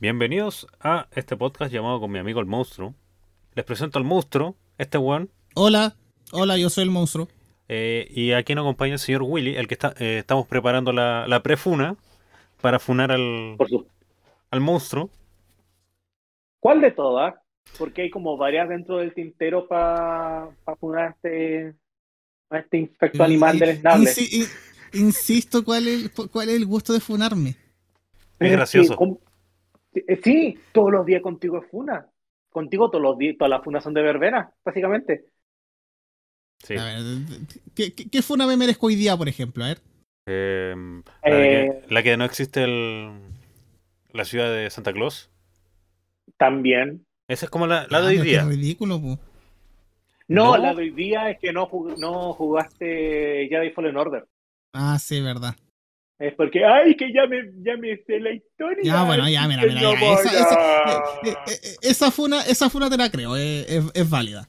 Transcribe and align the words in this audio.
Bienvenidos 0.00 0.66
a 0.80 1.08
este 1.14 1.36
podcast 1.36 1.70
llamado 1.72 2.00
con 2.00 2.10
mi 2.10 2.18
amigo 2.18 2.40
el 2.40 2.46
monstruo. 2.46 2.94
Les 3.54 3.64
presento 3.66 3.98
al 3.98 4.04
monstruo, 4.04 4.56
este 4.78 4.96
one. 4.96 5.28
Hola, 5.54 5.94
hola, 6.32 6.56
yo 6.56 6.70
soy 6.70 6.84
el 6.84 6.90
monstruo. 6.90 7.28
Eh, 7.68 8.08
y 8.10 8.32
aquí 8.32 8.54
nos 8.54 8.62
acompaña 8.62 8.94
el 8.94 8.98
señor 8.98 9.22
Willy, 9.22 9.56
el 9.56 9.68
que 9.68 9.74
está, 9.74 9.94
eh, 9.98 10.18
estamos 10.20 10.46
preparando 10.46 10.92
la, 10.92 11.26
la 11.28 11.42
prefuna 11.42 11.96
para 12.62 12.78
funar 12.78 13.12
al, 13.12 13.56
Por 13.58 13.68
su... 13.68 13.86
al 14.50 14.60
monstruo. 14.60 15.10
¿Cuál 16.60 16.80
de 16.80 16.92
todas? 16.92 17.34
Porque 17.78 18.02
hay 18.02 18.10
como 18.10 18.38
varias 18.38 18.70
dentro 18.70 18.96
del 18.96 19.12
tintero 19.12 19.68
para 19.68 20.48
pa 20.64 20.76
funar 20.76 21.08
a 21.08 21.10
este, 21.10 21.74
a 22.48 22.58
este 22.58 22.78
infecto 22.78 23.22
animal 23.22 23.58
del 23.58 23.68
esnable. 23.68 24.10
Insi- 24.10 24.32
in- 24.32 25.00
insisto, 25.02 25.62
¿cuál 25.62 25.86
es, 25.86 26.10
cuál 26.32 26.48
es 26.48 26.56
el 26.56 26.64
gusto 26.64 26.94
de 26.94 27.00
funarme? 27.00 27.54
Es 28.38 28.50
gracioso. 28.50 28.96
Sí, 30.22 30.58
todos 30.72 30.92
los 30.92 31.04
días 31.06 31.22
contigo 31.22 31.58
es 31.58 31.70
funa. 31.70 32.06
Contigo 32.50 32.90
todos 32.90 33.02
los 33.02 33.18
días, 33.18 33.36
todas 33.38 33.50
las 33.50 33.62
funas 33.64 33.82
son 33.84 33.94
de 33.94 34.02
verbena, 34.02 34.52
básicamente. 34.64 35.26
Sí. 36.58 36.76
A 36.76 36.84
ver, 36.84 36.98
¿qué, 37.74 37.92
qué, 37.94 38.08
qué 38.10 38.22
funa 38.22 38.46
me 38.46 38.56
merezco 38.56 38.86
hoy 38.86 38.94
día, 38.96 39.16
por 39.16 39.28
ejemplo? 39.28 39.64
A 39.64 39.68
ver. 39.68 39.80
Eh, 40.26 40.74
la, 41.24 41.36
de 41.36 41.62
Eh, 41.64 41.82
que, 41.88 41.94
la 41.94 42.02
que 42.02 42.16
no 42.16 42.24
existe 42.24 42.64
el, 42.64 43.10
la 44.12 44.24
ciudad 44.24 44.52
de 44.52 44.68
Santa 44.70 44.92
Claus. 44.92 45.30
También. 46.36 47.06
Esa 47.28 47.46
es 47.46 47.50
como 47.50 47.66
la, 47.66 47.86
la 47.88 47.98
Ah, 47.98 48.00
de 48.00 48.06
hoy 48.08 48.14
pero 48.18 48.24
qué 48.24 48.30
día. 48.30 48.44
ridículo, 48.44 49.00
po. 49.00 49.18
No, 50.28 50.56
No. 50.56 50.58
la 50.58 50.74
de 50.74 50.82
hoy 50.82 50.90
día 50.90 51.30
es 51.30 51.38
que 51.38 51.52
no, 51.52 51.68
jug- 51.68 51.96
no 51.98 52.32
jugaste 52.34 53.48
Jedi 53.48 53.70
Fallen 53.70 53.96
Order. 53.96 54.26
Ah, 54.72 54.98
sí, 54.98 55.20
verdad. 55.20 55.56
Es 56.20 56.34
porque, 56.34 56.64
ay, 56.64 56.94
que 56.96 57.12
ya 57.14 57.26
me, 57.26 57.50
ya 57.64 57.76
me 57.78 57.96
sé 58.06 58.20
la 58.20 58.30
historia. 58.32 58.82
Ya, 58.84 59.04
bueno, 59.04 59.26
ya, 59.28 59.48
mira, 59.48 59.62
mira, 59.62 59.80
ya, 59.80 59.92
esa, 59.92 60.30
esa, 60.38 60.54
a- 60.54 61.02
eh, 61.24 61.34
eh, 61.48 61.52
eh, 61.64 61.76
esa 61.80 62.10
funa, 62.10 62.42
esa 62.42 62.68
funa 62.68 62.90
te 62.90 62.96
la 62.98 63.10
creo, 63.10 63.36
eh, 63.38 63.64
es, 63.66 63.84
es 63.94 64.10
válida. 64.10 64.46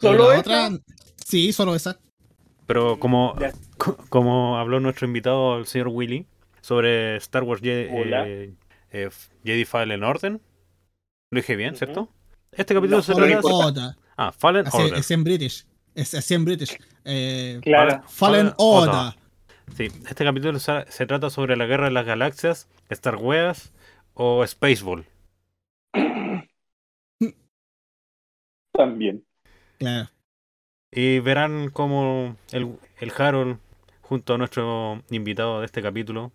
¿Solo 0.00 0.32
esa? 0.32 0.40
otra, 0.40 0.70
sí, 1.24 1.52
solo 1.52 1.74
esa. 1.76 1.98
Pero 2.66 2.98
como, 2.98 3.36
Ya. 3.38 3.52
como 4.08 4.58
habló 4.58 4.80
nuestro 4.80 5.06
invitado, 5.06 5.58
el 5.58 5.66
señor 5.66 5.88
Willy, 5.88 6.26
sobre 6.60 7.16
Star 7.18 7.44
Wars 7.44 7.62
Jedi, 7.62 7.88
Hola. 7.96 8.26
eh, 8.26 8.52
eh, 8.90 9.08
Jedi 9.44 9.64
Fallen 9.64 10.02
Order. 10.02 10.32
Lo 11.30 11.40
dije 11.40 11.54
bien. 11.54 11.76
¿cierto? 11.76 12.08
Este 12.50 12.74
capítulo 12.74 12.96
No, 12.96 13.02
se 13.04 13.14
trata... 13.14 13.96
Ah, 14.16 14.32
Fallen 14.32 14.66
Así- 14.66 14.76
Order. 14.76 14.94
Es 14.98 15.10
en 15.12 15.22
British. 15.22 15.64
Es 15.94 16.30
en 16.32 16.44
British. 16.44 16.76
Eh, 17.04 17.60
Claro. 17.62 18.02
Fallen 18.08 18.48
Fallen 18.48 18.54
Order. 18.56 19.14
Sí, 19.74 19.88
este 20.08 20.24
capítulo 20.24 20.58
se, 20.58 21.06
trata 21.06 21.30
sobre 21.30 21.56
la 21.56 21.66
guerra 21.66 21.86
de 21.86 21.90
las 21.90 22.06
galaxias, 22.06 22.68
Star 22.88 23.16
Wars 23.16 23.72
o 24.14 24.46
Spaceball. 24.46 25.06
También. 28.72 29.24
Claro. 29.78 30.08
Y 30.90 31.18
verán 31.20 31.70
cómo 31.70 32.36
el, 32.52 32.78
el 33.00 33.12
Harold, 33.16 33.58
junto 34.00 34.34
a 34.34 34.38
nuestro 34.38 35.02
invitado 35.10 35.60
de 35.60 35.66
este 35.66 35.82
capítulo, 35.82 36.32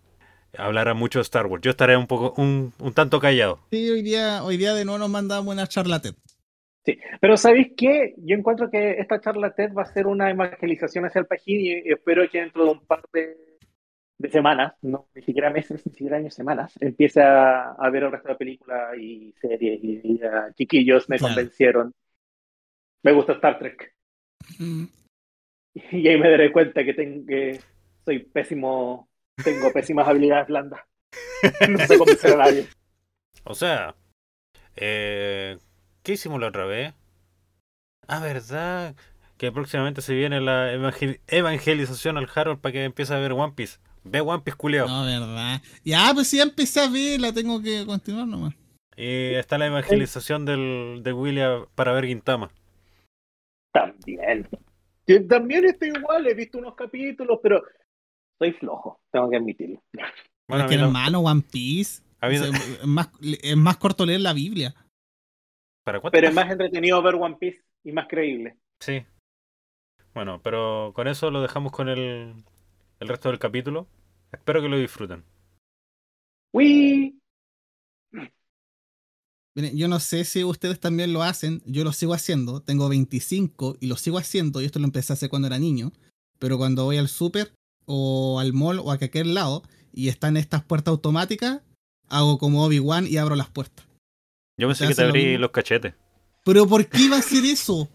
hablará 0.56 0.94
mucho 0.94 1.18
de 1.18 1.22
Star 1.22 1.46
Wars. 1.46 1.62
Yo 1.62 1.70
estaré 1.70 1.96
un 1.96 2.06
poco, 2.06 2.34
un, 2.40 2.72
un 2.78 2.92
tanto 2.92 3.20
callado. 3.20 3.60
Sí, 3.70 3.90
hoy 3.90 4.02
día, 4.02 4.44
hoy 4.44 4.56
día 4.56 4.74
de 4.74 4.84
nuevo 4.84 4.98
nos 4.98 5.10
mandamos 5.10 5.52
una 5.52 5.66
charlatán. 5.66 6.14
Sí, 6.84 6.98
pero 7.20 7.36
¿sabéis 7.36 7.72
qué? 7.76 8.14
Yo 8.18 8.36
encuentro 8.36 8.68
que 8.70 8.92
esta 8.98 9.20
charla 9.20 9.54
TED 9.54 9.72
va 9.72 9.82
a 9.82 9.92
ser 9.92 10.06
una 10.06 10.30
evangelización 10.30 11.04
hacia 11.04 11.20
el 11.20 11.26
pajín 11.26 11.60
y 11.60 11.90
espero 11.92 12.28
que 12.28 12.40
dentro 12.40 12.64
de 12.64 12.70
un 12.72 12.84
par 12.86 13.02
de, 13.12 13.36
de 14.18 14.30
semanas, 14.30 14.74
no, 14.82 15.08
ni 15.14 15.22
siquiera 15.22 15.50
meses, 15.50 15.86
ni 15.86 15.92
siquiera 15.92 16.16
años, 16.16 16.34
semanas, 16.34 16.72
empiece 16.80 17.20
a, 17.22 17.72
a 17.72 17.90
ver 17.90 18.02
el 18.04 18.10
resto 18.12 18.28
de 18.30 18.34
películas 18.36 18.98
y 18.98 19.32
series 19.40 19.78
y, 19.82 20.00
y, 20.02 20.20
chiquillos 20.54 21.08
me 21.08 21.18
Claro. 21.18 21.34
convencieron. 21.34 21.94
Me 23.04 23.12
gusta 23.12 23.34
Star 23.34 23.58
Trek. 23.58 23.94
Mm, 24.58 24.84
Y 25.92 26.08
ahí 26.08 26.18
me 26.18 26.30
daré 26.30 26.52
cuenta 26.52 26.84
que, 26.84 26.94
tengo, 26.94 27.24
que 27.26 27.60
soy 28.04 28.18
pésimo, 28.24 29.08
tengo 29.42 29.72
pésimas 29.72 30.08
habilidades 30.08 30.48
blandas. 30.48 30.80
No 31.70 31.78
sé 31.86 31.96
convencer 31.98 32.32
a 32.32 32.36
nadie. 32.36 32.66
O 33.44 33.54
sea, 33.54 33.94
eh, 34.76 35.56
¿qué 36.02 36.12
hicimos 36.12 36.40
la 36.40 36.48
otra 36.48 36.64
vez? 36.66 36.94
Ah, 38.08 38.20
¿verdad? 38.20 38.94
Que 39.36 39.50
próximamente 39.52 40.02
se 40.02 40.14
viene 40.14 40.40
la 40.40 40.72
evangel- 40.72 41.20
evangelización 41.26 42.16
al 42.18 42.28
Harold 42.34 42.60
para 42.60 42.72
que 42.72 42.84
empiece 42.84 43.14
a 43.14 43.18
ver 43.18 43.32
One 43.32 43.52
Piece. 43.54 43.78
Ve 44.04 44.20
One 44.20 44.42
Piece 44.42 44.56
culiao. 44.56 44.88
No, 44.88 45.04
verdad. 45.04 45.60
Ya, 45.84 46.10
pues 46.14 46.28
si 46.28 46.38
ya 46.38 46.42
empecé 46.44 46.80
a 46.80 46.88
ver, 46.88 47.20
la 47.20 47.32
tengo 47.32 47.60
que 47.62 47.84
continuar 47.86 48.26
nomás. 48.26 48.54
Y 48.96 49.34
está 49.34 49.58
la 49.58 49.66
evangelización 49.66 50.44
del, 50.44 51.00
de 51.02 51.12
William 51.12 51.66
para 51.74 51.92
ver 51.92 52.06
Gintama. 52.06 52.50
También. 53.72 54.48
Yo 55.06 55.26
también 55.26 55.64
estoy 55.64 55.88
igual, 55.88 56.26
he 56.26 56.34
visto 56.34 56.58
unos 56.58 56.74
capítulos, 56.74 57.40
pero 57.42 57.62
soy 58.38 58.52
flojo, 58.52 59.00
tengo 59.10 59.30
que 59.30 59.36
admitirlo. 59.36 59.82
Bueno, 60.48 60.64
es 60.64 60.70
que 60.70 60.76
no- 60.76 60.86
hermano, 60.86 61.20
One 61.20 61.42
Piece. 61.50 62.02
no- 62.20 62.86
más, 62.86 63.08
es 63.20 63.56
más 63.56 63.76
corto 63.78 64.04
leer 64.06 64.20
la 64.20 64.32
Biblia. 64.32 64.74
¿Para 65.84 66.00
cuánto? 66.00 66.12
Pero 66.12 66.28
es 66.28 66.34
más 66.34 66.50
entretenido 66.50 67.02
ver 67.02 67.14
One 67.16 67.36
Piece 67.38 67.62
y 67.84 67.92
más 67.92 68.06
creíble. 68.08 68.56
Sí. 68.80 69.04
Bueno, 70.14 70.40
pero 70.42 70.92
con 70.94 71.08
eso 71.08 71.30
lo 71.30 71.40
dejamos 71.40 71.72
con 71.72 71.88
el, 71.88 72.34
el 73.00 73.08
resto 73.08 73.28
del 73.30 73.38
capítulo. 73.38 73.88
Espero 74.30 74.60
que 74.60 74.68
lo 74.68 74.78
disfruten. 74.78 75.24
¡Uy! 76.52 77.18
Miren, 79.54 79.76
yo 79.76 79.86
no 79.86 80.00
sé 80.00 80.24
si 80.24 80.44
ustedes 80.44 80.80
también 80.80 81.12
lo 81.12 81.22
hacen, 81.22 81.62
yo 81.66 81.84
lo 81.84 81.92
sigo 81.92 82.14
haciendo, 82.14 82.62
tengo 82.62 82.88
25 82.88 83.76
y 83.80 83.86
lo 83.86 83.96
sigo 83.96 84.16
haciendo, 84.16 84.62
y 84.62 84.64
esto 84.64 84.78
lo 84.78 84.86
empecé 84.86 85.12
a 85.12 85.14
hacer 85.14 85.28
cuando 85.28 85.48
era 85.48 85.58
niño, 85.58 85.92
pero 86.38 86.56
cuando 86.56 86.84
voy 86.84 86.96
al 86.96 87.08
súper 87.08 87.52
o 87.84 88.40
al 88.40 88.54
mall 88.54 88.78
o 88.78 88.90
a 88.90 88.98
cualquier 88.98 89.26
lado 89.26 89.62
y 89.92 90.08
están 90.08 90.38
estas 90.38 90.64
puertas 90.64 90.92
automáticas, 90.92 91.60
hago 92.08 92.38
como 92.38 92.64
Obi-Wan 92.64 93.06
y 93.06 93.18
abro 93.18 93.36
las 93.36 93.50
puertas. 93.50 93.86
Yo 94.62 94.68
pensé 94.68 94.84
¿Te 94.84 94.90
que 94.90 94.94
te 94.94 95.02
abrí 95.02 95.38
los 95.38 95.50
cachetes. 95.50 95.92
Pero 96.44 96.68
¿por 96.68 96.86
qué 96.86 97.02
iba 97.02 97.16
a 97.16 97.18
hacer 97.18 97.44
eso? 97.44 97.88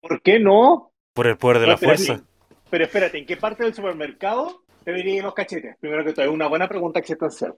¿Por 0.00 0.20
qué 0.20 0.40
no? 0.40 0.90
Por 1.14 1.28
el 1.28 1.38
poder 1.38 1.60
de 1.60 1.68
la 1.68 1.78
fuerza. 1.78 2.20
Pero 2.68 2.84
espérate, 2.84 3.18
¿en 3.18 3.26
qué 3.26 3.36
parte 3.36 3.62
del 3.62 3.72
supermercado 3.72 4.64
te 4.84 4.90
verían 4.90 5.24
los 5.24 5.34
cachetes? 5.34 5.76
Primero 5.78 6.04
que 6.04 6.14
todo, 6.14 6.24
es 6.24 6.32
una 6.32 6.48
buena 6.48 6.68
pregunta 6.68 6.98
existencial. 6.98 7.54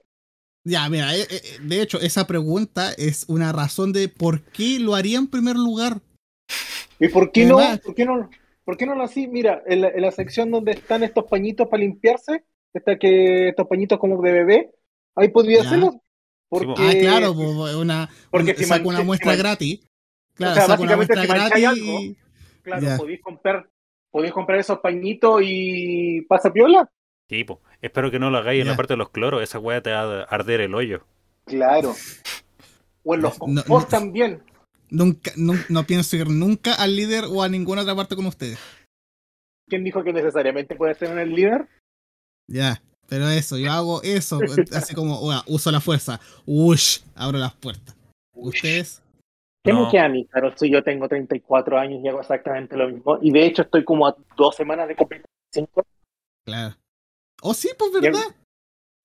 Ya, 0.64 0.86
mira, 0.90 1.16
eh, 1.16 1.26
eh, 1.30 1.40
de 1.62 1.80
hecho, 1.80 1.98
esa 1.98 2.26
pregunta 2.26 2.92
es 2.92 3.24
una 3.26 3.52
razón 3.52 3.94
de 3.94 4.10
por 4.10 4.42
qué 4.42 4.78
lo 4.80 4.94
haría 4.94 5.16
en 5.16 5.28
primer 5.28 5.56
lugar. 5.56 6.02
¿Y 7.00 7.08
por 7.08 7.32
qué 7.32 7.46
no? 7.46 7.56
¿Por 7.82 7.94
qué 7.94 8.04
no? 8.04 8.28
¿Por 8.66 8.76
qué 8.76 8.84
no 8.84 8.96
lo 8.96 9.04
así? 9.04 9.28
Mira, 9.28 9.62
en 9.64 9.80
la, 9.80 9.88
en 9.88 10.02
la 10.02 10.10
sección 10.10 10.50
donde 10.50 10.72
están 10.72 11.04
estos 11.04 11.24
pañitos 11.24 11.68
para 11.68 11.82
limpiarse, 11.82 12.44
está 12.74 12.98
que 12.98 13.48
estos 13.48 13.66
pañitos 13.66 13.98
como 13.98 14.20
de 14.20 14.30
bebé, 14.30 14.74
ahí 15.14 15.28
podría 15.28 15.62
Ya. 15.62 15.68
hacerlo. 15.68 16.02
Porque, 16.48 16.74
Ah, 16.78 16.92
claro, 17.00 17.34
pues, 17.34 17.74
una, 17.74 18.08
porque 18.30 18.50
una- 18.52 18.58
si 18.58 18.64
saco 18.64 18.88
una 18.88 19.02
muestra 19.02 19.34
gratis. 19.36 19.80
Claro, 20.34 20.52
O 20.52 20.54
sea, 20.54 20.66
saco 20.66 20.82
una 20.82 20.96
básicamente, 20.96 20.96
muestra 20.96 21.22
si 21.22 21.28
mancháis 21.28 21.64
gratis 21.64 21.86
algo, 21.88 22.00
y- 22.00 22.16
claro, 22.62 22.96
podéis 22.96 23.20
comprar, 23.22 23.68
podéis 24.10 24.32
comprar 24.32 24.58
esos 24.58 24.78
pañitos 24.80 25.40
y 25.44 26.20
pasa 26.22 26.52
piola. 26.52 26.88
Sí, 27.28 27.44
po. 27.44 27.60
Espero 27.80 28.10
que 28.10 28.18
no 28.18 28.30
lo 28.30 28.38
hagáis 28.38 28.60
en 28.62 28.68
la 28.68 28.76
parte 28.76 28.92
de 28.94 28.98
los 28.98 29.10
cloros. 29.10 29.42
Esa 29.42 29.58
weá 29.58 29.80
te 29.82 29.90
va 29.90 30.20
a 30.20 30.22
arder 30.24 30.60
el 30.60 30.74
hoyo. 30.74 31.06
Claro. 31.46 31.94
O 33.02 33.14
en 33.14 33.22
los 33.22 33.32
No, 33.34 33.38
compost 33.38 33.90
no. 33.92 33.98
también. 33.98 34.42
Nunca, 34.90 35.32
no, 35.36 35.54
no 35.68 35.84
pienso 35.84 36.16
ir 36.16 36.28
nunca 36.28 36.74
al 36.74 36.94
líder 36.94 37.24
o 37.28 37.42
a 37.42 37.48
ninguna 37.48 37.82
otra 37.82 37.94
parte 37.96 38.14
con 38.14 38.26
ustedes. 38.26 38.58
¿Quién 39.68 39.82
dijo 39.84 40.04
que 40.04 40.12
necesariamente 40.12 40.76
puede 40.76 40.94
ser 40.94 41.10
en 41.10 41.18
el 41.18 41.30
líder? 41.34 41.66
Ya, 42.46 42.82
pero 43.08 43.28
eso, 43.28 43.56
yo 43.58 43.70
hago 43.72 44.02
eso, 44.02 44.38
así 44.72 44.94
como, 44.94 45.18
oiga, 45.20 45.42
uso 45.46 45.70
la 45.70 45.80
fuerza, 45.80 46.20
ush, 46.46 47.00
abro 47.14 47.38
las 47.38 47.54
puertas. 47.54 47.96
¿Ustedes? 48.34 49.00
¿Qué 49.64 49.72
No. 49.72 49.90
queda 49.90 50.04
a 50.04 50.08
mí, 50.08 50.26
Carol? 50.26 50.52
Si 50.56 50.70
yo 50.70 50.82
tengo 50.82 51.08
34 51.08 51.78
años 51.78 52.02
y 52.04 52.08
hago 52.08 52.20
exactamente 52.20 52.76
lo 52.76 52.88
mismo. 52.88 53.18
Y 53.22 53.30
de 53.30 53.46
hecho 53.46 53.62
estoy 53.62 53.82
como 53.84 54.06
a 54.06 54.14
dos 54.36 54.54
semanas 54.56 54.86
de 54.88 54.96
cumplir 54.96 55.24
5. 55.54 55.82
Claro. 56.44 56.76
Oh, 57.42 57.54
sí, 57.54 57.70
pues 57.78 57.92
verdad. 57.92 58.20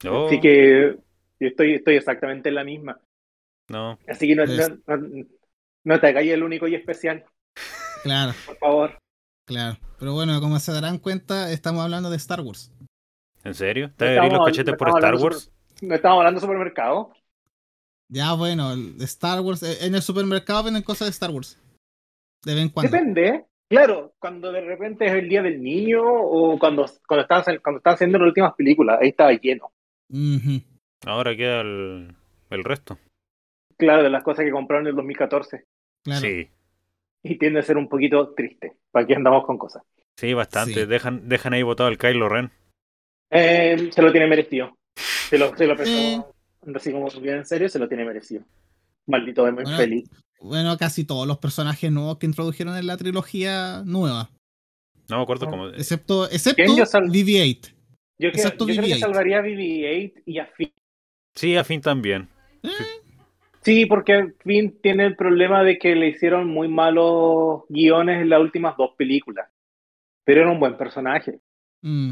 No, 0.03 0.27
Así 0.27 0.39
que 0.41 0.97
yo 1.39 1.47
estoy, 1.47 1.75
estoy 1.75 1.95
exactamente 1.95 2.49
en 2.49 2.55
la 2.55 2.63
misma. 2.65 2.99
no. 3.69 3.97
Así 4.07 4.27
que 4.27 4.35
no, 4.35 4.43
Es- 4.43 4.69
no, 4.87 4.97
no- 4.97 5.25
no 5.85 5.99
te 5.99 6.07
hagas 6.07 6.23
el 6.25 6.43
único 6.43 6.67
y 6.67 6.75
especial, 6.75 7.23
Claro, 8.03 8.33
por 8.45 8.57
favor. 8.57 8.97
claro. 9.45 9.77
Pero 9.97 10.13
bueno, 10.13 10.39
como 10.41 10.59
se 10.59 10.71
darán 10.73 10.97
cuenta, 10.99 11.51
estamos 11.51 11.83
hablando 11.83 12.09
de 12.09 12.17
Star 12.17 12.41
Wars. 12.41 12.71
¿En 13.43 13.53
serio? 13.53 13.91
¿Te 13.95 14.05
va 14.05 14.11
a 14.11 14.25
abrir 14.25 14.37
los 14.37 14.45
cachetes 14.45 14.73
no 14.73 14.77
por 14.77 14.89
Star 14.89 15.15
Wars? 15.15 15.51
No 15.81 15.95
estamos 15.95 16.17
hablando 16.17 16.39
de 16.39 16.41
supermercado. 16.41 17.13
Ya, 18.09 18.33
bueno, 18.33 18.73
Star 18.99 19.41
Wars, 19.41 19.63
eh, 19.63 19.85
en 19.85 19.95
el 19.95 20.01
supermercado 20.01 20.63
venden 20.63 20.83
cosas 20.83 21.07
de 21.07 21.11
Star 21.11 21.31
Wars. 21.31 21.61
De 22.43 22.53
vez 22.53 22.63
en 22.63 22.69
cuando. 22.69 22.91
Depende. 22.91 23.45
Claro, 23.69 24.13
cuando 24.17 24.51
de 24.51 24.61
repente 24.61 25.05
es 25.05 25.13
el 25.13 25.29
día 25.29 25.43
del 25.43 25.61
niño 25.61 26.01
o 26.03 26.57
cuando, 26.57 26.87
cuando, 27.07 27.21
están, 27.21 27.43
cuando 27.61 27.77
están 27.77 27.93
haciendo 27.93 28.17
las 28.17 28.27
últimas 28.29 28.55
películas, 28.55 28.97
ahí 28.99 29.09
estaba 29.09 29.31
lleno. 29.33 29.71
Ahora 31.05 31.35
queda 31.35 31.61
el, 31.61 32.15
el 32.49 32.63
resto. 32.63 32.97
Claro, 33.77 34.03
de 34.03 34.09
las 34.09 34.23
cosas 34.23 34.43
que 34.43 34.51
compraron 34.51 34.87
en 34.87 34.89
el 34.89 34.95
2014. 34.95 35.65
Claro. 36.03 36.21
Sí, 36.21 36.49
Y 37.21 37.37
tiende 37.37 37.59
a 37.59 37.63
ser 37.63 37.77
un 37.77 37.87
poquito 37.87 38.33
triste. 38.33 38.75
¿Para 38.91 39.05
qué 39.05 39.15
andamos 39.15 39.45
con 39.45 39.57
cosas? 39.57 39.83
sí, 40.17 40.33
bastante. 40.33 40.73
Sí. 40.73 40.85
Dejan, 40.85 41.29
dejan 41.29 41.53
ahí 41.53 41.63
botado 41.63 41.89
el 41.89 41.97
Kylo 41.97 42.27
Ren. 42.27 42.51
Eh, 43.31 43.89
se 43.91 44.01
lo 44.01 44.11
tiene 44.11 44.27
merecido. 44.27 44.75
Se 44.95 45.37
lo, 45.37 45.55
se 45.55 45.67
lo 45.67 45.75
pensó, 45.75 45.91
Eh. 45.91 46.21
así 46.75 46.91
como 46.91 47.07
bien 47.21 47.37
en 47.37 47.45
serio, 47.45 47.69
se 47.69 47.79
lo 47.79 47.87
tiene 47.87 48.05
merecido. 48.05 48.43
Maldito 49.07 49.45
de 49.45 49.51
Bueno, 49.51 49.77
feliz. 49.77 50.09
Bueno, 50.41 50.77
casi 50.77 51.03
todos 51.05 51.27
los 51.27 51.37
personajes 51.37 51.91
nuevos 51.91 52.17
que 52.17 52.25
introdujeron 52.25 52.75
en 52.77 52.87
la 52.87 52.97
trilogía 52.97 53.83
nueva. 53.85 54.29
No 55.09 55.17
me 55.17 55.23
acuerdo 55.23 55.47
cómo. 55.47 55.67
Excepto, 55.69 56.25
excepto 56.29 56.63
¿Quién 56.63 56.77
yo 56.77 56.85
sal- 56.85 57.09
BB-8. 57.09 57.73
Yo, 58.19 58.31
creo 58.31 58.51
que 58.51 58.57
BB-8. 58.75 58.99
salvaría 58.99 59.39
a 59.39 59.41
BB-8 59.41 60.23
y 60.25 60.39
a 60.39 60.45
Finn. 60.47 60.71
Sí, 61.35 61.55
a 61.55 61.63
fin 61.63 61.81
también. 61.81 62.27
Sí, 63.61 63.85
porque 63.85 64.33
Finn 64.43 64.77
tiene 64.81 65.05
el 65.05 65.15
problema 65.15 65.63
de 65.63 65.77
que 65.77 65.95
le 65.95 66.09
hicieron 66.09 66.47
muy 66.47 66.67
malos 66.67 67.63
guiones 67.69 68.21
en 68.21 68.29
las 68.29 68.39
últimas 68.41 68.75
dos 68.77 68.91
películas. 68.97 69.49
Pero 70.25 70.41
era 70.41 70.51
un 70.51 70.59
buen 70.59 70.77
personaje. 70.77 71.39
Mm, 71.81 72.11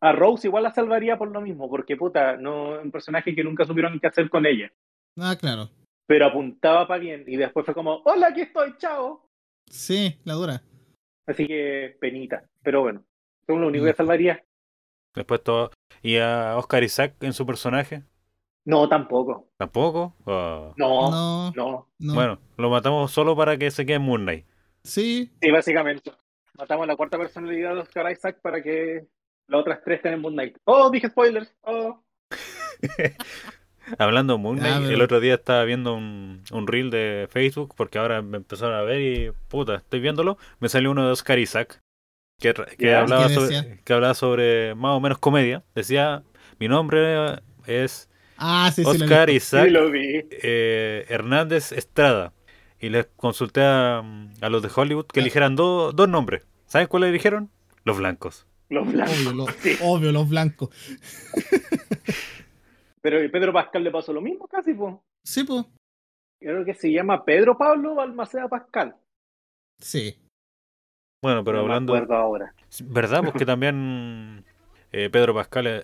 A 0.00 0.12
Rose 0.12 0.46
igual 0.46 0.62
la 0.62 0.72
salvaría 0.72 1.16
por 1.18 1.30
lo 1.30 1.40
mismo, 1.40 1.68
porque 1.68 1.96
puta, 1.96 2.36
no 2.36 2.80
un 2.80 2.90
personaje 2.90 3.34
que 3.34 3.42
nunca 3.44 3.64
supieron 3.64 3.98
qué 4.00 4.06
hacer 4.06 4.28
con 4.30 4.46
ella. 4.46 4.70
Ah, 5.18 5.36
claro. 5.38 5.70
Pero 6.06 6.26
apuntaba 6.26 6.86
para 6.86 7.00
bien 7.00 7.24
y 7.26 7.36
después 7.36 7.64
fue 7.66 7.74
como, 7.74 7.96
hola, 8.04 8.28
aquí 8.28 8.42
estoy, 8.42 8.74
chao. 8.78 9.26
Sí, 9.68 10.18
la 10.24 10.34
dura. 10.34 10.62
Así 11.26 11.46
que 11.46 11.96
penita. 12.00 12.44
Pero 12.62 12.80
bueno, 12.82 13.04
son 13.46 13.60
lo 13.60 13.66
único 13.66 13.84
Mm. 13.84 13.88
que 13.88 13.94
salvaría. 13.94 14.44
Después 15.14 15.42
todo. 15.42 15.70
¿Y 16.02 16.16
a 16.18 16.56
Oscar 16.56 16.82
Isaac 16.84 17.14
en 17.20 17.32
su 17.32 17.44
personaje? 17.44 18.04
No, 18.64 18.88
tampoco. 18.88 19.48
¿Tampoco? 19.58 20.14
Ah. 20.26 20.72
No, 20.76 21.10
no. 21.10 21.50
No, 21.56 21.88
no. 21.98 22.14
Bueno, 22.14 22.38
lo 22.56 22.70
matamos 22.70 23.10
solo 23.10 23.34
para 23.36 23.56
que 23.58 23.70
se 23.70 23.84
quede 23.84 23.96
en 23.96 24.02
Moon 24.02 24.22
Knight. 24.22 24.46
Sí, 24.84 25.32
Sí, 25.42 25.50
básicamente. 25.50 26.12
Matamos 26.56 26.84
a 26.84 26.86
la 26.86 26.96
cuarta 26.96 27.18
personalidad 27.18 27.74
de 27.74 27.80
Oscar 27.80 28.10
Isaac 28.10 28.40
para 28.40 28.62
que 28.62 29.06
las 29.48 29.60
otras 29.60 29.80
tres 29.84 29.96
estén 29.96 30.14
en 30.14 30.20
Moon 30.20 30.34
Knight. 30.34 30.56
Oh, 30.64 30.90
dije 30.90 31.08
spoilers. 31.08 31.52
Oh. 31.62 32.02
Hablando 33.98 34.34
de 34.34 34.38
Moon 34.38 34.58
Ah, 34.58 34.60
Knight, 34.60 34.82
pero- 34.82 34.94
el 34.96 35.02
otro 35.02 35.20
día 35.20 35.34
estaba 35.34 35.64
viendo 35.64 35.94
un, 35.94 36.42
un 36.52 36.66
reel 36.66 36.90
de 36.90 37.26
Facebook 37.30 37.74
porque 37.76 37.98
ahora 37.98 38.20
me 38.20 38.36
empezaron 38.36 38.74
a 38.74 38.82
ver 38.82 39.00
y 39.00 39.32
puta, 39.48 39.76
estoy 39.76 40.00
viéndolo. 40.00 40.36
Me 40.60 40.68
salió 40.68 40.90
uno 40.90 41.06
de 41.06 41.12
Oscar 41.12 41.38
Isaac 41.38 41.80
que, 42.38 42.52
que 42.78 42.94
hablaba 42.94 43.28
¿Qué 43.28 43.34
sobre, 43.34 43.80
que 43.84 43.92
hablaba 43.94 44.14
sobre 44.14 44.74
más 44.74 44.92
o 44.94 45.00
menos 45.00 45.18
comedia. 45.18 45.62
Decía, 45.74 46.22
mi 46.58 46.68
nombre 46.68 47.40
es 47.66 48.10
Ah, 48.36 48.70
sí, 48.72 48.84
sí. 48.84 48.86
lo 48.86 48.92
he 48.92 49.02
Oscar. 49.04 49.30
Isaac 49.30 49.64
Sí, 49.64 49.70
lo 49.70 49.90
vi. 49.90 50.20
eh, 50.42 51.06
Hernández 51.08 51.72
Estrada. 51.72 52.32
Y 52.80 52.90
les 52.90 53.06
consulté 53.16 53.62
a, 53.62 53.98
a 54.40 54.48
los 54.50 54.62
de 54.62 54.68
Hollywood 54.72 55.06
que 55.06 55.18
Ah. 55.20 55.22
eligieran 55.22 55.56
do- 55.56 55.92
dos 55.92 56.08
nombres. 56.08 56.46
¿Saben 56.66 56.86
cuál 56.88 57.04
eligieron? 57.04 57.50
Los 57.84 57.96
blancos. 57.96 58.46
Los 58.70 58.92
blancos. 58.92 59.18
Obvio, 59.26 59.32
lo- 59.32 59.46
Sí. 59.46 59.76
obvio, 59.82 60.12
los 60.12 60.28
blancos. 60.28 60.68
Pero 63.00 63.24
a 63.24 63.30
Pedro 63.30 63.52
Pascal 63.52 63.84
le 63.84 63.90
pasó 63.90 64.12
lo 64.12 64.20
mismo 64.20 64.46
casi, 64.48 64.74
pues. 64.74 64.94
Sí, 65.24 65.44
pues. 65.44 65.64
Creo 66.40 66.64
que 66.64 66.74
se 66.74 66.92
llama 66.92 67.24
Pedro 67.24 67.56
Pablo 67.56 67.94
Balmaceda 67.94 68.48
Pascal. 68.48 68.96
Sí. 69.80 70.16
Bueno, 71.22 71.42
pero 71.44 71.58
no 71.58 71.62
hablando... 71.64 71.92
me 71.94 71.98
acuerdo 72.00 72.14
ahora. 72.20 72.54
¿Verdad? 72.84 73.22
Porque 73.24 73.44
también 73.46 74.44
eh, 74.92 75.10
Pedro 75.10 75.34
Pascal 75.34 75.66
eh, 75.66 75.82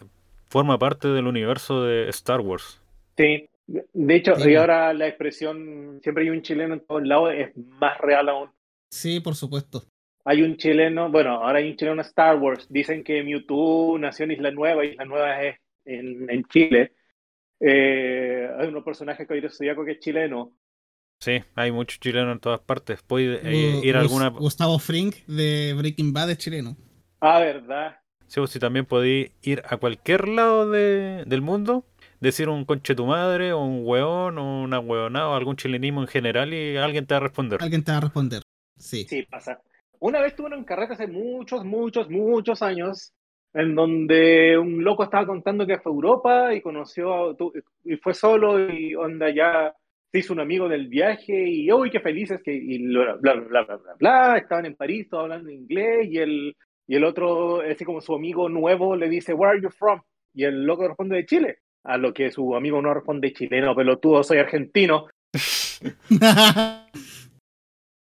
forma 0.49 0.79
parte 0.79 1.09
del 1.09 1.27
universo 1.27 1.83
de 1.83 2.09
Star 2.11 2.41
Wars. 2.41 2.81
Sí. 3.17 3.49
De 3.67 4.15
hecho, 4.17 4.37
Sí. 4.37 4.51
y 4.51 4.55
ahora 4.57 4.93
la 4.93 5.09
expresión 5.09 5.99
siempre 6.03 6.25
hay 6.25 6.31
un 6.31 6.43
chileno 6.43 6.75
en 6.75 6.81
todos 6.81 7.03
lados 7.07 7.33
es 7.35 7.57
más 7.57 7.99
real 7.99 8.29
aún. 8.29 8.51
Sí, 8.93 9.21
por 9.21 9.35
supuesto. 9.35 9.85
Hay 10.25 10.43
un 10.43 10.57
chileno, 10.57 11.11
bueno, 11.11 11.35
ahora 11.45 11.59
hay 11.59 11.71
un 11.71 11.77
chileno 11.77 11.95
en 11.95 12.01
Star 12.07 12.37
Wars. 12.37 12.67
Dicen 12.71 13.05
que 13.05 13.23
Mewtwo 13.23 13.99
nació 13.99 14.25
en 14.25 14.33
Isla 14.33 14.51
Nueva, 14.51 14.85
Isla 14.85 15.05
Nueva 15.05 15.43
es 15.43 15.57
en, 15.85 16.29
en 16.31 16.45
Chile. 16.45 16.93
Eh, 17.61 18.49
hay 18.59 18.69
unos 18.69 18.85
personajes 18.85 19.29
que 19.29 19.41
que 19.41 19.93
es 19.93 20.01
chileno. 20.01 20.57
Sí, 21.21 21.43
hay 21.55 21.73
muchos 21.73 22.01
chilenos 22.01 22.33
en 22.33 22.41
todas 22.41 22.61
partes. 22.61 23.03
Puede 23.03 23.41
eh, 23.43 23.81
ir 23.83 23.97
a 23.97 24.01
alguna... 24.01 24.29
Gustavo 24.29 24.79
Frink 24.79 25.17
de 25.27 25.75
Breaking 25.77 26.13
Bad 26.13 26.31
es 26.31 26.39
chileno. 26.39 26.77
Ah, 27.21 27.41
¿verdad? 27.41 27.99
Sí, 28.27 28.41
o 28.41 28.47
si 28.47 28.59
también 28.59 28.85
podéis 28.87 29.31
ir 29.43 29.63
a 29.69 29.77
cualquier 29.77 30.29
lado 30.29 30.71
de- 30.71 31.25
del 31.27 31.41
mundo, 31.43 31.85
decir 32.21 32.49
un 32.49 32.65
conche 32.65 32.95
tu 32.95 33.07
madre, 33.07 33.53
o 33.53 33.61
un 33.61 33.83
hueón, 33.85 34.39
o 34.39 34.63
una 34.63 34.81
hueonada, 34.81 35.29
o 35.29 35.35
algún 35.35 35.57
chilenismo 35.57 36.01
en 36.01 36.09
general 36.09 36.53
y 36.53 36.77
alguien 36.77 37.07
te 37.07 37.15
va 37.15 37.19
a 37.19 37.21
responder. 37.21 37.61
Alguien 37.63 37.85
te 37.85 37.93
va 37.93 37.99
a 37.99 38.01
responder. 38.01 38.43
Sí. 38.79 39.07
Sí, 39.09 39.23
pasa. 39.25 39.63
Una 40.01 40.21
vez 40.21 40.35
tuve 40.37 40.57
un 40.57 40.65
carrete 40.65 40.95
hace 40.95 41.07
muchos, 41.07 41.65
muchos, 41.65 42.11
muchos 42.11 42.63
años, 42.63 43.13
en 43.55 43.75
donde 43.75 44.59
un 44.59 44.83
loco 44.85 45.05
estaba 45.05 45.27
contando 45.27 45.67
que 45.67 45.79
fue 45.79 45.93
a 45.93 45.95
Europa 45.95 46.55
y 46.55 46.61
conoció, 46.61 47.31
a- 47.31 47.37
y 47.85 47.97
fue 47.97 48.13
solo 48.15 48.71
y 48.73 48.95
onda 48.95 49.31
ya 49.31 49.73
se 50.11 50.19
hizo 50.19 50.33
un 50.33 50.41
amigo 50.41 50.69
del 50.69 50.89
viaje 50.89 51.49
y 51.49 51.71
uy, 51.73 51.91
qué 51.91 52.01
felices 52.01 52.41
que, 52.45 52.53
y 52.55 52.85
bla, 52.87 53.15
bla, 53.21 53.35
bla, 53.35 53.63
bla, 53.63 53.77
bla, 53.77 53.95
bla, 53.99 54.37
estaban 54.39 54.67
en 54.67 54.77
París, 54.77 55.09
todos 55.09 55.25
hablando 55.25 55.51
inglés 55.51 56.07
y 56.11 56.19
el, 56.19 56.57
y 56.87 56.97
el 56.97 57.05
otro, 57.05 57.61
así 57.63 57.85
como 57.85 58.01
su 58.01 58.15
amigo 58.15 58.49
nuevo, 58.49 58.95
le 58.97 59.09
dice, 59.09 59.33
Where 59.35 59.53
are 59.53 59.63
you 59.63 59.71
from? 59.71 60.01
Y 60.35 60.45
el 60.45 60.65
loco 60.65 60.87
responde 60.87 61.17
de 61.17 61.27
Chile. 61.27 61.59
A 61.85 61.99
lo 61.99 62.15
que 62.15 62.31
su 62.31 62.55
amigo 62.57 62.81
no 62.81 62.95
responde 62.95 63.33
chileno, 63.33 63.75
pelotudo, 63.75 64.23
soy 64.25 64.39
argentino. 64.39 65.07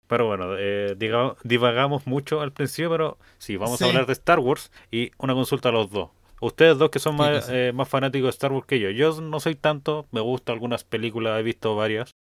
Pero 0.08 0.28
bueno, 0.28 0.56
eh, 0.58 0.96
divagamos 1.44 2.06
mucho 2.08 2.42
al 2.42 2.52
principio, 2.52 2.90
pero 2.90 3.18
sí, 3.38 3.56
vamos 3.58 3.82
a 3.82 3.86
hablar 3.86 4.06
de 4.06 4.14
Star 4.14 4.40
Wars 4.40 4.72
y 4.92 5.12
una 5.18 5.34
consulta 5.34 5.70
a 5.70 5.72
los 5.72 5.90
dos. 5.92 6.10
Ustedes 6.42 6.78
dos 6.78 6.90
que 6.90 7.00
son 7.00 7.16
eh, 7.22 7.72
más 7.74 7.88
fanáticos 7.88 8.26
de 8.28 8.30
Star 8.32 8.52
Wars 8.52 8.68
que 8.68 8.80
yo. 8.80 8.90
Yo 8.90 9.20
no 9.22 9.40
soy 9.40 9.56
tanto, 9.56 10.08
me 10.12 10.20
gustan 10.20 10.54
algunas 10.56 10.84
películas, 10.84 11.40
he 11.40 11.44
visto 11.44 11.76
varias. 11.76 12.12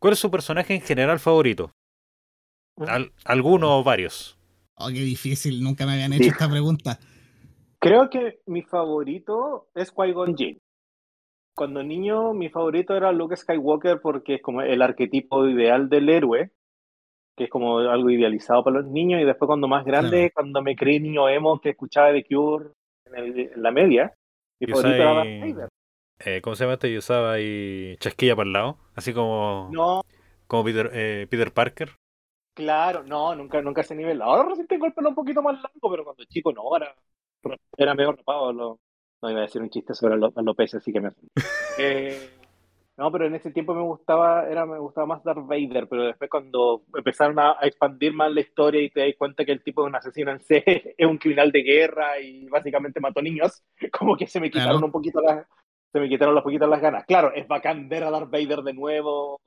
¿Cuál 0.00 0.14
es 0.14 0.18
su 0.18 0.30
personaje 0.30 0.74
en 0.74 0.80
general 0.80 1.20
favorito? 1.20 1.70
Al- 2.86 3.12
¿Alguno 3.24 3.78
o 3.78 3.84
varios? 3.84 4.36
oh, 4.76 4.88
qué 4.88 5.00
difícil. 5.00 5.62
Nunca 5.62 5.86
me 5.86 5.92
habían 5.92 6.12
hecho 6.14 6.24
Sí. 6.24 6.30
esta 6.30 6.48
pregunta. 6.50 6.98
Creo 7.78 8.10
que 8.10 8.40
mi 8.46 8.62
favorito 8.62 9.68
es 9.74 9.92
Qui-Gon 9.94 10.34
Jinn. 10.36 10.58
Cuando 11.54 11.82
niño, 11.82 12.32
mi 12.32 12.48
favorito 12.48 12.96
era 12.96 13.12
Luke 13.12 13.36
Skywalker 13.36 14.00
porque 14.00 14.36
es 14.36 14.42
como 14.42 14.62
el 14.62 14.80
arquetipo 14.82 15.46
ideal 15.46 15.88
del 15.90 16.08
héroe, 16.08 16.50
que 17.40 17.44
es 17.44 17.50
como 17.50 17.78
algo 17.78 18.10
idealizado 18.10 18.62
para 18.62 18.80
los 18.80 18.86
niños. 18.90 19.20
Y 19.20 19.24
después, 19.24 19.46
cuando 19.46 19.66
más 19.66 19.84
grande, 19.84 20.30
cuando 20.34 20.60
me 20.62 20.76
creí 20.76 21.00
niño 21.00 21.26
emo 21.28 21.58
que 21.60 21.70
escuchaba 21.70 22.12
The 22.12 22.22
Cure 22.24 22.66
en, 23.06 23.14
el- 23.16 23.38
en 23.54 23.62
la 23.62 23.70
media, 23.70 24.12
mi 24.60 24.66
Yo 24.66 24.74
favorito 24.74 25.02
era. 25.02 25.68
Eh, 26.22 26.40
¿Cómo 26.42 26.54
se 26.54 26.64
llama 26.64 26.74
este? 26.74 26.92
Yo 26.92 26.98
usaba 26.98 27.32
ahí 27.32 27.96
chasquilla 27.98 28.36
para 28.36 28.46
el 28.46 28.52
lado, 28.52 28.76
así 28.94 29.14
como, 29.14 29.70
No, 29.72 30.02
como 30.46 30.64
Peter, 30.64 30.90
eh, 30.92 31.26
Peter 31.30 31.52
Parker. 31.52 31.92
claro, 32.54 33.02
no, 33.04 33.34
nunca, 33.34 33.62
nunca 33.62 33.80
ese 33.80 33.94
nivel. 33.94 34.20
Ahora 34.22 34.48
recién 34.48 34.66
tengo 34.66 34.86
el 34.86 34.92
pelo 34.92 35.08
un 35.10 35.14
poquito 35.14 35.42
más 35.42 35.54
largo, 35.62 35.90
pero 35.90 36.04
cuando 36.04 36.24
chico 36.24 36.52
no, 36.52 36.76
era, 36.76 36.94
era 37.76 37.94
medio 37.94 38.12
rapado. 38.12 38.52
Lo, 38.52 38.80
no 39.22 39.30
iba 39.30 39.40
a 39.40 39.42
decir 39.42 39.62
un 39.62 39.70
chiste 39.70 39.94
sobre 39.94 40.16
los 40.18 40.36
alopecia, 40.36 40.78
así 40.78 40.92
que 40.92 41.00
me 41.00 41.10
Eh, 41.78 42.39
no, 43.00 43.12
pero 43.12 43.26
en 43.26 43.34
ese 43.34 43.50
tiempo 43.52 43.74
me 43.74 43.82
gustaba, 43.82 44.46
era, 44.48 44.66
me 44.66 44.78
gustaba 44.78 45.06
más 45.08 45.24
Darth 45.24 45.46
Vader, 45.46 45.88
pero 45.88 46.04
después 46.04 46.30
cuando 46.30 46.84
empezaron 46.94 47.38
a, 47.40 47.52
a 47.60 47.66
expandir 47.66 48.12
más 48.14 48.32
la 48.32 48.42
historia 48.42 48.82
y 48.82 48.90
te 48.90 49.00
das 49.00 49.16
cuenta 49.18 49.44
que 49.44 49.52
el 49.52 49.64
tipo 49.64 49.82
es 49.82 49.88
un 49.88 49.96
asesino 49.96 50.30
en 50.32 50.40
serie, 50.40 50.94
es 50.98 51.06
un 51.08 51.18
criminal 51.18 51.52
de 51.52 51.62
guerra 51.62 52.20
y 52.20 52.48
básicamente 52.48 53.00
mató 53.00 53.22
niños, 53.22 53.64
como 53.98 54.16
que 54.16 54.26
se 54.28 54.40
me 54.40 54.50
quitaron 54.50 54.84
Claro. 54.84 54.84
un 54.84 54.92
poquito 54.92 55.20
las, 55.22 55.46
se 55.92 56.00
me 56.00 56.08
quitaron 56.08 56.36
un 56.36 56.42
poquito 56.44 56.66
las 56.68 56.80
ganas. 56.82 57.04
Claro, 57.06 57.32
es 57.34 57.48
bacán 57.48 57.88
ver 57.88 58.04
a 58.04 58.10
Darth 58.10 58.30
Vader 58.30 58.60
de 58.62 58.74
nuevo, 58.74 59.40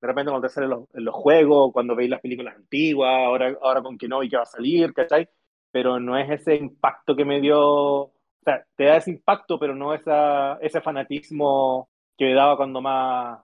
de 0.00 0.06
repente 0.08 0.30
cuando 0.30 0.48
te 0.48 0.54
salen 0.54 0.70
los, 0.70 0.84
los 0.94 1.14
juegos, 1.14 1.72
cuando 1.72 1.96
veis 1.96 2.10
las 2.10 2.20
películas 2.22 2.56
antiguas, 2.56 3.10
ahora, 3.26 3.54
ahora 3.62 3.82
con 3.82 3.98
Kenobi 3.98 4.30
que 4.30 4.36
va 4.38 4.44
a 4.44 4.46
salir, 4.46 4.94
¿cachai? 4.94 5.28
Pero 5.72 6.00
no 6.00 6.18
es 6.18 6.30
ese 6.30 6.56
impacto 6.56 7.16
que 7.16 7.24
me 7.26 7.40
dio, 7.40 7.60
o 7.60 8.12
sea, 8.44 8.64
te 8.76 8.84
da 8.84 8.96
ese 8.96 9.10
impacto, 9.10 9.58
pero 9.58 9.74
no 9.74 9.94
esa, 9.94 10.58
ese 10.62 10.80
fanatismo 10.80 11.89
que 12.20 12.26
me 12.26 12.34
daba 12.34 12.56
cuando 12.58 12.82
más, 12.82 13.40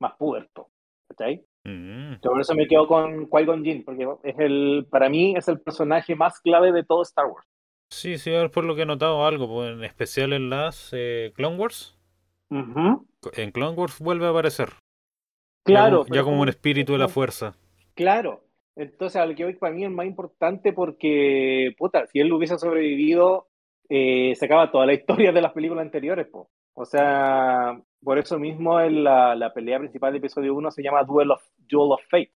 más 0.00 0.12
puberto, 0.16 0.68
¿cachai? 1.08 1.44
Mm. 1.64 2.12
Yo 2.22 2.30
por 2.30 2.40
eso 2.40 2.54
me 2.54 2.68
quedo 2.68 2.86
con 2.86 3.28
Qui-Gon 3.28 3.64
Jinn, 3.64 3.84
porque 3.84 4.06
es 4.22 4.38
el, 4.38 4.86
para 4.88 5.08
mí 5.08 5.34
es 5.36 5.48
el 5.48 5.60
personaje 5.60 6.14
más 6.14 6.40
clave 6.40 6.70
de 6.70 6.84
todo 6.84 7.02
Star 7.02 7.26
Wars. 7.26 7.44
Sí, 7.92 8.18
sí, 8.18 8.30
por 8.54 8.62
lo 8.64 8.76
que 8.76 8.82
he 8.82 8.86
notado 8.86 9.26
algo, 9.26 9.48
pues, 9.48 9.72
en 9.72 9.82
especial 9.82 10.32
en 10.32 10.48
las 10.48 10.90
eh, 10.92 11.32
Clone 11.34 11.56
Wars. 11.56 11.98
En 12.50 13.50
Clone 13.50 13.76
Wars 13.76 13.98
vuelve 13.98 14.26
a 14.26 14.30
aparecer. 14.30 14.68
Claro, 15.64 15.90
Ya, 15.90 15.90
como- 15.96 16.04
ya 16.06 16.10
pero 16.12 16.24
como 16.24 16.42
un 16.42 16.48
espíritu 16.48 16.92
de 16.92 16.98
la 16.98 17.08
fuerza. 17.08 17.54
Claro. 17.94 18.44
Entonces, 18.76 19.20
al 19.20 19.34
que 19.34 19.44
hoy 19.44 19.54
para 19.54 19.74
mí 19.74 19.84
es 19.84 19.90
más 19.90 20.06
importante 20.06 20.72
porque, 20.72 21.74
puta, 21.76 22.06
si 22.06 22.20
él 22.20 22.32
hubiese 22.32 22.56
sobrevivido, 22.58 23.48
eh, 23.88 24.34
se 24.36 24.44
acaba 24.46 24.70
toda 24.70 24.86
la 24.86 24.94
historia 24.94 25.32
de 25.32 25.42
las 25.42 25.52
películas 25.52 25.82
anteriores, 25.84 26.28
po. 26.28 26.48
O 26.74 26.84
sea, 26.86 27.78
por 28.02 28.18
eso 28.18 28.38
mismo 28.38 28.80
en 28.80 29.04
la, 29.04 29.34
la 29.34 29.52
pelea 29.52 29.78
principal 29.78 30.12
de 30.12 30.18
episodio 30.18 30.54
1 30.54 30.70
se 30.70 30.82
llama 30.82 31.04
Duel 31.04 31.30
of, 31.32 31.42
Duel 31.58 31.92
of 31.92 32.00
Fate. 32.10 32.32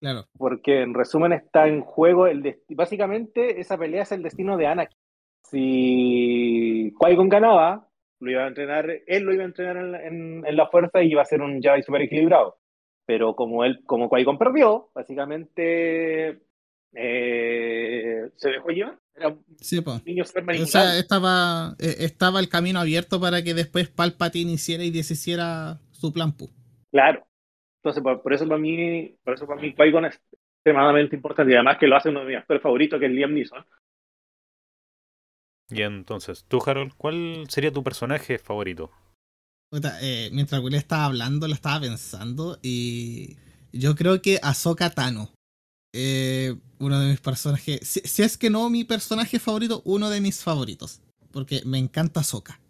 Claro. 0.00 0.26
Porque 0.36 0.82
en 0.82 0.94
resumen 0.94 1.32
está 1.32 1.66
en 1.66 1.80
juego 1.82 2.26
el 2.26 2.56
básicamente 2.70 3.60
esa 3.60 3.76
pelea 3.76 4.02
es 4.02 4.12
el 4.12 4.22
destino 4.22 4.56
de 4.56 4.66
Anakin. 4.66 4.96
Si 5.44 6.92
Qui-Gon 7.00 7.28
ganaba, 7.28 7.88
lo 8.20 8.30
iba 8.30 8.44
a 8.44 8.48
entrenar, 8.48 8.88
él 9.06 9.22
lo 9.24 9.32
iba 9.34 9.42
a 9.42 9.46
entrenar 9.46 9.76
en, 9.76 9.92
la- 9.92 10.02
en- 10.06 10.46
en 10.46 10.56
la 10.56 10.66
fuerza 10.68 11.02
y 11.02 11.10
iba 11.10 11.22
a 11.22 11.26
ser 11.26 11.40
un 11.42 11.60
Jedi 11.62 11.82
super 11.82 12.02
equilibrado. 12.02 12.58
Pero 13.06 13.34
como 13.34 13.64
él, 13.64 13.80
como 13.86 14.08
Qui-Gon 14.10 14.38
perdió, 14.38 14.90
básicamente 14.94 16.38
eh, 16.94 18.30
se 18.36 18.50
dejó 18.50 18.68
llevar. 18.70 18.98
Era 19.18 19.28
un 19.28 19.44
Sí, 19.60 19.80
pues. 19.80 20.04
niño 20.04 20.24
super 20.24 20.60
O 20.62 20.66
sea, 20.66 20.96
estaba, 20.98 21.74
eh, 21.78 21.96
estaba 22.00 22.40
el 22.40 22.48
camino 22.48 22.78
abierto 22.80 23.20
para 23.20 23.42
que 23.42 23.54
después 23.54 23.88
Palpatine 23.88 24.52
hiciera 24.52 24.84
y 24.84 24.90
deshiciera 24.90 25.80
su 25.90 26.12
plan. 26.12 26.32
pu. 26.32 26.50
Claro. 26.90 27.26
Entonces, 27.82 28.02
por, 28.02 28.22
por 28.22 28.32
eso 28.32 28.46
para 28.46 28.58
mí, 28.58 29.14
por 29.24 29.34
eso 29.34 29.46
para 29.46 29.60
mí 29.60 29.74
Qui-Gon 29.74 30.06
es 30.06 30.20
extremadamente 30.58 31.16
importante 31.16 31.52
y 31.52 31.54
además 31.56 31.78
que 31.78 31.86
lo 31.86 31.96
hace 31.96 32.10
uno 32.10 32.20
de 32.20 32.26
mis 32.26 32.36
actores 32.36 32.62
favoritos, 32.62 32.98
que 33.00 33.06
es 33.06 33.12
Liam 33.12 33.34
Neeson. 33.34 33.64
Y 35.70 35.82
entonces, 35.82 36.44
tú, 36.48 36.60
Harold, 36.64 36.94
¿cuál 36.96 37.44
sería 37.48 37.72
tu 37.72 37.84
personaje 37.84 38.38
favorito? 38.38 38.90
Puta, 39.70 39.98
eh, 40.00 40.30
mientras 40.32 40.62
Will 40.62 40.74
estaba 40.74 41.04
hablando, 41.04 41.46
lo 41.46 41.52
estaba 41.54 41.80
pensando 41.80 42.58
y 42.62 43.36
yo 43.72 43.94
creo 43.94 44.22
que 44.22 44.38
Ahsoka 44.42 44.90
Tano. 44.90 45.30
Eh, 46.00 46.54
uno 46.78 47.00
de 47.00 47.10
mis 47.10 47.20
personajes, 47.20 47.80
si, 47.82 48.00
si 48.04 48.22
es 48.22 48.38
que 48.38 48.50
no 48.50 48.70
mi 48.70 48.84
personaje 48.84 49.40
favorito, 49.40 49.82
uno 49.84 50.10
de 50.10 50.20
mis 50.20 50.42
favoritos. 50.44 51.00
Porque 51.32 51.62
me 51.66 51.78
encanta 51.78 52.20
Ahsoka. 52.20 52.60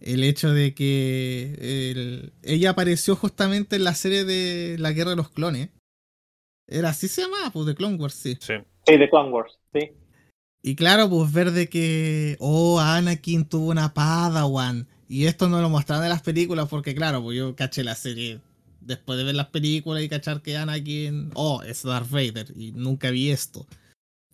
El 0.00 0.24
hecho 0.24 0.52
de 0.52 0.74
que 0.74 1.56
el- 1.60 2.32
ella 2.42 2.70
apareció 2.70 3.16
justamente 3.16 3.76
en 3.76 3.84
la 3.84 3.94
serie 3.94 4.24
de 4.24 4.76
La 4.78 4.92
Guerra 4.92 5.10
de 5.10 5.16
los 5.16 5.28
Clones. 5.28 5.68
Era 6.66 6.88
así 6.90 7.08
se 7.08 7.22
llamaba, 7.22 7.50
pues 7.50 7.66
de 7.66 7.74
Clone 7.74 7.96
Wars, 7.96 8.14
sí. 8.14 8.36
Sí. 8.40 8.54
Sí, 8.86 8.96
de 8.96 9.08
Clone 9.10 9.30
Wars, 9.30 9.58
sí. 9.72 9.92
Y 10.62 10.74
claro, 10.76 11.10
pues 11.10 11.30
ver 11.32 11.52
de 11.52 11.68
que, 11.68 12.36
oh, 12.40 12.80
Anakin 12.80 13.44
tuvo 13.46 13.68
una 13.70 13.92
Padawan. 13.92 14.88
Y 15.08 15.26
esto 15.26 15.48
no 15.50 15.60
lo 15.60 15.68
mostraron 15.68 16.04
en 16.04 16.10
las 16.10 16.22
películas 16.22 16.68
porque, 16.68 16.94
claro, 16.94 17.22
pues 17.22 17.36
yo 17.36 17.54
caché 17.54 17.84
la 17.84 17.94
serie 17.94 18.40
después 18.86 19.18
de 19.18 19.24
ver 19.24 19.34
las 19.34 19.48
películas 19.48 20.02
y 20.02 20.08
cachar 20.08 20.42
que 20.42 20.56
Anakin, 20.56 21.30
oh, 21.34 21.62
es 21.62 21.82
Darth 21.82 22.10
Vader. 22.10 22.52
Y 22.56 22.72
nunca 22.72 23.10
vi 23.10 23.30
esto. 23.30 23.66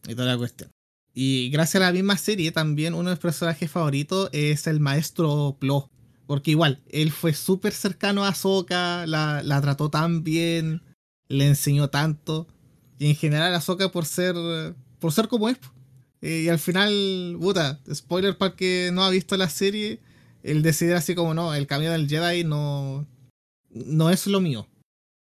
Y 0.07 0.15
toda 0.15 0.29
la 0.29 0.39
cuestión. 0.39 0.71
Y 1.15 1.51
gracias 1.51 1.83
a 1.83 1.87
la 1.87 1.93
misma 1.93 2.17
serie, 2.17 2.53
también 2.53 2.95
uno 2.95 3.11
de 3.11 3.17
mis 3.17 3.23
personajes 3.23 3.71
favoritos 3.71 4.31
es 4.33 4.67
el 4.67 4.81
maestro 4.81 5.57
Plo. 5.59 5.91
Porque 6.27 6.53
igual, 6.53 6.81
él 6.89 7.11
fue 7.11 7.35
súper 7.35 7.73
cercano 7.73 8.25
a 8.25 8.29
Ahsoka, 8.29 9.05
la, 9.07 9.43
la 9.43 9.61
trató 9.61 9.91
tan 9.91 10.23
bien, 10.23 10.83
le 11.29 11.49
enseñó 11.49 11.89
tanto. 11.89 12.47
Y 12.99 13.09
en 13.09 13.17
general 13.17 13.55
Ahsoka 13.55 13.91
por 13.91 14.07
ser, 14.07 14.37
por 15.01 15.13
ser 15.13 15.27
como 15.27 15.49
es. 15.49 15.59
Eh, 16.23 16.43
y 16.45 16.49
al 16.49 16.59
final, 16.59 17.37
puta, 17.41 17.81
spoiler 17.93 18.37
para 18.37 18.51
el 18.51 18.57
que 18.57 18.91
no 18.93 19.03
ha 19.03 19.11
visto 19.11 19.37
la 19.37 19.49
serie, 19.49 20.01
el 20.43 20.63
decidir 20.63 20.95
así 20.95 21.15
como 21.15 21.35
no, 21.35 21.55
el 21.55 21.67
camino 21.67 21.93
del 21.93 22.09
Jedi 22.09 22.45
no, 22.45 23.07
no 23.71 24.11
es 24.11 24.27
lo 24.27 24.41
mío. 24.41 24.67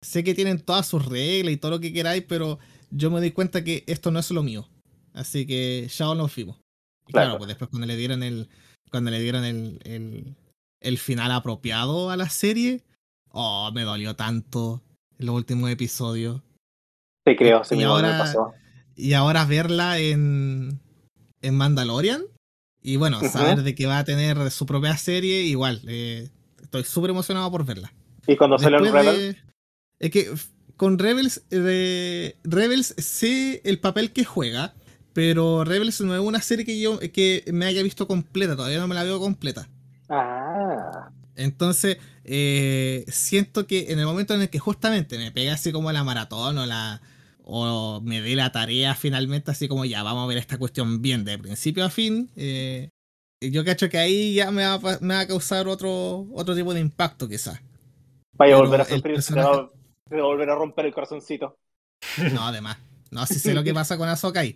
Sé 0.02 0.24
que 0.24 0.34
tienen 0.36 0.60
todas 0.60 0.88
sus 0.88 1.06
reglas 1.06 1.54
y 1.54 1.58
todo 1.58 1.72
lo 1.72 1.80
que 1.80 1.92
queráis, 1.94 2.24
pero 2.28 2.60
yo 2.92 3.12
me 3.12 3.22
di 3.22 3.32
cuenta 3.32 3.64
que 3.64 3.84
esto 3.88 4.12
no 4.12 4.20
es 4.20 4.32
lo 4.32 4.44
mío. 4.44 4.68
Así 5.14 5.46
que 5.46 5.88
ya 5.90 6.14
nos 6.16 6.32
fuimos. 6.32 6.58
Y 7.08 7.12
claro, 7.12 7.28
Claro. 7.32 7.38
pues 7.40 7.48
después 7.50 7.70
cuando 7.70 7.88
le 7.88 7.96
dieron 7.98 8.24
el, 8.24 8.48
cuando 8.92 9.12
le 9.12 9.20
dieron 9.20 9.44
el, 9.44 9.80
el, 9.84 10.36
el 10.82 10.98
final 10.98 11.32
apropiado 11.32 12.10
a 12.12 12.18
la 12.18 12.30
serie, 12.30 12.84
oh, 13.32 13.72
me 13.74 13.84
dolió 13.84 14.16
tanto 14.16 14.82
en 15.18 15.26
los 15.26 15.36
últimos 15.36 15.70
episodios. 15.70 16.42
Te 17.26 17.36
creo, 17.36 17.64
se 17.64 17.76
Y 17.76 17.80
me 17.80 17.84
ahora- 17.86 18.18
pasó. 18.20 18.54
Y 18.96 19.14
ahora 19.14 19.46
verla 19.46 19.98
en, 20.00 20.80
en 21.42 21.56
Mandalorian. 21.56 22.22
Y 22.82 22.96
bueno, 22.96 23.20
saber 23.22 23.64
de 23.64 23.76
que 23.76 23.86
va 23.86 24.00
a 24.00 24.04
tener 24.06 24.50
su 24.52 24.66
propia 24.66 24.96
serie, 24.98 25.42
igual. 25.44 25.82
eh, 25.88 26.30
estoy 26.62 26.84
súper 26.86 27.10
emocionado 27.10 27.50
por 27.52 27.66
verla. 27.66 27.92
Y 28.30 28.38
cuando 28.38 28.60
salió 28.60 28.78
el 28.78 28.84
Después 28.86 29.06
Rebel, 29.06 29.36
de- 30.00 30.06
es 30.06 30.12
que 30.12 30.32
con 30.78 30.98
Rebels, 31.00 31.44
eh, 31.52 32.36
Rebels 32.44 32.94
sé 32.98 33.62
el 33.66 33.80
papel 33.80 34.12
que 34.12 34.24
juega, 34.24 34.74
pero 35.14 35.64
Rebels 35.66 36.00
no 36.02 36.14
es 36.14 36.22
una 36.22 36.42
serie 36.42 36.66
que 36.66 36.80
yo 36.80 37.00
que 37.00 37.44
me 37.52 37.66
haya 37.66 37.84
visto 37.84 38.08
completa, 38.08 38.56
todavía 38.56 38.80
no 38.80 38.88
me 38.88 38.96
la 38.96 39.04
veo 39.04 39.20
completa. 39.20 39.68
ah, 40.10 41.10
Entonces, 41.36 41.98
eh, 42.24 43.06
siento 43.08 43.66
que 43.66 43.92
en 43.92 44.00
el 44.00 44.06
momento 44.06 44.34
en 44.36 44.42
el 44.42 44.50
que 44.50 44.60
justamente 44.60 45.18
me 45.18 45.32
pegue 45.32 45.50
así 45.50 45.72
como 45.72 45.92
la 45.92 46.04
maratón 46.04 46.58
o 46.58 46.66
la 46.66 47.02
o 47.52 48.00
me 48.04 48.22
dé 48.22 48.36
la 48.36 48.52
tarea 48.52 48.94
finalmente 48.94 49.50
así 49.50 49.68
como 49.68 49.84
ya 49.84 50.04
vamos 50.04 50.24
a 50.24 50.28
ver 50.28 50.38
esta 50.38 50.60
cuestión 50.60 51.02
bien 51.02 51.26
de 51.26 51.40
principio 51.40 51.84
a 51.84 51.90
fin, 51.90 52.30
eh, 52.36 52.90
yo 53.42 53.66
cacho 53.66 53.90
que 53.90 53.98
ahí 53.98 54.36
ya 54.36 54.52
me 54.52 54.64
va, 54.66 54.80
me 55.02 55.16
va 55.16 55.22
a 55.22 55.28
causar 55.28 55.68
otro 55.68 56.28
otro 56.34 56.56
tipo 56.56 56.74
de 56.74 56.80
impacto 56.82 57.28
quizás. 57.28 57.60
Vaya 58.40 58.56
a 58.56 58.58
volver 58.58 58.82
a 58.82 58.86
sufrir, 58.86 59.02
te 59.16 59.22
personaje- 59.22 59.48
va, 59.50 59.70
te 60.10 60.16
va 60.16 60.22
a 60.22 60.26
volver 60.26 60.50
a 60.50 60.56
romper 60.56 60.86
el 60.88 60.94
corazoncito. 60.94 61.58
No, 62.34 62.48
además. 62.48 62.78
No, 63.12 63.26
sí 63.26 63.36
sé 63.40 63.54
lo 63.54 63.64
que 63.64 63.74
pasa 63.74 63.98
con 63.98 64.08
Ahsoka 64.10 64.40
ahí. 64.40 64.56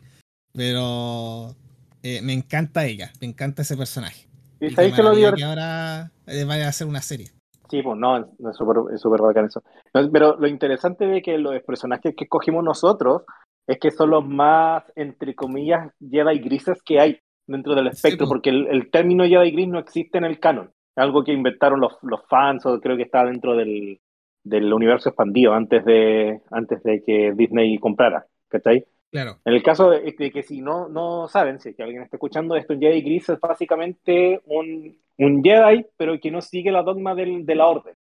Pero 0.54 1.56
eh, 2.04 2.22
me 2.22 2.34
encanta 2.34 2.86
ella, 2.86 3.12
me 3.20 3.28
encanta 3.28 3.62
ese 3.64 3.76
personaje. 3.76 4.28
¿Y 4.60 4.68
Y 4.68 4.72
sabéis 4.72 4.94
que 4.94 5.04
lo 5.04 5.12
divertido? 5.16 5.36
que 5.38 5.44
ahora 5.44 6.12
eh, 6.28 6.44
vaya 6.46 6.66
a 6.68 6.70
hacer 6.70 6.88
una 6.88 7.02
serie. 7.02 7.32
Sí, 7.70 7.82
pues 7.82 7.98
no, 7.98 8.20
no, 8.38 8.50
es 8.52 8.56
súper 8.56 8.94
es 8.94 9.02
súper 9.02 9.22
bacán 9.22 9.46
eso. 9.46 9.64
No, 9.94 10.10
Pero 10.12 10.38
lo 10.40 10.48
interesante 10.48 11.06
de 11.08 11.22
que 11.22 11.38
los 11.40 11.60
personajes 11.64 12.14
que 12.16 12.26
escogimos 12.26 12.64
nosotros 12.64 13.24
es 13.68 13.80
que 13.80 13.90
son 13.92 14.12
los 14.12 14.26
más, 14.26 14.84
entre 14.96 15.34
comillas, 15.34 15.92
Jedi 16.00 16.40
grises 16.40 16.78
que 16.86 17.00
hay 17.00 17.20
dentro 17.48 17.74
del 17.76 17.88
espectro, 17.88 18.26
po. 18.28 18.34
porque 18.34 18.52
el, 18.52 18.68
el 18.68 18.92
término 18.92 19.26
Jedi 19.26 19.52
gris 19.52 19.68
no 19.68 19.80
existe 19.80 20.18
en 20.20 20.26
el 20.26 20.40
canon. 20.40 20.72
Algo 20.96 21.24
que 21.24 21.32
inventaron 21.34 21.80
los, 21.80 21.98
los 22.04 22.22
fans, 22.28 22.66
o 22.66 22.80
creo 22.80 22.96
que 22.98 23.04
está 23.04 23.24
dentro 23.26 23.56
del, 23.56 24.00
del 24.44 24.72
universo 24.74 25.10
expandido 25.10 25.54
antes 25.54 25.84
de, 25.86 26.42
antes 26.52 26.84
de 26.84 27.04
que 27.04 27.34
Disney 27.36 27.78
comprara. 27.80 28.26
¿Cachai? 28.48 28.86
Claro. 29.12 29.38
En 29.46 29.54
el 29.54 29.64
caso 29.64 29.90
de, 29.92 30.12
de 30.18 30.32
que 30.32 30.44
si 30.44 30.62
no, 30.62 30.88
no 30.90 31.28
saben, 31.28 31.60
si 31.60 31.70
es 31.70 31.76
que 31.76 31.84
alguien 31.84 32.04
está 32.04 32.18
escuchando 32.18 32.56
esto, 32.56 32.74
un 32.74 32.80
Jedi 32.80 33.02
gris 33.02 33.30
es 33.30 33.40
básicamente 33.40 34.42
un, 34.46 34.98
un 35.18 35.44
Jedi, 35.44 35.86
pero 35.98 36.20
que 36.20 36.32
no 36.32 36.42
sigue 36.42 36.72
la 36.72 36.82
dogma 36.84 37.14
del- 37.16 37.46
de 37.46 37.56
la 37.56 37.68
orden. 37.68 37.96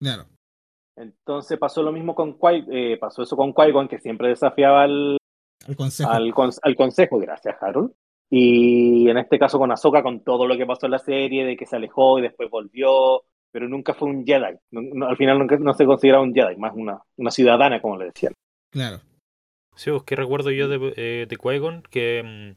Claro. 0.00 0.24
Entonces 0.96 1.58
pasó 1.58 1.82
lo 1.82 1.90
mismo 1.92 2.14
con 2.14 2.34
Qui, 2.38 2.64
eh, 2.70 2.96
pasó 3.00 3.22
eso 3.22 3.36
con 3.36 3.52
Qui-Gon, 3.52 3.88
que 3.88 3.98
siempre 3.98 4.28
desafiaba 4.28 4.84
al, 4.84 5.16
consejo. 5.76 6.10
al, 6.10 6.32
cons- 6.32 6.60
al 6.62 6.76
consejo, 6.76 7.18
gracias 7.18 7.56
Harold. 7.60 7.92
Y 8.30 9.08
en 9.08 9.18
este 9.18 9.38
caso 9.38 9.58
con 9.58 9.70
Ahsoka, 9.70 10.02
con 10.02 10.20
todo 10.24 10.46
lo 10.46 10.56
que 10.56 10.66
pasó 10.66 10.86
en 10.86 10.92
la 10.92 10.98
serie, 10.98 11.44
de 11.44 11.56
que 11.56 11.66
se 11.66 11.76
alejó 11.76 12.18
y 12.18 12.22
después 12.22 12.50
volvió, 12.50 13.22
pero 13.52 13.68
nunca 13.68 13.94
fue 13.94 14.08
un 14.08 14.24
Jedi. 14.26 14.56
No- 14.72 14.80
no- 14.82 15.06
al 15.08 15.16
final 15.16 15.38
nunca, 15.38 15.56
no 15.58 15.74
se 15.74 15.86
consideraba 15.86 16.24
un 16.24 16.34
Jedi, 16.34 16.56
más 16.56 16.72
una, 16.74 17.00
una 17.16 17.30
ciudadana, 17.30 17.80
como 17.80 17.96
le 17.98 18.06
decían. 18.06 18.32
Claro. 18.70 19.00
Sí, 19.76 19.90
pues 19.90 20.02
que 20.04 20.16
recuerdo 20.16 20.50
yo 20.50 20.68
de, 20.68 20.92
eh, 20.96 21.26
de 21.28 21.36
Qui-Gon 21.36 21.82
que 21.90 22.22
mm, 22.24 22.56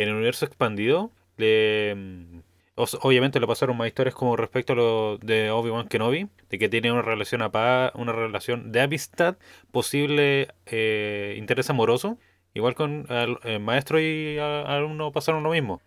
en 0.00 0.08
el 0.08 0.14
universo 0.14 0.44
expandido 0.46 1.10
le, 1.36 1.94
mm, 1.94 2.40
os- 2.76 2.98
obviamente 3.02 3.40
le 3.40 3.46
pasaron 3.46 3.76
más 3.76 3.88
historias 3.88 4.14
como 4.14 4.36
respecto 4.36 4.72
a 4.72 4.76
lo 4.76 5.18
de 5.18 5.50
Obi-Wan 5.50 5.88
Kenobi, 5.88 6.28
de 6.50 6.58
que 6.58 6.68
tiene 6.68 6.92
una 6.92 7.02
relación 7.02 7.42
apa- 7.42 7.92
una 7.94 8.12
relación 8.12 8.72
de 8.72 8.80
amistad, 8.82 9.36
posible 9.70 10.48
eh, 10.66 11.34
interés 11.38 11.68
amoroso. 11.70 12.18
Igual 12.54 12.74
con 12.74 13.06
el, 13.08 13.38
el 13.44 13.60
maestro 13.60 14.00
y 14.00 14.38
alumno 14.38 15.12
pasaron 15.12 15.42
lo 15.42 15.50
mismo. 15.50 15.80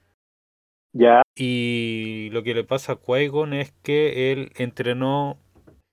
Ya, 0.96 1.24
Y 1.36 2.30
lo 2.32 2.44
que 2.44 2.54
le 2.54 2.64
pasa 2.64 2.94
a 2.94 3.00
Qui-Gon 3.02 3.54
es 3.54 3.72
que 3.82 4.32
él 4.32 4.52
entrenó, 4.56 5.38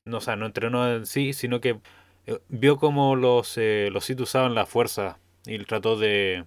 no, 0.04 0.18
o 0.18 0.20
sea, 0.20 0.36
no 0.36 0.44
entrenó 0.46 0.86
en 0.92 1.06
sí, 1.06 1.32
sino 1.32 1.60
que 1.60 1.80
eh, 2.26 2.38
vio 2.48 2.76
cómo 2.76 3.16
los, 3.16 3.56
eh, 3.56 3.88
los 3.90 4.04
Sith 4.04 4.20
usaban 4.20 4.54
la 4.54 4.66
fuerza 4.66 5.18
y 5.46 5.54
él 5.54 5.66
trató 5.66 5.96
de 5.98 6.44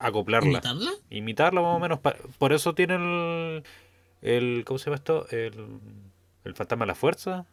acoplarla, 0.00 0.48
¿Imitarla? 0.50 0.90
imitarla 1.10 1.60
más 1.62 1.76
o 1.76 1.78
menos. 1.78 2.00
Por 2.38 2.52
eso 2.52 2.74
tiene 2.74 2.96
el, 2.96 3.62
el 4.22 4.64
¿cómo 4.64 4.78
se 4.78 4.86
llama 4.86 4.96
esto? 4.96 5.28
El, 5.30 5.78
el 6.44 6.54
fantasma 6.54 6.84
de 6.84 6.88
la 6.88 6.94
fuerza. 6.96 7.46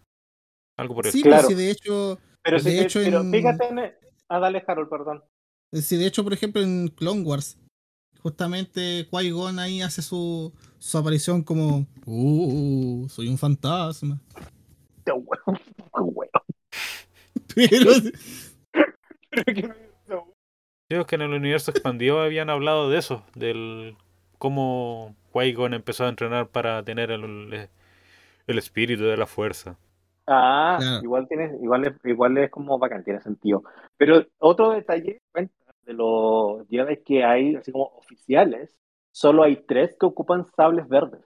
Algo 0.77 0.95
por 0.95 1.05
eso. 1.05 1.13
Sí, 1.17 1.21
Claro. 1.21 1.47
pues 1.47 1.57
sí, 1.57 1.63
de 1.63 1.71
hecho, 1.71 2.19
pero, 2.41 2.57
De 2.57 2.63
sí, 2.71 2.79
hecho, 2.79 2.99
pero 3.03 3.21
en- 3.21 3.31
fíjate 3.31 3.67
en... 3.67 3.93
Ah, 4.27 4.39
dale 4.39 4.63
Harold, 4.67 4.89
perdón. 4.89 5.23
Sí, 5.71 5.97
de 5.97 6.07
hecho, 6.07 6.23
por 6.23 6.33
ejemplo, 6.33 6.61
en 6.61 6.87
Clone 6.89 7.21
Wars, 7.21 7.57
justamente 8.19 9.07
Qui-Gon 9.09 9.59
ahí 9.59 9.81
hace 9.81 10.01
su, 10.01 10.53
su 10.79 10.97
aparición 10.97 11.43
como, 11.43 11.85
uh, 12.05 13.07
soy 13.09 13.27
un 13.27 13.37
fantasma. 13.37 14.21
Qué 15.05 15.11
huevo, 15.11 15.59
qué 15.77 16.01
huevo. 16.01 16.31
Pero, 17.53 17.91
Sí, 20.87 20.95
es 20.95 21.05
que 21.07 21.15
en 21.15 21.21
el 21.23 21.33
universo 21.33 21.71
expandido 21.71 22.21
habían 22.21 22.49
hablado 22.49 22.89
de 22.89 22.99
eso, 22.99 23.23
del 23.33 23.97
cómo 24.37 25.15
Qui-Gon 25.33 25.73
empezó 25.73 26.05
a 26.05 26.09
entrenar 26.09 26.49
para 26.49 26.83
tener 26.83 27.09
el, 27.09 27.69
El 28.47 28.57
espíritu 28.59 29.03
de 29.03 29.17
la 29.17 29.25
fuerza. 29.25 29.77
Ah, 30.27 30.77
Claro. 30.79 31.03
igual 31.03 31.27
tienes, 31.27 31.61
igual 31.61 31.85
es, 31.87 31.93
igual 32.03 32.37
es 32.39 32.49
como 32.51 32.79
bacán, 32.79 33.03
tiene 33.03 33.21
sentido. 33.21 33.63
Pero 33.97 34.25
otro 34.39 34.71
detalle 34.71 35.21
de 35.33 35.93
los 35.93 36.67
Jedi 36.67 36.97
que 37.03 37.23
hay, 37.23 37.55
así 37.55 37.71
como 37.71 37.85
oficiales, 37.95 38.71
solo 39.11 39.43
hay 39.43 39.57
tres 39.67 39.95
que 39.99 40.05
ocupan 40.07 40.45
sables 40.55 40.87
verdes. 40.87 41.23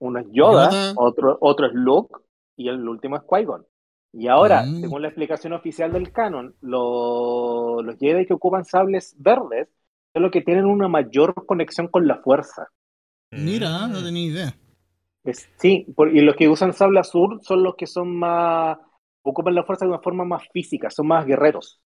Uno 0.00 0.20
es 0.20 0.26
Yoda, 0.32 0.70
Yoda. 0.70 0.92
otro, 0.96 1.38
otro 1.40 1.66
es 1.66 1.74
Luke 1.74 2.14
y 2.56 2.68
el 2.68 2.88
último 2.88 3.16
es 3.16 3.22
Qui-Gon. 3.22 3.66
Y 4.12 4.28
ahora, 4.28 4.62
Mm. 4.62 4.80
según 4.80 5.02
la 5.02 5.08
explicación 5.08 5.52
oficial 5.52 5.92
del 5.92 6.10
canon, 6.12 6.54
lo- 6.60 7.82
los 7.82 7.96
Jedi 7.98 8.26
que 8.26 8.34
ocupan 8.34 8.64
sables 8.64 9.14
verdes 9.18 9.68
son 10.12 10.22
los 10.22 10.30
que 10.30 10.40
tienen 10.42 10.64
una 10.66 10.88
mayor 10.88 11.34
conexión 11.46 11.88
con 11.88 12.06
la 12.06 12.18
fuerza. 12.22 12.68
Mira, 13.32 13.86
no 13.88 14.00
Mm. 14.00 14.04
tenía 14.04 14.26
idea. 14.26 14.54
Es- 15.24 15.48
sí, 15.56 15.86
por- 15.96 16.14
y 16.14 16.20
los 16.20 16.36
que 16.36 16.48
usan 16.48 16.72
sable 16.72 17.00
azul 17.00 17.40
son 17.42 17.62
los 17.62 17.74
que 17.76 17.86
son 17.86 18.14
más, 18.16 18.78
ocupan 19.22 19.54
la 19.54 19.64
fuerza 19.64 19.84
de 19.86 19.90
una 19.90 20.00
forma 20.02 20.24
más 20.24 20.46
física, 20.52 20.90
son 20.90 21.06
más 21.08 21.26
guerreros. 21.26 21.80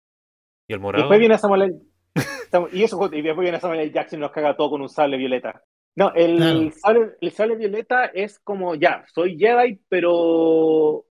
¿Y 0.67 0.73
el 0.73 0.79
Y 0.79 0.81
morado? 0.81 1.03
después 1.03 1.19
viene 1.19 1.37
Samuel 1.37 1.61
L. 1.63 1.75
Y 2.73 2.83
eso, 2.83 3.09
y 3.13 3.21
después 3.21 3.43
viene 3.45 3.59
Samuel 3.59 3.79
L. 3.81 3.91
Jackson 3.91 4.19
y 4.19 4.21
nos 4.21 4.31
caga 4.31 4.55
todo 4.57 4.71
con 4.71 4.81
un 4.81 4.89
sable 4.89 5.17
violeta. 5.17 5.63
No, 5.95 6.13
el, 6.15 6.37
Claro. 6.37 6.71
sable, 6.71 7.11
el 7.21 7.31
sable 7.31 7.55
violeta 7.55 8.05
es 8.05 8.39
como, 8.39 8.75
ya, 8.75 9.03
soy 9.13 9.37
Jedi, 9.37 9.79
pero 9.89 11.05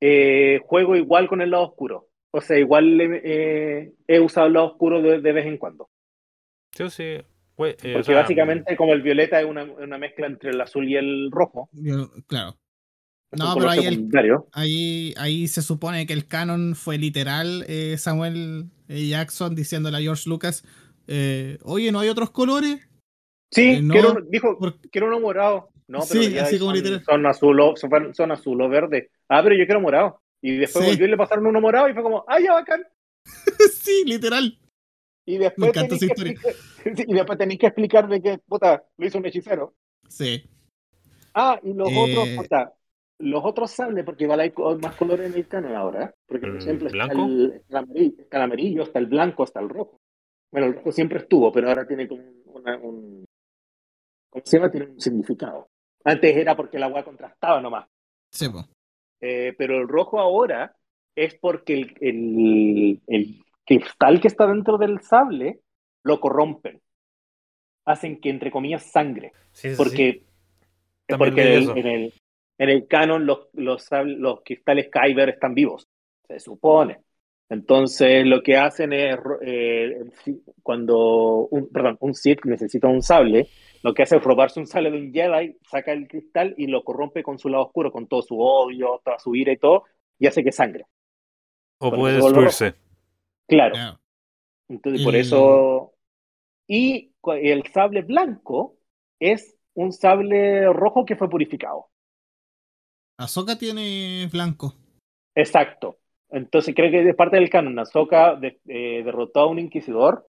eh, 0.00 0.60
juego 0.64 0.96
igual 0.96 1.28
con 1.28 1.40
el 1.42 1.50
lado 1.50 1.64
oscuro. 1.64 2.08
O 2.30 2.40
sea, 2.40 2.58
igual 2.58 3.00
eh, 3.00 3.92
he 4.06 4.20
usado 4.20 4.46
el 4.48 4.52
lado 4.54 4.66
oscuro 4.66 5.00
de, 5.00 5.20
de 5.20 5.32
vez 5.32 5.46
en 5.46 5.56
cuando. 5.58 5.88
Sí, 6.72 6.90
sí. 6.90 7.18
Güey, 7.56 7.72
eh, 7.72 7.76
Porque 7.78 7.98
o 7.98 8.02
sea, 8.02 8.16
básicamente 8.16 8.76
como 8.76 8.92
el 8.94 9.02
violeta 9.02 9.40
es 9.40 9.46
una, 9.46 9.62
una 9.64 9.98
mezcla 9.98 10.26
entre 10.26 10.50
el 10.50 10.60
azul 10.60 10.88
y 10.88 10.96
el 10.96 11.30
rojo. 11.30 11.68
Yo- 11.72 12.10
claro. 12.26 12.56
es 13.30 13.38
No, 13.38 13.54
pero 13.54 13.70
ahí 13.70 13.86
el-. 13.86 14.08
Ahí, 14.52 15.14
ahí 15.16 15.46
se 15.48 15.62
supone 15.62 16.06
que 16.06 16.12
el 16.12 16.26
canon 16.26 16.74
fue 16.74 16.98
literal 16.98 17.64
eh, 17.68 17.96
Samuel 17.98 18.66
eh, 18.88 19.06
Jackson 19.08 19.54
diciéndole 19.54 19.98
a 19.98 20.00
George 20.00 20.28
Lucas, 20.28 20.64
eh, 21.06 21.58
oye, 21.62 21.92
¿no 21.92 22.00
hay 22.00 22.08
otros 22.08 22.30
colores? 22.30 22.88
Sí, 23.52 23.74
Eh, 23.76 23.82
no, 23.82 23.92
quiero 23.94 24.16
dijo, 24.28 24.58
por- 24.58 24.80
quiero 24.90 25.06
uno 25.06 25.20
morado. 25.20 25.70
No, 25.86 26.00
pero 26.08 26.22
Sí, 26.22 26.38
así 26.38 26.58
como 26.58 26.70
son, 26.70 26.76
literal. 26.78 27.04
son 27.04 27.26
azul 27.26 27.60
o, 27.60 27.76
son, 27.76 28.14
son 28.14 28.32
azul 28.32 28.60
o 28.62 28.68
verde. 28.68 29.10
Ah, 29.28 29.42
pero 29.42 29.54
yo 29.54 29.66
quiero 29.66 29.80
morado. 29.80 30.18
Y 30.42 30.56
después 30.56 30.84
Sí. 30.84 30.90
volvió 30.90 31.06
y 31.06 31.10
le 31.10 31.16
pasaron 31.16 31.46
uno 31.46 31.60
morado 31.60 31.88
y 31.88 31.92
fue 31.92 32.02
como, 32.02 32.24
¡ay, 32.26 32.44
ya 32.44 32.52
bacán! 32.54 32.82
sí, 33.72 34.02
literal. 34.06 34.58
Y 35.26 35.38
Me 35.38 35.44
después 35.44 35.68
encanta 35.70 35.94
esa 35.94 36.06
que, 36.06 36.12
historia. 36.12 36.34
y 37.08 37.14
después 37.14 37.38
que 37.38 37.66
explicar 37.66 38.08
de 38.08 38.20
que, 38.20 38.38
puta, 38.38 38.84
lo 38.96 39.06
hizo 39.06 39.18
un 39.18 39.26
hechicero. 39.26 39.74
Sí. 40.08 40.44
Ah, 41.34 41.58
y 41.62 41.72
los 41.72 41.88
Eh. 41.90 41.94
otros, 41.98 42.28
puta, 42.36 42.74
los 43.18 43.44
otros 43.44 43.70
sables, 43.70 44.04
porque 44.04 44.24
igual 44.24 44.40
hay 44.40 44.52
más 44.80 44.96
colores 44.96 45.30
en 45.30 45.38
el 45.38 45.48
canon 45.48 45.74
ahora. 45.74 46.04
¿eh? 46.04 46.10
Porque, 46.26 46.46
por 46.46 46.56
¿El 46.56 46.62
ejemplo, 46.62 46.86
está 46.88 47.06
blanco? 47.06 47.24
el, 47.24 47.52
está 47.52 47.78
el 47.78 47.84
amarillo, 47.84 48.22
está 48.22 48.36
el 48.36 48.42
amarillo, 48.42 48.82
está 48.82 48.98
el 48.98 49.06
blanco, 49.06 49.44
está 49.44 49.60
el 49.60 49.68
rojo. 49.68 49.96
Bueno, 50.52 50.66
el 50.68 50.74
rojo 50.74 50.92
siempre 50.92 51.18
estuvo, 51.18 51.50
pero 51.52 51.68
ahora 51.68 51.86
tiene 51.86 52.06
como 52.06 52.22
una, 52.46 52.76
un. 52.78 53.24
¿Cómo 54.30 54.44
se 54.44 54.58
llama? 54.58 54.70
Tiene 54.70 54.86
un 54.88 55.00
significado. 55.00 55.68
Antes 56.04 56.36
era 56.36 56.54
porque 56.54 56.78
la 56.78 56.86
agua 56.86 57.02
contrastaba 57.04 57.60
nomás. 57.60 57.86
Sí, 58.30 58.48
po. 58.48 58.64
Eh, 59.20 59.54
pero 59.56 59.78
el 59.78 59.88
rojo 59.88 60.20
ahora 60.20 60.76
es 61.16 61.34
porque 61.36 61.74
el, 61.74 61.94
el, 62.00 63.00
el 63.06 63.43
cristal 63.64 64.20
que 64.20 64.28
está 64.28 64.46
dentro 64.46 64.78
del 64.78 65.00
sable 65.00 65.60
lo 66.02 66.20
corrompen. 66.20 66.80
Hacen 67.86 68.20
que, 68.20 68.30
entre 68.30 68.50
comillas, 68.50 68.90
sangre. 68.90 69.32
sí, 69.52 69.68
sí, 69.68 69.70
sí. 69.70 69.76
Porque, 69.76 70.24
porque 71.18 71.42
en, 71.42 71.62
el, 71.62 71.78
en, 71.78 71.86
el, 71.86 72.14
en 72.58 72.68
el 72.68 72.86
canon 72.86 73.26
los, 73.26 73.48
los, 73.52 73.88
los 74.04 74.42
cristales 74.42 74.88
Kyber 74.90 75.30
están 75.30 75.54
vivos, 75.54 75.88
se 76.26 76.38
supone. 76.40 76.98
Entonces 77.50 78.26
lo 78.26 78.42
que 78.42 78.56
hacen 78.56 78.92
es, 78.92 79.18
eh, 79.42 80.04
cuando 80.62 81.46
un, 81.50 81.68
perdón, 81.68 81.98
un 82.00 82.14
Sith 82.14 82.44
necesita 82.44 82.88
un 82.88 83.02
sable, 83.02 83.48
lo 83.82 83.92
que 83.92 84.02
hace 84.02 84.16
es 84.16 84.24
robarse 84.24 84.60
un 84.60 84.66
sable 84.66 84.90
de 84.90 84.98
un 84.98 85.12
Jedi, 85.12 85.56
saca 85.70 85.92
el 85.92 86.08
cristal 86.08 86.54
y 86.56 86.66
lo 86.68 86.82
corrompe 86.82 87.22
con 87.22 87.38
su 87.38 87.50
lado 87.50 87.64
oscuro, 87.66 87.92
con 87.92 88.06
todo 88.06 88.22
su 88.22 88.40
odio, 88.40 89.00
toda 89.04 89.18
su 89.18 89.36
ira 89.36 89.52
y 89.52 89.58
todo, 89.58 89.84
y 90.18 90.26
hace 90.26 90.42
que 90.42 90.52
sangre. 90.52 90.86
O 91.78 91.90
por 91.90 91.98
puede 91.98 92.14
destruirse. 92.14 92.74
Claro. 93.48 93.98
Entonces, 94.68 95.02
por 95.04 95.14
eso. 95.16 95.92
Y 96.66 97.12
el 97.26 97.64
sable 97.72 98.02
blanco 98.02 98.76
es 99.20 99.56
un 99.74 99.92
sable 99.92 100.72
rojo 100.72 101.04
que 101.04 101.16
fue 101.16 101.28
purificado. 101.28 101.88
Ahsoka 103.18 103.56
tiene 103.58 104.28
blanco. 104.32 104.74
Exacto. 105.34 105.98
Entonces, 106.30 106.74
creo 106.74 106.90
que 106.90 107.08
es 107.08 107.14
parte 107.16 107.36
del 107.36 107.50
canon. 107.50 107.78
Ahsoka 107.78 108.34
de- 108.36 108.60
eh, 108.66 109.02
derrotó 109.04 109.40
a 109.40 109.46
un 109.46 109.58
inquisidor 109.58 110.26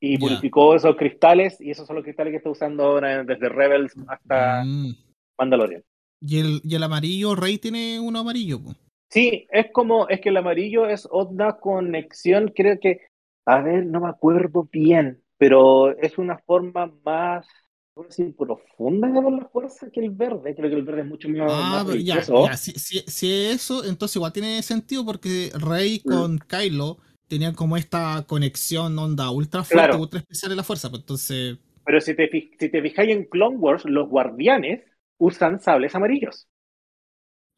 y 0.00 0.18
purificó 0.18 0.74
esos 0.74 0.96
cristales, 0.96 1.58
y 1.60 1.70
esos 1.70 1.86
son 1.86 1.96
los 1.96 2.04
cristales 2.04 2.30
que 2.32 2.36
está 2.36 2.50
usando 2.50 2.84
ahora 2.84 3.24
desde 3.24 3.48
Rebels 3.48 3.94
hasta 4.06 4.62
Mm. 4.64 4.94
Mandalorian. 5.38 5.82
Y 6.20 6.40
el, 6.40 6.60
y 6.62 6.74
el 6.74 6.82
amarillo, 6.82 7.34
Rey 7.34 7.58
tiene 7.58 7.98
uno 8.00 8.18
amarillo, 8.20 8.62
po. 8.62 8.74
Sí, 9.14 9.46
es 9.52 9.70
como, 9.72 10.08
es 10.08 10.20
que 10.20 10.30
el 10.30 10.36
amarillo 10.38 10.86
es 10.88 11.06
otra 11.10 11.58
conexión, 11.60 12.52
creo 12.54 12.80
que, 12.80 13.00
a 13.46 13.60
ver, 13.62 13.86
no 13.86 14.00
me 14.00 14.08
acuerdo 14.08 14.64
bien, 14.72 15.22
pero 15.38 15.96
es 15.98 16.18
una 16.18 16.38
forma 16.38 16.92
más, 17.04 17.46
¿cómo 17.94 18.08
decir, 18.08 18.34
profunda 18.36 19.08
de 19.08 19.20
ver 19.22 19.32
la 19.32 19.48
fuerza 19.48 19.88
que 19.92 20.00
el 20.00 20.10
verde. 20.10 20.54
Creo 20.56 20.68
que 20.68 20.76
el 20.76 20.82
verde 20.82 21.02
es 21.02 21.06
mucho 21.06 21.28
más, 21.28 21.38
Ah, 21.46 21.64
más 21.64 21.84
pero 21.86 21.98
ya, 21.98 22.56
Si, 22.56 22.72
si, 22.72 23.00
si 23.06 23.30
es 23.32 23.56
eso, 23.62 23.84
entonces 23.84 24.16
igual 24.16 24.32
tiene 24.32 24.62
sentido 24.62 25.04
porque 25.04 25.50
Rey 25.54 26.00
Mm. 26.06 26.24
con 26.24 26.38
Kylo 26.38 26.98
tenían 27.28 27.54
como 27.54 27.76
esta 27.76 28.24
conexión 28.26 28.98
onda 28.98 29.30
ultra 29.30 29.62
fuerte, 29.64 29.96
Claro. 29.96 29.96
ultra 29.96 30.20
especial 30.20 30.50
de 30.50 30.56
la 30.56 30.64
fuerza. 30.64 30.88
Pues 30.90 31.00
entonces, 31.02 31.58
Pero 31.82 32.00
si 32.02 32.14
te, 32.14 32.28
si 32.58 32.68
te 32.68 32.82
fijáis 32.82 33.10
en 33.10 33.24
Clone 33.24 33.56
Wars, 33.56 33.86
los 33.86 34.06
guardianes 34.10 34.84
usan 35.18 35.60
sables 35.60 35.94
amarillos. 35.94 36.46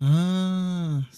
ah, 0.01 0.56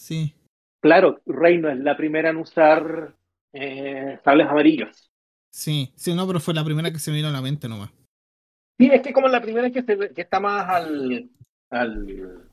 sí. 0.09 0.35
Claro, 0.81 1.21
Rey 1.27 1.59
no 1.59 1.69
es 1.71 1.79
la 1.79 1.97
primera 1.97 2.31
en 2.31 2.37
usar 2.37 3.15
eh, 3.53 4.19
sables 4.25 4.47
amarillos. 4.47 5.11
Sí, 5.53 5.93
sí, 5.97 6.15
no, 6.15 6.27
pero 6.27 6.39
fue 6.41 6.55
la 6.55 6.65
primera 6.65 6.91
que 6.93 6.99
se 7.01 7.11
me 7.11 7.17
vino 7.17 7.29
a 7.29 7.33
la 7.33 7.43
mente 7.43 7.69
nomás. 7.69 7.91
Sí, 8.79 8.89
es 8.93 9.03
que 9.03 9.13
como 9.13 9.27
la 9.29 9.41
primera 9.43 9.71
que, 9.71 9.83
se- 9.83 10.15
que 10.15 10.21
está 10.23 10.39
más 10.39 10.69
al, 10.69 11.29
al. 11.71 12.49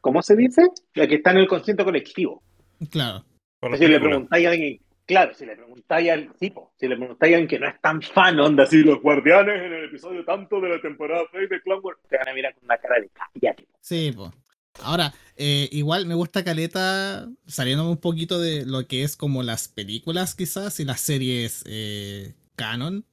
¿Cómo 0.00 0.20
se 0.22 0.34
dice? 0.34 0.62
La 0.94 1.06
que 1.06 1.16
está 1.16 1.30
en 1.30 1.36
el 1.38 1.46
consciente 1.46 1.84
colectivo. 1.84 2.42
Claro. 2.90 3.24
Por 3.60 3.78
Si 3.78 3.86
le 3.86 4.00
preguntáis 4.00 4.46
a 4.48 4.50
alguien, 4.50 4.80
claro, 5.06 5.32
si 5.34 5.46
le 5.46 5.54
preguntáis 5.54 6.10
al 6.10 6.34
tipo, 6.34 6.72
si 6.76 6.88
le 6.88 6.96
preguntáis 6.96 7.32
a 7.32 7.36
alguien 7.36 7.48
que 7.48 7.58
no 7.60 7.68
es 7.68 7.80
tan 7.80 8.02
fan, 8.02 8.40
onda 8.40 8.64
así, 8.64 8.82
los 8.82 9.00
guardianes 9.00 9.62
en 9.62 9.72
el 9.72 9.84
episodio 9.84 10.24
tanto 10.24 10.60
de 10.60 10.68
la 10.70 10.80
temporada 10.80 11.22
6 11.30 11.48
de 11.48 11.60
Clone 11.62 11.80
Wars, 11.80 12.00
te 12.08 12.16
van 12.18 12.28
a 12.28 12.34
mirar 12.34 12.54
con 12.54 12.64
una 12.64 12.78
cara 12.78 13.00
de 13.00 13.08
cállate. 13.10 13.68
Sí, 13.80 14.10
pues. 14.16 14.32
Ahora, 14.80 15.12
eh, 15.36 15.68
igual 15.72 16.06
me 16.06 16.14
gusta 16.14 16.44
Caleta, 16.44 17.28
saliéndome 17.46 17.90
un 17.90 17.96
poquito 17.98 18.40
de 18.40 18.64
lo 18.66 18.86
que 18.86 19.02
es 19.02 19.16
como 19.16 19.42
las 19.42 19.68
películas 19.68 20.34
quizás 20.34 20.80
y 20.80 20.84
las 20.84 21.00
series 21.00 21.62
eh, 21.66 22.34
canon. 22.56 23.04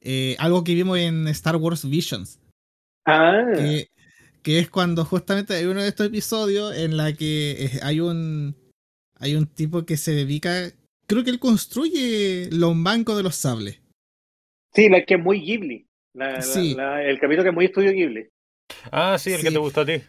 eh, 0.00 0.36
algo 0.38 0.64
que 0.64 0.74
vimos 0.74 0.98
en 0.98 1.28
Star 1.28 1.56
Wars 1.56 1.88
Visions. 1.88 2.38
Ah, 3.06 3.42
que, 3.54 3.88
que 4.42 4.58
es 4.58 4.70
cuando 4.70 5.04
justamente 5.04 5.54
hay 5.54 5.64
uno 5.66 5.82
de 5.82 5.88
estos 5.88 6.06
episodios 6.06 6.74
en 6.76 6.96
la 6.96 7.12
que 7.12 7.78
hay 7.82 8.00
un 8.00 8.54
hay 9.18 9.34
un 9.34 9.46
tipo 9.46 9.84
que 9.84 9.96
se 9.96 10.12
dedica 10.14 10.70
creo 11.06 11.24
que 11.24 11.30
él 11.30 11.38
construye 11.38 12.48
los 12.52 12.74
bancos 12.82 13.16
de 13.16 13.22
los 13.22 13.34
sables 13.36 13.80
sí, 14.74 14.88
la 14.88 15.04
que 15.04 15.14
es 15.14 15.20
muy 15.20 15.40
Ghibli. 15.40 15.86
La- 16.14 16.32
la- 16.34 16.42
Sí. 16.42 16.74
la- 16.74 17.02
el 17.02 17.18
capítulo 17.18 17.42
que 17.42 17.48
es 17.48 17.54
muy 17.54 17.64
estudio 17.66 17.90
Ghibli. 17.92 18.28
Ah, 18.92 19.18
sí, 19.18 19.32
el 19.32 19.40
que 19.42 19.50
te 19.50 19.58
gustó 19.58 19.80
a 19.80 19.86
ti. 19.86 20.00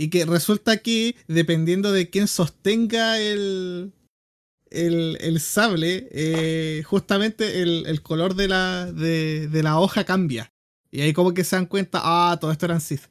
Y 0.00 0.08
que 0.08 0.24
resulta 0.24 0.78
que 0.78 1.14
dependiendo 1.28 1.92
de 1.92 2.08
quién 2.08 2.26
sostenga 2.26 3.18
el 3.20 3.92
el, 4.70 5.18
el 5.20 5.40
sable 5.40 6.08
eh, 6.12 6.82
justamente 6.84 7.60
el, 7.60 7.84
el 7.86 8.00
color 8.00 8.34
de 8.34 8.48
la 8.48 8.90
de, 8.90 9.48
de 9.48 9.62
la 9.62 9.78
hoja 9.78 10.04
cambia 10.04 10.52
y 10.90 11.02
ahí 11.02 11.12
como 11.12 11.34
que 11.34 11.44
se 11.44 11.56
dan 11.56 11.66
cuenta 11.66 12.00
ah 12.02 12.38
todo 12.40 12.50
esto 12.50 12.66
eran 12.66 12.80
Sith 12.80 13.02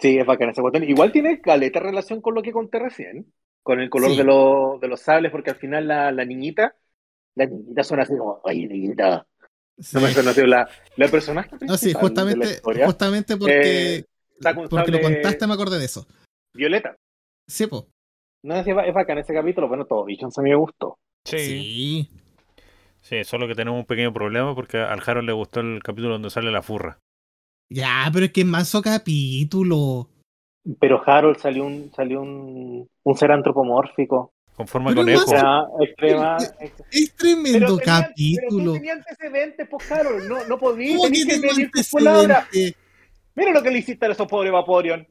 Sí, 0.00 0.16
es 0.16 0.24
bacán 0.24 0.48
ese 0.48 0.62
botón. 0.62 0.82
Igual 0.84 1.12
tiene 1.12 1.42
caleta 1.42 1.78
relación 1.78 2.22
con 2.22 2.34
lo 2.34 2.40
que 2.40 2.52
conté 2.52 2.78
recién, 2.78 3.30
con 3.62 3.80
el 3.80 3.90
color 3.90 4.12
Sí. 4.12 4.16
de, 4.16 4.24
los 4.24 4.80
de 4.80 4.88
los 4.88 5.00
sables, 5.00 5.30
porque 5.30 5.50
al 5.50 5.56
final 5.56 5.88
la, 5.88 6.10
la 6.10 6.24
niñita, 6.24 6.74
la 7.34 7.44
niñita 7.44 7.84
suena 7.84 8.04
así 8.04 8.16
como, 8.16 8.40
oye, 8.44 8.66
niñita. 8.66 9.26
Sí. 9.78 9.96
No 9.96 10.00
me 10.00 10.10
suena 10.12 10.30
así, 10.30 10.46
la, 10.46 10.68
la 10.96 11.08
personaje 11.08 11.50
No, 11.66 11.76
sí, 11.76 11.92
justamente, 11.92 12.60
justamente 12.84 13.36
porque, 13.36 13.96
eh, 13.96 14.04
porque 14.70 14.90
lo 14.90 15.00
contaste 15.00 15.46
me 15.46 15.54
acordé 15.54 15.78
de 15.78 15.84
eso. 15.84 16.06
Violeta. 16.54 16.96
Sí, 17.48 17.66
po. 17.66 17.88
No, 18.44 18.54
es, 18.56 18.66
es 18.66 18.94
bacán 18.94 19.18
ese 19.18 19.34
capítulo, 19.34 19.68
bueno, 19.68 19.84
todo 19.86 20.04
Visions 20.04 20.38
a 20.38 20.42
mí 20.42 20.50
me 20.50 20.56
gustó. 20.56 20.96
Sí. 21.26 21.38
Sí. 21.38 22.08
Sí, 23.02 23.24
solo 23.24 23.48
que 23.48 23.54
tenemos 23.54 23.78
un 23.80 23.86
pequeño 23.86 24.12
problema 24.12 24.54
porque 24.54 24.78
al 24.78 25.00
Harold 25.04 25.26
le 25.26 25.32
gustó 25.32 25.60
el 25.60 25.82
capítulo 25.82 26.14
donde 26.14 26.30
sale 26.30 26.50
la 26.50 26.62
furra. 26.62 26.98
Ya, 27.72 28.08
pero 28.12 28.26
es 28.26 28.32
que 28.32 28.40
es 28.42 28.46
manso 28.46 28.82
capítulo. 28.82 30.08
Pero 30.78 31.02
Harold 31.06 31.38
salió 31.38 31.64
un, 31.64 31.90
salió 31.94 32.20
un, 32.20 32.86
un 33.02 33.16
ser 33.16 33.32
antropomórfico. 33.32 34.32
Con 34.54 34.66
forma 34.68 34.90
de 34.90 34.96
conejo. 34.96 35.22
Extrema, 35.80 36.36
ex- 36.60 36.82
Es 36.90 37.14
tremendo 37.16 37.58
Pero 37.58 37.76
tenía- 37.78 38.08
capítulo. 38.08 38.48
Pero 38.50 38.64
tú 38.64 38.72
tenías 38.74 38.96
antecedentes, 38.98 39.68
pues 39.70 39.92
Harold, 39.92 40.28
no, 40.28 40.44
no 40.46 40.58
podías, 40.58 40.96
¿Cómo 40.98 41.08
que 41.10 41.12
que 42.52 42.74
Mira 43.34 43.52
lo 43.52 43.62
que 43.62 43.70
le 43.70 43.78
hiciste 43.78 44.06
a 44.06 44.10
esos 44.10 44.26
pobres 44.26 44.52
Vaporeon. 44.52 45.06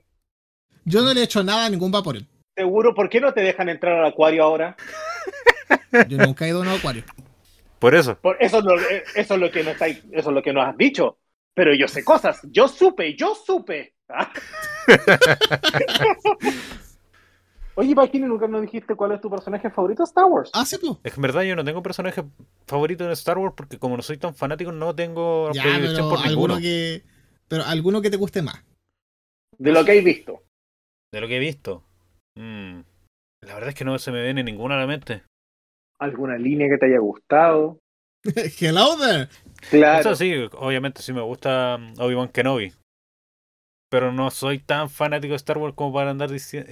Yo 0.85 1.01
no 1.01 1.13
le 1.13 1.21
he 1.21 1.23
hecho 1.23 1.43
nada 1.43 1.65
a 1.65 1.69
ningún 1.69 1.91
Vaporeon. 1.91 2.27
Seguro, 2.55 2.93
¿por 2.93 3.09
qué 3.09 3.21
no 3.21 3.33
te 3.33 3.41
dejan 3.41 3.69
entrar 3.69 3.93
al 3.99 4.05
acuario 4.05 4.43
ahora? 4.43 4.75
Yo 6.07 6.17
nunca 6.17 6.45
he 6.45 6.49
ido 6.49 6.59
a 6.59 6.61
un 6.61 6.67
acuario. 6.67 7.03
Por 7.79 7.95
eso. 7.95 8.17
Por 8.19 8.35
eso, 8.41 8.59
es 8.59 8.63
lo, 8.65 8.79
eh, 8.79 9.03
eso 9.15 9.33
es 9.35 9.39
lo 9.39 9.49
que 9.51 9.63
no 9.63 9.71
está, 9.71 9.87
eso 9.87 10.03
es 10.11 10.25
lo 10.27 10.41
que 10.43 10.51
nos 10.51 10.65
has 10.67 10.75
dicho. 10.77 11.17
Pero 11.53 11.73
yo 11.73 11.87
sé 11.87 12.03
cosas. 12.03 12.39
Yo 12.51 12.67
supe, 12.67 13.15
yo 13.15 13.33
supe. 13.35 13.95
Ah. 14.09 14.31
Oye, 17.75 17.95
Paquini, 17.95 18.25
nunca 18.25 18.47
nos 18.47 18.61
dijiste 18.61 18.93
cuál 18.95 19.13
es 19.13 19.21
tu 19.21 19.29
personaje 19.29 19.69
favorito 19.69 20.03
de 20.03 20.07
Star 20.07 20.25
Wars. 20.25 20.49
Ah, 20.53 20.65
sí, 20.65 20.77
pues. 20.77 20.97
Es 21.03 21.13
que 21.13 21.17
en 21.17 21.21
verdad 21.21 21.43
yo 21.43 21.55
no 21.55 21.63
tengo 21.63 21.81
personaje 21.81 22.23
favorito 22.67 23.05
en 23.05 23.11
Star 23.11 23.37
Wars 23.37 23.53
porque 23.55 23.79
como 23.79 23.95
no 23.95 24.03
soy 24.03 24.17
tan 24.17 24.35
fanático 24.35 24.73
no 24.73 24.93
tengo 24.93 25.49
Ya, 25.53 25.63
pero 25.63 26.09
por 26.09 26.19
ninguno. 26.19 26.23
alguno 26.55 26.57
que. 26.59 27.03
Pero 27.49 27.63
alguno 27.65 28.01
que 28.01 28.09
te 28.09 28.17
guste 28.17 28.41
más. 28.41 28.63
De 29.57 29.71
lo 29.73 29.83
que 29.83 29.91
hay 29.91 30.01
visto. 30.03 30.41
De 31.11 31.19
lo 31.21 31.27
que 31.27 31.35
he 31.37 31.39
visto. 31.39 31.83
Mm, 32.37 32.81
La 33.41 33.53
verdad 33.55 33.69
es 33.69 33.75
que 33.75 33.85
no 33.85 33.97
se 33.99 34.11
me 34.11 34.23
viene 34.23 34.43
ninguna 34.43 34.75
a 34.75 34.79
la 34.79 34.87
mente. 34.87 35.23
¿Alguna 35.99 36.37
línea 36.37 36.69
que 36.69 36.77
te 36.77 36.85
haya 36.85 36.99
gustado? 36.99 37.79
Hello 38.59 38.95
there. 38.97 39.27
Claro. 39.69 39.99
Eso 40.01 40.15
sí, 40.15 40.33
obviamente 40.53 41.01
sí 41.01 41.11
me 41.13 41.21
gusta 41.21 41.77
mm, 41.77 41.99
Obi-Wan 41.99 42.29
Kenobi. 42.29 42.71
Pero 43.89 44.11
no 44.13 44.29
soy 44.29 44.59
tan 44.59 44.89
fanático 44.89 45.31
de 45.31 45.37
Star 45.37 45.57
Wars 45.57 45.73
como 45.75 45.91
para 45.93 46.11
andar 46.11 46.29
diciendo, 46.29 46.67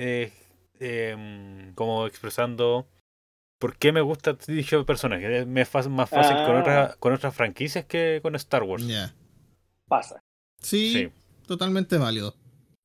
como 1.73 2.05
expresando 2.05 2.87
por 3.59 3.75
qué 3.77 3.91
me 3.91 4.01
gusta 4.01 4.37
dicho 4.47 4.85
personaje. 4.85 5.45
Me 5.45 5.61
es 5.61 5.69
fácil- 5.69 5.89
más 5.91 6.09
fácil 6.09 6.35
con, 6.45 6.55
Ah. 6.57 6.59
otras 6.61 6.95
con 6.97 7.13
otras 7.13 7.35
franquicias 7.35 7.85
que 7.85 8.19
con 8.21 8.35
Star 8.35 8.61
Wars. 8.63 8.85
Ya. 8.87 9.13
Pasa. 9.87 10.19
Sí, 10.61 10.93
Sí. 10.93 11.09
totalmente 11.47 11.97
válido. 11.97 12.33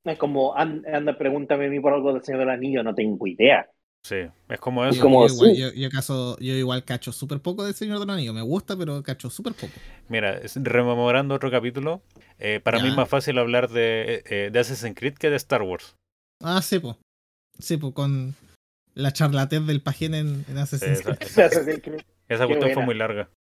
Es 0.05 0.19
como, 0.19 0.55
an- 0.57 0.85
anda, 0.93 1.17
pregúntame 1.17 1.67
a 1.67 1.69
mí 1.71 1.79
por 1.81 1.93
algo 1.95 2.13
del 2.13 2.23
Señor 2.25 2.41
del 2.41 2.51
Anillo, 2.51 2.83
no 2.83 2.95
tengo 2.95 3.27
idea. 3.27 3.69
Sí, 4.05 4.17
es 4.49 4.59
como 4.59 4.85
Es 4.85 4.97
eso. 4.97 4.99
Yo, 4.99 5.03
como 5.05 5.29
yo 5.29 5.35
igual, 5.35 5.51
sí. 5.55 5.61
yo, 5.61 5.73
yo 5.73 5.87
acaso- 5.87 6.37
yo 6.41 6.55
igual 6.55 6.85
cacho 6.85 7.13
súper 7.13 7.41
poco 7.41 7.65
del 7.65 7.75
Señor 7.75 8.01
de 8.01 8.07
los 8.07 8.15
Anillos. 8.15 8.35
Me 8.35 8.43
gusta, 8.43 8.77
pero 8.77 9.01
cacho 9.05 9.31
súper 9.31 9.53
poco. 9.55 9.73
Mira, 10.09 10.41
rememorando 10.57 11.37
otro 11.37 11.53
capítulo, 11.53 12.03
eh, 12.41 12.59
para 12.59 12.81
mí 12.83 12.89
es 12.89 12.97
más 12.97 13.09
fácil 13.09 13.39
hablar 13.39 13.69
de, 13.71 14.25
eh, 14.27 14.51
de 14.53 14.59
Assassin's 14.59 14.97
Creed 14.97 15.15
que 15.15 15.31
de 15.31 15.37
Star 15.37 15.63
Wars. 15.63 15.95
Ah, 16.41 16.61
sí, 16.63 16.81
pues. 16.81 16.97
Sí, 17.61 17.77
pues 17.77 17.95
con 17.95 18.35
la 18.95 19.13
charlatez 19.13 19.65
del 19.67 19.83
pajín 19.83 20.15
en, 20.15 20.45
en 20.49 20.59
Assassin's 20.59 20.99
Esa, 20.99 21.15
Creed. 21.17 21.29
esa- 21.31 21.45
Assassin's 21.47 21.81
Creed. 21.83 22.01
esa 22.29 22.47
Qué 22.49 22.55
cuestión 22.55 22.75
fue 22.75 22.85
muy 22.85 22.95
larga. 22.97 23.31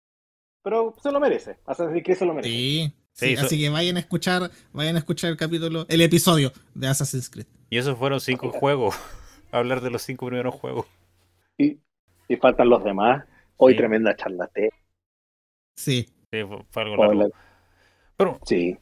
Pero 0.62 0.94
se 1.02 1.10
lo 1.10 1.18
merece. 1.18 1.56
Assassin's 1.66 2.04
Creed 2.04 2.16
se 2.18 2.24
lo 2.24 2.34
merece. 2.34 2.54
Sí, 2.54 2.92
Sí, 3.14 3.26
sí, 3.28 3.32
eso- 3.34 3.46
así 3.46 3.60
que 3.60 3.68
vayan 3.68 3.96
a 3.96 4.00
escuchar, 4.00 4.50
vayan 4.72 4.96
a 4.96 4.98
escuchar 4.98 5.30
el 5.30 5.36
capítulo, 5.36 5.86
el 5.88 6.00
episodio 6.00 6.52
de 6.74 6.88
Assassin's 6.88 7.28
Creed. 7.28 7.46
Y 7.70 7.78
esos 7.78 7.96
fueron 7.98 8.20
cinco 8.20 8.50
juegos. 8.50 8.94
Hablar 9.52 9.80
de 9.82 9.90
los 9.90 10.02
cinco 10.02 10.26
primeros 10.26 10.54
juegos. 10.54 10.86
Y, 11.58 11.78
y 12.28 12.36
faltan 12.36 12.68
los 12.70 12.82
demás. 12.84 13.24
Hoy 13.58 13.72
Sí. 13.72 13.78
tremenda 13.78 14.16
charlate. 14.16 14.70
Sí. 15.76 16.08
Sí, 16.32 16.42
fue, 16.46 16.64
fue 16.70 16.82
algo 16.82 16.96
largo. 16.96 17.30
Pero, 18.16 18.40
Sí. 18.46 18.78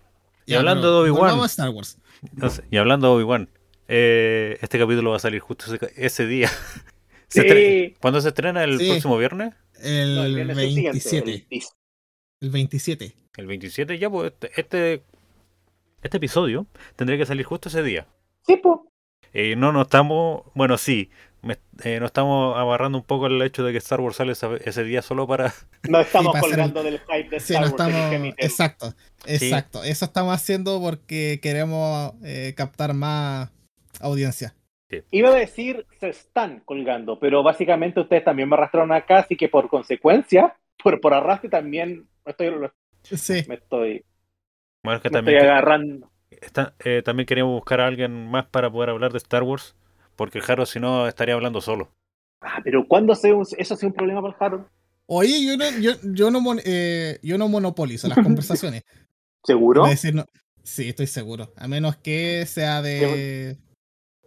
Y 0.47 0.55
hablando 0.55 0.91
de 0.93 1.01
Obi-Wan. 1.03 1.21
volvamos 1.21 1.45
a 1.45 1.47
Star 1.47 1.69
Wars. 1.71 1.99
no 2.33 2.51
sé, 2.51 2.65
y 2.71 2.77
hablando 2.77 3.07
de 3.09 3.15
Obi-Wan, 3.15 3.49
eh, 3.89 4.59
este 4.63 4.79
capítulo 4.79 5.11
va 5.11 5.17
a 5.17 5.21
salir 5.21 5.41
justo 5.41 5.73
ese, 5.75 5.93
ese 5.97 6.27
día. 6.27 6.49
Se 7.29 7.43
Sí. 7.43 7.97
¿Cuándo 8.01 8.21
se 8.21 8.29
estrena? 8.29 8.65
¿El 8.65 8.79
Sí. 8.81 8.89
próximo 8.91 9.17
viernes? 9.17 9.55
El, 9.81 10.17
No, 10.17 10.25
el 10.25 10.35
viernes 10.35 10.57
siguiente, 10.59 10.83
27. 10.91 11.47
el 11.49 11.63
El 12.41 12.51
27. 12.51 13.13
El 13.37 13.47
27 13.47 13.99
ya, 13.99 14.11
pues 14.11 14.33
este, 14.33 14.51
este, 14.61 15.03
este 16.03 16.17
episodio 16.17 16.67
tendría 16.97 17.19
que 17.19 17.27
salir 17.27 17.45
justo 17.47 17.69
ese 17.69 17.83
día. 17.83 18.07
Sí, 18.47 18.57
po. 18.57 18.87
Eh, 19.33 19.55
no 19.57 19.73
nos 19.73 19.83
estamos, 19.83 20.43
bueno, 20.55 20.77
sí, 20.77 21.11
me- 21.43 21.59
eh, 21.85 22.01
nos 22.01 22.09
estamos 22.09 22.57
agarrando 22.59 22.99
un 22.99 23.05
poco 23.05 23.27
el 23.29 23.41
hecho 23.43 23.63
de 23.63 23.71
que 23.73 23.79
Star 23.79 24.01
Wars 24.01 24.17
sale 24.17 24.33
ese 24.33 24.85
día 24.85 25.03
solo 25.03 25.27
para... 25.29 25.53
No 25.89 26.01
estamos 26.01 26.35
colgando 26.41 26.83
del 26.83 26.99
hype 27.01 27.29
de 27.31 27.41
Sí, 27.41 27.55
Star 27.55 27.71
no 27.71 27.77
Wars. 27.77 28.13
en 28.13 28.25
estamos. 28.27 28.35
Exacto, 28.39 28.95
exacto. 29.27 29.85
Eso 29.85 30.05
estamos 30.05 30.35
haciendo 30.35 30.81
porque 30.81 31.39
queremos 31.41 32.13
eh, 32.25 32.55
captar 32.57 32.93
más 32.95 33.51
audiencia. 34.01 34.55
Iba 35.13 35.29
a 35.29 35.35
decir 35.35 35.87
se 36.01 36.09
están 36.09 36.61
colgando, 36.65 37.21
pero 37.21 37.45
básicamente 37.45 38.01
ustedes 38.01 38.25
también 38.25 38.49
me 38.49 38.57
arrastraron 38.57 38.91
acá, 38.91 39.21
así 39.21 39.37
que 39.37 39.49
por 39.49 39.69
consecuencia, 39.69 40.57
por, 40.83 41.01
por 41.01 41.15
arrastre 41.15 41.49
también 41.49 42.09
estoy, 42.27 42.49
Sí, 43.03 43.45
me 43.49 43.57
estoy, 43.57 44.05
Bueno, 44.83 44.97
es 44.97 45.03
que 45.03 45.11
me 45.11 45.17
también, 45.17 45.37
estoy 45.39 45.49
agarrando. 45.49 46.11
está- 46.31 46.75
eh, 46.85 47.03
también 47.05 47.27
queríamos 47.27 47.55
buscar 47.55 47.81
a 47.81 47.87
alguien 47.87 48.31
más 48.31 48.47
para 48.47 48.71
poder 48.71 48.91
hablar 48.91 49.13
de 49.13 49.19
Star 49.19 49.43
Wars, 49.43 49.75
porque 50.17 50.41
Jaro 50.41 50.67
si 50.67 50.81
no 50.81 51.07
estaría 51.09 51.35
hablando 51.35 51.61
solo. 51.61 51.91
Ah, 52.41 52.61
pero 52.65 52.87
¿cuándo 52.87 53.13
un- 53.13 53.47
eso 53.59 53.77
sea 53.77 53.89
un 53.89 53.95
problema 53.95 54.23
para 54.23 54.35
el 54.35 54.43
Harold? 54.43 54.67
Oye, 55.07 55.45
yo 55.45 55.57
no, 55.57 55.65
yo, 55.81 55.93
yo 56.15 56.31
no, 56.31 56.41
mon- 56.41 56.61
eh, 56.65 57.19
yo 57.23 57.37
no 57.37 57.49
monopolizo 57.49 58.09
las 58.09 58.19
conversaciones. 58.23 58.85
¿Seguro? 59.45 59.85
Es 59.85 59.91
decir, 60.03 60.15
no- 60.15 60.27
sí, 60.63 60.89
estoy 60.89 61.07
seguro. 61.07 61.53
A 61.57 61.67
menos 61.69 61.97
que 61.97 62.47
sea 62.47 62.81
de. 62.81 63.59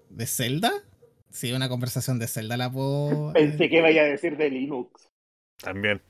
¿De 0.10 0.28
Zelda? 0.28 0.72
Sí, 1.30 1.54
una 1.54 1.70
conversación 1.70 2.20
de 2.20 2.28
Zelda 2.28 2.58
la 2.58 2.72
puedo. 2.72 3.32
eh, 3.32 3.34
Pensé 3.34 3.70
que 3.70 3.82
vaya 3.82 4.02
a 4.04 4.06
decir 4.06 4.38
de 4.38 4.50
Linux. 4.50 5.10
También. 5.58 6.02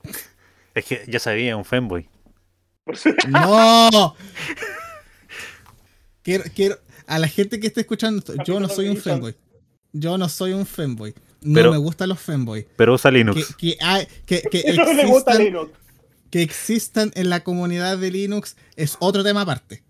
Es 0.73 0.85
que 0.85 1.03
ya 1.07 1.19
sabía, 1.19 1.55
un 1.55 1.63
fanboy. 1.65 2.09
¡No! 3.29 4.15
Quiero, 6.21 6.43
quiero. 6.55 6.77
A 7.07 7.19
la 7.19 7.27
gente 7.27 7.59
que 7.59 7.67
esté 7.67 7.81
escuchando 7.81 8.19
esto, 8.19 8.33
yo 8.45 8.59
no 8.59 8.69
soy 8.69 8.87
un 8.89 8.97
fanboy. 8.97 9.35
Yo 9.91 10.17
no 10.17 10.29
soy 10.29 10.53
un 10.53 10.65
fanboy. 10.65 11.13
No 11.41 11.55
Pero- 11.55 11.71
me 11.71 11.77
gustan 11.77 12.09
los 12.09 12.19
fanboys. 12.19 12.65
Pero 12.77 12.93
usa 12.93 13.11
Que, 13.11 13.17
Linux. 13.17 13.55
que, 13.55 13.77
hay- 13.81 14.07
que, 14.25 14.41
que 14.41 14.63
No 14.77 14.93
le 14.93 15.05
gusta 15.05 15.31
existan, 15.31 15.37
Linux. 15.45 15.71
que 16.29 16.41
existan 16.41 17.11
en 17.15 17.29
la 17.29 17.43
comunidad 17.43 17.97
de 17.97 18.11
Linux 18.11 18.55
es 18.77 18.95
otro 18.99 19.23
tema 19.23 19.41
aparte. 19.41 19.83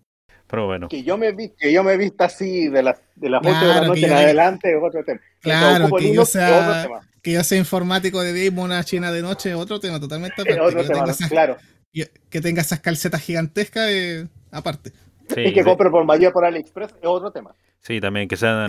Pero 0.47 0.65
bueno, 0.67 0.87
Que 0.87 1.03
yo 1.03 1.17
me 1.17 1.35
que 1.57 1.71
yo 1.73 1.83
me 1.83 1.93
he 1.93 1.97
visto 1.97 2.23
así 2.23 2.67
de 2.69 2.83
las 2.83 2.99
de 3.15 3.29
las 3.29 3.41
8 3.43 3.47
de 3.49 3.53
la 3.55 3.61
Claro, 3.73 3.87
noche 3.87 4.01
yo 4.01 4.07
en 4.07 4.13
adelante 4.13 4.69
es 4.71 4.77
otro 4.83 5.03
tema. 5.03 5.19
Claro, 5.41 5.85
que 5.95 6.03
yo 6.05 6.09
Linux, 6.11 6.29
sea- 6.29 6.59
otro 6.59 6.81
tema. 6.83 7.09
Que 7.21 7.31
yo 7.31 7.43
sea 7.43 7.57
informático 7.57 8.21
de 8.21 8.33
día 8.33 8.45
y 8.45 8.51
mona 8.51 8.83
china 8.83 9.11
de 9.11 9.21
noche 9.21 9.49
es 9.51 9.55
otro 9.55 9.79
tema 9.79 9.99
totalmente 9.99 10.41
Es 10.45 10.57
aparte. 10.57 10.61
otro 10.61 10.81
yo 10.81 10.87
tema, 10.99 11.11
esas, 11.11 11.29
claro. 11.29 11.57
Que- 11.93 12.11
que 12.29 12.41
tenga 12.41 12.61
esas 12.61 12.79
calcetas 12.79 13.21
gigantescas 13.21 13.87
eh, 13.89 14.27
aparte. 14.51 14.91
sí, 15.33 15.41
y 15.41 15.53
que 15.53 15.61
sí, 15.61 15.65
compre 15.65 15.89
por 15.89 16.03
mayor 16.05 16.33
por 16.33 16.43
AliExpress 16.45 16.91
es 16.91 17.05
otro 17.07 17.31
tema. 17.31 17.53
sí, 17.79 17.99
también 18.01 18.27
que 18.27 18.35
sean 18.37 18.67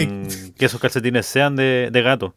que 0.56 0.64
esos 0.64 0.80
calcetines 0.80 1.26
sean 1.26 1.56
de, 1.56 1.88
de 1.90 2.02
gato. 2.02 2.34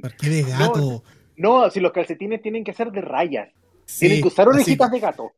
¿Por 0.00 0.14
qué 0.16 0.28
de 0.28 0.42
gato? 0.42 1.02
No, 1.36 1.70
si 1.70 1.80
los 1.80 1.92
calcetines 1.92 2.40
tienen 2.42 2.64
que 2.64 2.72
ser 2.72 2.90
de 2.92 3.00
rayas. 3.00 3.48
Sí, 3.84 4.00
tienen 4.00 4.22
que 4.22 4.28
usar 4.28 4.48
así- 4.48 4.56
orejitas 4.56 4.90
de 4.90 5.00
gato. 5.00 5.32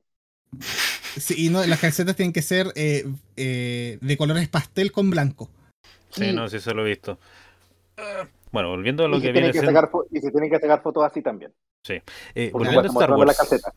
Sí, 1.17 1.47
y 1.47 1.51
no, 1.51 1.65
las 1.65 1.81
calcetas 1.81 2.17
tienen 2.17 2.33
que 2.33 2.43
ser 2.43 2.69
eh, 2.75 3.05
eh, 3.37 3.99
de 4.01 4.17
colores 4.17 4.49
pastel 4.49 4.93
con 4.93 5.11
blanco. 5.11 5.49
Sí, 6.11 6.27
Sí. 6.27 6.33
no, 6.33 6.49
sí, 6.49 6.61
se 6.61 6.73
lo 6.75 6.85
he 6.85 6.89
visto. 6.91 7.19
Bueno, 8.53 8.69
volviendo 8.69 9.05
a 9.05 9.09
lo 9.09 9.17
y, 9.19 9.23
que 9.23 9.33
viene 9.33 9.49
que 9.49 9.55
siendo. 9.55 9.73
sacar 9.73 9.91
fo- 9.91 10.07
y 10.11 10.21
se 10.21 10.31
tienen 10.31 10.51
que 10.51 10.59
sacar 10.59 10.83
fotos 10.83 11.05
así 11.05 11.23
también. 11.23 11.53
eh, 11.89 12.51
Por 12.51 12.63
volviendo 12.63 12.81
a 12.81 12.87
Star 12.87 13.11
la 13.11 13.35
calceta. 13.35 13.75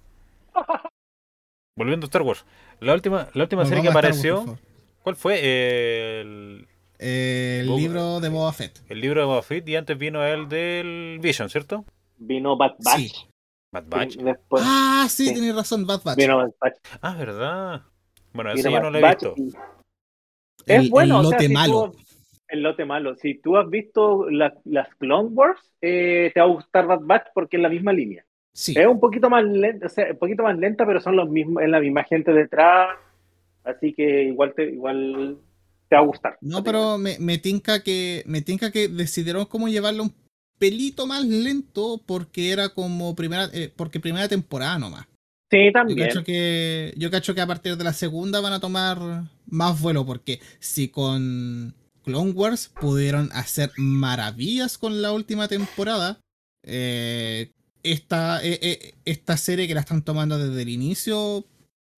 Volviendo 1.76 2.06
a 2.06 2.08
Star 2.08 2.24
Wars. 2.24 2.46
La 2.80 2.94
última, 2.94 3.30
la 3.34 3.44
última 3.44 3.66
serie 3.66 3.84
que 3.84 3.90
Wars, 3.90 3.98
apareció. 3.98 4.58
¿Cuál 5.04 5.16
fue? 5.16 5.40
Eh, 5.42 6.66
el, 7.00 7.76
libro 7.76 8.20
de 8.20 8.30
Boba 8.30 8.52
Fett. 8.52 8.82
el 8.90 9.00
libro 9.00 9.22
de 9.22 9.28
Boba 9.28 9.44
Fett 9.44 9.68
y 9.70 9.76
antes 9.76 9.98
vino 9.98 10.26
el 10.26 10.50
del 10.50 11.20
Vision, 11.22 11.50
¿cierto? 11.50 11.86
Vino 12.18 12.58
Bad 12.58 12.76
Batch. 12.80 12.98
Sí. 12.98 13.12
Bad 13.72 13.86
Batch. 13.88 14.16
Después 14.18 14.64
ah, 14.66 15.06
sí, 15.10 15.28
sí. 15.28 15.34
tienes 15.34 15.56
razón, 15.56 15.86
Bad 15.86 16.02
Batch. 16.04 16.18
vino 16.18 16.38
Bad 16.38 16.52
Batch. 16.60 16.78
Ah, 17.02 17.16
¿verdad? 17.16 17.82
Bueno, 18.34 18.52
ese 18.52 18.72
yo 18.72 18.80
no 18.80 18.90
lo 18.90 18.98
he 18.98 19.08
visto. 19.08 19.34
y- 19.38 19.54
el, 20.66 20.86
es 20.86 20.90
bueno, 20.90 21.20
el 21.20 21.26
o 21.26 21.30
sea, 21.30 21.38
lote 21.38 21.48
si 21.48 21.54
tú 21.54 21.54
malo. 21.54 21.92
el 22.50 22.62
lote 22.62 22.86
malo. 22.86 23.16
Si 23.16 23.34
tú 23.40 23.58
has 23.58 23.70
visto 23.70 24.30
la- 24.30 24.58
las 24.66 24.94
Clone 24.96 25.30
Wars, 25.30 25.62
eh, 25.82 26.32
te 26.34 26.40
va 26.40 26.48
a 26.48 26.50
gustar 26.50 26.88
Bad 26.88 27.02
Batch 27.02 27.28
porque 27.34 27.58
es 27.58 27.64
la 27.64 27.70
misma 27.70 27.94
línea. 27.94 28.26
Sí. 28.58 28.74
Es 28.76 28.88
un 28.88 29.00
poquito 29.00 29.30
más 29.30 29.44
lenta, 29.44 29.86
o 29.86 29.90
sea, 29.90 30.08
un 30.10 30.18
poquito 30.18 30.42
más 30.42 30.58
lenta, 30.58 30.84
pero 30.84 31.00
son 31.00 31.16
los 31.16 31.30
mismos, 31.30 31.62
es 31.62 31.70
la 31.70 31.80
misma 31.80 32.04
gente 32.06 32.34
detrás. 32.34 32.98
Así 33.64 33.94
que 33.94 34.24
igual 34.24 34.56
te, 34.56 34.72
igual 34.72 35.38
te 35.88 35.96
va 35.96 36.02
a 36.02 36.06
gustar. 36.06 36.38
No, 36.42 36.64
pero 36.64 36.98
me, 36.98 37.20
me 37.20 37.38
tinca 37.38 37.84
que 37.84 38.24
me 38.26 38.42
tinca 38.42 38.72
que 38.72 38.88
decidieron 38.88 39.46
cómo 39.46 39.68
llevarlo 39.68 40.02
un 40.02 40.16
pelito 40.58 41.06
más 41.06 41.24
lento 41.24 42.02
porque 42.04 42.52
era 42.52 42.70
como 42.70 43.16
primera 43.16 43.48
eh, 43.54 43.72
porque 43.76 44.00
primera 44.00 44.28
temporada 44.28 44.80
nomás. 44.80 45.06
Sí, 45.52 45.66
Yo 45.68 45.72
también. 45.74 46.08
cacho 46.08 46.24
que 46.24 46.96
yo 46.98 47.12
cacho 47.12 47.36
que 47.36 47.42
a 47.42 47.48
partir 47.48 47.78
de 47.78 47.84
la 47.84 47.94
segunda 47.94 48.42
van 48.42 48.54
a 48.54 48.60
tomar 48.60 48.98
más 49.46 49.80
vuelo 49.80 50.04
porque 50.04 50.40
si 50.58 50.88
con 50.88 51.76
Clone 52.04 52.32
Wars 52.32 52.70
pudieron 52.82 53.30
hacer 53.34 53.70
maravillas 53.78 54.80
con 54.80 55.00
la 55.04 55.12
última 55.12 55.48
temporada. 55.48 56.18
Eh, 56.64 57.52
esta, 57.84 58.44
eh, 58.44 58.60
eh, 58.62 58.94
esta 59.06 59.38
serie 59.38 59.68
que 59.68 59.74
la 59.76 59.82
están 59.82 60.04
tomando 60.04 60.38
desde 60.38 60.62
el 60.62 60.70
inicio 60.70 61.46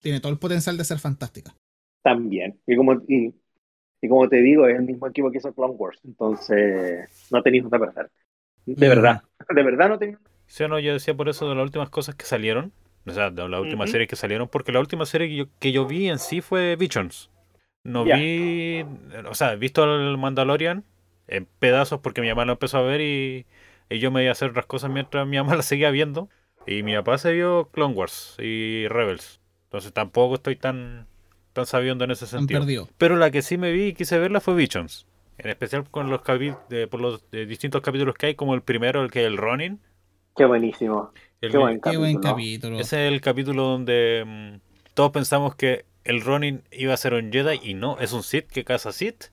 tiene 0.01 0.19
todo 0.19 0.31
el 0.31 0.39
potencial 0.39 0.77
de 0.77 0.85
ser 0.85 0.99
fantástica. 0.99 1.55
También. 2.01 2.59
Y 2.65 2.75
como, 2.77 2.93
y, 3.07 3.35
y 4.01 4.09
como 4.09 4.29
te 4.29 4.37
digo, 4.37 4.67
es 4.67 4.77
el 4.77 4.83
mismo 4.85 5.07
equipo 5.07 5.31
que 5.31 5.39
hizo 5.39 5.53
Clone 5.53 5.75
Wars. 5.75 5.99
Entonces, 6.05 7.09
no 7.31 7.43
tenéis 7.43 7.63
nada 7.65 7.79
perder. 7.79 8.11
De 8.65 8.89
Mm. 8.89 8.89
verdad. 8.89 9.23
De 9.55 9.63
verdad 9.63 9.89
no 9.89 9.99
tenéis 9.99 10.19
Sí, 10.47 10.63
o 10.63 10.67
no, 10.67 10.79
yo 10.79 10.93
decía 10.93 11.15
por 11.15 11.29
eso 11.29 11.47
de 11.47 11.55
las 11.55 11.63
últimas 11.63 11.89
cosas 11.89 12.15
que 12.15 12.25
salieron. 12.25 12.73
O 13.05 13.11
sea, 13.11 13.29
de 13.31 13.47
las 13.47 13.59
últimas 13.61 13.89
Ujú. 13.89 13.91
series 13.91 14.09
que 14.09 14.15
salieron. 14.15 14.47
Porque 14.47 14.71
la 14.71 14.79
última 14.79 15.05
serie 15.05 15.27
que 15.29 15.35
yo, 15.35 15.45
que 15.59 15.71
yo 15.71 15.85
vi 15.85 16.09
en 16.09 16.19
sí 16.19 16.41
fue 16.41 16.75
Visions. 16.75 17.29
No 17.83 18.05
Ya. 18.05 18.17
vi. 18.17 18.83
O 19.29 19.35
sea, 19.35 19.53
he 19.53 19.57
visto 19.57 19.83
al 19.83 20.17
Mandalorian 20.17 20.85
en 21.27 21.45
pedazos 21.59 21.99
porque 22.01 22.21
mi 22.21 22.29
mamá 22.29 22.45
lo 22.45 22.53
empezó 22.53 22.79
a 22.79 22.83
ver 22.83 23.01
y, 23.01 23.45
y 23.89 23.99
yo 23.99 24.11
me 24.11 24.21
iba 24.21 24.29
a 24.29 24.33
hacer 24.33 24.49
otras 24.51 24.65
cosas 24.65 24.91
mientras 24.91 25.27
mi 25.27 25.37
mamá 25.37 25.55
la 25.57 25.61
seguía 25.61 25.91
viendo. 25.91 26.29
Y 26.67 26.83
mi 26.83 26.93
papá 26.95 27.17
se 27.17 27.31
vio 27.31 27.69
Clone 27.71 27.95
Wars 27.95 28.35
y 28.39 28.87
Rebels. 28.87 29.39
Entonces 29.65 29.93
tampoco 29.93 30.35
estoy 30.35 30.55
tan, 30.55 31.07
tan 31.53 31.65
sabiendo 31.65 32.03
en 32.03 32.11
ese 32.11 32.27
sentido. 32.27 32.59
perdido. 32.59 32.89
Pero 32.97 33.15
la 33.15 33.31
que 33.31 33.41
sí 33.41 33.57
me 33.57 33.71
vi 33.71 33.87
y 33.87 33.93
quise 33.93 34.19
verla 34.19 34.39
fue 34.39 34.55
Visions. 34.55 35.07
En 35.37 35.49
especial 35.49 35.89
con 35.89 36.09
los 36.09 36.21
de- 36.69 36.87
por 36.87 36.99
los 36.99 37.23
distintos 37.31 37.81
capítulos 37.81 38.15
que 38.15 38.27
hay, 38.27 38.35
como 38.35 38.53
el 38.55 38.61
primero, 38.61 39.01
el 39.01 39.09
que 39.09 39.21
es 39.21 39.27
el 39.27 39.37
Ronin. 39.37 39.79
Qué 40.35 40.45
buenísimo. 40.45 41.11
El 41.41 41.51
Qué 41.51 41.57
buen 41.57 41.81
Qué 41.81 41.97
buen 41.97 42.19
capítulo. 42.19 42.79
Ese 42.79 43.07
es 43.07 43.13
el 43.13 43.21
capítulo 43.21 43.63
donde 43.63 44.23
mm, 44.25 44.93
todos 44.93 45.11
pensamos 45.11 45.55
que 45.55 45.85
el 46.03 46.21
Ronin 46.21 46.63
iba 46.71 46.93
a 46.93 46.97
ser 46.97 47.13
un 47.13 47.31
Jedi 47.31 47.59
y 47.63 47.73
no, 47.73 47.97
es 47.99 48.13
un 48.13 48.23
Sith 48.23 48.47
que 48.47 48.63
caza 48.63 48.91
Sith. 48.91 49.25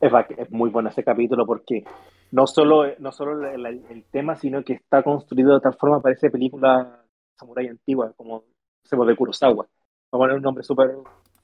Es 0.00 0.50
muy 0.50 0.70
bueno 0.70 0.88
ese 0.88 1.04
capítulo 1.04 1.46
porque 1.46 1.84
no 2.32 2.46
solo, 2.46 2.86
no 2.98 3.12
solo 3.12 3.48
el, 3.48 3.64
el- 3.66 3.84
el 3.88 4.04
tema, 4.04 4.34
sino 4.36 4.64
que 4.64 4.72
está 4.72 5.02
construido 5.02 5.54
de 5.54 5.60
tal 5.60 5.74
forma, 5.74 6.00
parece 6.00 6.30
película 6.30 7.04
samurai 7.38 7.68
antigua, 7.68 8.12
como 8.16 8.44
se 8.84 8.96
de 8.96 9.16
Kurosawa. 9.16 9.64
Va 9.64 9.68
a 10.10 10.18
poner 10.18 10.36
un 10.36 10.42
nombre 10.42 10.64
súper 10.64 10.90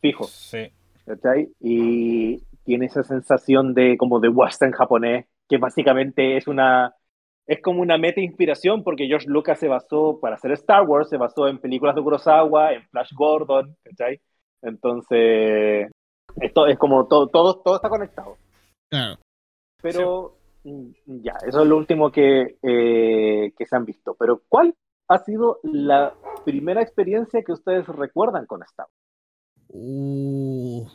fijo, 0.01 0.25
Sí. 0.25 0.71
¿cachai? 1.07 1.49
Y 1.61 2.39
tiene 2.65 2.87
esa 2.87 3.03
sensación 3.03 3.75
de 3.75 3.97
como 3.97 4.19
de 4.21 4.29
western 4.29 4.73
japonés, 4.73 5.27
que 5.49 5.59
básicamente 5.59 6.37
es 6.37 6.47
una 6.49 6.95
es 7.47 7.63
como 7.63 7.81
una 7.81 7.97
meta 7.97 8.21
inspiración 8.21 8.85
porque 8.85 9.07
George 9.07 9.27
Lucas 9.27 9.59
se 9.59 9.69
basó 9.69 10.21
para 10.21 10.35
hacer 10.35 10.53
Star 10.53 10.83
Wars, 10.87 11.09
se 11.09 11.17
basó 11.17 11.49
en 11.49 11.59
películas 11.59 11.95
de 11.95 12.03
Kurosawa, 12.03 12.75
en 12.75 12.87
Flash 12.89 13.13
Gordon, 13.15 13.75
¿cachai? 13.83 14.21
Entonces, 14.61 15.91
esto 16.43 16.67
es 16.67 16.79
como 16.79 17.07
todo, 17.09 17.27
todo, 17.29 17.59
todo 17.61 17.77
está 17.77 17.89
conectado. 17.89 18.37
Claro. 18.91 19.17
Pero 19.81 20.38
ya, 20.65 21.35
eso 21.47 21.63
es 21.63 21.69
lo 21.69 21.77
último 21.77 22.11
que, 22.11 22.59
eh, 22.63 23.53
que 23.57 23.67
se 23.67 23.77
han 23.77 23.85
visto. 23.85 24.17
Pero 24.19 24.43
¿cuál 24.49 24.75
ha 25.09 25.19
sido 25.19 25.61
la 25.63 26.15
primera 26.45 26.83
experiencia 26.83 27.43
que 27.43 27.53
ustedes 27.53 27.87
recuerdan 27.87 28.47
con 28.47 28.63
Star 28.63 28.87
Wars? 28.87 29.69
Uh, 29.71 30.87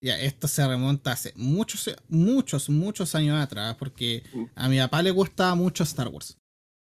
ya, 0.00 0.18
esto 0.20 0.46
se 0.46 0.66
remonta 0.66 1.12
hace 1.12 1.32
muchos, 1.36 1.94
muchos, 2.08 2.70
muchos 2.70 3.14
años 3.14 3.40
atrás, 3.40 3.76
porque 3.76 4.22
a 4.54 4.68
mi 4.68 4.78
papá 4.78 5.02
le 5.02 5.10
gusta 5.10 5.54
mucho 5.54 5.82
Star 5.82 6.08
Wars. 6.08 6.38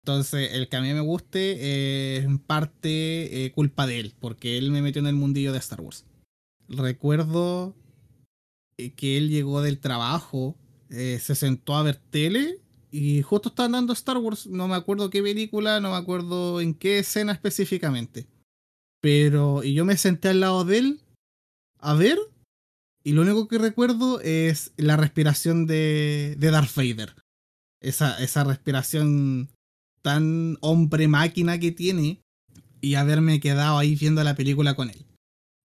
Entonces, 0.07 0.55
el 0.55 0.69
que 0.69 0.77
a 0.77 0.81
mí 0.81 0.93
me 0.93 1.01
guste 1.01 1.57
eh, 1.59 2.17
es 2.19 2.25
en 2.25 2.39
parte 2.39 3.45
eh, 3.45 3.51
culpa 3.53 3.89
de 3.89 3.99
él, 3.99 4.15
porque 4.21 4.57
él 4.57 4.71
me 4.71 4.81
metió 4.81 5.01
en 5.01 5.09
el 5.09 5.17
mundillo 5.17 5.53
de 5.53 5.59
Star 5.59 5.81
Wars. 5.81 6.05
Recuerdo 6.69 7.75
eh, 8.79 8.93
que 8.93 9.19
él 9.19 9.31
llegó 9.31 9.63
del 9.63 9.81
trabajo, 9.81 10.55
eh, 10.91 11.19
se 11.23 11.35
sentó 11.35 11.75
a 11.75 11.83
ver 11.83 11.97
tele 12.11 12.61
y 12.91 13.23
justo 13.23 13.49
estaban 13.49 13.73
dando 13.73 13.93
Star 13.93 14.19
Wars. 14.19 14.47
No 14.47 14.69
me 14.69 14.75
acuerdo 14.75 15.11
qué 15.11 15.23
película, 15.23 15.81
no 15.81 15.91
me 15.91 15.97
acuerdo 15.97 16.61
en 16.61 16.75
qué 16.75 16.99
escena 16.99 17.33
específicamente. 17.33 18.27
Pero, 19.01 19.63
y 19.63 19.75
yo 19.75 19.85
me 19.85 19.97
senté 19.97 20.29
al 20.29 20.41
lado 20.41 20.65
de 20.65 20.79
él 20.79 21.01
a 21.79 21.95
ver, 21.95 22.19
y 23.05 23.13
lo 23.13 23.23
único 23.23 23.47
que 23.47 23.59
recuerdo 23.59 24.21
es 24.21 24.73
la 24.77 24.97
respiración 24.97 25.67
de, 25.67 26.35
de 26.39 26.51
Darth 26.51 26.75
Vader. 26.75 27.15
Esa, 27.81 28.19
esa 28.23 28.43
respiración 28.45 29.51
tan 30.03 30.57
hombre-máquina 30.61 31.61
que 31.61 31.71
tiene, 31.71 32.21
y 32.81 32.95
haberme 32.95 33.41
quedado 33.41 33.79
ahí 33.79 33.97
viendo 33.97 34.23
la 34.23 34.35
película 34.35 34.75
con 34.75 34.91
él. 34.91 35.07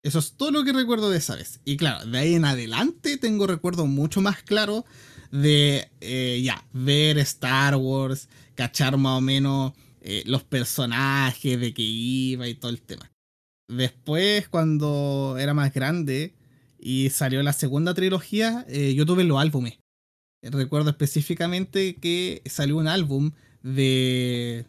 Eso 0.03 0.19
es 0.19 0.33
todo 0.33 0.51
lo 0.51 0.63
que 0.63 0.71
recuerdo 0.71 1.09
de 1.09 1.17
esa 1.17 1.35
vez. 1.35 1.59
Y 1.65 1.75
claro, 1.75 2.09
de 2.09 2.17
ahí 2.17 2.33
en 2.35 2.45
adelante 2.45 3.17
tengo 3.17 3.47
recuerdos 3.47 3.87
mucho 3.87 4.21
más 4.21 4.41
claros 4.43 4.85
de 5.31 5.89
eh, 6.01 6.41
ya, 6.43 6.63
ver 6.73 7.17
Star 7.19 7.75
Wars, 7.75 8.29
cachar 8.55 8.97
más 8.97 9.17
o 9.17 9.21
menos 9.21 9.73
eh, 10.01 10.23
los 10.25 10.43
personajes, 10.43 11.59
de 11.59 11.73
que 11.73 11.81
iba 11.81 12.47
y 12.47 12.55
todo 12.55 12.71
el 12.71 12.81
tema. 12.81 13.11
Después, 13.67 14.49
cuando 14.49 15.37
era 15.39 15.53
más 15.53 15.73
grande 15.73 16.33
y 16.79 17.09
salió 17.09 17.43
la 17.43 17.53
segunda 17.53 17.93
trilogía, 17.93 18.65
eh, 18.67 18.93
yo 18.95 19.05
tuve 19.05 19.23
los 19.23 19.39
álbumes. 19.39 19.79
Recuerdo 20.41 20.89
específicamente 20.89 21.95
que 21.95 22.41
salió 22.45 22.77
un 22.77 22.87
álbum 22.87 23.31
de, 23.61 24.65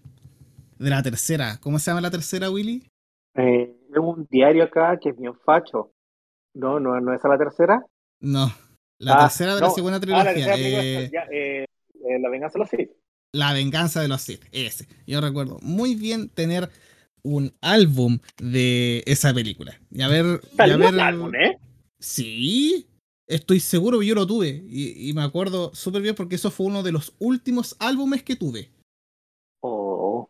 de 0.78 0.90
la 0.90 1.02
tercera. 1.02 1.58
¿Cómo 1.60 1.78
se 1.78 1.90
llama 1.90 2.00
la 2.00 2.10
tercera, 2.10 2.50
Willy? 2.50 2.86
Eh, 3.34 3.76
es 3.90 3.98
un 3.98 4.26
diario 4.30 4.64
acá 4.64 4.98
que 5.00 5.10
es 5.10 5.16
bien 5.16 5.34
facho. 5.44 5.92
No, 6.54 6.80
no, 6.80 7.00
no 7.00 7.14
es 7.14 7.24
a 7.24 7.28
la 7.28 7.38
tercera. 7.38 7.86
No, 8.20 8.52
la 9.00 9.14
Ah, 9.14 9.20
tercera 9.28 9.54
de 9.56 9.60
no. 9.60 9.66
la 9.68 9.72
segunda 9.72 9.96
Ah, 9.96 10.00
trilogía. 10.00 10.46
la 10.46 10.56
eh, 10.56 11.10
ya, 11.12 11.22
eh, 11.32 11.64
eh, 11.64 12.18
La 12.20 12.28
venganza 12.30 12.54
de 12.54 12.58
los 12.60 12.70
Sith. 12.70 12.90
La 13.32 13.52
venganza 13.52 14.00
de 14.02 14.08
los 14.08 14.20
Sith, 14.22 14.44
ese. 14.52 14.86
Yo 15.06 15.20
recuerdo 15.20 15.58
muy 15.62 15.94
bien 15.94 16.28
tener 16.28 16.70
un 17.22 17.52
álbum 17.60 18.18
de 18.38 19.02
esa 19.06 19.32
película. 19.34 19.78
Y 19.90 20.02
a 20.02 20.08
ver. 20.08 20.40
y 20.58 20.70
a 20.70 20.76
ver 20.76 21.00
álbum, 21.00 21.34
¿eh? 21.34 21.58
Sí, 21.98 22.86
estoy 23.28 23.60
seguro 23.60 24.00
que 24.00 24.06
yo 24.06 24.14
lo 24.14 24.26
tuve. 24.26 24.64
Y, 24.68 25.08
y 25.10 25.12
me 25.12 25.22
acuerdo 25.22 25.70
súper 25.74 26.02
bien 26.02 26.14
porque 26.14 26.36
eso 26.36 26.50
fue 26.50 26.66
uno 26.66 26.82
de 26.82 26.92
los 26.92 27.14
últimos 27.18 27.76
álbumes 27.78 28.22
que 28.22 28.36
tuve. 28.36 28.70
Oh, 29.62 30.28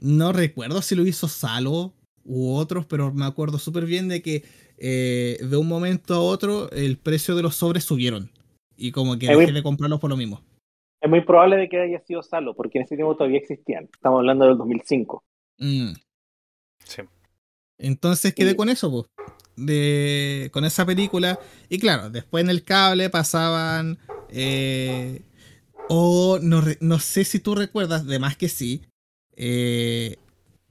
No 0.00 0.32
recuerdo 0.32 0.82
si 0.82 0.94
lo 0.94 1.06
hizo 1.06 1.28
Salo 1.28 1.94
u 2.24 2.54
otros, 2.54 2.86
pero 2.86 3.12
me 3.12 3.24
acuerdo 3.24 3.58
súper 3.58 3.84
bien 3.86 4.08
de 4.08 4.22
que 4.22 4.44
eh, 4.84 5.38
de 5.40 5.56
un 5.56 5.68
momento 5.68 6.14
a 6.14 6.20
otro 6.20 6.68
el 6.72 6.96
precio 6.98 7.36
de 7.36 7.42
los 7.42 7.54
sobres 7.54 7.84
subieron. 7.84 8.30
Y 8.76 8.90
como 8.90 9.16
que 9.18 9.28
dejé 9.28 9.52
de 9.52 9.62
comprarlos 9.62 10.00
por 10.00 10.10
lo 10.10 10.16
mismo. 10.16 10.42
es 11.00 11.08
muy 11.08 11.20
probable 11.20 11.56
de 11.56 11.68
que 11.68 11.80
haya 11.80 12.00
sido 12.00 12.22
Salo, 12.22 12.54
porque 12.54 12.78
en 12.78 12.84
ese 12.84 12.96
tiempo 12.96 13.16
todavía 13.16 13.38
existían. 13.38 13.88
Estamos 13.92 14.18
hablando 14.18 14.44
del 14.46 14.56
2005. 14.58 15.22
Mm. 15.58 15.92
Sí. 16.84 17.02
Entonces 17.78 18.34
quedé 18.34 18.50
Sí. 18.50 18.56
con 18.56 18.68
eso, 18.68 18.90
pues. 18.90 19.06
De, 19.56 20.48
con 20.52 20.64
esa 20.64 20.84
película. 20.86 21.38
Y 21.68 21.78
claro, 21.78 22.10
después 22.10 22.42
en 22.42 22.50
el 22.50 22.64
cable 22.64 23.08
pasaban. 23.10 23.98
eh, 24.30 25.22
o 25.88 26.38
no, 26.42 26.62
no 26.80 26.98
sé 26.98 27.24
si 27.24 27.38
tú 27.38 27.54
recuerdas, 27.54 28.06
de 28.06 28.18
más 28.18 28.36
que 28.36 28.48
sí. 28.48 28.82
eh, 29.36 30.16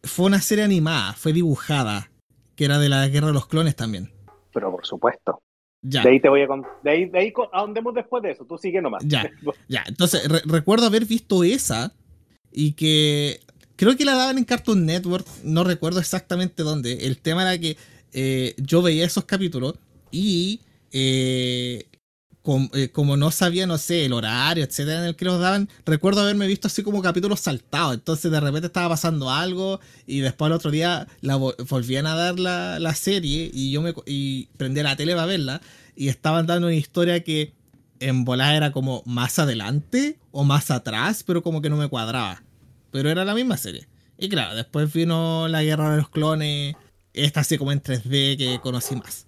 fue 0.04 0.26
una 0.26 0.42
serie 0.42 0.64
animada, 0.66 1.14
fue 1.14 1.32
dibujada. 1.34 2.10
Que 2.56 2.66
era 2.66 2.80
de 2.80 2.90
la 2.90 3.08
guerra 3.08 3.28
de 3.28 3.34
los 3.34 3.48
clones 3.48 3.76
también. 3.76 4.12
Pero 4.54 4.72
por 4.72 4.86
supuesto. 4.86 5.42
Ya, 5.84 6.04
De 6.04 6.10
ahí 6.12 6.20
te 6.20 6.30
voy 6.30 6.42
a 6.44 6.48
contar. 6.48 6.72
De 6.84 6.92
ahí, 6.92 7.06
de 7.06 7.18
ahí 7.20 7.34
ahondemos 7.54 7.94
después 7.96 8.22
de 8.22 8.32
eso. 8.32 8.46
Tú 8.46 8.58
sigue 8.58 8.82
nomás. 8.82 9.04
Ya. 9.06 9.30
ya. 9.68 9.84
Entonces 9.88 10.28
re- 10.28 10.42
recuerdo 10.46 10.86
haber 10.86 11.06
visto 11.06 11.44
esa. 11.44 11.94
Y 12.52 12.74
que. 12.74 13.40
Creo 13.78 13.98
que 13.98 14.06
la 14.06 14.14
daban 14.14 14.38
en 14.38 14.44
Cartoon 14.44 14.86
Network. 14.86 15.26
No 15.44 15.64
recuerdo 15.64 16.00
exactamente 16.00 16.62
dónde. 16.64 17.08
El 17.08 17.18
tema 17.18 17.42
era 17.42 17.60
que 17.60 17.78
eh, 18.14 18.54
yo 18.58 18.82
veía 18.82 19.06
esos 19.06 19.26
capítulos. 19.26 19.76
Y. 20.12 20.62
eh, 20.92 21.86
eh, 22.74 22.90
como 22.90 23.18
no 23.18 23.30
sabía, 23.32 23.68
no 23.68 23.78
sé, 23.78 24.06
el 24.06 24.14
horario, 24.14 24.64
etcétera, 24.64 25.00
en 25.00 25.06
el 25.06 25.16
que 25.16 25.26
los 25.26 25.40
daban, 25.40 25.70
recuerdo 25.86 26.22
haberme 26.22 26.48
visto 26.48 26.68
así 26.68 26.82
como 26.84 27.02
capítulos 27.02 27.40
saltados. 27.40 27.94
Entonces, 27.94 28.32
de 28.32 28.40
repente 28.40 28.68
estaba 28.68 28.90
pasando 28.90 29.30
algo 29.30 29.80
y 30.08 30.20
después 30.20 30.48
al 30.48 30.54
otro 30.54 30.72
día 30.72 31.08
volvían 31.70 32.08
a 32.08 32.16
dar 32.16 32.40
la, 32.40 32.80
la 32.80 32.96
serie 32.96 33.52
y 33.54 33.72
yo 33.72 33.82
me 33.82 33.94
y 34.06 34.48
prendí 34.58 34.82
la 34.82 34.96
tele 34.96 35.14
para 35.14 35.28
verla 35.28 35.62
y 35.96 36.08
estaban 36.08 36.48
dando 36.48 36.68
una 36.68 36.76
historia 36.76 37.24
que 37.24 37.54
en 38.00 38.26
volada 38.26 38.56
era 38.56 38.72
como 38.72 39.04
más 39.06 39.38
adelante 39.38 40.18
o 40.32 40.44
más 40.44 40.72
atrás, 40.72 41.24
pero 41.24 41.44
como 41.44 41.62
que 41.62 41.70
no 41.70 41.78
me 41.78 41.90
cuadraba. 41.90 42.44
Pero 42.92 43.10
era 43.10 43.24
la 43.24 43.36
misma 43.36 43.58
serie. 43.58 43.88
Y 44.18 44.30
claro, 44.30 44.56
después 44.56 44.92
vino 44.92 45.48
la 45.48 45.64
guerra 45.64 45.92
de 45.92 45.98
los 45.98 46.10
clones, 46.10 46.76
esta 47.14 47.42
así 47.42 47.58
como 47.58 47.72
en 47.72 47.82
3D 47.82 48.38
que 48.38 48.60
conocí 48.62 48.96
más. 48.96 49.28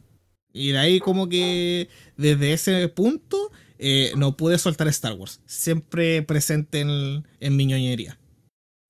Y 0.53 0.71
de 0.71 0.77
ahí 0.77 0.99
como 0.99 1.27
que 1.27 1.89
desde 2.15 2.53
ese 2.53 2.87
punto 2.87 3.51
eh, 3.79 4.11
no 4.15 4.37
pude 4.37 4.57
soltar 4.59 4.87
Star 4.87 5.13
Wars. 5.13 5.41
Siempre 5.45 6.21
presente 6.21 6.79
en, 6.81 7.27
en 7.39 7.57
mi 7.57 7.65
ñoñería. 7.65 8.17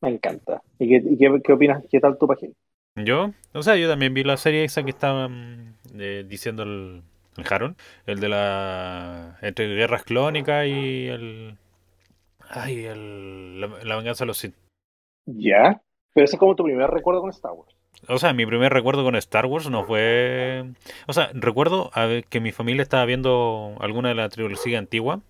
Me 0.02 0.10
encanta. 0.10 0.62
¿Y 0.78 0.90
qué, 0.90 1.02
qué, 1.18 1.42
qué 1.44 1.54
opinas? 1.54 1.84
¿Qué 1.90 2.00
tal 2.02 2.18
tu 2.18 2.28
página? 2.28 2.54
Yo, 2.96 3.34
o 3.54 3.64
sea, 3.64 3.78
yo 3.78 3.88
también 3.90 4.14
vi 4.14 4.24
la 4.24 4.38
serie 4.38 4.66
esa 4.66 4.84
que 4.84 4.92
estaban 4.92 5.78
eh, 5.96 6.26
diciendo 6.28 6.64
el, 6.64 7.02
el 7.38 7.46
Harold, 7.50 7.76
el 8.06 8.20
de 8.20 8.30
la 8.30 9.40
entre 9.42 9.74
guerras 9.74 10.04
clónicas 10.04 10.68
y 10.68 11.08
el 11.08 11.58
ay, 12.50 12.86
el 12.86 13.62
la, 13.62 13.68
la 13.84 13.96
venganza 13.96 14.26
de 14.26 14.28
los 14.28 14.38
Sith. 14.38 14.54
Ya. 15.26 15.82
Pero 16.14 16.26
ese 16.26 16.36
es 16.36 16.40
como 16.40 16.56
tu 16.56 16.64
primer 16.66 16.90
recuerdo 16.92 17.22
con 17.22 17.32
Star 17.32 17.54
Wars. 17.54 17.73
O 18.08 18.18
sea, 18.20 18.34
mi 18.34 18.46
primer 18.46 18.74
recuerdo 18.74 19.04
con 19.04 19.16
Star 19.16 19.46
Wars 19.46 19.70
no 19.70 19.86
fue. 19.86 20.66
O 21.08 21.14
sea, 21.14 21.30
recuerdo 21.34 21.92
que 22.30 22.40
mi 22.40 22.52
familia 22.52 22.82
estaba 22.84 23.06
viendo 23.06 23.76
alguna 23.80 24.10
de 24.10 24.16
la 24.16 24.30
trilogía 24.30 24.80
antigua, 24.80 25.22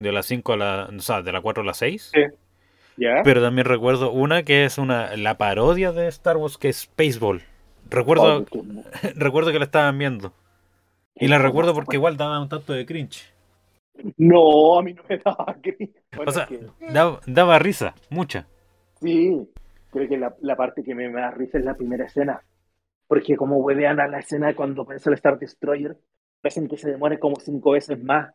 de 0.00 0.12
las 0.12 0.26
5 0.26 0.52
a 0.52 0.56
la. 0.56 0.88
O 0.96 1.00
sea, 1.00 1.22
de 1.22 1.32
la 1.32 1.40
4 1.40 1.62
a 1.62 1.66
la 1.66 1.74
6. 1.74 2.10
Sí. 2.14 2.20
¿Ya? 2.96 3.22
Pero 3.24 3.40
también 3.40 3.64
recuerdo 3.66 4.10
una 4.12 4.42
que 4.42 4.64
es 4.64 4.76
una 4.78 5.16
la 5.16 5.38
parodia 5.38 5.92
de 5.92 6.08
Star 6.08 6.36
Wars, 6.36 6.58
que 6.58 6.68
es 6.70 6.80
Spaceball. 6.82 7.42
Recuerdo, 7.88 8.44
Oh, 8.50 8.62
recuerdo 9.16 9.52
que 9.52 9.58
la 9.58 9.64
estaban 9.64 9.98
viendo. 9.98 10.32
Y 11.14 11.28
la 11.28 11.38
recuerdo 11.38 11.74
porque 11.74 11.96
igual 11.96 12.16
daba 12.16 12.40
un 12.40 12.48
tanto 12.48 12.72
de 12.72 12.86
cringe. 12.86 13.32
No, 14.16 14.78
a 14.78 14.82
mí 14.82 14.94
no 14.94 15.02
me 15.08 15.18
daba 15.18 15.54
cringe. 15.60 15.90
Bueno, 16.16 16.30
O 16.30 16.32
sea, 16.32 16.46
que- 16.46 16.60
daba, 16.92 17.20
daba 17.26 17.58
risa, 17.58 17.94
mucha. 18.08 18.46
sí, 19.00 19.48
creo 19.90 20.08
que 20.08 20.16
la, 20.18 20.34
la 20.40 20.56
parte 20.56 20.82
que 20.82 20.94
me, 20.94 21.08
me 21.08 21.20
da 21.20 21.30
risa 21.30 21.58
es 21.58 21.64
la 21.64 21.74
primera 21.74 22.04
escena. 22.06 22.42
Porque 23.06 23.36
como 23.36 23.56
huevean 23.58 24.00
a 24.00 24.06
la 24.08 24.20
escena 24.20 24.54
cuando 24.54 24.82
aparece 24.82 25.10
el 25.10 25.14
Star 25.14 25.38
Destroyer, 25.38 25.96
hacen 26.44 26.68
que 26.68 26.76
se 26.76 26.90
demore 26.90 27.18
como 27.18 27.36
cinco 27.36 27.72
veces 27.72 28.02
más. 28.02 28.32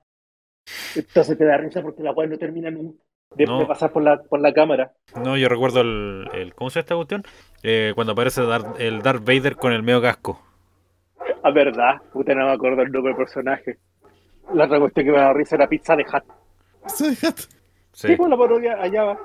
Entonces 0.95 1.37
te 1.37 1.45
da 1.45 1.57
risa 1.57 1.81
porque 1.81 2.03
la 2.03 2.11
weá 2.11 2.27
no 2.27 2.37
termina 2.37 2.71
nunca 2.71 3.01
de, 3.35 3.45
No. 3.45 3.59
de 3.59 3.65
pasar 3.65 3.91
por 3.91 4.03
la, 4.03 4.21
por 4.23 4.39
la 4.39 4.53
cámara. 4.53 4.93
No, 5.23 5.37
yo 5.37 5.47
recuerdo 5.49 5.81
el, 5.81 6.27
el- 6.33 6.55
¿cómo 6.55 6.69
se 6.69 6.75
llama 6.79 6.83
esta 6.83 6.95
cuestión? 6.95 7.23
Eh, 7.63 7.91
cuando 7.95 8.13
aparece 8.13 8.41
Darth- 8.41 8.75
el 8.79 9.01
Darth 9.01 9.23
Vader 9.25 9.55
con 9.55 9.71
el 9.73 9.83
medio 9.83 10.01
casco. 10.01 10.41
Ah, 11.43 11.51
verdad, 11.51 12.01
puta, 12.11 12.33
no 12.33 12.45
me 12.47 12.53
acuerdo 12.53 12.81
el 12.81 12.91
nombre 12.91 13.11
del 13.11 13.17
personaje. 13.17 13.77
La 14.53 14.65
otra 14.65 14.79
cuestión 14.79 15.05
que 15.05 15.11
me 15.11 15.17
da 15.19 15.33
risa 15.33 15.55
era 15.55 15.67
Pizza 15.67 15.95
de 15.95 16.03
Hut. 16.03 16.23
Soy 16.87 17.17
Hat. 17.23 17.37
Sí. 17.91 18.07
Sí, 18.09 18.15
pues 18.15 18.29
la 18.29 18.37
parodia 18.37 18.81
allá 18.81 19.03
va. 19.05 19.19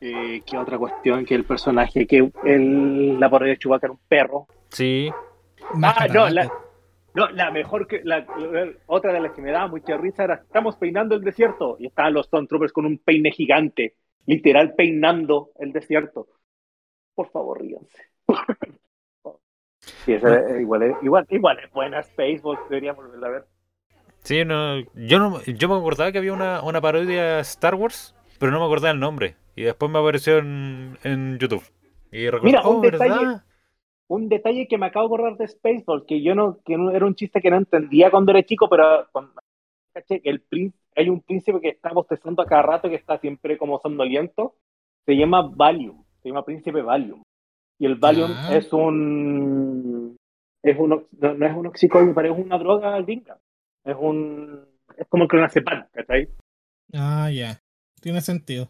Eh, 0.00 0.42
¿Qué 0.46 0.58
otra 0.58 0.78
cuestión? 0.78 1.24
Que 1.24 1.34
el 1.34 1.44
personaje, 1.44 2.06
que 2.06 2.30
el, 2.44 3.18
la 3.18 3.30
parodia 3.30 3.52
de 3.54 3.58
Chewbacca 3.58 3.86
era 3.86 3.92
un 3.92 4.00
perro. 4.08 4.46
Sí. 4.70 5.10
Ah, 5.82 6.06
no, 6.12 6.28
la, 6.28 6.50
no, 7.14 7.28
la 7.30 7.50
mejor 7.50 7.86
que. 7.86 8.02
La, 8.04 8.18
la- 8.18 8.72
otra 8.86 9.12
de 9.12 9.20
las 9.20 9.32
que 9.32 9.42
me 9.42 9.50
daba 9.52 9.68
mucha 9.68 9.96
risa 9.96 10.24
era: 10.24 10.34
estamos 10.34 10.76
peinando 10.76 11.14
el 11.14 11.22
desierto. 11.22 11.76
Y 11.80 11.86
estaban 11.86 12.12
los 12.14 12.26
Stormtroopers 12.26 12.72
con 12.72 12.84
un 12.86 12.98
peine 12.98 13.30
gigante, 13.30 13.94
literal 14.26 14.74
peinando 14.74 15.50
el 15.58 15.72
desierto. 15.72 16.28
Por 17.14 17.30
favor, 17.30 17.60
ríanse. 17.62 18.02
Sí, 20.04 20.12
esa 20.14 20.34
era- 20.34 20.60
igual, 20.60 20.96
igual, 21.02 21.26
igual 21.30 21.58
es 21.60 21.70
buena 21.72 22.02
Spaceball, 22.02 22.58
deberíamos 22.68 23.04
volverla 23.04 23.26
a 23.26 23.30
ver. 23.30 23.44
Sí, 24.24 24.44
no, 24.44 24.80
yo 24.94 25.18
no, 25.20 25.40
yo 25.44 25.68
me 25.68 25.76
acordaba 25.76 26.10
que 26.10 26.18
había 26.18 26.32
una, 26.32 26.60
una 26.62 26.80
parodia 26.80 27.36
de 27.36 27.40
Star 27.42 27.76
Wars, 27.76 28.14
pero 28.40 28.50
no 28.50 28.58
me 28.58 28.64
acordaba 28.64 28.90
el 28.92 28.98
nombre. 28.98 29.36
Y 29.56 29.62
después 29.62 29.90
me 29.90 29.98
apareció 29.98 30.38
en, 30.38 30.96
en 31.02 31.38
YouTube. 31.38 31.64
Y 32.12 32.26
recordé, 32.30 32.44
Mira, 32.52 32.60
oh, 32.64 32.76
un 32.76 32.82
detalle- 32.82 33.18
¿verdad? 33.18 33.42
un 34.08 34.28
detalle 34.28 34.68
que 34.68 34.78
me 34.78 34.86
acabo 34.86 35.08
de 35.08 35.14
acordar 35.14 35.36
de 35.38 35.48
Spaceball, 35.48 36.06
que 36.06 36.22
yo 36.22 36.34
no, 36.36 36.60
que 36.64 36.76
no 36.76 36.90
era 36.92 37.04
un 37.06 37.14
chiste 37.16 37.40
que 37.40 37.50
no 37.50 37.56
entendía 37.56 38.10
cuando 38.10 38.30
era 38.30 38.44
chico, 38.44 38.68
pero 38.68 39.08
cuando, 39.10 39.32
caché 39.92 40.20
el 40.24 40.44
hay 40.94 41.08
un 41.10 41.20
príncipe 41.20 41.60
que 41.60 41.70
está 41.70 41.90
bostezando 41.92 42.40
a 42.42 42.46
cada 42.46 42.62
rato, 42.62 42.88
que 42.88 42.94
está 42.94 43.18
siempre 43.18 43.58
como 43.58 43.80
somnoliento, 43.80 44.54
se 45.04 45.14
llama 45.16 45.42
Valium, 45.42 46.04
se 46.22 46.28
llama 46.28 46.44
Príncipe 46.44 46.80
Valium. 46.82 47.22
Y 47.78 47.84
el 47.86 47.96
Valium 47.96 48.30
Ah. 48.34 48.56
es 48.56 48.72
un, 48.72 50.16
es 50.62 50.78
un, 50.78 50.88
no, 50.90 51.04
no 51.34 51.46
es 51.46 51.54
un 51.54 51.66
oxicoide, 51.66 52.14
pero 52.14 52.32
es 52.34 52.38
una 52.44 52.58
droga 52.58 52.98
gringa. 53.02 53.38
Es 53.84 53.96
un, 53.98 54.64
es 54.96 55.06
como 55.08 55.24
el 55.24 55.28
clonazepam, 55.28 55.86
¿cachai? 55.92 56.28
Ah, 56.94 57.30
ya. 57.30 57.60
Tiene 58.00 58.20
sentido. 58.20 58.68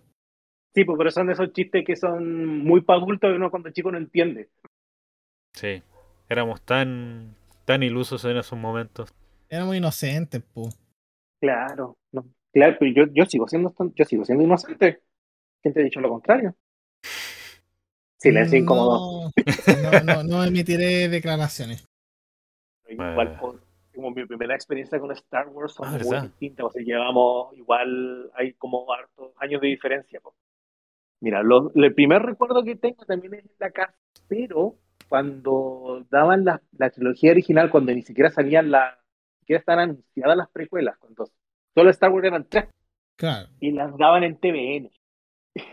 Sí, 0.77 0.85
pues, 0.85 0.97
pero 0.99 1.11
son 1.11 1.27
de 1.27 1.33
esos 1.33 1.53
chistes 1.53 1.85
que 1.85 1.97
son 1.97 2.59
muy 2.61 2.83
para 2.83 3.01
adultos 3.01 3.33
y 3.33 3.37
uno 3.37 3.51
cuando 3.51 3.71
chico 3.73 3.91
no 3.91 3.99
entiende. 3.99 4.51
Sí, 5.55 5.83
éramos 6.29 6.62
tan, 6.62 7.35
tan 7.65 7.83
ilusos 7.83 8.25
en 8.27 8.37
esos 8.37 8.59
momentos. 8.59 9.12
Éramos 9.49 9.75
inocentes, 9.77 10.43
po. 10.43 10.69
Claro, 11.41 11.99
no, 12.12 12.27
claro, 12.53 12.77
pero 12.79 12.93
yo, 12.93 13.12
yo 13.12 13.27
sigo 13.27 13.47
siendo 13.49 13.71
tan- 13.71 13.93
yo 13.95 14.05
sigo 14.05 14.25
siendo 14.25 14.45
inocente. 14.45 15.03
¿Quién 15.62 15.75
te 15.75 15.81
ha 15.81 15.85
dicho 15.85 16.01
lo 16.01 16.11
contrario? 16.11 16.57
Silencio 18.19 18.59
incómodo. 18.59 19.09
No, 19.67 20.01
no, 20.03 20.23
no, 20.23 20.45
emitiré 20.45 21.09
declaraciones. 21.09 21.85
Igual 22.89 23.33
como 23.95 24.11
mi 24.11 24.27
primera 24.27 24.55
experiencia 24.55 24.99
con 25.01 25.11
Star 25.12 25.49
Wars 25.49 25.75
son 25.75 25.89
Ah, 25.89 25.99
muy 25.99 26.19
distintas, 26.19 26.67
o 26.67 26.71
sea, 26.71 26.83
llevamos 26.83 27.57
igual, 27.57 28.31
hay 28.35 28.55
como 28.55 28.93
hartos 28.93 29.33
años 29.39 29.61
de 29.61 29.69
diferencia. 29.69 30.21
po. 30.21 30.35
Mira, 31.20 31.42
lo- 31.42 31.72
el 31.74 31.94
primer 31.94 32.22
recuerdo 32.22 32.62
que 32.62 32.76
tengo 32.76 33.05
también 33.05 33.35
es 33.35 33.44
en 33.44 33.50
la 33.59 33.70
casa, 33.70 33.94
pero 34.29 34.74
cuando 35.09 36.05
daban 36.11 36.44
la, 36.44 36.61
la 36.76 36.90
trilogía 36.90 37.31
original, 37.31 37.70
cuando 37.70 37.92
ni 37.92 38.02
siquiera 38.02 38.31
salían 38.31 38.70
las, 38.70 38.94
ni 38.96 39.40
siquiera 39.40 39.61
estaban 39.61 39.90
anunciadas 39.90 40.37
las 40.37 40.50
precuelas, 40.50 40.98
cuando 40.98 41.29
solo 41.74 41.90
Star 41.90 42.11
Wars 42.11 42.26
eran 42.26 42.46
tres 42.48 42.66
Claro. 43.16 43.48
y 43.61 43.70
las 43.70 43.96
daban 43.96 44.24
en 44.24 44.37
TVN. 44.37 44.90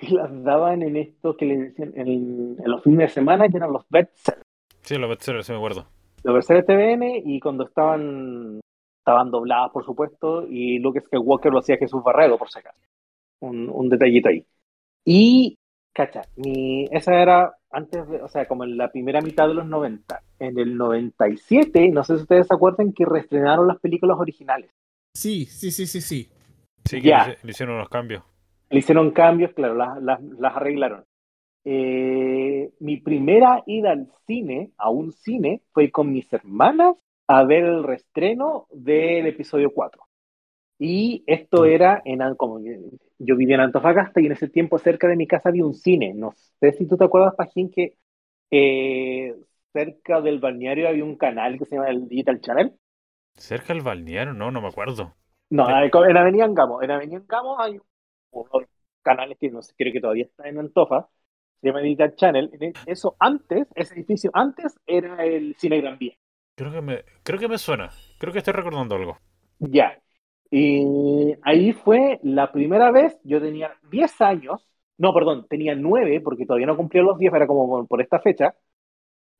Y 0.01 0.13
las 0.13 0.43
daban 0.43 0.82
en 0.82 0.95
esto 0.95 1.36
que 1.36 1.45
le 1.45 1.58
decían 1.58 1.91
en, 1.97 2.56
en 2.58 2.71
los 2.71 2.82
fines 2.84 2.99
de 2.99 3.08
semana, 3.10 3.49
que 3.49 3.58
eran 3.58 3.73
los 3.73 3.86
bestsellers. 3.89 4.41
Sí, 4.82 4.95
los 4.97 5.10
bestsellers, 5.10 5.45
sí 5.45 5.51
me 5.51 5.58
acuerdo. 5.58 5.86
Los 6.23 6.36
bestsellers 6.36 6.65
de 6.65 6.73
TVN 6.73 7.21
y 7.25 7.39
cuando 7.41 7.65
estaban 7.65 8.62
estaban 8.99 9.29
dobladas, 9.29 9.71
por 9.71 9.84
supuesto, 9.84 10.47
y 10.47 10.79
Luke 10.79 11.01
Skywalker 11.01 11.51
lo 11.51 11.60
hacía 11.60 11.75
Jesús 11.75 12.01
Barredo, 12.01 12.38
por 12.38 12.49
si 12.49 12.60
acaso. 12.60 12.79
Un, 13.41 13.69
un 13.69 13.89
detallito 13.89 14.29
ahí. 14.29 14.45
Y, 15.06 15.58
cacha, 15.94 16.22
mi, 16.36 16.86
esa 16.92 17.22
era 17.22 17.54
antes 17.72 18.08
de, 18.08 18.22
o 18.22 18.28
sea, 18.28 18.46
como 18.48 18.63
en 18.63 18.78
la 18.78 18.92
primera 18.92 19.22
mitad 19.22 19.48
de 19.48 19.54
los 19.56 19.66
90. 19.68 20.22
En 20.39 20.58
el 20.60 20.78
97, 20.78 21.89
no 21.89 22.04
sé 22.04 22.16
si 22.18 22.22
ustedes 22.24 22.48
se 22.48 22.54
acuerdan 22.54 22.94
que 22.94 23.06
reestrenaron 23.06 23.68
las 23.68 23.80
películas 23.80 24.18
originales. 24.20 24.70
Sí, 25.16 25.46
sí, 25.46 25.72
sí, 25.72 25.86
sí, 25.86 26.02
sí. 26.02 26.30
Sí, 26.86 27.02
que 27.02 27.08
Ya. 27.10 27.28
le, 27.28 27.38
le 27.44 27.52
hicieron 27.52 27.76
unos 27.76 27.89
cambios. 27.89 28.24
Le 28.70 28.80
hicieron 28.80 29.12
cambios, 29.12 29.54
claro, 29.54 29.76
las, 29.76 30.02
las, 30.02 30.22
las 30.22 30.56
arreglaron. 30.56 31.06
Eh, 31.66 32.72
mi 32.80 32.98
primera 32.98 33.63
ida 33.66 33.92
al 33.92 34.12
cine, 34.28 34.72
a 34.78 34.89
un 34.89 35.12
cine, 35.13 35.62
fue 35.72 35.92
con 35.92 36.12
mis 36.12 36.32
hermanas 36.34 36.96
a 37.28 37.44
ver 37.46 37.63
el 37.63 37.84
reestreno 37.84 38.68
del 38.72 39.28
episodio 39.28 39.72
4. 39.74 40.02
Y 40.79 41.23
esto 41.27 41.65
era 41.65 42.01
en, 42.05 42.19
como 42.36 42.59
yo, 43.19 43.36
vivía 43.38 43.55
en 43.55 43.62
Antofagasta 43.62 44.21
y 44.21 44.25
en 44.25 44.33
ese 44.33 44.49
tiempo 44.49 44.77
cerca 44.79 45.07
de 45.07 45.15
mi 45.15 45.27
casa 45.27 45.49
había 45.49 45.65
un 45.65 45.73
cine. 45.73 46.13
No 46.15 46.33
sé 46.59 46.73
si 46.73 46.88
tú 46.88 46.97
te 46.97 47.05
acuerdas, 47.05 47.36
Pajín, 47.36 47.71
que 47.71 47.95
eh, 48.51 49.36
cerca 49.73 50.21
del 50.21 50.39
balneario 50.39 50.89
había 50.89 51.05
un 51.05 51.17
canal 51.17 51.57
que 51.59 51.65
se 51.65 51.75
llama 51.75 51.89
el 51.89 52.07
Digital 52.09 52.41
Channel. 52.41 52.73
Cerca 53.38 53.73
del 53.75 53.83
balneario, 53.83 54.33
no, 54.33 54.49
no 54.49 54.59
me 54.59 54.69
acuerdo. 54.69 55.15
No, 55.49 55.65
Sí. 55.65 55.73
en 56.09 56.17
Avenida 56.17 56.45
Angamos. 56.45 56.83
En 56.83 56.91
Avenida 56.91 57.17
Angamos 57.19 57.57
hay 57.59 57.79
uno 58.31 58.49
de 58.53 58.59
los 58.62 58.69
canales 59.01 59.38
que 59.39 59.49
no 59.51 59.62
sé, 59.62 59.73
creo 59.77 59.93
que 59.93 60.01
todavía 60.01 60.25
está 60.25 60.47
en 60.49 60.57
Antofa, 60.59 61.09
se 61.62 61.67
llama 61.67 61.81
Digital 61.81 62.15
Channel. 62.15 62.49
En 62.59 62.73
Eso 62.86 63.15
antes, 63.19 63.67
ese 63.75 63.93
edificio 63.95 64.31
antes 64.33 64.75
era 64.86 65.23
el 65.25 65.55
Cine 65.57 65.82
Gran 65.82 65.97
Vía. 65.97 66.15
Creo 66.55 66.71
que 66.71 66.82
me, 66.82 67.05
creo 67.24 67.39
que 67.39 67.47
me 67.47 67.59
suena. 67.59 67.91
Creo 68.17 68.34
que 68.34 68.39
estoy 68.39 68.53
recordando 68.53 68.95
algo. 68.95 69.19
Ya. 69.59 70.03
Y 70.56 71.34
ahí 71.41 71.74
fue 71.74 72.20
la 72.22 72.51
primera 72.51 72.91
vez, 72.91 73.18
yo 73.24 73.41
tenía 73.41 73.76
10 73.89 74.22
años, 74.22 74.68
no, 74.99 75.12
perdón, 75.12 75.47
tenía 75.49 75.74
9, 75.74 76.22
porque 76.22 76.45
todavía 76.45 76.68
no 76.68 76.78
cumplía 76.78 77.01
los 77.01 77.18
10, 77.18 77.34
era 77.34 77.47
como 77.47 77.88
por, 77.88 78.01
esta 78.01 78.20
fecha, 78.20 78.56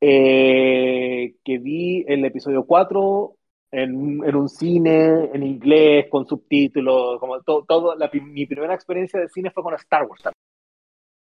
eh, 0.02 1.36
que 1.44 1.60
vi 1.60 2.04
el 2.08 2.26
episodio 2.26 2.66
4 2.66 3.36
en, 3.72 4.24
en 4.26 4.36
un 4.36 4.50
cine 4.50 5.30
en 5.34 5.44
inglés, 5.44 6.08
con 6.10 6.26
subtítulos, 6.26 7.20
como 7.20 7.42
todo, 7.44 7.64
todo 7.66 7.96
la, 7.96 8.10
mi 8.12 8.48
primera 8.48 8.74
experiencia 8.74 9.20
de 9.20 9.30
cine 9.30 9.52
fue 9.52 9.64
con 9.64 9.76
Star 9.76 10.06
Wars 10.06 10.24
también. 10.24 10.40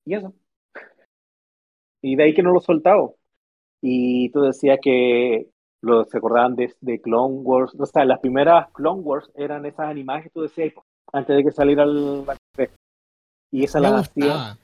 Y 0.05 0.15
eso. 0.15 0.33
Y 2.01 2.15
de 2.15 2.23
ahí 2.23 2.33
que 2.33 2.43
no 2.43 2.51
lo 2.51 2.59
he 2.59 2.63
soltado. 2.63 3.17
Y 3.81 4.31
tú 4.31 4.41
decías 4.41 4.79
que 4.81 5.49
los 5.81 6.09
se 6.09 6.17
acordaban 6.17 6.55
de, 6.55 6.73
de 6.81 7.01
Clone 7.01 7.35
Wars, 7.41 7.75
o 7.79 7.85
sea, 7.85 8.05
las 8.05 8.19
primeras 8.19 8.69
Clone 8.73 9.01
Wars 9.01 9.31
eran 9.35 9.65
esas 9.65 9.87
animadas 9.87 10.23
que 10.23 10.29
tú 10.31 10.41
decías 10.41 10.73
pues, 10.73 10.85
antes 11.13 11.35
de 11.37 11.43
que 11.43 11.51
saliera 11.51 11.83
el 11.83 12.25
la. 12.25 12.35
Y 13.51 13.63
esas 13.63 13.81
Me 13.81 13.89
las 13.89 14.07
hacía 14.07 14.57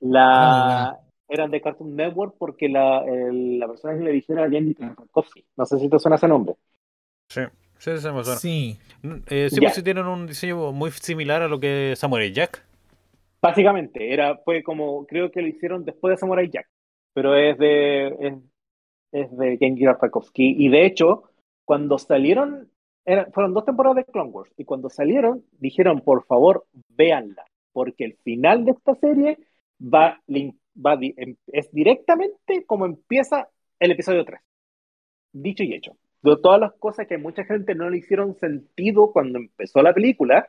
la 0.00 0.98
eran 1.28 1.50
de 1.50 1.60
Cartoon 1.62 1.96
Network 1.96 2.34
porque 2.38 2.68
la, 2.68 3.04
el- 3.06 3.58
la 3.58 3.68
persona 3.68 3.96
que 3.96 4.04
le 4.04 4.12
dijera 4.12 4.42
era 4.42 4.50
Jenny 4.50 4.74
Tarkovsky. 4.74 5.44
No 5.56 5.64
sé 5.66 5.78
si 5.78 5.88
te 5.88 5.98
suena 5.98 6.16
ese 6.16 6.28
nombre. 6.28 6.56
Sí, 7.28 7.40
sí, 7.78 7.98
sí 7.98 8.10
me 8.10 8.24
suena. 8.24 8.40
Sí. 8.40 8.78
Eh, 9.28 9.48
sí, 9.50 9.60
pues 9.60 9.74
sí 9.74 9.82
tienen 9.82 10.06
un 10.06 10.26
diseño 10.26 10.72
muy 10.72 10.90
similar 10.92 11.42
a 11.42 11.48
lo 11.48 11.58
que 11.60 11.92
es 11.92 11.98
Samurai 11.98 12.32
Jack. 12.32 12.64
Básicamente, 13.40 14.12
era, 14.12 14.36
fue 14.38 14.62
como, 14.62 15.04
creo 15.06 15.30
que 15.30 15.42
lo 15.42 15.48
hicieron 15.48 15.84
después 15.84 16.12
de 16.12 16.18
Samurai 16.18 16.48
Jack, 16.48 16.68
pero 17.12 17.34
es 17.34 17.58
de, 17.58 18.06
es, 18.20 18.34
es 19.12 19.36
de 19.36 19.56
Genji 19.58 19.84
Tarkovsky. 19.84 20.56
Y 20.58 20.68
de 20.68 20.86
hecho, 20.86 21.24
cuando 21.64 21.98
salieron, 21.98 22.70
fueron 23.32 23.54
dos 23.54 23.64
temporadas 23.64 23.96
de 23.96 24.12
Clone 24.12 24.30
Wars, 24.30 24.52
y 24.56 24.64
cuando 24.64 24.88
salieron, 24.88 25.44
dijeron, 25.58 26.00
por 26.00 26.24
favor, 26.24 26.66
véanla, 26.88 27.44
porque 27.72 28.04
el 28.04 28.16
final 28.24 28.64
de 28.64 28.72
esta 28.72 28.94
serie 28.96 29.38
va, 29.82 30.20
va 30.74 30.98
em, 31.00 31.36
es 31.48 31.70
directamente 31.72 32.64
como 32.66 32.86
empieza 32.86 33.48
el 33.78 33.90
episodio 33.90 34.24
3. 34.24 34.40
Dicho 35.32 35.62
y 35.62 35.74
hecho. 35.74 35.96
De 36.22 36.36
todas 36.36 36.60
las 36.60 36.72
cosas 36.74 37.06
que 37.08 37.16
a 37.16 37.18
mucha 37.18 37.44
gente 37.44 37.74
no 37.74 37.90
le 37.90 37.98
hicieron 37.98 38.36
sentido 38.38 39.12
cuando 39.12 39.38
empezó 39.38 39.82
la 39.82 39.92
película, 39.92 40.48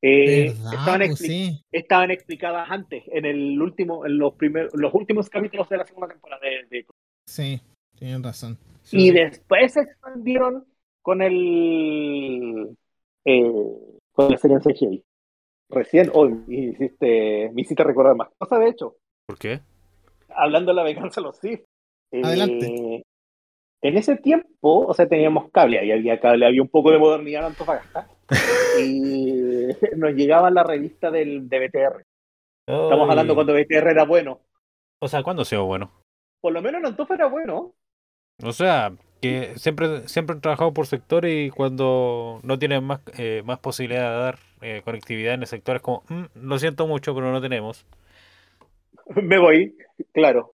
eh, 0.00 0.46
estaban, 0.46 1.00
pues 1.08 1.62
estaban, 1.72 2.10
explicadas 2.10 2.68
antes, 2.70 3.02
en 3.08 3.24
el 3.24 3.60
último, 3.60 4.06
en 4.06 4.18
los 4.18 4.34
primeros, 4.34 4.72
los 4.74 4.94
últimos 4.94 5.28
capítulos 5.28 5.68
de 5.68 5.76
la 5.76 5.84
segunda 5.84 6.08
temporada 6.08 6.40
de, 6.70 6.86
Sí, 7.28 7.60
tienen 7.98 8.22
razón. 8.22 8.58
y 8.92 9.10
después 9.10 9.72
se 9.72 9.80
expandieron 9.80 10.64
con 11.02 11.22
el 11.22 12.76
eh, 13.24 13.52
con 14.12 14.30
la 14.30 14.38
serie 14.38 14.56
en 14.56 14.62
CGI. 14.62 15.04
Recién 15.70 16.10
hoy 16.14 16.42
hiciste, 16.48 17.50
me 17.52 17.62
hiciste 17.62 17.84
recordar 17.84 18.16
más 18.16 18.28
cosas, 18.38 18.60
de 18.60 18.68
hecho. 18.68 18.96
¿Por 19.26 19.38
qué? 19.38 19.60
Hablando 20.34 20.72
de 20.72 20.76
la 20.76 20.82
venganza 20.82 21.20
de 21.20 21.26
los 21.26 21.36
Sith. 21.36 21.64
Adelante. 22.12 22.66
Eh, 22.66 23.02
en 23.82 23.96
ese 23.96 24.16
tiempo, 24.16 24.86
o 24.86 24.94
sea, 24.94 25.08
teníamos 25.08 25.50
cable, 25.50 25.78
ahí 25.78 25.92
había 25.92 26.18
cable, 26.18 26.46
había 26.46 26.62
un 26.62 26.68
poco 26.68 26.90
de 26.90 26.98
modernidad 26.98 27.42
en 27.42 27.46
Antofagasta. 27.48 28.08
y 28.82 29.66
nos 29.96 30.14
llegaba 30.14 30.50
la 30.50 30.64
revista 30.64 31.10
del, 31.10 31.48
de 31.48 31.68
BTR. 31.68 32.04
Estamos 32.66 33.08
hablando 33.08 33.34
cuando 33.34 33.54
BTR 33.54 33.88
era 33.88 34.04
bueno. 34.04 34.40
O 35.00 35.08
sea, 35.08 35.22
¿cuándo 35.22 35.44
sido 35.44 35.64
bueno? 35.64 35.92
Por 36.40 36.52
lo 36.52 36.60
menos 36.60 36.80
en 36.80 36.86
Antofa 36.86 37.14
era 37.14 37.26
bueno. 37.26 37.74
O 38.42 38.52
sea, 38.52 38.92
que 39.20 39.54
siempre, 39.56 40.06
siempre 40.08 40.34
han 40.34 40.40
trabajado 40.40 40.72
por 40.72 40.86
sector 40.86 41.26
y 41.26 41.50
cuando 41.50 42.40
no 42.44 42.58
tienen 42.58 42.84
más, 42.84 43.00
eh, 43.18 43.42
más 43.44 43.58
posibilidad 43.58 44.10
de 44.10 44.18
dar 44.18 44.38
eh, 44.60 44.82
conectividad 44.84 45.34
en 45.34 45.42
el 45.42 45.46
sector 45.46 45.76
es 45.76 45.82
como, 45.82 46.02
mm, 46.08 46.46
lo 46.46 46.58
siento 46.58 46.86
mucho, 46.86 47.14
pero 47.14 47.32
no 47.32 47.40
tenemos. 47.40 47.84
Me 49.22 49.38
voy, 49.38 49.76
claro. 50.12 50.54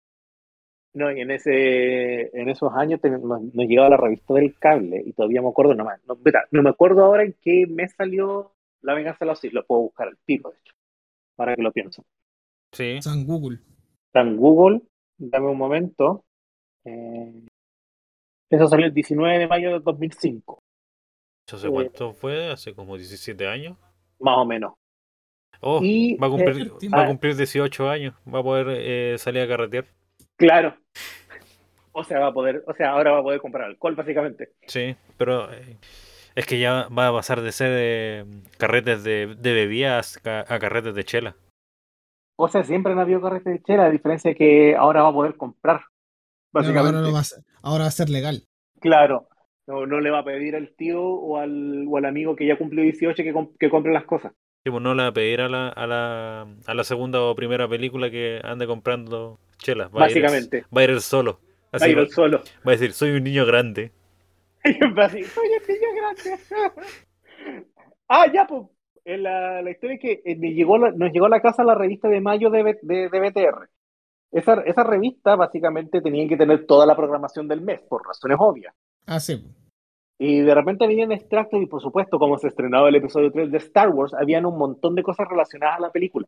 No, 0.94 1.12
y 1.12 1.22
en 1.22 1.32
ese 1.32 2.30
en 2.40 2.50
esos 2.50 2.72
años 2.76 3.00
nos, 3.04 3.42
llegaba 3.54 3.90
la 3.90 3.98
revista 3.98 4.36
del 4.36 4.58
cable 4.60 5.02
y 5.04 5.14
todavía 5.14 5.42
me 5.42 5.50
acuerdo 5.50 5.74
nomás. 5.74 6.00
No, 6.08 6.16
no 6.52 6.62
me 6.62 6.70
acuerdo 6.70 7.04
ahora 7.04 7.24
en 7.24 7.36
qué 7.42 7.66
mes 7.68 7.96
salió 7.98 8.52
La 8.82 8.94
Venganza 8.94 9.26
de 9.26 9.26
los. 9.26 9.44
Lo 9.46 9.66
puedo 9.66 9.82
buscar 9.82 10.10
al 10.10 10.18
tiro, 10.24 10.52
de 10.52 10.58
hecho, 10.60 10.74
para 11.36 11.56
que 11.56 11.64
lo 11.64 11.72
pienso. 11.72 12.06
Sí. 12.74 13.02
San 13.02 13.26
Google. 13.26 13.58
San 14.12 14.38
Google, 14.38 14.84
dame 15.18 15.48
un 15.48 15.58
momento. 15.58 16.26
Eh, 16.86 17.44
eso 18.56 18.68
salió 18.68 18.86
el 18.86 18.94
19 18.94 19.40
de 19.40 19.48
mayo 19.48 19.72
de 19.74 19.80
2005. 19.80 20.60
¿Hace 21.52 21.70
cuánto 21.70 22.14
fue? 22.14 22.50
¿Hace 22.52 22.74
como 22.74 22.98
17 22.98 23.48
años? 23.48 23.78
Más 24.20 24.38
o 24.38 24.46
menos. 24.46 24.74
Oh, 25.60 25.82
va, 25.82 26.28
a 26.28 26.30
cumplir, 26.30 26.72
eh, 26.82 26.90
va 26.90 27.04
a 27.04 27.08
cumplir 27.08 27.36
18 27.36 27.90
años. 27.90 28.16
Va 28.32 28.40
a 28.40 28.44
poder 28.44 28.68
eh, 28.70 29.18
salir 29.18 29.42
a 29.42 29.48
carretear. 29.48 29.86
Claro. 30.36 30.76
O 31.94 32.04
sea, 32.04 32.20
va 32.20 32.28
a 32.28 32.34
poder, 32.34 32.64
o 32.68 32.74
sea, 32.74 32.92
ahora 32.92 33.12
va 33.12 33.20
a 33.20 33.24
poder 33.24 33.40
comprar 33.40 33.66
alcohol, 33.66 33.96
básicamente. 33.96 34.50
Sí, 34.66 34.96
pero 35.16 35.52
eh, 35.54 35.78
es 36.36 36.48
que 36.48 36.60
ya 36.60 36.88
va 36.90 37.08
a 37.08 37.14
pasar 37.14 37.42
de 37.42 37.52
ser 37.52 37.72
eh, 37.72 38.26
carretes 38.58 39.04
de, 39.04 39.36
de 39.38 39.54
bebidas 39.54 40.20
a, 40.26 40.60
carretes 40.60 40.96
de 40.96 41.04
chela. 41.04 41.36
O 42.36 42.48
sea, 42.48 42.64
siempre 42.64 42.94
han 42.94 43.00
habido 43.00 43.22
carretes 43.22 43.54
de 43.54 43.62
chela, 43.62 43.86
a 43.86 43.92
diferencia 43.92 44.32
de 44.32 44.36
que 44.36 44.76
ahora 44.76 45.04
va 45.04 45.10
a 45.10 45.14
poder 45.14 45.38
comprar. 45.38 45.82
Básicamente. 46.54 46.98
ahora, 46.98 47.12
va 47.12 47.20
a 47.20 47.24
ser, 47.24 47.44
ahora 47.62 47.84
va 47.84 47.88
a 47.88 47.92
ser 47.92 48.10
legal. 48.10 48.44
Claro. 48.80 49.28
No, 49.66 49.86
no 49.86 50.00
le 50.02 50.12
va 50.12 50.20
a 50.20 50.26
pedir 50.26 50.56
al 50.56 50.74
tío 50.76 51.02
o 51.02 51.38
al, 51.38 51.86
o 51.88 51.98
al 51.98 52.06
amigo 52.06 52.36
que 52.36 52.46
ya 52.46 52.58
cumplió 52.58 52.84
18 52.84 53.24
que, 53.24 53.34
que 53.60 53.70
compre 53.70 53.94
las 53.94 54.06
cosas. 54.06 54.34
Sí, 54.64 54.72
pues 54.72 54.82
no 54.82 54.94
le 54.94 55.04
va 55.04 55.10
a 55.10 55.14
pedir 55.14 55.42
a 55.42 55.50
la, 55.50 55.70
a, 55.70 55.88
la, 55.88 56.48
a 56.66 56.74
la 56.74 56.84
segunda 56.84 57.22
o 57.22 57.36
primera 57.36 57.68
película 57.68 58.10
que 58.10 58.40
ande 58.44 58.68
comprando 58.68 59.40
chelas. 59.58 59.92
Básicamente. 59.92 60.66
va 60.76 60.82
a 60.82 60.84
ir 60.86 61.02
solo. 61.02 61.40
va 61.74 61.86
a 61.86 61.90
ir 61.90 62.10
solo. 62.10 62.44
Va 62.66 62.72
a 62.72 62.76
decir, 62.76 62.94
soy 62.94 63.12
un 63.12 63.24
niño 63.24 63.46
grande. 63.46 63.92
va 64.98 65.06
a 65.06 65.08
decir, 65.10 65.28
soy 65.28 65.48
un 65.48 65.68
niño 65.68 65.90
grande. 65.96 66.44
ah, 68.08 68.26
ya, 68.34 68.46
pues. 68.48 68.64
La, 69.06 69.62
la 69.62 69.70
historia 69.70 69.96
es 69.96 70.02
que 70.02 70.22
eh, 70.24 70.38
me 70.38 70.54
llegó 70.54 70.78
nos 70.78 71.12
llegó 71.12 71.26
a 71.26 71.30
la 71.30 71.42
casa 71.42 71.66
la 71.66 71.76
revista 71.76 72.08
de 72.08 72.22
mayo 72.22 72.50
de, 72.50 72.78
de, 72.82 73.10
de 73.10 73.20
BTR. 73.20 73.70
Esa, 74.34 74.62
esa, 74.66 74.84
revista 74.84 75.36
básicamente 75.36 76.02
tenía 76.02 76.28
que 76.28 76.38
tener 76.38 76.66
toda 76.66 76.86
la 76.86 76.96
programación 76.96 77.48
del 77.48 77.62
mes, 77.62 77.82
por 77.82 78.06
razones 78.06 78.38
obvias. 78.40 78.74
Ah, 79.06 79.20
sí. 79.20 79.42
Y 80.18 80.42
de 80.42 80.56
repente 80.56 80.88
venían 80.88 81.12
extractos 81.12 81.62
y 81.62 81.66
por 81.66 81.82
supuesto, 81.82 82.18
como 82.18 82.38
se 82.38 82.48
estrenaba 82.48 82.90
el 82.90 82.96
episodio 82.96 83.32
3 83.32 83.52
de 83.52 83.58
Star 83.58 83.90
Wars, 83.90 84.14
habían 84.14 84.46
un 84.46 84.58
montón 84.58 84.96
de 84.96 85.04
cosas 85.04 85.28
relacionadas 85.30 85.78
a 85.78 85.82
la 85.82 85.92
película. 85.92 86.28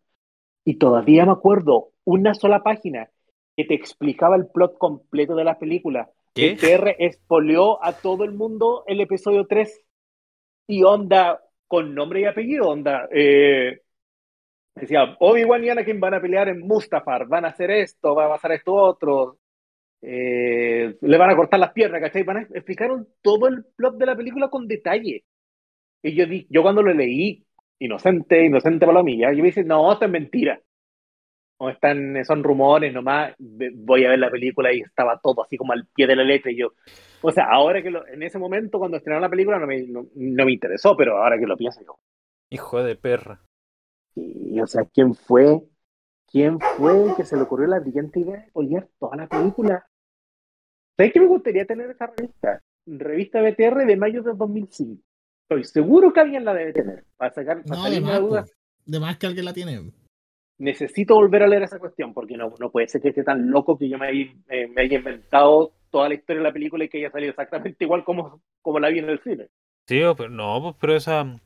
Y 0.63 0.75
todavía 0.75 1.25
me 1.25 1.31
acuerdo 1.31 1.91
una 2.03 2.33
sola 2.33 2.63
página 2.63 3.09
que 3.55 3.65
te 3.65 3.73
explicaba 3.73 4.35
el 4.35 4.47
plot 4.47 4.77
completo 4.77 5.35
de 5.35 5.43
la 5.43 5.57
película. 5.57 6.09
El 6.35 6.57
TR 6.57 6.95
expolió 6.99 7.83
a 7.83 7.93
todo 7.93 8.25
el 8.25 8.33
mundo 8.33 8.83
el 8.87 8.99
episodio 8.99 9.47
3 9.47 9.81
y 10.67 10.83
onda 10.83 11.41
con 11.67 11.95
nombre 11.95 12.21
y 12.21 12.25
apellido, 12.25 12.67
onda. 12.67 13.07
Eh, 13.11 13.81
decía, 14.75 15.15
Obi-Wan 15.19 15.63
y 15.63 15.69
Anakin 15.69 15.99
van 15.99 16.13
a 16.13 16.21
pelear 16.21 16.49
en 16.49 16.59
Mustafar, 16.59 17.27
van 17.27 17.45
a 17.45 17.49
hacer 17.49 17.71
esto, 17.71 18.15
va 18.15 18.25
a 18.25 18.29
pasar 18.29 18.51
esto 18.51 18.73
otro, 18.73 19.37
eh, 20.01 20.95
le 21.01 21.17
van 21.17 21.29
a 21.29 21.35
cortar 21.35 21.59
las 21.59 21.71
piernas, 21.71 22.01
¿cachai? 22.01 22.23
Van 22.23 22.37
a, 22.37 22.41
explicaron 22.41 23.07
todo 23.21 23.47
el 23.47 23.65
plot 23.75 23.97
de 23.97 24.05
la 24.05 24.15
película 24.15 24.49
con 24.49 24.67
detalle. 24.67 25.23
Y 26.03 26.13
yo, 26.13 26.27
di, 26.27 26.45
yo 26.49 26.61
cuando 26.61 26.83
lo 26.83 26.93
leí, 26.93 27.43
inocente, 27.79 28.45
inocente 28.45 28.85
palomilla, 28.85 29.31
yo 29.31 29.39
me 29.39 29.49
dije, 29.49 29.63
no, 29.63 29.91
esto 29.91 30.05
es 30.05 30.11
mentira. 30.11 30.61
O 31.57 31.69
están, 31.69 32.23
son 32.25 32.43
rumores 32.43 32.93
nomás, 32.93 33.33
voy 33.39 34.03
a 34.05 34.09
ver 34.09 34.19
la 34.19 34.29
película 34.29 34.73
y 34.73 34.81
estaba 34.81 35.19
todo 35.23 35.43
así 35.43 35.55
como 35.55 35.71
al 35.71 35.87
pie 35.87 36.05
de 36.05 36.17
la 36.17 36.23
letra 36.23 36.51
y 36.51 36.57
yo, 36.57 36.73
o 37.21 37.31
sea, 37.31 37.45
ahora 37.45 37.81
que 37.81 37.89
lo, 37.89 38.05
en 38.07 38.21
ese 38.23 38.37
momento 38.37 38.77
cuando 38.77 38.97
estrenaron 38.97 39.23
la 39.23 39.29
película 39.29 39.57
no 39.57 39.65
me, 39.65 39.81
no, 39.87 40.05
me 40.13 40.51
interesó, 40.51 40.95
pero 40.97 41.17
ahora 41.17 41.39
que 41.39 41.47
lo 41.47 41.55
pienso 41.57 41.81
yo. 41.81 41.97
Hijo 42.51 42.83
de 42.83 42.95
perra. 42.95 43.39
Y, 44.15 44.59
o 44.59 44.67
sea, 44.67 44.85
¿quién 44.85 45.13
fue? 45.13 45.61
¿Quién 46.27 46.59
fue 46.59 47.13
que 47.15 47.25
se 47.25 47.35
le 47.35 47.43
ocurrió 47.43 47.67
la 47.67 47.79
brillante 47.79 48.19
idea 48.19 48.37
de 48.37 48.51
poner 48.51 48.89
toda 48.99 49.17
la 49.17 49.27
película? 49.27 49.85
¿Sabes 50.97 51.13
qué 51.13 51.19
me 51.19 51.27
gustaría 51.27 51.65
tener 51.65 51.91
esa 51.91 52.07
revista? 52.07 52.61
Revista 52.85 53.41
BTR 53.41 53.85
de 53.85 53.97
mayo 53.97 54.23
de 54.23 54.33
2005. 54.33 55.01
Estoy 55.43 55.63
seguro 55.65 56.11
que 56.11 56.21
alguien 56.21 56.45
la 56.45 56.53
debe 56.53 56.73
tener. 56.73 57.05
Para 57.17 57.33
sacar, 57.33 57.63
para 57.63 57.81
no, 57.81 57.89
de 57.89 58.01
más, 58.01 58.19
duda. 58.19 58.45
de 58.85 58.99
más 58.99 59.17
que 59.17 59.27
alguien 59.27 59.45
la 59.45 59.53
tiene. 59.53 59.91
Necesito 60.57 61.15
volver 61.15 61.43
a 61.43 61.47
leer 61.47 61.63
esa 61.63 61.79
cuestión, 61.79 62.13
porque 62.13 62.37
no, 62.37 62.53
no 62.59 62.71
puede 62.71 62.87
ser 62.87 63.01
que 63.01 63.09
esté 63.09 63.23
tan 63.23 63.51
loco 63.51 63.77
que 63.77 63.89
yo 63.89 63.97
me 63.97 64.07
haya, 64.07 64.33
eh, 64.49 64.67
me 64.67 64.83
haya 64.83 64.97
inventado 64.97 65.73
toda 65.91 66.07
la 66.09 66.15
historia 66.15 66.41
de 66.41 66.47
la 66.47 66.53
película 66.53 66.85
y 66.85 66.89
que 66.89 66.97
haya 66.97 67.11
salido 67.11 67.31
exactamente 67.31 67.83
igual 67.83 68.03
como, 68.03 68.41
como 68.61 68.79
la 68.79 68.89
vi 68.89 68.99
en 68.99 69.09
el 69.09 69.19
cine. 69.21 69.49
Sí, 69.87 70.01
pero 70.17 70.29
no, 70.29 70.75
pero 70.79 70.95
esa 70.95 71.39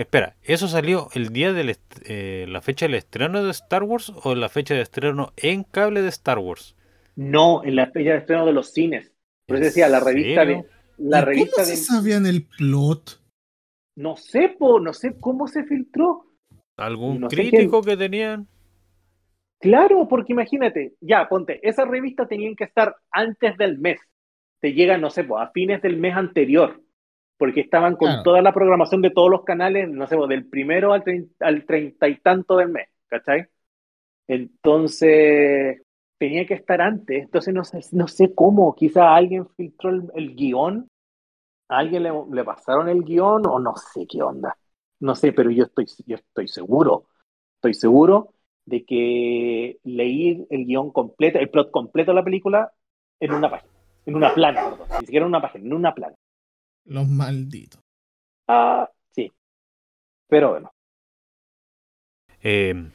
Espera, 0.00 0.34
¿eso 0.42 0.66
salió 0.66 1.08
el 1.12 1.28
día 1.28 1.52
de 1.52 1.76
eh, 2.08 2.46
la 2.48 2.62
fecha 2.62 2.86
del 2.86 2.94
estreno 2.94 3.44
de 3.44 3.50
Star 3.50 3.82
Wars 3.82 4.10
o 4.24 4.34
la 4.34 4.48
fecha 4.48 4.72
de 4.72 4.80
estreno 4.80 5.34
en 5.36 5.62
cable 5.62 6.00
de 6.00 6.08
Star 6.08 6.38
Wars? 6.38 6.74
No, 7.16 7.62
en 7.64 7.76
la 7.76 7.90
fecha 7.90 8.12
de 8.12 8.16
estreno 8.16 8.46
de 8.46 8.54
los 8.54 8.72
cines. 8.72 9.12
Por 9.46 9.58
eso 9.58 9.66
decía, 9.66 9.90
la 9.90 10.00
revista 10.00 10.46
de. 10.46 10.64
La 10.96 11.20
revista 11.20 11.56
¿Cómo 11.56 11.66
de... 11.66 11.76
se 11.76 11.84
sabían 11.84 12.24
el 12.24 12.46
plot? 12.46 13.20
No 13.96 14.16
sé, 14.16 14.56
po, 14.58 14.80
no 14.80 14.94
sé 14.94 15.18
cómo 15.20 15.46
se 15.48 15.64
filtró. 15.64 16.24
¿Algún 16.78 17.20
crítico 17.28 17.82
que 17.82 17.98
tenían? 17.98 18.48
Claro, 19.58 20.08
porque 20.08 20.32
imagínate, 20.32 20.94
ya, 21.02 21.28
ponte, 21.28 21.60
esas 21.62 21.86
revistas 21.86 22.26
tenían 22.26 22.56
que 22.56 22.64
estar 22.64 22.96
antes 23.10 23.54
del 23.58 23.76
mes. 23.78 24.00
Te 24.60 24.72
llegan, 24.72 25.02
no 25.02 25.10
sé, 25.10 25.24
po, 25.24 25.38
a 25.38 25.50
fines 25.50 25.82
del 25.82 25.98
mes 25.98 26.16
anterior 26.16 26.80
porque 27.40 27.62
estaban 27.62 27.96
con 27.96 28.22
toda 28.22 28.42
la 28.42 28.52
programación 28.52 29.00
de 29.00 29.08
todos 29.08 29.30
los 29.30 29.44
canales, 29.44 29.88
no 29.88 30.06
sé, 30.06 30.14
del 30.28 30.46
primero 30.46 30.92
al, 30.92 31.02
al 31.40 31.64
treinta 31.64 32.06
y 32.06 32.20
tanto 32.20 32.58
del 32.58 32.68
mes, 32.68 32.88
¿cachai? 33.06 33.46
Entonces, 34.28 35.80
tenía 36.18 36.44
que 36.46 36.52
estar 36.52 36.82
antes, 36.82 37.22
entonces 37.22 37.54
no 37.54 37.64
sé, 37.64 37.80
no 37.92 38.08
sé 38.08 38.34
cómo, 38.34 38.74
quizá 38.74 39.14
alguien 39.14 39.48
filtró 39.56 39.88
el, 39.88 40.34
guion, 40.36 40.86
a 41.70 41.78
alguien 41.78 42.02
le, 42.02 42.44
pasaron 42.44 42.90
el 42.90 43.04
guion 43.04 43.46
o 43.46 43.58
no 43.58 43.74
sé 43.74 44.06
qué 44.06 44.22
onda, 44.22 44.54
no 44.98 45.14
sé, 45.14 45.32
pero 45.32 45.50
yo 45.50 45.64
estoy, 45.64 45.86
yo 46.06 46.16
estoy 46.16 46.46
seguro, 46.46 47.06
estoy 47.54 47.72
seguro 47.72 48.34
de 48.66 48.84
que 48.84 49.78
leí 49.82 50.46
el 50.50 50.66
guion 50.66 50.92
completo, 50.92 51.38
el 51.38 51.48
plot 51.48 51.70
completo 51.70 52.10
de 52.10 52.16
la 52.16 52.24
película 52.24 52.70
en 53.18 53.32
una 53.32 53.50
página, 53.50 53.72
en 54.04 54.14
una 54.14 54.34
plana, 54.34 54.62
perdón, 54.62 54.88
ni 55.00 55.06
siquiera 55.06 55.24
en 55.24 55.30
una 55.30 55.40
página, 55.40 55.64
en 55.64 55.72
una 55.72 55.94
plana. 55.94 56.16
Los 56.84 57.08
malditos. 57.08 57.80
Ah, 58.48 58.88
sí. 59.12 59.30
Pero 60.28 60.50
bueno. 60.50 60.72
Eh, 62.42 62.90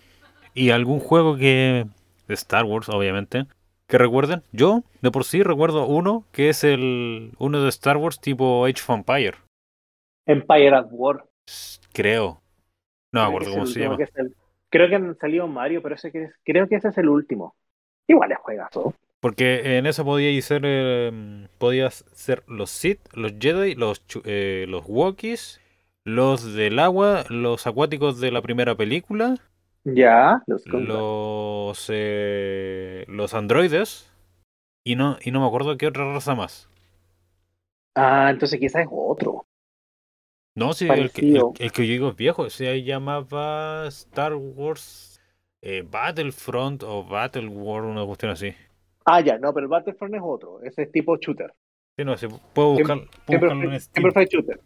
¿Y 0.53 0.69
algún 0.71 0.99
juego 0.99 1.38
que. 1.38 1.86
de 2.27 2.33
Star 2.33 2.65
Wars, 2.65 2.89
obviamente. 2.89 3.45
que 3.88 3.97
recuerden. 3.99 4.41
Yo, 4.51 4.83
de 5.01 5.11
por 5.11 5.25
sí, 5.25 5.43
recuerdo 5.43 5.86
uno 5.86 6.25
que 6.31 6.49
es 6.49 6.63
el 6.63 7.31
uno 7.38 7.61
de 7.61 7.69
Star 7.69 7.97
Wars 7.97 8.19
tipo 8.19 8.65
Age 8.65 8.81
of 8.81 8.89
Empire. 8.89 9.36
Empire 10.25 10.75
at 10.75 10.88
War. 10.89 11.23
Creo. 11.93 12.41
No 13.13 13.21
me 13.21 13.27
Creo 13.27 13.27
acuerdo 13.27 13.51
cómo 13.53 13.65
se 13.67 13.79
llama. 13.79 13.97
que 13.97 14.03
es 14.03 14.15
el- 14.15 14.36
Creo 14.71 14.89
que 14.89 14.95
han 14.95 15.17
salido 15.19 15.47
Mario, 15.47 15.81
pero 15.83 15.95
ese 15.95 16.11
que 16.11 16.23
es- 16.23 16.33
creo 16.43 16.67
que 16.67 16.75
ese 16.75 16.89
es 16.89 16.97
el 16.97 17.07
último. 17.09 17.55
Igual 18.07 18.31
es 18.31 18.39
juegazo. 18.39 18.93
Porque 19.26 19.80
en 19.80 19.88
eso 19.88 20.05
podía 20.05 20.39
ser 20.43 20.61
eh, 20.65 21.47
podías 21.57 22.05
ser 22.13 22.43
los 22.45 22.69
Sith, 22.69 22.99
los 23.11 23.34
Jedi, 23.39 23.73
los 23.73 24.03
eh, 24.23 24.67
los 24.69 24.84
Wookiees, 24.86 25.59
los 26.03 26.53
del 26.53 26.78
agua, 26.78 27.23
los 27.30 27.65
acuáticos 27.65 28.19
de 28.19 28.30
la 28.30 28.43
primera 28.43 28.76
película, 28.76 29.39
Ya, 29.84 30.43
los 30.45 30.63
los 30.67 31.89
eh, 31.91 33.05
los 33.07 33.34
androides 33.34 34.13
y 34.84 34.95
no 34.95 35.17
y 35.19 35.32
no 35.32 35.41
me 35.41 35.47
acuerdo 35.47 35.76
qué 35.76 35.88
otra 35.88 36.05
raza 36.13 36.36
más. 36.36 36.69
Ah, 37.95 38.28
entonces 38.30 38.59
quizás 38.59 38.84
es 38.84 38.89
otro. 38.91 39.47
No, 40.53 40.73
sí, 40.73 40.88
el 40.88 41.09
que, 41.09 41.41
el 41.57 41.71
que 41.71 41.88
yo 41.88 41.93
digo 41.93 42.09
es 42.09 42.15
viejo, 42.15 42.51
se 42.51 42.84
llamaba 42.84 43.88
Star 43.88 44.36
Wars 44.36 45.19
eh, 45.63 45.82
Battlefront 45.82 46.84
o 46.84 47.03
Battle 47.03 47.47
War, 47.47 47.86
una 47.86 48.05
cuestión 48.05 48.32
así. 48.32 48.53
Ah, 49.05 49.21
ya, 49.21 49.37
no, 49.37 49.53
pero 49.53 49.65
el 49.65 49.69
Battlefront 49.69 50.15
es 50.15 50.21
otro. 50.23 50.61
Ese 50.63 50.83
es 50.83 50.91
tipo 50.91 51.17
shooter. 51.17 51.53
Sí, 51.97 52.03
no 52.03 52.17
sé, 52.17 52.27
puedo 52.53 52.69
buscar, 52.73 52.97
puedo 53.25 53.25
Siempre 53.27 53.49
buscarlo 53.49 53.63
fue, 53.63 53.73
en 53.73 53.79
Steam. 53.81 53.93
siempre 53.93 54.11
fue 54.11 54.25
shooter. 54.25 54.59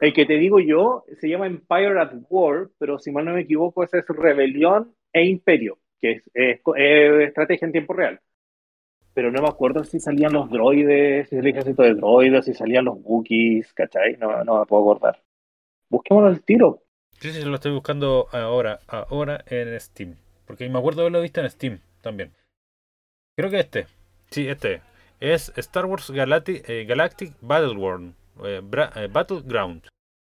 El 0.00 0.12
que 0.12 0.26
te 0.26 0.34
digo 0.34 0.60
yo 0.60 1.04
se 1.20 1.28
llama 1.28 1.46
Empire 1.46 1.98
at 2.00 2.12
War, 2.28 2.68
pero 2.78 2.98
si 2.98 3.10
mal 3.12 3.24
no 3.24 3.32
me 3.32 3.42
equivoco, 3.42 3.82
ese 3.84 3.98
es 3.98 4.06
Rebelión 4.08 4.94
e 5.12 5.24
Imperio, 5.24 5.78
que 6.00 6.12
es, 6.12 6.30
es- 6.34 6.60
es 6.76 7.28
estrategia 7.28 7.66
en 7.66 7.72
tiempo 7.72 7.92
real. 7.94 8.20
Pero 9.14 9.30
no 9.32 9.42
me 9.42 9.48
acuerdo 9.48 9.84
si 9.84 10.00
salían 10.00 10.32
los 10.32 10.50
droides, 10.50 11.28
si 11.28 11.36
el 11.36 11.46
ejército 11.46 11.82
de 11.82 11.94
droides, 11.94 12.44
si 12.46 12.54
salían 12.54 12.84
los 12.86 12.96
Wookiees, 13.02 13.72
¿cachai? 13.74 14.16
No, 14.18 14.44
no 14.44 14.60
me 14.60 14.66
puedo 14.66 14.82
acordar. 14.82 15.22
Busquémoslo 15.90 16.28
al 16.30 16.42
tiro. 16.44 16.82
Sí, 17.20 17.32
sí, 17.32 17.42
lo 17.42 17.54
estoy 17.54 17.72
buscando 17.72 18.28
ahora, 18.32 18.80
ahora 18.86 19.44
en 19.48 19.80
Steam. 19.80 20.16
Porque 20.46 20.68
me 20.68 20.78
acuerdo 20.78 21.00
de 21.00 21.02
haberlo 21.04 21.22
visto 21.22 21.40
en 21.40 21.50
Steam 21.50 21.80
también. 22.02 22.32
Creo 23.36 23.50
que 23.50 23.60
este. 23.60 23.86
Sí, 24.30 24.48
este. 24.48 24.82
Es 25.20 25.52
Star 25.56 25.86
Wars 25.86 26.10
Galactic, 26.10 26.68
eh, 26.68 26.84
Galactic 26.84 27.34
Battleworld. 27.40 28.14
eh, 28.44 28.60
eh, 28.96 29.08
Battleground. 29.10 29.86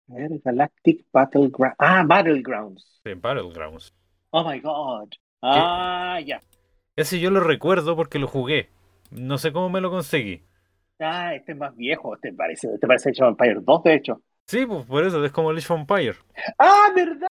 Galactic 0.06 1.06
Battleground. 1.12 1.74
Ah, 1.78 2.04
Battlegrounds. 2.06 3.00
Sí, 3.04 3.14
Battlegrounds. 3.14 3.92
Oh 4.30 4.48
my 4.48 4.60
god. 4.60 5.08
Ah, 5.42 6.20
ya. 6.24 6.40
Ese 6.96 7.18
yo 7.20 7.30
lo 7.30 7.40
recuerdo 7.40 7.96
porque 7.96 8.18
lo 8.18 8.28
jugué. 8.28 8.70
No 9.10 9.38
sé 9.38 9.52
cómo 9.52 9.68
me 9.68 9.80
lo 9.80 9.90
conseguí. 9.90 10.42
Ah, 11.00 11.34
este 11.34 11.52
es 11.52 11.58
más 11.58 11.74
viejo. 11.74 12.14
Este 12.14 12.32
parece, 12.32 12.68
este 12.74 12.86
parece 12.86 13.10
Age 13.10 13.22
of 13.24 13.30
Empire 13.30 13.60
2, 13.62 13.82
de 13.82 13.94
hecho. 13.94 14.22
Sí, 14.46 14.66
pues 14.66 14.86
por 14.86 15.04
eso, 15.04 15.24
es 15.24 15.32
como 15.32 15.50
el 15.50 15.58
Age 15.58 15.72
of 15.72 15.80
Empire. 15.80 16.16
Ah, 16.58 16.88
¿verdad? 16.94 17.28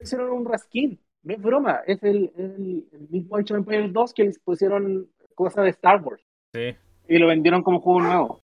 Hicieron 0.00 0.30
un 0.30 0.46
raskin. 0.46 1.00
No 1.22 1.34
es 1.34 1.42
broma. 1.42 1.80
Es 1.86 2.02
el, 2.02 2.32
el, 2.36 2.88
el 2.92 3.08
mismo 3.08 3.36
Age 3.36 3.52
of 3.52 3.58
Empire 3.58 3.88
2 3.88 4.14
que 4.14 4.24
les 4.24 4.38
pusieron 4.38 5.08
cosas 5.34 5.64
de 5.64 5.70
Star 5.70 6.02
Wars. 6.02 6.22
Sí. 6.52 6.74
Y 7.08 7.18
lo 7.18 7.26
vendieron 7.26 7.62
como 7.62 7.80
juego 7.80 8.00
nuevo. 8.00 8.42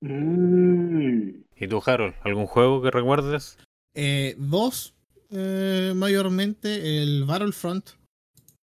Mm. 0.00 1.42
¿Y 1.56 1.68
tú, 1.68 1.82
Harold? 1.84 2.14
¿Algún 2.22 2.46
juego 2.46 2.82
que 2.82 2.90
recuerdes? 2.90 3.58
Eh, 3.94 4.34
dos, 4.38 4.94
eh, 5.30 5.92
mayormente, 5.94 7.02
el 7.02 7.24
Battlefront, 7.24 7.90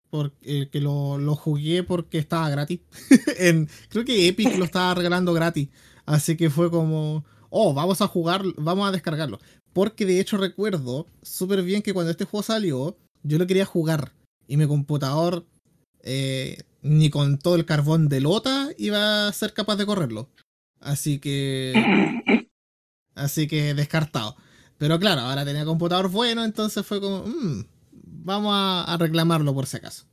porque 0.09 0.69
que 0.71 0.81
lo, 0.81 1.19
lo 1.19 1.35
jugué 1.35 1.83
porque 1.83 2.19
estaba 2.19 2.49
gratis. 2.49 2.81
en, 3.39 3.69
creo 3.89 4.05
que 4.05 4.29
Epic 4.29 4.57
lo 4.57 4.65
estaba 4.65 4.95
regalando 4.95 5.35
gratis. 5.35 5.69
Así 6.07 6.37
que 6.37 6.49
fue 6.49 6.71
como, 6.71 7.25
oh, 7.51 7.75
vamos 7.75 8.01
a 8.01 8.07
jugar, 8.07 8.43
vamos 8.57 8.89
a 8.89 8.93
descargarlo. 8.93 9.39
Porque 9.73 10.07
de 10.07 10.21
hecho 10.21 10.39
recuerdo 10.39 11.07
súper 11.21 11.63
bien 11.63 11.83
que 11.83 11.93
cuando 11.93 12.11
este 12.11 12.25
juego 12.25 12.43
salió, 12.43 12.97
yo 13.27 13.39
lo 13.39 13.47
quería 13.47 13.65
jugar. 13.65 14.13
Y 14.49 14.57
mi 14.57 14.67
computador, 14.67 15.45
eh, 16.03 16.59
ni 16.83 17.11
con 17.11 17.39
todo 17.39 17.57
el 17.57 17.65
carbón 17.67 18.09
de 18.09 18.21
lota, 18.21 18.69
iba 18.79 19.29
a 19.29 19.33
ser 19.33 19.53
capaz 19.53 19.77
de 19.77 19.87
correrlo. 19.87 20.29
Así 20.81 21.19
que... 21.19 21.73
Así 23.15 23.47
que 23.47 23.75
descartado. 23.75 24.37
Pero 24.79 24.99
claro, 25.01 25.23
ahora 25.23 25.45
tenía 25.45 25.65
computador 25.65 26.11
bueno, 26.11 26.45
entonces 26.45 26.85
fue 26.85 27.01
como, 27.01 27.25
"Mm, 27.27 27.65
vamos 28.03 28.53
a, 28.55 28.85
a 28.85 28.97
reclamarlo 28.99 29.55
por 29.55 29.67
si 29.67 29.79
acaso. 29.79 30.05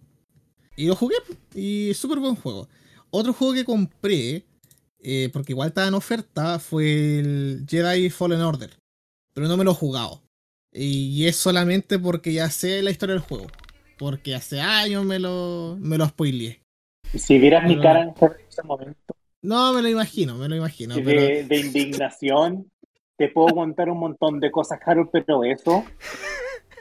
Y 0.77 0.87
lo 0.87 0.95
jugué, 0.95 1.15
y 1.53 1.93
súper 1.93 2.19
buen 2.19 2.35
juego. 2.35 2.69
Otro 3.11 3.33
juego 3.33 3.53
que 3.53 3.65
compré, 3.65 4.45
eh, 4.99 5.29
porque 5.33 5.51
igual 5.51 5.67
estaba 5.67 5.87
en 5.87 5.93
oferta, 5.93 6.59
fue 6.59 7.19
el 7.19 7.65
Jedi 7.69 8.09
Fallen 8.09 8.41
Order. 8.41 8.71
Pero 9.33 9.47
no 9.47 9.57
me 9.57 9.63
lo 9.63 9.71
he 9.71 9.75
jugado. 9.75 10.22
Y 10.73 11.27
es 11.27 11.35
solamente 11.35 11.99
porque 11.99 12.33
ya 12.33 12.49
sé 12.49 12.81
la 12.81 12.91
historia 12.91 13.13
del 13.13 13.21
juego. 13.23 13.47
Porque 13.97 14.33
hace 14.35 14.59
años 14.59 15.05
me 15.05 15.19
lo, 15.19 15.77
me 15.79 15.97
lo 15.97 16.05
spoileé. 16.07 16.61
Si 17.13 17.37
vieras 17.37 17.63
mi 17.67 17.79
cara 17.79 18.01
en 18.03 18.09
este 18.49 18.63
momento 18.63 19.15
No, 19.43 19.71
me 19.73 19.81
lo 19.83 19.89
imagino, 19.89 20.35
me 20.35 20.49
lo 20.49 20.55
imagino. 20.55 20.95
de, 20.95 21.01
Pero 21.03 21.47
de 21.47 21.57
indignación, 21.59 22.71
te 23.17 23.27
puedo 23.29 23.47
contar 23.55 23.89
un 23.89 23.99
montón 23.99 24.39
de 24.39 24.49
cosas, 24.51 24.79
Harold, 24.83 25.09
pero 25.11 25.43
eso, 25.43 25.85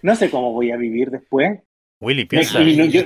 no 0.02 0.16
sé 0.16 0.30
cómo 0.30 0.52
voy 0.52 0.70
a 0.70 0.76
vivir 0.76 1.10
después. 1.10 1.60
Willy, 2.00 2.24
piensa. 2.24 2.62
Y 2.62 2.76
no, 2.76 2.84
yo- 2.86 3.04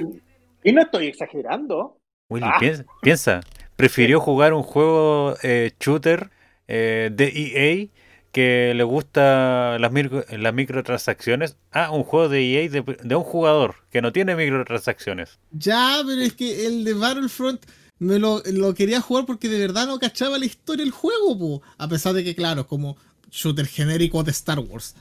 y 0.62 0.72
no 0.72 0.82
estoy 0.82 1.06
exagerando. 1.08 1.98
Willy, 2.30 2.46
Ah. 2.48 2.56
piensa, 2.60 2.84
piensa. 3.02 3.40
Prefirió 3.76 4.20
jugar 4.20 4.52
un 4.54 4.62
juego 4.62 5.34
eh, 5.42 5.72
shooter 5.80 6.30
eh, 6.68 7.10
de 7.12 7.26
EA 7.28 7.88
que 8.36 8.74
le 8.76 8.84
gusta 8.84 9.78
las, 9.78 9.90
micro- 9.90 10.26
las 10.36 10.52
microtransacciones 10.52 11.56
a 11.72 11.90
un 11.90 12.02
juego 12.04 12.28
de 12.28 12.40
EA 12.64 12.68
de, 12.68 12.82
de 13.02 13.14
un 13.16 13.24
jugador 13.24 13.76
que 13.90 14.02
no 14.02 14.12
tiene 14.12 14.36
microtransacciones. 14.36 15.38
Ya, 15.52 16.02
pero 16.06 16.20
es 16.20 16.34
que 16.34 16.66
el 16.66 16.84
de 16.84 16.92
Battlefront 16.92 17.64
me 17.98 18.18
lo, 18.18 18.42
quería 18.74 19.00
jugar 19.00 19.24
porque 19.24 19.48
de 19.48 19.58
verdad 19.58 19.86
no 19.86 19.98
cachaba 19.98 20.38
la 20.38 20.44
historia 20.44 20.84
del 20.84 20.92
juego. 20.92 21.62
A 21.78 21.88
pesar 21.88 22.12
de 22.12 22.24
que, 22.24 22.34
claro, 22.34 22.66
como 22.66 22.98
shooter 23.30 23.66
genérico 23.66 24.22
de 24.22 24.32
Star 24.32 24.58
Wars. 24.58 24.94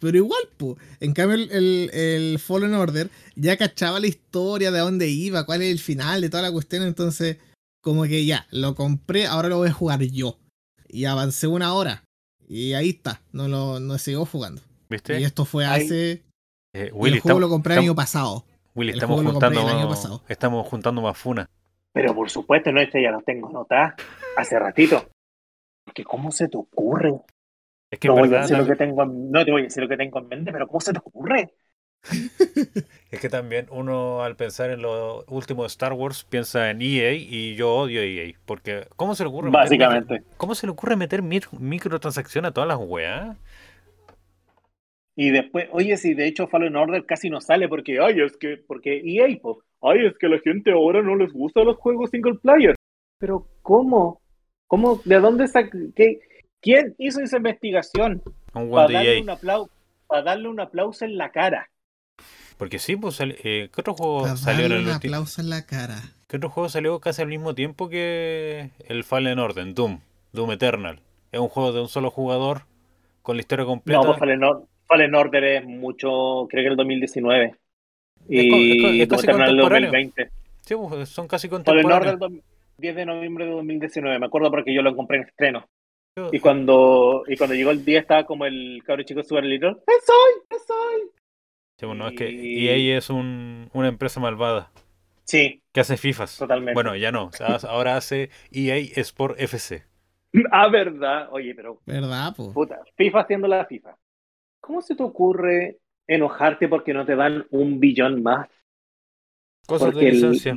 Pero 0.00 0.16
igual, 0.16 0.42
po. 0.56 0.76
En 0.98 1.12
cambio, 1.14 1.36
el, 1.36 1.50
el- 1.52 1.90
el 1.94 2.38
Fallen 2.40 2.74
Order 2.74 3.08
ya 3.36 3.56
cachaba 3.56 4.00
la 4.00 4.08
historia, 4.08 4.72
de 4.72 4.80
dónde 4.80 5.08
iba, 5.08 5.46
cuál 5.46 5.62
es 5.62 5.70
el 5.70 5.78
final, 5.78 6.20
de 6.22 6.28
toda 6.28 6.42
la 6.42 6.50
cuestión. 6.52 6.82
Entonces, 6.82 7.36
como 7.82 8.02
que 8.02 8.24
ya, 8.26 8.46
lo 8.50 8.74
compré, 8.74 9.26
ahora 9.26 9.48
lo 9.48 9.58
voy 9.58 9.68
a 9.68 9.72
jugar 9.72 10.02
yo. 10.02 10.38
Y 10.88 11.04
avancé 11.04 11.46
una 11.46 11.72
hora. 11.72 12.02
Y 12.52 12.72
ahí 12.72 12.90
está, 12.90 13.20
no 13.30 13.46
lo 13.46 13.78
no 13.78 13.96
sigo 13.96 14.26
jugando. 14.26 14.60
¿Viste? 14.88 15.20
Y 15.20 15.22
esto 15.22 15.44
fue 15.44 15.64
hace. 15.66 16.10
Eh, 16.12 16.22
el 16.72 16.92
Willy, 16.92 17.20
juego 17.20 17.38
estamos, 17.38 17.40
lo 17.42 17.48
compré 17.48 17.74
el 17.74 17.80
año 17.80 17.94
pasado. 17.94 18.44
Willy, 18.74 18.90
el 18.90 18.96
estamos 18.96 19.22
juntando, 19.22 19.60
el 19.60 19.68
año 19.68 19.88
pasado. 19.88 20.22
estamos 20.28 20.66
juntando 20.66 21.00
más 21.00 21.16
funas. 21.16 21.46
Pero 21.92 22.12
por 22.12 22.28
supuesto, 22.28 22.72
no, 22.72 22.80
este 22.80 23.00
ya 23.00 23.12
lo 23.12 23.22
tengo 23.22 23.48
anotada 23.48 23.94
hace 24.36 24.58
ratito. 24.58 25.08
Porque 25.84 26.02
¿cómo 26.02 26.32
se 26.32 26.48
te 26.48 26.56
ocurre? 26.56 27.14
Es 27.88 28.00
que 28.00 28.08
no, 28.08 28.16
voy 28.16 28.34
a 28.34 28.40
decir 28.40 28.58
lo 28.58 28.66
que 28.66 28.74
tengo, 28.74 29.04
en- 29.04 29.30
no 29.30 29.44
te 29.44 29.52
voy 29.52 29.60
a 29.60 29.64
decir 29.64 29.84
lo 29.84 29.88
que 29.88 29.96
tengo 29.96 30.18
en 30.18 30.28
mente, 30.28 30.50
pero 30.50 30.66
¿cómo 30.66 30.80
se 30.80 30.92
te 30.92 30.98
ocurre? 30.98 31.54
es 33.10 33.20
que 33.20 33.28
también 33.28 33.66
uno 33.70 34.22
al 34.22 34.36
pensar 34.36 34.70
en 34.70 34.82
lo 34.82 35.24
último 35.26 35.62
de 35.62 35.68
Star 35.68 35.92
Wars 35.92 36.24
piensa 36.24 36.70
en 36.70 36.80
EA 36.82 37.12
y 37.12 37.54
yo 37.56 37.74
odio 37.74 38.00
EA. 38.02 38.32
Porque 38.46 38.86
¿cómo 38.96 39.14
se 39.14 39.24
le 39.24 39.28
ocurre 39.28 39.50
meter 39.50 39.60
Básicamente. 39.60 40.14
micro- 40.14 40.34
¿Cómo 40.36 40.54
se 40.54 40.66
le 40.66 40.72
ocurre 40.72 40.96
meter 40.96 41.22
microtransacciones 41.22 42.50
a 42.50 42.54
todas 42.54 42.68
las 42.68 42.78
weas? 42.80 43.36
Y 45.16 45.30
después, 45.30 45.68
oye, 45.72 45.96
si 45.96 46.14
de 46.14 46.26
hecho 46.26 46.46
Fallen 46.46 46.76
Order 46.76 47.04
casi 47.04 47.28
no 47.28 47.40
sale 47.40 47.68
porque, 47.68 47.98
ay, 48.00 48.20
es 48.20 48.36
que, 48.38 48.56
porque 48.56 49.02
EA, 49.04 49.26
po, 49.42 49.62
ay, 49.82 50.06
es 50.06 50.16
que 50.16 50.28
la 50.28 50.38
gente 50.38 50.72
ahora 50.72 51.02
no 51.02 51.14
les 51.16 51.30
gustan 51.32 51.66
los 51.66 51.76
juegos 51.76 52.10
single 52.10 52.36
player. 52.40 52.74
Pero, 53.18 53.46
¿cómo? 53.60 54.22
¿Cómo? 54.66 55.00
¿De 55.04 55.18
dónde 55.20 55.46
sac 55.48 55.70
qué, 55.94 56.20
¿Quién 56.62 56.94
hizo 56.98 57.20
esa 57.20 57.36
investigación? 57.38 58.22
Un 58.54 58.70
Para 58.70 58.90
darle, 58.92 59.16
EA. 59.16 59.22
un 59.22 59.30
aplauso, 59.30 59.70
para 60.06 60.22
darle 60.22 60.48
un 60.48 60.60
aplauso 60.60 61.04
en 61.04 61.18
la 61.18 61.30
cara. 61.30 61.68
Porque 62.58 62.78
sí, 62.78 62.96
pues 62.96 63.18
eh, 63.20 63.70
¿qué 63.74 63.80
otro 63.80 63.94
juego 63.94 64.22
Para 64.22 64.36
salió 64.36 64.66
en 64.66 64.72
el 64.72 64.84
un 64.86 64.90
aplauso 64.90 65.40
en 65.40 65.48
la 65.50 65.64
cara. 65.66 66.02
¿Qué 66.28 66.36
otro 66.36 66.50
juego 66.50 66.68
salió 66.68 67.00
casi 67.00 67.22
al 67.22 67.28
mismo 67.28 67.54
tiempo 67.54 67.88
que 67.88 68.70
el 68.88 69.02
Fallen 69.04 69.38
Order, 69.38 69.72
Doom, 69.74 70.00
Doom 70.32 70.52
Eternal? 70.52 71.00
Es 71.32 71.40
un 71.40 71.48
juego 71.48 71.72
de 71.72 71.80
un 71.80 71.88
solo 71.88 72.10
jugador 72.10 72.62
con 73.22 73.36
la 73.36 73.40
historia 73.40 73.64
completa. 73.64 74.00
No, 74.00 74.06
pues 74.06 74.18
Fallen, 74.18 74.44
Or- 74.44 74.64
Fallen 74.86 75.14
Order 75.14 75.44
es 75.44 75.64
mucho, 75.64 76.46
creo 76.50 76.64
que 76.64 76.68
el 76.68 76.76
2019. 76.76 77.44
Es 77.46 78.50
co- 78.50 78.56
Y 78.56 79.00
es 79.00 79.02
es 79.02 79.08
Doom 79.08 79.08
casi 79.08 79.26
Eternal 79.26 79.48
el 79.50 79.56
contemporáneo. 79.56 79.90
2020. 79.90 80.30
Sí, 80.62 80.74
pues, 80.76 81.08
son 81.08 81.26
casi 81.28 81.48
Fallen 81.48 81.64
contemporáneos. 81.64 82.14
Order 82.14 82.18
dom- 82.30 82.42
10 82.78 82.96
de 82.96 83.06
noviembre 83.06 83.44
de 83.46 83.50
2019, 83.52 84.18
me 84.18 84.26
acuerdo 84.26 84.50
porque 84.50 84.74
yo 84.74 84.82
lo 84.82 84.94
compré 84.96 85.18
en 85.18 85.24
estreno. 85.24 85.66
Y 86.32 86.40
cuando, 86.40 87.22
y 87.28 87.36
cuando 87.36 87.54
llegó 87.54 87.70
el 87.70 87.84
día 87.84 88.00
estaba 88.00 88.24
como 88.24 88.44
el 88.44 88.82
cabro 88.84 89.02
chico 89.04 89.22
super 89.22 89.44
little. 89.44 89.76
¡Es 89.86 90.08
hoy! 90.10 91.10
Sí, 91.80 91.86
bueno, 91.86 92.08
es 92.08 92.16
que 92.16 92.30
y- 92.30 92.68
EA 92.68 92.98
es 92.98 93.10
un- 93.10 93.70
una 93.72 93.88
empresa 93.88 94.20
malvada. 94.20 94.70
Sí, 95.24 95.62
Que 95.72 95.80
hace 95.80 95.96
FIFAs. 95.96 96.38
Totalmente. 96.38 96.74
Bueno, 96.74 96.96
ya 96.96 97.12
no. 97.12 97.26
o 97.26 97.32
sea, 97.32 97.46
ahora 97.68 97.96
hace 97.96 98.30
EA 98.50 98.76
Sport 99.00 99.40
FC. 99.40 99.84
Ah, 100.52 100.68
verdad. 100.68 101.28
Oye, 101.32 101.54
pero 101.54 101.80
¿Verdad, 101.86 102.34
po? 102.36 102.52
puta, 102.52 102.80
FIFA 102.96 103.20
haciendo 103.20 103.48
la 103.48 103.64
FIFA. 103.66 103.96
¿Cómo 104.60 104.82
se 104.82 104.94
te 104.94 105.02
ocurre 105.02 105.78
enojarte 106.06 106.68
porque 106.68 106.92
no 106.92 107.04
te 107.06 107.16
dan 107.16 107.46
un 107.50 107.80
billón 107.80 108.22
más? 108.22 108.48
Cosas 109.66 109.90
Porque 109.92 110.06
de 110.06 110.08
el- 110.10 110.14
licencia. 110.16 110.56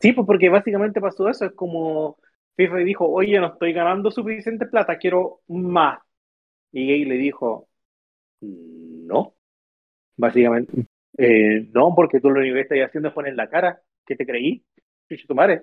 Sí, 0.00 0.12
pues 0.12 0.26
porque 0.26 0.48
básicamente 0.50 1.00
pasó 1.00 1.28
eso. 1.28 1.46
Es 1.46 1.52
como 1.52 2.18
FIFA 2.56 2.76
dijo, 2.78 3.08
oye, 3.08 3.38
no 3.40 3.48
estoy 3.48 3.72
ganando 3.72 4.10
suficiente 4.10 4.66
plata, 4.66 4.98
quiero 4.98 5.40
más. 5.48 5.98
Y 6.72 6.92
EA 6.92 7.06
le 7.08 7.14
dijo, 7.16 7.68
no. 8.40 9.34
Básicamente, 10.16 10.86
eh, 11.18 11.68
no, 11.72 11.92
porque 11.94 12.20
tú 12.20 12.30
lo 12.30 12.40
único 12.40 12.54
que 12.54 12.60
estás 12.62 12.78
haciendo 12.86 13.08
es 13.08 13.14
poner 13.14 13.34
la 13.34 13.48
cara. 13.48 13.80
¿Qué 14.06 14.16
te 14.16 14.26
creí? 14.26 14.64
Tu 15.26 15.34
madre. 15.34 15.62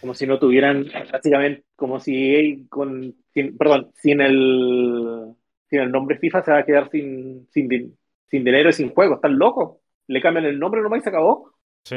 Como 0.00 0.14
si 0.14 0.26
no 0.26 0.38
tuvieran, 0.38 0.86
básicamente, 1.12 1.64
como 1.76 2.00
si 2.00 2.66
con, 2.68 3.14
sin- 3.32 3.56
perdón, 3.56 3.90
sin 3.94 4.20
el, 4.20 5.34
sin 5.68 5.80
el 5.80 5.90
nombre 5.90 6.18
FIFA 6.18 6.42
se 6.42 6.50
va 6.52 6.58
a 6.58 6.64
quedar 6.64 6.90
sin, 6.90 7.46
sin, 7.50 7.96
sin 8.26 8.44
dinero 8.44 8.70
y 8.70 8.72
sin 8.72 8.90
juego. 8.90 9.16
¿Están 9.16 9.38
locos? 9.38 9.78
Le 10.06 10.20
cambian 10.20 10.46
el 10.46 10.58
nombre 10.58 10.82
nomás 10.82 11.00
y 11.00 11.02
se 11.02 11.08
acabó. 11.10 11.52
Sí. 11.84 11.96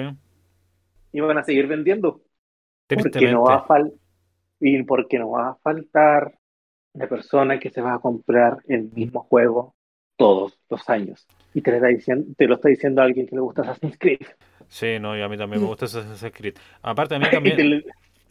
Y 1.12 1.20
van 1.22 1.38
a 1.38 1.44
seguir 1.44 1.68
vendiendo. 1.68 2.22
Porque 2.88 3.32
no 3.32 3.44
va 3.44 3.56
a 3.56 3.66
fal 3.66 3.94
y 4.60 4.84
porque 4.84 5.20
no 5.20 5.32
va 5.32 5.50
a 5.50 5.56
faltar 5.56 6.34
la 6.94 7.08
persona 7.08 7.60
que 7.60 7.70
se 7.70 7.82
va 7.82 7.96
a 7.96 8.00
comprar 8.00 8.58
el 8.68 8.90
mismo 8.92 9.24
juego 9.24 9.76
todos 10.18 10.60
los 10.70 10.90
años. 10.90 11.28
Y 11.54 11.62
te 11.62 11.72
lo 11.72 11.78
está 11.78 11.88
diciendo, 11.88 12.34
te 12.38 12.48
lo 12.48 12.56
está 12.56 12.70
diciendo 12.70 13.02
alguien 13.02 13.28
que 13.28 13.36
le 13.36 13.42
gusta 13.42 13.62
Assassin's 13.62 13.98
Creed. 13.98 14.20
Sí, 14.68 15.00
no, 15.00 15.18
y 15.18 15.22
a 15.22 15.30
mí 15.30 15.38
también 15.38 15.62
me 15.62 15.68
gusta 15.70 15.86
Assassin's 15.86 16.34
Creed. 16.34 16.56
Aparte, 16.82 17.16
a 17.16 17.20
mí 17.20 17.30
también, 17.32 17.86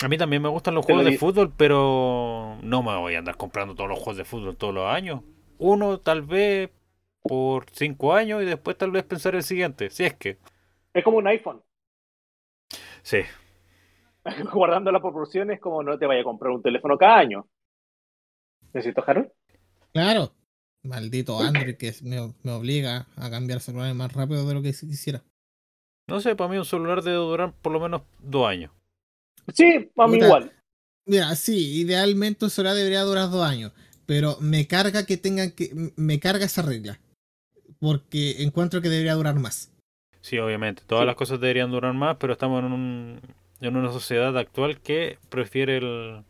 a 0.04 0.08
mí 0.08 0.18
también 0.18 0.42
me 0.42 0.48
gustan 0.48 0.74
los 0.74 0.84
juegos 0.84 1.04
de 1.04 1.16
fútbol, 1.16 1.52
pero 1.56 2.58
no 2.62 2.82
me 2.82 2.96
voy 2.96 3.14
a 3.14 3.18
andar 3.18 3.36
comprando 3.36 3.74
todos 3.74 3.88
los 3.88 3.98
juegos 3.98 4.18
de 4.18 4.24
fútbol 4.24 4.56
todos 4.56 4.74
los 4.74 4.86
años. 4.86 5.22
Uno, 5.58 5.98
tal 6.00 6.22
vez, 6.22 6.70
por 7.22 7.64
cinco 7.72 8.12
años 8.12 8.42
y 8.42 8.46
después 8.46 8.76
tal 8.76 8.90
vez 8.90 9.04
pensar 9.04 9.34
el 9.34 9.42
siguiente, 9.42 9.88
si 9.90 10.04
es 10.04 10.14
que. 10.14 10.38
es 10.92 11.02
como 11.02 11.16
un 11.18 11.26
iPhone. 11.26 11.62
Sí, 13.02 13.22
Guardando 14.52 14.90
las 14.92 15.02
proporciones, 15.02 15.60
como 15.60 15.82
no 15.82 15.98
te 15.98 16.06
vaya 16.06 16.20
a 16.20 16.24
comprar 16.24 16.52
un 16.52 16.62
teléfono 16.62 16.98
cada 16.98 17.18
año. 17.18 17.46
¿Necesito, 18.72 19.02
Harold? 19.06 19.30
Claro. 19.92 20.32
Maldito 20.86 21.40
Android 21.40 21.76
que 21.76 21.94
me, 22.02 22.32
me 22.42 22.52
obliga 22.52 23.06
a 23.16 23.30
cambiar 23.30 23.60
celulares 23.60 23.94
más 23.94 24.12
rápido 24.12 24.46
de 24.46 24.54
lo 24.54 24.62
que 24.62 24.72
si 24.72 24.86
quisiera. 24.88 25.22
no 26.08 26.20
sé, 26.20 26.34
para 26.36 26.50
mí 26.50 26.56
un 26.58 26.64
celular 26.64 27.02
debe 27.02 27.16
durar 27.16 27.52
por 27.62 27.72
lo 27.72 27.80
menos 27.80 28.02
dos 28.20 28.46
años. 28.48 28.70
Sí, 29.52 29.90
a 29.96 30.06
mí 30.06 30.18
igual. 30.18 30.52
Mira, 31.06 31.34
sí, 31.36 31.80
idealmente 31.80 32.44
un 32.44 32.50
celular 32.50 32.74
debería 32.76 33.02
durar 33.02 33.30
dos 33.30 33.44
años. 33.46 33.72
Pero 34.06 34.36
me 34.40 34.66
carga 34.66 35.04
que 35.06 35.16
tengan 35.16 35.50
que. 35.52 35.92
Me 35.96 36.18
carga 36.20 36.44
esa 36.44 36.62
regla. 36.62 36.98
Porque 37.80 38.42
encuentro 38.42 38.80
que 38.80 38.88
debería 38.88 39.14
durar 39.14 39.34
más. 39.38 39.70
Sí, 40.20 40.38
obviamente, 40.38 40.82
todas 40.86 41.02
Sí. 41.02 41.06
las 41.06 41.16
cosas 41.16 41.40
deberían 41.40 41.70
durar 41.70 41.92
más, 41.94 42.16
pero 42.18 42.32
estamos 42.32 42.60
en, 42.64 42.72
un, 42.72 43.20
en 43.60 43.76
una 43.76 43.92
sociedad 43.92 44.36
actual 44.36 44.80
que 44.80 45.18
prefiere 45.28 45.76
el, 45.76 46.24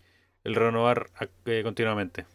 el 0.44 0.54
renovar 0.54 1.10
eh, 1.46 1.62
continuamente. 1.62 2.26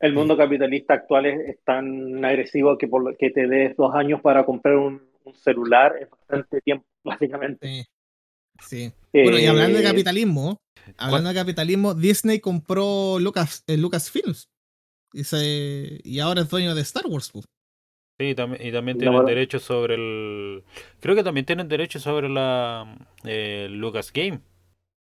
El 0.00 0.12
mundo 0.12 0.36
capitalista 0.36 0.94
actual 0.94 1.26
es, 1.26 1.48
es 1.48 1.64
tan 1.64 2.24
agresivo 2.24 2.76
que 2.78 2.88
por 2.88 3.02
lo 3.02 3.16
que 3.16 3.30
te 3.30 3.46
des 3.46 3.76
dos 3.76 3.94
años 3.94 4.20
para 4.20 4.44
comprar 4.44 4.76
un, 4.76 5.02
un 5.24 5.34
celular 5.34 5.94
es 6.00 6.10
bastante 6.10 6.60
tiempo, 6.60 6.86
básicamente. 7.04 7.66
Sí. 7.66 7.84
Sí. 8.60 8.92
Bueno, 9.12 9.38
y 9.38 9.46
hablando 9.46 9.78
de 9.78 9.84
Eh, 9.84 9.86
capitalismo, 9.88 10.58
hablando 10.96 11.28
de 11.30 11.34
capitalismo, 11.34 11.94
Disney 11.94 12.40
compró 12.40 13.18
Lucas, 13.18 13.64
eh, 13.66 13.76
Lucasfilms. 13.76 14.48
Y, 15.12 15.24
se- 15.24 16.00
y 16.04 16.18
ahora 16.20 16.42
es 16.42 16.50
dueño 16.50 16.74
de 16.74 16.82
Star 16.82 17.06
Wars. 17.06 17.30
pues. 17.32 17.44
Sí, 18.20 18.28
y 18.30 18.34
también, 18.34 18.64
y 18.66 18.72
también 18.72 18.96
No, 18.96 19.00
tienen 19.00 19.24
derechos 19.26 19.62
sobre 19.62 19.94
el... 19.94 20.62
Creo 21.00 21.16
que 21.16 21.24
también 21.24 21.46
tienen 21.46 21.68
derechos 21.68 22.02
sobre 22.02 22.28
la 22.28 22.96
eh, 23.24 23.66
Lucas 23.70 24.12
Game. 24.12 24.40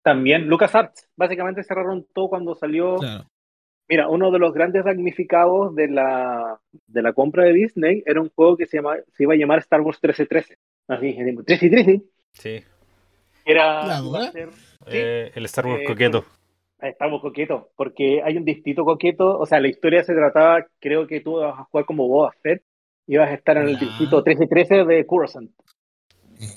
También 0.03 0.47
LucasArts, 0.47 1.09
básicamente 1.15 1.63
cerraron 1.63 2.05
todo 2.13 2.29
cuando 2.29 2.55
salió. 2.55 2.95
Claro. 2.97 3.25
Mira, 3.91 4.07
uno 4.07 4.31
de 4.31 4.39
los 4.39 4.53
grandes 4.53 4.85
damnificados 4.85 5.75
de 5.75 5.89
la, 5.89 6.57
de 6.87 7.01
la 7.01 7.11
compra 7.11 7.43
de 7.43 7.51
Disney 7.51 8.01
era 8.05 8.21
un 8.21 8.29
juego 8.29 8.55
que 8.55 8.65
se, 8.65 8.77
llama, 8.77 8.95
se 9.17 9.23
iba 9.23 9.33
a 9.33 9.35
llamar 9.35 9.59
Star 9.59 9.81
Wars 9.81 9.99
1313. 10.01 10.57
Así, 10.87 11.07
1313. 11.21 12.01
Sí, 12.31 12.63
Era. 13.43 13.99
Ser- 14.31 14.49
Eh, 14.87 15.31
el 15.35 15.43
Star 15.43 15.65
Wars 15.65 15.81
Eh, 15.81 15.85
coqueto. 15.87 16.23
Estamos 16.81 17.19
coquetos, 17.21 17.65
porque 17.75 18.21
hay 18.23 18.37
un 18.37 18.45
distrito 18.45 18.85
coqueto. 18.85 19.37
O 19.37 19.45
sea, 19.45 19.59
la 19.59 19.67
historia 19.67 20.05
se 20.05 20.13
trataba, 20.13 20.65
creo 20.79 21.05
que 21.05 21.19
tú 21.19 21.33
vas 21.41 21.59
a 21.59 21.63
jugar 21.65 21.85
como 21.85 22.07
Boba 22.07 22.31
Fett. 22.41 22.63
Ibas 23.07 23.29
a 23.29 23.33
estar 23.33 23.57
en 23.57 23.67
el 23.67 23.73
Ya. 23.73 23.79
distrito 23.81 24.23
1313 24.23 24.85
de 24.85 25.05
Coruscant. 25.05 25.51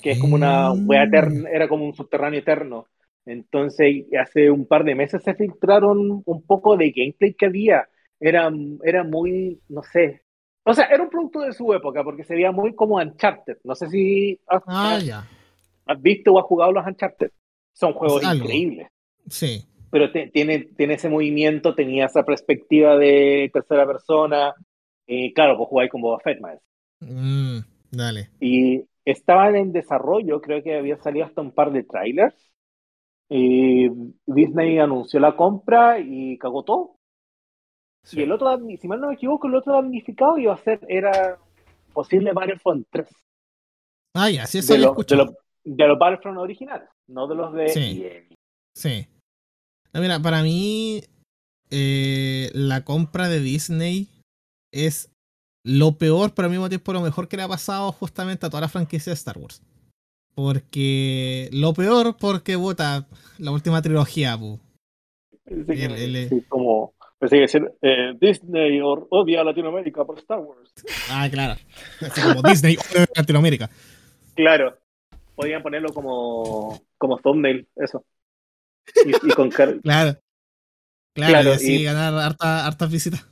que 0.01 0.11
es 0.11 0.19
como 0.19 0.35
una 0.35 0.71
wea 0.71 1.05
Mm. 1.05 1.07
eterna, 1.09 1.49
era 1.51 1.67
como 1.67 1.85
un 1.85 1.93
subterráneo 1.93 2.39
eterno. 2.39 2.85
Entonces, 3.25 4.05
hace 4.19 4.51
un 4.51 4.67
par 4.67 4.83
de 4.83 4.95
meses 4.95 5.23
se 5.23 5.33
filtraron 5.35 6.21
un 6.25 6.41
poco 6.45 6.77
de 6.77 6.91
gameplay 6.91 7.33
que 7.33 7.45
había. 7.47 7.87
Era, 8.19 8.51
era 8.83 9.03
muy, 9.03 9.61
no 9.69 9.81
sé. 9.83 10.21
O 10.63 10.73
sea, 10.73 10.85
era 10.85 11.03
un 11.03 11.09
producto 11.09 11.41
de 11.41 11.53
su 11.53 11.73
época, 11.73 12.03
porque 12.03 12.23
se 12.23 12.35
veía 12.35 12.51
muy 12.51 12.73
como 12.75 12.95
Uncharted. 12.97 13.57
No 13.63 13.75
sé 13.75 13.89
si 13.89 14.39
has, 14.47 14.63
Ah, 14.67 14.99
ya. 15.03 15.27
has 15.85 16.01
visto 16.01 16.33
o 16.33 16.39
has 16.39 16.45
jugado 16.45 16.71
los 16.71 16.85
Uncharted. 16.85 17.31
Son 17.73 17.93
juegos 17.93 18.23
increíbles. 18.23 18.87
Sí. 19.29 19.65
Pero 19.91 20.11
te- 20.11 20.27
tiene, 20.27 20.59
tiene 20.77 20.95
ese 20.95 21.09
movimiento, 21.09 21.75
tenía 21.75 22.05
esa 22.05 22.23
perspectiva 22.23 22.97
de 22.97 23.49
tercera 23.53 23.85
persona. 23.85 24.53
Y 25.07 25.33
claro, 25.33 25.57
pues 25.57 25.69
jugáis 25.69 25.91
con 25.91 26.01
Boba 26.01 26.19
Fett, 26.19 26.39
más. 26.41 26.59
Mm, 26.99 27.59
dale. 27.91 28.29
Y 28.39 28.83
estaban 29.03 29.55
en 29.55 29.71
desarrollo, 29.71 30.41
creo 30.41 30.63
que 30.63 30.75
había 30.77 30.97
salido 30.97 31.25
hasta 31.25 31.41
un 31.41 31.51
par 31.51 31.71
de 31.71 31.83
trailers. 31.83 32.35
Y 33.29 33.89
Disney 34.27 34.77
anunció 34.79 35.19
la 35.19 35.35
compra 35.35 35.99
y 35.99 36.37
cagó 36.37 36.63
todo. 36.63 36.95
Sí. 38.03 38.19
Y 38.19 38.23
el 38.23 38.31
otro, 38.31 38.55
si 38.79 38.87
mal 38.87 39.01
no 39.01 39.07
me 39.07 39.15
equivoco, 39.15 39.47
el 39.47 39.55
otro 39.55 39.73
damnificado 39.73 40.37
iba 40.37 40.53
a 40.53 40.57
ser, 40.63 40.79
era 40.87 41.39
posible 41.93 42.33
Battlefront 42.33 42.85
3. 42.91 43.07
Ah, 44.15 44.29
ya, 44.29 44.45
sí, 44.45 44.59
eso 44.59 44.73
De, 44.73 44.79
lo 44.79 44.93
de, 44.93 45.15
lo- 45.15 45.33
de 45.63 45.87
los 45.87 45.97
Battlefront 45.97 46.37
originales, 46.37 46.87
no 47.07 47.27
de 47.27 47.35
los 47.35 47.53
de 47.53 47.69
Sí. 47.69 48.03
EA. 48.03 48.23
Sí. 48.75 49.07
No, 49.91 50.01
mira, 50.01 50.19
para 50.19 50.43
mí, 50.43 51.01
eh, 51.71 52.51
la 52.53 52.83
compra 52.85 53.27
de 53.27 53.39
Disney 53.39 54.07
es 54.71 55.09
lo 55.65 55.93
peor, 55.97 56.33
pero 56.35 56.45
al 56.45 56.51
mismo 56.51 56.69
tiempo 56.69 56.93
lo 56.93 57.01
mejor 57.01 57.27
que 57.27 57.37
le 57.37 57.43
ha 57.43 57.47
pasado 57.47 57.91
justamente 57.91 58.45
a 58.45 58.49
toda 58.49 58.61
la 58.61 58.67
franquicia 58.69 59.09
de 59.09 59.15
Star 59.15 59.37
Wars. 59.39 59.63
Porque 60.35 61.49
lo 61.53 61.73
peor, 61.73 62.17
porque 62.19 62.55
vota 62.57 63.07
la 63.37 63.51
última 63.51 63.81
trilogía, 63.81 64.37
pu. 64.37 64.59
Así 65.45 65.65
que, 65.65 65.85
El- 65.85 66.15
el- 66.15 66.29
sí, 66.29 66.41
como, 66.49 66.93
pensé 67.19 67.37
que 67.37 67.41
decir, 67.41 67.71
eh, 67.81 68.13
Disney 68.19 68.81
or- 68.81 69.07
odia 69.11 69.41
a 69.41 69.43
Latinoamérica 69.45 70.03
por 70.03 70.17
Star 70.19 70.39
Wars. 70.39 70.73
Ah, 71.09 71.27
claro. 71.31 71.55
Como 72.21 72.41
Disney 72.41 72.75
de 72.93 73.05
Latinoamérica. 73.15 73.69
Claro, 74.35 74.77
podían 75.35 75.63
ponerlo 75.63 75.93
como, 75.93 76.81
como 76.97 77.17
thumbnail, 77.19 77.67
eso. 77.77 78.03
Y, 79.05 79.11
y 79.11 79.29
con 79.31 79.49
Claro. 79.51 79.79
Claro, 79.81 80.17
Claro, 81.13 81.49
y 81.49 81.53
así 81.53 81.75
y- 81.81 81.83
ganar 81.85 82.13
harta- 82.15 82.65
hartas 82.65 82.91
visitas. 82.91 83.25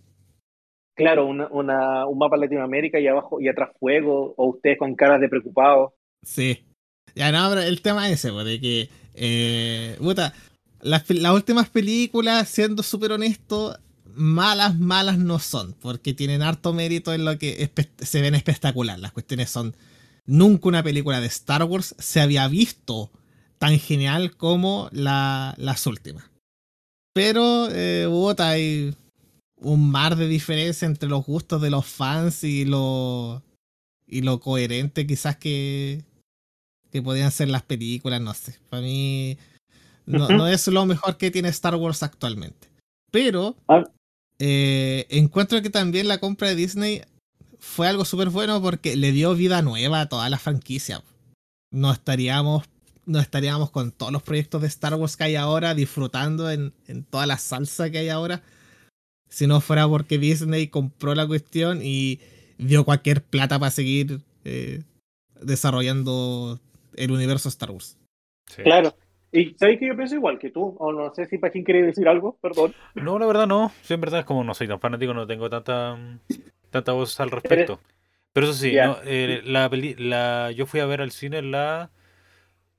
claro, 0.96 1.26
una, 1.26 1.48
una- 1.48 2.06
un 2.08 2.18
mapa 2.18 2.38
Latinoamérica 2.38 2.98
y 3.00 3.08
abajo 3.08 3.42
y 3.42 3.50
atrás 3.50 3.72
fuego, 3.78 4.34
o 4.38 4.48
ustedes 4.48 4.78
con 4.78 4.96
caras 4.96 5.20
de 5.20 5.28
preocupados. 5.28 5.92
Sí. 6.22 6.66
Ya 7.16 7.32
no, 7.32 7.54
el 7.54 7.82
tema 7.82 8.10
es 8.10 8.20
ese, 8.20 8.32
pues, 8.32 8.46
de 8.46 8.60
que, 8.60 8.90
eh, 9.14 9.98
las, 10.82 11.04
últimas 11.10 11.70
películas, 11.70 12.50
siendo 12.50 12.84
súper 12.84 13.12
honesto, 13.12 13.78
malas, 14.16 14.78
malas 14.78 15.18
no 15.18 15.40
son, 15.40 15.74
porque 15.74 16.14
tienen 16.14 16.42
harto 16.42 16.74
mérito 16.74 17.14
en 17.14 17.26
lo 17.26 17.38
que 17.38 17.72
se 18.00 18.22
ven 18.22 18.36
espectacular. 18.36 19.00
Las 19.00 19.12
cuestiones 19.12 19.50
son, 19.50 19.76
nunca 20.26 20.68
una 20.68 20.84
película 20.84 21.22
de 21.22 21.28
Star 21.28 21.64
Wars 21.64 21.96
se 22.00 22.22
había 22.22 22.48
visto 22.48 23.12
tan 23.60 23.80
genial 23.80 24.36
como 24.36 24.90
la- 24.92 25.54
las 25.58 25.86
últimas. 25.88 26.26
Pero, 27.14 27.70
eh, 27.72 28.08
hay 28.40 28.96
un 29.58 29.90
mar 29.92 30.16
de 30.16 30.28
diferencia 30.28 30.86
entre 30.86 31.08
los 31.08 31.26
gustos 31.26 31.62
de 31.62 31.70
los 31.70 31.86
fans 31.86 32.44
y 32.44 32.66
lo, 32.66 33.44
y 34.08 34.22
lo 34.22 34.40
coherente 34.40 35.08
quizás 35.08 35.38
que, 35.38 36.04
que 36.94 37.02
podían 37.02 37.32
ser 37.32 37.50
las 37.50 37.64
películas, 37.64 38.22
no 38.22 38.34
sé. 38.36 38.56
Para 38.70 38.84
mí 38.84 39.38
no, 40.06 40.30
no 40.30 40.48
es 40.48 40.68
lo 40.68 40.86
mejor 40.86 41.18
que 41.18 41.32
tiene 41.32 41.50
Star 41.50 41.76
Wars 41.76 42.04
actualmente. 42.04 42.70
Pero 43.12 43.58
Ah. 43.68 43.84
eh, 44.40 45.08
encuentro 45.10 45.62
que 45.64 45.72
también 45.72 46.08
la 46.08 46.20
compra 46.20 46.50
de 46.50 46.56
Disney 46.56 47.02
fue 47.60 47.88
algo 47.88 48.06
súper 48.06 48.30
bueno 48.30 48.62
porque 48.62 48.96
le 48.96 49.12
dio 49.12 49.34
vida 49.36 49.62
nueva 49.64 50.02
a 50.02 50.10
toda 50.10 50.30
la 50.30 50.38
franquicia. 50.38 51.04
No 51.72 51.92
estaríamos 51.92 52.64
no 53.06 53.20
estaríamos 53.20 53.70
con 53.70 53.92
todos 53.92 54.14
los 54.14 54.24
proyectos 54.24 54.62
de 54.62 54.68
Star 54.68 54.94
Wars 54.96 55.18
que 55.18 55.26
hay 55.26 55.36
ahora, 55.36 55.76
disfrutando 55.76 56.50
en, 56.50 56.74
en 56.88 57.04
toda 57.04 57.26
la 57.26 57.38
salsa 57.38 57.90
que 57.90 57.98
hay 57.98 58.08
ahora. 58.08 58.44
Si 59.30 59.46
no 59.46 59.60
fuera 59.60 59.90
porque 59.90 60.18
Disney 60.18 60.68
compró 60.68 61.14
la 61.14 61.28
cuestión 61.28 61.82
y 61.84 62.22
dio 62.58 62.86
cualquier 62.86 63.22
plata 63.22 63.60
para 63.60 63.72
seguir 63.72 64.22
eh, 64.46 64.84
desarrollando 65.42 66.62
el 66.96 67.12
universo 67.12 67.50
Star 67.50 67.72
Wars. 67.72 67.98
Sí. 68.48 68.64
Claro. 68.64 68.96
Y 69.32 69.56
sabéis 69.58 69.80
que 69.80 69.88
yo 69.88 69.96
pienso 69.96 70.16
igual 70.16 70.38
que 70.38 70.52
tú, 70.52 70.76
o 70.80 70.92
no 70.92 71.12
sé 71.14 71.26
si 71.26 71.40
Pachín 71.40 71.64
quiere 71.64 71.82
decir 71.82 72.08
algo, 72.08 72.38
perdón. 72.42 72.76
No, 72.94 73.18
la 73.18 73.26
verdad 73.26 73.48
no. 73.48 73.72
Sí, 73.82 73.94
en 73.96 74.02
verdad 74.02 74.20
es 74.20 74.26
como 74.26 74.44
no 74.44 74.54
soy 74.54 74.68
tan 74.68 74.80
fanático, 74.80 75.14
no 75.14 75.26
tengo 75.26 75.50
tanta, 75.50 75.98
tanta 76.70 76.92
voz 76.92 77.20
al 77.20 77.32
respecto. 77.32 77.80
Pero 78.32 78.48
eso 78.48 78.54
sí, 78.56 78.76
no, 78.76 78.98
eh, 79.06 79.42
la, 79.44 79.70
peli- 79.70 79.96
la, 79.96 80.52
yo 80.52 80.66
fui 80.68 80.80
a 80.82 80.86
ver 80.86 81.02
al 81.02 81.12
cine 81.12 81.42
la 81.42 81.90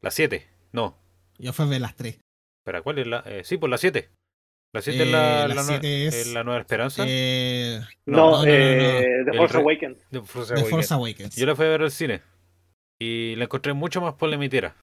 la 0.00 0.10
7. 0.10 0.46
No, 0.72 0.96
Yo 1.38 1.52
fui 1.52 1.64
a 1.64 1.68
ver 1.68 1.80
las 1.80 1.96
tres. 1.96 2.18
espera, 2.60 2.82
¿cuál 2.82 2.98
es 2.98 3.06
la? 3.06 3.22
eh, 3.26 3.42
sí, 3.44 3.56
pues 3.56 3.70
la 3.70 3.78
7. 3.78 4.10
La 4.72 4.80
7 4.82 5.02
es 5.02 5.08
Eh, 5.08 5.10
la, 5.12 5.48
la 5.48 5.54
la, 5.54 5.62
nue- 5.62 5.66
siete 5.66 6.06
es- 6.06 6.26
eh, 6.28 6.32
la 6.34 6.42
Nueva 6.44 6.60
Esperanza 6.60 7.04
Eh, 7.06 7.80
No, 8.06 8.16
no, 8.16 8.30
no, 8.30 8.42
no, 8.42 8.44
eh, 8.48 9.06
The 9.24 9.36
Force 9.36 9.56
Awakens. 9.56 9.98
The. 10.10 10.20
Force 10.22 10.94
Awakens. 10.94 11.36
Yo 11.36 11.46
la 11.46 11.54
fui 11.56 11.66
a 11.66 11.68
ver 11.68 11.82
al 11.82 11.90
cine 11.92 12.20
y 12.98 13.34
la 13.36 13.44
encontré 13.44 13.72
mucho 13.72 14.00
más 14.00 14.14
palomitera. 14.14 14.74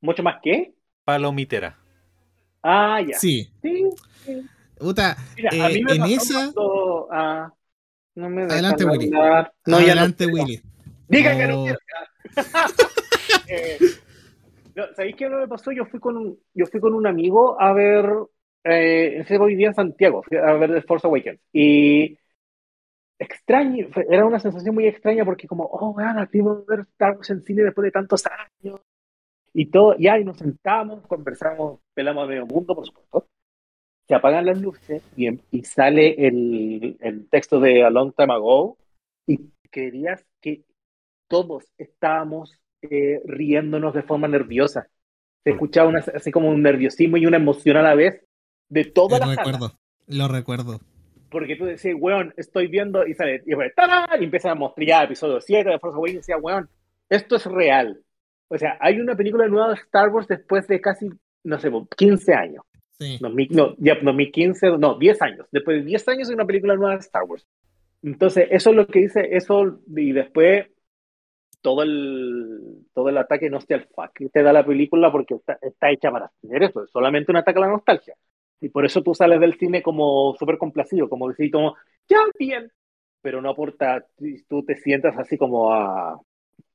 ¿Mucho 0.00 0.22
más 0.22 0.36
que? 0.42 0.72
Palomitera. 1.04 1.76
Ah, 2.62 3.00
ya. 3.00 3.18
Sí. 3.18 3.48
Sí. 3.62 3.84
Puta, 4.78 5.16
Mira, 5.36 5.50
a 5.52 5.70
Eh, 5.70 5.74
mí 5.74 5.82
me 5.84 5.92
en 5.94 6.02
esa- 6.04 6.52
cuando, 6.52 7.08
ah, 7.10 7.52
no 8.14 8.30
me 8.30 8.42
Adelante, 8.44 8.84
Willy. 8.84 9.06
hablar. 9.06 9.52
No, 9.66 9.78
ya 9.80 9.86
no 9.86 9.90
adelante, 9.92 10.24
quiero. 10.26 10.32
Willy. 10.44 10.62
Diga 11.08 11.36
que 11.36 11.46
no 11.46 11.60
Oh. 11.60 11.64
quiero. 11.64 11.78
Eh, 13.50 13.78
no, 14.74 14.84
¿Sabéis 14.94 15.16
qué 15.16 15.28
me 15.28 15.48
pasó? 15.48 15.72
Yo 15.72 15.84
fui 15.86 15.98
con 16.00 16.16
un, 16.16 16.38
yo 16.54 16.66
fui 16.66 16.80
con 16.80 16.94
un 16.94 17.06
amigo 17.06 17.60
a 17.60 17.72
ver, 17.72 18.06
eh, 18.64 19.18
ese 19.20 19.38
hoy 19.38 19.56
día 19.56 19.68
en 19.68 19.74
Santiago, 19.74 20.22
fui 20.22 20.36
a 20.36 20.52
ver 20.54 20.72
The 20.72 20.82
Force 20.82 21.06
Awakens. 21.06 21.40
Y 21.52 22.18
extraño, 23.18 23.88
era 24.08 24.24
una 24.24 24.38
sensación 24.40 24.74
muy 24.74 24.86
extraña 24.86 25.24
porque 25.24 25.46
como, 25.48 25.64
oh, 25.64 25.90
weón, 25.90 26.18
al 26.18 26.28
fin 26.28 26.44
vamos 26.44 26.64
a 26.68 26.70
ver 26.76 26.80
Star 26.80 27.16
Wars 27.16 27.30
en 27.30 27.42
cine 27.42 27.62
después 27.62 27.84
de 27.84 27.90
tantos 27.90 28.24
años. 28.26 28.80
Y 29.54 29.66
todo, 29.66 29.96
ya, 29.98 30.18
y 30.18 30.24
nos 30.24 30.36
sentamos, 30.36 31.06
conversamos, 31.06 31.80
pelamos 31.94 32.24
a 32.24 32.26
medio 32.28 32.46
mundo, 32.46 32.74
por 32.74 32.86
supuesto. 32.86 33.26
Se 34.06 34.14
apagan 34.14 34.46
las 34.46 34.60
luces 34.60 35.02
y, 35.16 35.28
y 35.50 35.64
sale 35.64 36.26
el, 36.26 36.96
el 37.00 37.28
texto 37.28 37.58
de 37.60 37.82
A 37.84 37.90
Long 37.90 38.12
Time 38.14 38.32
Ago 38.32 38.76
y 39.26 39.50
querías 39.70 40.24
que 40.40 40.62
todos 41.28 41.64
estábamos 41.76 42.58
eh, 42.82 43.20
riéndonos 43.24 43.94
de 43.94 44.02
forma 44.02 44.28
nerviosa. 44.28 44.88
Se 45.44 45.50
escuchaba 45.50 45.88
una- 45.88 46.04
así 46.14 46.30
como 46.30 46.48
un 46.48 46.62
nerviosismo 46.62 47.16
y 47.16 47.26
una 47.26 47.36
emoción 47.38 47.76
a 47.76 47.82
la 47.82 47.94
vez 47.94 48.24
de 48.70 48.84
toda 48.84 49.18
Lo 49.18 49.26
la 49.26 49.34
sala. 49.34 49.44
recuerdo. 49.44 49.78
Lo 50.06 50.28
recuerdo. 50.28 50.80
Porque 51.30 51.56
tú 51.56 51.66
decías, 51.66 51.96
weón, 51.98 52.32
estoy 52.36 52.68
viendo 52.68 53.06
y 53.06 53.14
sale, 53.14 53.42
y, 53.44 53.54
¡tarán! 53.74 54.20
y 54.20 54.24
empiezan 54.24 54.52
a 54.52 54.54
mostrar 54.54 55.04
episodio 55.04 55.40
7 55.40 55.68
de 55.68 55.78
Force 55.78 55.96
Awakens 55.96 56.14
y 56.14 56.16
decía, 56.18 56.36
weón, 56.38 56.68
esto 57.08 57.36
es 57.36 57.44
real. 57.46 58.00
O 58.48 58.56
sea, 58.56 58.78
hay 58.80 58.98
una 58.98 59.14
película 59.14 59.46
nueva 59.46 59.68
de 59.68 59.74
Star 59.74 60.08
Wars 60.08 60.26
después 60.26 60.66
de 60.68 60.80
casi, 60.80 61.10
no 61.44 61.58
sé, 61.58 61.70
15 61.96 62.34
años. 62.34 62.64
Sí. 62.98 63.18
2000 63.20 63.48
no, 63.52 63.76
ya 63.78 63.94
2015, 64.02 64.78
no, 64.78 64.98
10 64.98 65.22
años. 65.22 65.46
Después 65.52 65.78
de 65.78 65.84
10 65.84 66.08
años 66.08 66.28
hay 66.28 66.34
una 66.34 66.46
película 66.46 66.74
nueva 66.74 66.94
de 66.94 67.00
Star 67.00 67.24
Wars. 67.24 67.46
Entonces, 68.02 68.48
eso 68.50 68.70
es 68.70 68.76
lo 68.76 68.86
que 68.86 69.00
dice, 69.00 69.28
eso, 69.32 69.80
y 69.94 70.12
después 70.12 70.66
todo 71.60 71.82
el, 71.82 72.86
todo 72.94 73.08
el 73.08 73.18
ataque 73.18 73.50
nostalgia 73.50 74.28
te 74.32 74.42
da 74.42 74.52
la 74.52 74.64
película 74.64 75.10
porque 75.10 75.34
está, 75.34 75.58
está 75.60 75.90
hecha 75.90 76.10
para 76.10 76.26
hacer 76.26 76.62
eso, 76.62 76.84
es 76.84 76.90
solamente 76.90 77.32
un 77.32 77.38
ataque 77.38 77.58
a 77.58 77.62
la 77.62 77.68
nostalgia. 77.68 78.14
Y 78.60 78.68
por 78.70 78.84
eso 78.84 79.02
tú 79.02 79.14
sales 79.14 79.40
del 79.40 79.58
cine 79.58 79.82
como 79.82 80.34
súper 80.38 80.58
complacido, 80.58 81.08
como 81.08 81.28
decir, 81.28 81.50
como, 81.50 81.76
ya, 82.08 82.18
bien, 82.38 82.70
pero 83.22 83.40
no 83.40 83.50
aporta, 83.50 84.06
tú 84.48 84.64
te 84.64 84.76
sientas 84.76 85.16
así 85.18 85.36
como 85.38 85.72
a, 85.72 86.20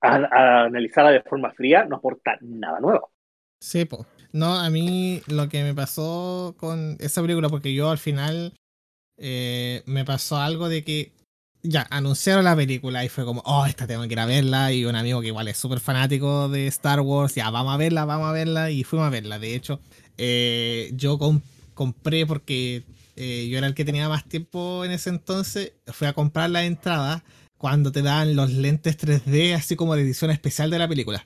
analizarla 0.01 1.11
de 1.11 1.21
forma 1.21 1.51
fría, 1.51 1.85
no 1.85 1.97
aporta 1.97 2.37
nada 2.41 2.79
nuevo. 2.79 3.11
Sí, 3.59 3.85
po. 3.85 4.05
No, 4.33 4.55
a 4.55 4.69
mí 4.69 5.21
lo 5.27 5.47
que 5.47 5.63
me 5.63 5.73
pasó 5.73 6.55
con 6.57 6.97
esa 6.99 7.21
película, 7.21 7.49
porque 7.49 7.73
yo 7.73 7.89
al 7.89 7.97
final 7.97 8.53
eh, 9.17 9.83
me 9.85 10.05
pasó 10.05 10.37
algo 10.37 10.69
de 10.69 10.83
que 10.83 11.11
ya 11.61 11.87
anunciaron 11.89 12.43
la 12.43 12.55
película 12.55 13.05
y 13.05 13.09
fue 13.09 13.23
como, 13.23 13.41
oh, 13.45 13.65
esta 13.65 13.87
tengo 13.87 14.03
que 14.03 14.13
ir 14.13 14.19
a 14.19 14.25
verla. 14.25 14.73
Y 14.73 14.85
un 14.85 14.95
amigo 14.95 15.21
que 15.21 15.27
igual 15.27 15.47
es 15.47 15.57
súper 15.57 15.79
fanático 15.79 16.49
de 16.49 16.67
Star 16.67 16.99
Wars, 16.99 17.35
ya 17.35 17.49
vamos 17.49 17.73
a 17.73 17.77
verla, 17.77 18.05
vamos 18.05 18.27
a 18.27 18.33
verla. 18.33 18.69
Y 18.69 18.83
fuimos 18.83 19.07
a 19.07 19.11
verla. 19.11 19.39
De 19.39 19.55
hecho, 19.55 19.79
eh, 20.17 20.91
yo 20.93 21.17
com- 21.17 21.41
compré 21.73 22.25
porque 22.25 22.83
eh, 23.15 23.47
yo 23.49 23.57
era 23.57 23.67
el 23.67 23.73
que 23.75 23.85
tenía 23.85 24.09
más 24.09 24.25
tiempo 24.27 24.85
en 24.85 24.91
ese 24.91 25.09
entonces. 25.09 25.73
Fui 25.87 26.07
a 26.07 26.13
comprar 26.13 26.49
la 26.49 26.63
entrada 26.65 27.23
cuando 27.57 27.91
te 27.91 28.01
dan 28.01 28.35
los 28.35 28.51
lentes 28.51 28.97
3D, 28.97 29.53
así 29.55 29.75
como 29.75 29.95
de 29.95 30.01
edición 30.01 30.31
especial 30.31 30.69
de 30.69 30.79
la 30.79 30.87
película. 30.87 31.25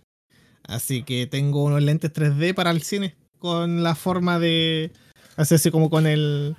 Así 0.64 1.04
que 1.04 1.28
tengo 1.28 1.64
unos 1.64 1.82
lentes 1.82 2.12
3D 2.14 2.54
para 2.54 2.72
el 2.72 2.82
cine 2.84 3.16
con 3.40 3.84
la 3.84 3.96
forma 3.96 4.38
de 4.40 4.92
así 5.38 5.56
así 5.56 5.72
como 5.72 5.90
con 5.90 6.06
el 6.08 6.56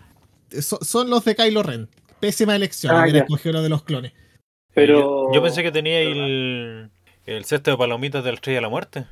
so- 0.61 0.79
son 0.83 1.11
los 1.11 1.25
de 1.25 1.35
Kylo 1.37 1.63
Ren. 1.63 1.89
Pésima 2.21 2.57
elección, 2.57 2.95
Ah, 2.97 3.07
ya. 3.07 3.21
escogido 3.21 3.53
lo 3.55 3.63
de 3.63 3.69
los 3.69 3.83
clones. 3.85 4.13
Pero... 4.75 5.29
Yo, 5.29 5.35
yo 5.35 5.43
pensé 5.43 5.63
que 5.63 5.71
tenía 5.73 6.01
el, 6.01 6.91
el 7.27 7.45
cesto 7.45 7.71
de 7.71 7.77
palomitas 7.77 8.25
del 8.25 8.35
Estrella 8.35 8.57
de 8.59 8.63
la 8.63 8.69
Muerte. 8.69 9.07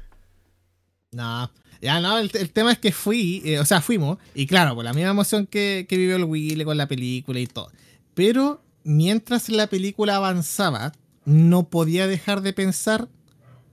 No, 1.13 1.51
ya 1.81 2.01
no, 2.01 2.19
el, 2.19 2.31
el 2.35 2.51
tema 2.51 2.73
es 2.73 2.79
que 2.79 2.93
fui, 2.93 3.43
eh, 3.45 3.59
o 3.59 3.65
sea, 3.65 3.81
fuimos, 3.81 4.19
y 4.35 4.47
claro, 4.47 4.75
por 4.75 4.85
la 4.85 4.93
misma 4.93 5.11
emoción 5.11 5.47
que, 5.47 5.87
que 5.89 5.97
vivió 5.97 6.17
el 6.17 6.25
Willy 6.25 6.65
con 6.65 6.77
la 6.77 6.89
película 6.89 7.41
y 7.41 7.47
todo. 7.47 7.71
Pero 8.15 8.63
mientras 8.85 9.49
la 9.49 9.67
película 9.67 10.17
avanzaba, 10.17 10.93
no 11.27 11.69
podía 11.69 12.07
dejar 12.07 12.41
de 12.41 12.53
pensar, 12.53 13.09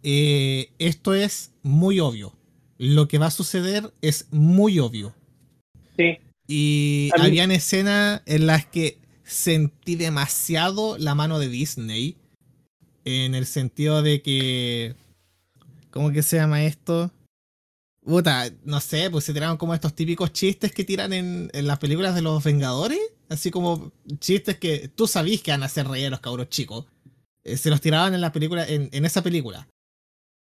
eh, 0.01 0.71
esto 0.79 1.13
es 1.13 1.51
muy 1.61 1.99
obvio. 1.99 2.33
Lo 2.77 3.07
que 3.07 3.19
va 3.19 3.27
a 3.27 3.31
suceder 3.31 3.93
es 4.01 4.27
muy 4.31 4.79
obvio. 4.79 5.13
Sí, 5.95 6.17
Y 6.47 7.11
habían 7.17 7.51
escenas 7.51 8.21
en 8.25 8.47
las 8.47 8.65
que 8.65 8.97
sentí 9.23 9.95
demasiado 9.95 10.97
la 10.97 11.15
mano 11.15 11.39
de 11.39 11.47
Disney. 11.47 12.17
En 13.05 13.35
el 13.35 13.45
sentido 13.45 14.01
de 14.01 14.21
que. 14.21 14.95
¿Cómo 15.91 16.11
que 16.11 16.23
se 16.23 16.37
llama 16.37 16.63
esto? 16.63 17.11
Puta, 18.05 18.49
no 18.65 18.81
sé, 18.81 19.09
pues 19.09 19.23
se 19.23 19.33
tiraron 19.33 19.57
como 19.57 19.73
estos 19.73 19.93
típicos 19.93 20.33
chistes 20.33 20.73
que 20.73 20.83
tiran 20.83 21.13
en, 21.13 21.49
en 21.53 21.67
las 21.67 21.79
películas 21.79 22.15
de 22.15 22.21
los 22.21 22.43
Vengadores. 22.43 22.99
Así 23.29 23.49
como 23.49 23.91
chistes 24.19 24.57
que 24.57 24.89
tú 24.89 25.07
sabís 25.07 25.41
que 25.41 25.51
van 25.51 25.63
a 25.63 25.67
hacer 25.67 25.87
reír 25.87 26.07
a 26.07 26.09
los 26.09 26.19
cabros 26.19 26.49
chicos. 26.49 26.85
Eh, 27.43 27.57
se 27.57 27.69
los 27.69 27.81
tiraban 27.81 28.13
en 28.13 28.21
la 28.21 28.31
película, 28.31 28.67
en, 28.67 28.89
en 28.91 29.05
esa 29.05 29.23
película. 29.23 29.67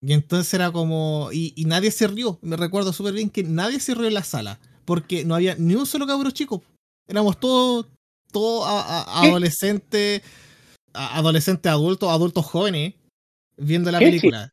Y 0.02 0.14
entonces 0.14 0.54
era 0.54 0.72
como. 0.72 1.30
Y, 1.32 1.54
y 1.56 1.66
nadie 1.66 1.92
se 1.92 2.08
rió. 2.08 2.38
Me 2.42 2.58
recuerdo 2.58 2.92
súper 2.94 3.14
bien 3.14 3.30
que 3.30 3.44
nadie 3.44 3.80
se 3.80 3.96
rió 3.96 4.08
en 4.08 4.14
la 4.14 4.24
sala. 4.24 4.60
Porque 4.84 5.26
no 5.26 5.34
había 5.34 5.56
ni 5.56 5.76
un 5.76 5.86
solo 5.86 6.06
cabro 6.06 6.32
chico. 6.32 6.62
Éramos 7.08 7.40
todos 7.40 7.88
¿Qué? 8.34 8.40
adolescentes, 9.08 10.22
adolescentes 10.94 11.72
adultos, 11.72 12.10
adultos 12.10 12.46
jóvenes, 12.46 12.96
viendo 13.58 13.92
la 13.92 14.00
¿Qué 14.00 14.06
película. 14.06 14.52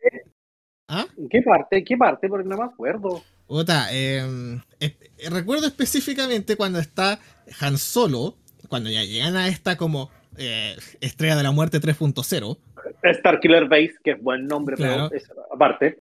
¿Ah? 0.94 1.06
¿En 1.16 1.28
qué 1.30 1.40
parte? 1.40 1.82
¿Qué 1.84 1.96
parte? 1.96 2.28
Porque 2.28 2.46
no 2.46 2.58
me 2.58 2.64
acuerdo. 2.64 3.22
Puta, 3.46 3.88
eh, 3.92 4.58
es- 4.78 4.94
recuerdo 5.30 5.66
específicamente 5.66 6.54
cuando 6.56 6.78
está 6.80 7.18
Han 7.60 7.78
Solo, 7.78 8.36
cuando 8.68 8.90
ya 8.90 9.02
llegan 9.02 9.36
a 9.36 9.48
esta 9.48 9.76
como 9.78 10.10
eh, 10.36 10.76
Estrella 11.00 11.36
de 11.36 11.42
la 11.44 11.50
Muerte 11.50 11.80
3.0, 11.80 12.58
Star 13.04 13.40
Killer 13.40 13.68
Base, 13.68 13.94
que 14.04 14.10
es 14.12 14.22
buen 14.22 14.46
nombre, 14.46 14.76
Claro. 14.76 15.08
pero 15.10 15.22
es 15.22 15.28
aparte. 15.52 15.98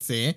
Sí. 0.00 0.34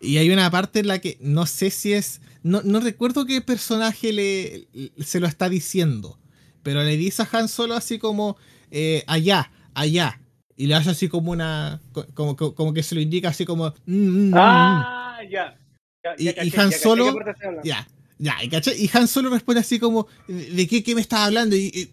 Y 0.00 0.18
hay 0.18 0.28
una 0.30 0.50
parte 0.50 0.80
en 0.80 0.88
la 0.88 0.98
que 0.98 1.16
no 1.20 1.46
sé 1.46 1.70
si 1.70 1.94
es. 1.94 2.20
No, 2.42 2.60
no 2.62 2.80
recuerdo 2.80 3.24
qué 3.24 3.40
personaje 3.40 4.12
le, 4.12 4.68
se 5.02 5.18
lo 5.20 5.26
está 5.26 5.48
diciendo. 5.48 6.18
Pero 6.62 6.82
le 6.82 6.96
dice 6.98 7.22
a 7.22 7.28
Han 7.32 7.48
Solo 7.48 7.74
así 7.74 7.98
como 7.98 8.36
eh, 8.70 9.02
allá, 9.06 9.50
allá. 9.74 10.20
Y 10.56 10.66
le 10.66 10.74
hace 10.74 10.90
así 10.90 11.08
como 11.08 11.32
una. 11.32 11.80
co- 11.92 12.06
Como, 12.14 12.36
como, 12.36 12.54
como 12.54 12.72
que 12.72 12.82
se 12.82 12.94
lo 12.94 13.00
indica 13.00 13.28
así 13.28 13.44
como. 13.44 13.74
mm, 13.86 13.94
mm, 13.94 14.28
mm, 14.30 14.34
Ah, 14.34 15.18
ya. 15.30 15.56
Ya, 16.04 16.14
Y- 16.18 16.26
caché, 16.26 16.40
Han 16.40 16.50
ya 16.50 16.56
caché 16.70 16.78
Solo-. 16.78 17.16
Ya, 17.64 17.88
ya, 18.18 18.42
¿y 18.44 18.48
cachai? 18.48 18.74
Y 18.82 18.90
Han 18.92 19.08
Solo 19.08 19.30
responde 19.30 19.60
así 19.60 19.78
como, 19.78 20.06
¿de 20.28 20.66
qué, 20.66 20.82
qué 20.82 20.94
me 20.94 21.00
estás 21.00 21.20
hablando? 21.20 21.56
Y, 21.56 21.66
y- 21.74 21.90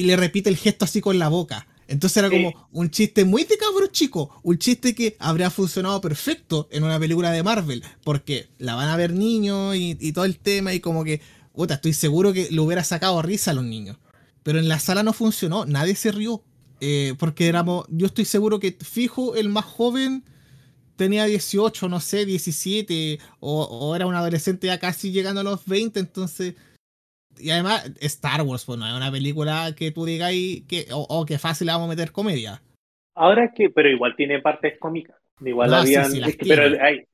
y 0.00 0.02
le 0.04 0.16
repite 0.16 0.50
el 0.50 0.56
gesto 0.56 0.84
así 0.84 1.00
con 1.00 1.18
la 1.18 1.28
boca. 1.28 1.66
Entonces 1.86 2.16
era 2.16 2.28
Sí. 2.30 2.36
como 2.36 2.68
un 2.72 2.90
chiste 2.90 3.24
muy 3.24 3.44
de 3.44 3.58
cabro 3.58 3.86
chico, 3.88 4.40
un 4.42 4.58
chiste 4.58 4.94
que 4.94 5.16
habría 5.18 5.50
funcionado 5.50 6.00
perfecto 6.00 6.66
en 6.72 6.82
una 6.82 6.98
película 6.98 7.30
de 7.30 7.42
Marvel, 7.42 7.82
porque 8.04 8.48
la 8.58 8.74
van 8.74 8.88
a 8.88 8.96
ver 8.96 9.12
niños 9.12 9.76
y, 9.76 9.96
y 10.00 10.12
todo 10.12 10.24
el 10.24 10.38
tema 10.38 10.72
y 10.72 10.80
como 10.80 11.04
que, 11.04 11.20
puta, 11.52 11.74
estoy 11.74 11.92
seguro 11.92 12.32
que 12.32 12.48
lo 12.50 12.64
hubiera 12.64 12.82
sacado 12.84 13.18
a 13.18 13.22
risa 13.22 13.50
a 13.50 13.54
los 13.54 13.64
niños. 13.64 13.98
Pero 14.42 14.58
en 14.58 14.68
la 14.68 14.78
sala 14.78 15.02
no 15.02 15.12
funcionó, 15.12 15.66
nadie 15.66 15.94
se 15.94 16.10
rió. 16.10 16.42
Eh, 16.86 17.14
porque 17.18 17.48
éramos, 17.48 17.86
yo 17.88 18.06
estoy 18.06 18.24
seguro 18.26 18.58
que 18.60 18.72
fijo 18.72 19.34
el 19.36 19.48
más 19.48 19.64
joven 19.64 20.22
tenía 20.96 21.24
18, 21.24 21.88
no 21.88 21.98
sé, 22.00 22.24
17, 22.26 23.18
o, 23.40 23.64
o 23.64 23.96
era 23.96 24.06
un 24.06 24.14
adolescente 24.14 24.66
ya 24.68 24.78
casi 24.78 25.10
llegando 25.12 25.40
a 25.40 25.44
los 25.44 25.66
20, 25.66 25.98
entonces... 26.00 26.54
Y 27.36 27.50
además, 27.50 27.90
Star 28.00 28.42
Wars, 28.42 28.64
pues 28.64 28.78
no 28.78 28.86
es 28.86 28.94
una 28.94 29.10
película 29.10 29.74
que 29.76 29.90
tú 29.90 30.04
digáis 30.04 30.62
que, 30.68 30.86
o, 30.92 31.00
o 31.08 31.26
que 31.26 31.38
fácil 31.38 31.66
le 31.66 31.72
vamos 31.72 31.86
a 31.86 31.88
meter 31.90 32.12
comedia. 32.12 32.62
Ahora 33.16 33.52
que, 33.52 33.70
pero 33.70 33.88
igual 33.90 34.14
tiene 34.16 34.40
partes 34.40 34.78
cómicas. 34.78 35.16
Igual 35.40 35.70
No, 35.70 35.76
habían, 35.78 36.12
sí, 36.12 36.20
las 36.20 36.28
es 36.30 36.36
que- 36.36 36.46
pero 36.46 36.80
hay, 36.80 37.04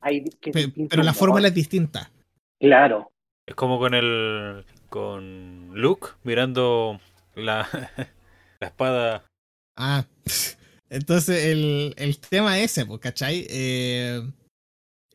hay 0.00 0.24
que 0.40 0.50
Pe- 0.50 0.66
distinto 0.66 0.88
pero 0.90 1.02
la 1.04 1.14
fórmula 1.14 1.48
es 1.48 1.54
distinta. 1.54 2.10
Claro. 2.58 3.12
Es 3.46 3.54
como 3.54 3.78
con 3.78 3.94
el. 3.94 4.64
con 4.88 5.70
Luke 5.74 6.08
mirando 6.24 7.00
la, 7.36 7.68
la 8.64 8.68
espada. 8.70 9.26
Ah, 9.76 10.06
entonces 10.90 11.44
el, 11.44 11.94
el 11.96 12.18
tema 12.18 12.58
ese, 12.60 12.86
pues, 12.86 13.00
¿cachai? 13.00 13.46
Eh, 13.48 14.20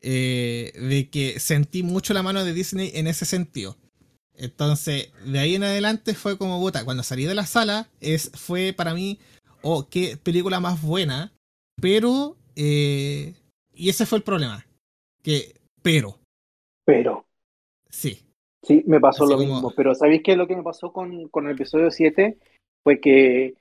eh, 0.02 0.72
de 0.74 1.10
que 1.10 1.38
sentí 1.40 1.82
mucho 1.82 2.14
la 2.14 2.22
mano 2.22 2.44
de 2.44 2.52
Disney 2.54 2.90
en 2.94 3.06
ese 3.06 3.24
sentido. 3.24 3.76
Entonces, 4.34 5.12
de 5.26 5.38
ahí 5.38 5.54
en 5.56 5.64
adelante 5.64 6.14
fue 6.14 6.38
como, 6.38 6.58
puta, 6.60 6.84
cuando 6.84 7.02
salí 7.02 7.24
de 7.24 7.34
la 7.34 7.44
sala, 7.44 7.88
es, 8.00 8.30
fue 8.34 8.72
para 8.72 8.94
mí, 8.94 9.18
oh, 9.62 9.86
qué 9.90 10.16
película 10.16 10.60
más 10.60 10.80
buena, 10.80 11.32
pero, 11.80 12.36
eh, 12.56 13.34
y 13.74 13.90
ese 13.90 14.06
fue 14.06 14.16
el 14.18 14.24
problema, 14.24 14.66
que, 15.22 15.54
pero, 15.82 16.18
Pero, 16.86 17.26
sí, 17.90 18.22
sí, 18.62 18.82
me 18.86 18.98
pasó 18.98 19.24
Así 19.24 19.32
lo 19.32 19.38
como- 19.38 19.52
mismo. 19.54 19.72
Pero 19.76 19.94
¿sabéis 19.94 20.22
qué 20.24 20.32
es 20.32 20.38
lo 20.38 20.46
que 20.48 20.56
me 20.56 20.62
pasó 20.62 20.90
con, 20.90 21.28
con 21.28 21.46
el 21.46 21.52
episodio 21.52 21.90
7? 21.90 22.38
Fue 22.82 23.00
que 23.00 23.54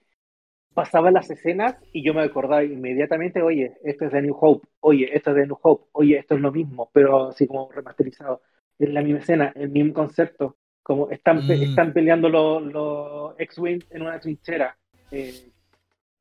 pasaba 0.74 1.12
las 1.12 1.30
escenas 1.30 1.76
y 1.92 2.04
yo 2.04 2.14
me 2.14 2.22
acordaba 2.22 2.64
inmediatamente, 2.64 3.42
oye, 3.42 3.74
esto 3.84 4.06
es 4.06 4.12
de 4.12 4.22
New 4.22 4.38
Hope, 4.40 4.68
oye, 4.82 5.10
esto 5.16 5.32
es 5.32 5.36
de 5.38 5.48
New 5.48 5.58
Hope, 5.62 5.86
oye, 5.94 6.18
esto 6.20 6.36
es 6.36 6.42
lo 6.42 6.52
mismo, 6.52 6.90
pero 6.94 7.30
así 7.30 7.48
como 7.48 7.70
remasterizado. 7.72 8.42
Es 8.78 8.90
la 8.90 9.02
misma 9.02 9.20
escena, 9.20 9.52
el 9.56 9.70
mismo 9.70 9.94
concepto. 9.94 10.56
Como 10.84 11.10
están, 11.10 11.46
Mm. 11.46 11.52
están 11.52 11.94
peleando 11.94 12.30
los, 12.30 12.64
los 12.64 13.40
X-Wing 13.40 13.84
en 13.90 14.02
una 14.04 14.20
trinchera. 14.20 14.78
eh, 15.12 15.34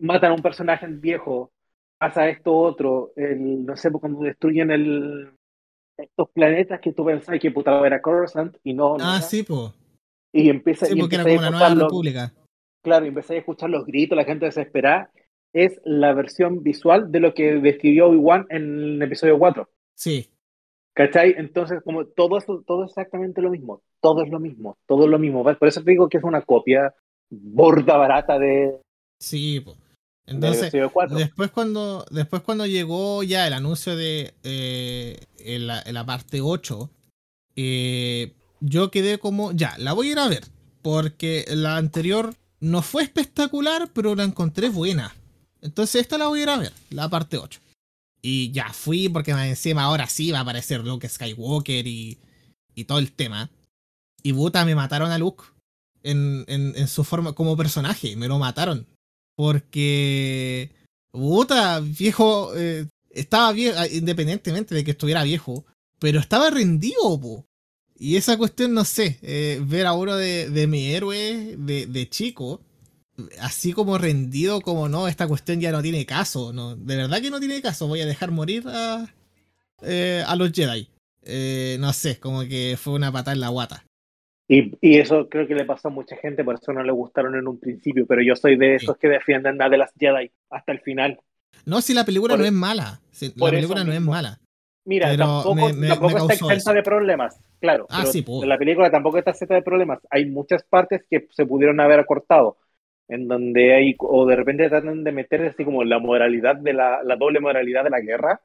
matan 0.00 0.30
a 0.32 0.34
un 0.34 0.42
personaje 0.42 0.86
viejo, 0.88 1.50
pasa 1.98 2.28
esto 2.28 2.56
otro, 2.56 3.12
el, 3.16 3.66
no 3.66 3.76
sé, 3.76 3.90
cuando 3.90 4.20
destruyen 4.20 4.70
el, 4.70 5.30
estos 5.96 6.30
planetas 6.30 6.80
que 6.80 6.92
tú 6.92 7.04
pensabas 7.04 7.40
que 7.40 7.50
puta 7.50 7.84
era 7.86 8.00
Coruscant 8.00 8.56
y 8.64 8.72
no, 8.74 8.94
ah, 9.00 9.16
era. 9.16 9.20
sí, 9.20 9.42
pues, 9.42 9.72
y 10.32 10.48
empieza, 10.48 10.86
sí, 10.86 10.94
y 10.96 11.00
porque 11.00 11.16
era 11.16 11.24
empieza 11.24 11.46
como 11.50 11.56
a 11.56 11.60
la 11.60 11.68
nueva 11.74 11.84
república. 11.84 12.32
Claro, 12.82 13.04
y 13.04 13.08
empecé 13.08 13.34
a 13.34 13.38
escuchar 13.38 13.70
los 13.70 13.86
gritos, 13.86 14.16
la 14.16 14.24
gente 14.24 14.46
desesperada, 14.46 15.10
es 15.52 15.80
la 15.84 16.12
versión 16.12 16.62
visual 16.62 17.10
de 17.10 17.20
lo 17.20 17.34
que 17.34 17.54
describió 17.54 18.08
Obi-Wan 18.08 18.46
en 18.50 18.62
el 18.78 19.02
episodio 19.02 19.38
4. 19.38 19.68
Sí, 19.94 20.30
¿Cachai? 20.98 21.36
Entonces, 21.38 21.80
como 21.84 22.06
todo 22.06 22.38
eso, 22.38 22.64
todo 22.66 22.84
es 22.84 22.90
exactamente 22.90 23.40
lo 23.40 23.50
mismo, 23.50 23.82
todo 24.00 24.24
es 24.24 24.30
lo 24.30 24.40
mismo, 24.40 24.76
todo 24.88 25.04
es 25.04 25.10
lo 25.10 25.20
mismo. 25.20 25.44
Por 25.44 25.68
eso 25.68 25.80
te 25.84 25.92
digo 25.92 26.08
que 26.08 26.18
es 26.18 26.24
una 26.24 26.42
copia 26.42 26.92
borda 27.30 27.96
barata 27.96 28.36
de, 28.36 28.80
sí, 29.20 29.60
pues. 29.60 29.76
del 30.26 30.34
Entonces, 30.34 30.62
episodio 30.62 30.90
4. 30.90 31.16
Después 31.16 31.52
cuando, 31.52 32.04
después 32.10 32.42
cuando 32.42 32.66
llegó 32.66 33.22
ya 33.22 33.46
el 33.46 33.52
anuncio 33.52 33.94
de 33.94 34.34
eh, 34.42 35.20
en, 35.38 35.68
la, 35.68 35.80
en 35.82 35.94
la 35.94 36.04
parte 36.04 36.40
8, 36.40 36.90
eh, 37.54 38.32
yo 38.58 38.90
quedé 38.90 39.18
como, 39.18 39.52
ya, 39.52 39.78
la 39.78 39.92
voy 39.92 40.08
a 40.08 40.12
ir 40.12 40.18
a 40.18 40.26
ver. 40.26 40.42
Porque 40.82 41.44
la 41.48 41.76
anterior 41.76 42.34
no 42.60 42.82
fue 42.82 43.02
espectacular, 43.02 43.90
pero 43.92 44.14
la 44.14 44.24
encontré 44.24 44.68
buena. 44.68 45.14
Entonces 45.60 46.00
esta 46.00 46.18
la 46.18 46.28
voy 46.28 46.40
a 46.40 46.42
ir 46.42 46.48
a 46.50 46.58
ver, 46.58 46.72
la 46.90 47.08
parte 47.08 47.38
8. 47.38 47.60
Y 48.22 48.50
ya 48.50 48.72
fui 48.72 49.08
porque 49.08 49.30
encima 49.30 49.84
ahora 49.84 50.06
sí 50.08 50.30
va 50.30 50.38
a 50.38 50.42
aparecer 50.42 50.84
Luke 50.84 51.08
Skywalker 51.08 51.86
y, 51.86 52.18
y 52.74 52.84
todo 52.84 52.98
el 52.98 53.12
tema. 53.12 53.50
Y 54.22 54.32
puta, 54.32 54.64
me 54.64 54.74
mataron 54.74 55.10
a 55.10 55.18
Luke 55.18 55.44
en, 56.02 56.44
en, 56.48 56.88
su 56.88 57.04
forma 57.04 57.32
como 57.32 57.56
personaje, 57.56 58.16
me 58.16 58.28
lo 58.28 58.38
mataron. 58.38 58.86
Porque, 59.36 60.72
puta, 61.12 61.80
viejo, 61.80 62.52
eh, 62.56 62.88
estaba 63.10 63.52
bien, 63.52 63.74
independientemente 63.92 64.74
de 64.74 64.84
que 64.84 64.92
estuviera 64.92 65.22
viejo, 65.22 65.64
pero 65.98 66.18
estaba 66.18 66.50
rendido, 66.50 67.20
po. 67.20 67.47
Y 67.98 68.16
esa 68.16 68.36
cuestión, 68.38 68.74
no 68.74 68.84
sé, 68.84 69.18
eh, 69.22 69.60
ver 69.62 69.86
a 69.86 69.92
uno 69.92 70.16
de, 70.16 70.48
de 70.50 70.66
mi 70.66 70.92
héroe 70.92 71.56
de, 71.58 71.86
de 71.86 72.08
chico, 72.08 72.60
así 73.40 73.72
como 73.72 73.98
rendido, 73.98 74.60
como 74.60 74.88
no, 74.88 75.08
esta 75.08 75.26
cuestión 75.26 75.60
ya 75.60 75.72
no 75.72 75.82
tiene 75.82 76.06
caso, 76.06 76.52
no, 76.52 76.76
de 76.76 76.96
verdad 76.96 77.20
que 77.20 77.30
no 77.30 77.40
tiene 77.40 77.60
caso, 77.60 77.88
voy 77.88 78.00
a 78.00 78.06
dejar 78.06 78.30
morir 78.30 78.64
a, 78.66 79.06
eh, 79.82 80.22
a 80.26 80.36
los 80.36 80.52
Jedi. 80.52 80.88
Eh, 81.24 81.76
no 81.80 81.92
sé, 81.92 82.18
como 82.18 82.42
que 82.42 82.76
fue 82.80 82.94
una 82.94 83.12
patada 83.12 83.34
en 83.34 83.40
la 83.40 83.48
guata. 83.48 83.84
Y, 84.48 84.72
y 84.80 84.98
eso 84.98 85.28
creo 85.28 85.46
que 85.46 85.54
le 85.54 85.66
pasó 85.66 85.88
a 85.88 85.90
mucha 85.90 86.16
gente, 86.16 86.42
por 86.42 86.54
eso 86.54 86.72
no 86.72 86.82
le 86.82 86.92
gustaron 86.92 87.34
en 87.34 87.46
un 87.46 87.58
principio, 87.58 88.06
pero 88.06 88.22
yo 88.22 88.34
soy 88.34 88.56
de 88.56 88.76
esos 88.76 88.96
que 88.96 89.08
defienden 89.08 89.60
a 89.60 89.68
de 89.68 89.76
las 89.76 89.92
Jedi 89.98 90.30
hasta 90.48 90.72
el 90.72 90.80
final. 90.80 91.20
No, 91.66 91.82
si 91.82 91.92
la 91.92 92.04
película 92.04 92.32
Por- 92.32 92.40
no 92.40 92.46
es 92.46 92.52
mala, 92.52 93.00
si 93.10 93.32
la 93.34 93.50
película 93.50 93.84
no 93.84 93.92
es 93.92 94.00
mala. 94.00 94.40
Mira, 94.88 95.08
Pero 95.08 95.18
tampoco, 95.18 95.54
me- 95.54 95.72
me- 95.74 95.88
tampoco 95.88 96.08
me 96.14 96.18
está 96.20 96.32
exenta 96.32 96.54
eso. 96.54 96.72
de 96.72 96.82
problemas, 96.82 97.40
claro. 97.60 97.86
Ah, 97.90 97.98
pero 98.00 98.12
sí, 98.12 98.22
pues. 98.22 98.48
La 98.48 98.58
película 98.58 98.90
tampoco 98.90 99.18
está 99.18 99.30
exenta 99.32 99.54
de 99.54 99.62
problemas. 99.62 99.98
Hay 100.10 100.26
muchas 100.26 100.62
partes 100.64 101.04
que 101.10 101.26
se 101.30 101.44
pudieron 101.46 101.78
haber 101.80 102.00
acortado, 102.00 102.56
en 103.08 103.28
donde 103.28 103.74
hay, 103.74 103.94
o 103.98 104.26
de 104.26 104.36
repente 104.36 104.68
tratan 104.68 105.04
de 105.04 105.12
meter 105.12 105.44
así 105.46 105.64
como 105.64 105.84
la 105.84 105.98
moralidad 105.98 106.56
de 106.56 106.72
la, 106.72 107.02
la 107.02 107.16
doble 107.16 107.40
moralidad 107.40 107.84
de 107.84 107.90
la 107.90 108.00
guerra, 108.00 108.40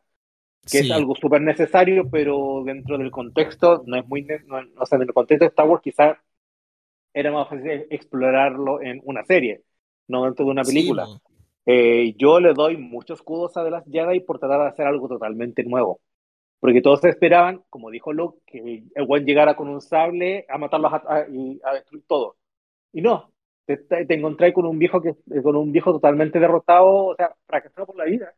que 0.72 0.80
Sí. 0.80 0.88
es 0.88 0.92
algo 0.92 1.16
súper 1.16 1.42
necesario, 1.42 2.10
pero 2.10 2.64
dentro 2.66 2.98
del 2.98 3.12
contexto, 3.12 3.84
no 3.88 3.98
es 3.98 4.08
muy, 4.08 4.24
no- 4.48 4.62
o 4.80 4.86
sea, 4.86 4.98
en 4.98 5.04
el 5.04 5.14
contexto 5.14 5.46
de 5.46 5.50
Star 5.50 5.68
Wars 5.68 5.82
quizás 5.84 6.18
era 7.14 7.32
más 7.32 7.50
fácil 7.50 7.86
explorarlo 7.90 8.82
en 8.82 9.02
una 9.04 9.24
serie, 9.26 9.62
no 10.08 10.26
dentro 10.26 10.46
de 10.46 10.52
una 10.52 10.64
Sí, 10.64 10.70
película. 10.74 11.06
po. 11.06 11.22
Eh, 11.66 12.14
yo 12.18 12.40
le 12.40 12.54
doy 12.54 12.78
muchos 12.78 13.22
kudos 13.22 13.56
a 13.58 13.64
The 13.64 13.72
Last 13.72 13.88
Jedi 13.92 14.20
por 14.22 14.40
tratar 14.40 14.62
de 14.62 14.68
hacer 14.68 14.86
algo 14.88 15.08
totalmente 15.08 15.64
nuevo. 15.64 16.02
Porque 16.64 16.82
todos 16.82 17.04
esperaban, 17.04 17.62
como 17.70 17.90
dijo 17.92 18.14
Luke, 18.14 18.40
que 18.46 18.86
el 18.96 19.06
buen 19.06 19.26
llegara 19.26 19.54
con 19.58 19.68
un 19.68 19.82
sable 19.82 20.46
a 20.48 20.58
matarlos 20.58 20.94
a- 20.94 21.04
a- 21.06 21.28
y 21.30 21.60
a 21.62 21.74
destruir 21.74 22.06
todo. 22.08 22.38
Y 22.94 23.02
no, 23.02 23.34
te, 23.66 23.76
te, 23.76 24.06
te 24.06 24.14
encontrás 24.14 24.54
con 24.54 24.66
un 24.66 24.80
viejo 24.80 25.02
que 25.02 25.14
con 25.44 25.58
un 25.58 25.74
viejo 25.74 25.92
totalmente 25.92 26.40
derrotado, 26.40 27.08
o 27.08 27.16
sea, 27.16 27.36
fracasado 27.48 27.88
por 27.88 27.98
la 27.98 28.06
vida. 28.06 28.34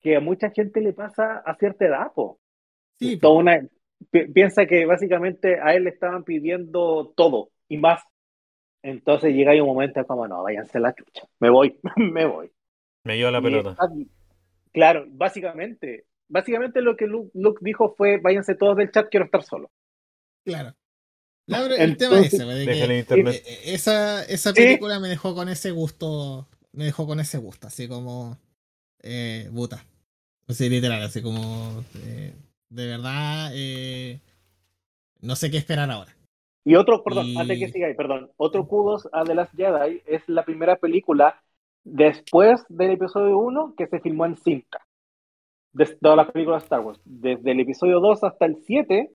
Que 0.00 0.16
a 0.16 0.20
mucha 0.20 0.50
gente 0.50 0.80
le 0.80 0.92
pasa 0.92 1.38
a 1.38 1.54
cierta 1.54 1.84
edad, 1.84 2.12
po. 2.12 2.40
Sí, 2.98 3.16
Toda 3.20 3.38
una- 3.38 3.60
pi- 4.10 4.26
piensa 4.26 4.66
que 4.66 4.84
básicamente 4.84 5.60
a 5.60 5.72
él 5.76 5.84
le 5.84 5.90
estaban 5.90 6.24
pidiendo 6.24 7.12
todo 7.16 7.50
y 7.68 7.76
más. 7.78 8.02
Entonces 8.82 9.32
llega 9.34 9.52
ahí 9.52 9.60
un 9.60 9.68
momento 9.68 10.04
como, 10.04 10.26
no, 10.26 10.42
váyanse 10.42 10.80
la 10.80 10.92
chucha. 10.94 11.28
Me 11.38 11.48
voy, 11.48 11.78
me 11.96 12.24
voy. 12.26 12.50
Me 13.04 13.14
dio 13.14 13.30
la 13.30 13.38
Y 13.38 13.42
pelota. 13.42 13.70
está- 13.70 13.88
claro, 14.72 15.04
básicamente, 15.10 16.06
básicamente 16.30 16.80
lo 16.80 16.96
que 16.96 17.06
Luke, 17.06 17.30
Luke 17.34 17.60
dijo 17.62 17.94
fue, 17.96 18.18
váyanse 18.18 18.54
todos 18.54 18.76
del 18.76 18.90
chat, 18.90 19.08
quiero 19.10 19.26
estar 19.26 19.42
solo. 19.42 19.70
Claro. 20.44 20.74
Pero 21.46 21.74
el 21.74 21.96
tema 21.96 22.20
es 22.20 22.32
ese, 22.32 22.44
de 22.44 22.64
que 22.64 22.98
internet. 22.98 23.34
eh, 23.34 23.42
eh, 23.46 23.74
esa, 23.74 24.24
Sí. 24.24 24.52
película 24.54 25.00
me 25.00 25.08
dejó 25.08 25.34
con 25.34 25.48
ese 25.48 25.72
gusto, 25.72 26.48
me 26.72 26.84
dejó 26.84 27.06
con 27.06 27.18
ese 27.20 27.38
gusto, 27.38 27.66
así 27.66 27.88
como 27.88 28.38
eh, 29.02 29.48
buta. 29.50 29.84
Así 30.46 30.68
literal, 30.68 31.02
así 31.02 31.22
como 31.22 31.84
eh, 32.04 32.32
de 32.68 32.86
verdad 32.86 33.50
eh, 33.54 34.20
no 35.20 35.34
sé 35.36 35.50
qué 35.50 35.56
esperar 35.58 35.90
ahora. 35.90 36.14
Y 36.64 36.74
otro, 36.76 37.02
perdón, 37.02 37.26
Y- 37.26 37.36
antes 37.38 37.58
que 37.58 37.68
siga 37.68 37.88
ahí, 37.88 37.94
perdón, 37.94 38.30
otro 38.36 38.68
kudos 38.68 39.08
a 39.12 39.24
The 39.24 39.34
Last 39.34 39.54
Jedi 39.56 40.02
es 40.06 40.22
la 40.28 40.44
primera 40.44 40.76
película 40.76 41.42
después 41.82 42.62
del 42.68 42.92
episodio 42.92 43.38
1 43.38 43.74
que 43.76 43.86
se 43.88 43.98
filmó 44.00 44.26
en 44.26 44.36
cinta. 44.36 44.86
De 45.72 45.86
todas 46.00 46.16
las 46.16 46.30
películas 46.32 46.62
de 46.62 46.66
Star 46.66 46.80
Wars. 46.80 47.00
Desde 47.04 47.50
el 47.52 47.60
episodio 47.60 48.00
2 48.00 48.24
hasta 48.24 48.46
el 48.46 48.56
7, 48.66 49.10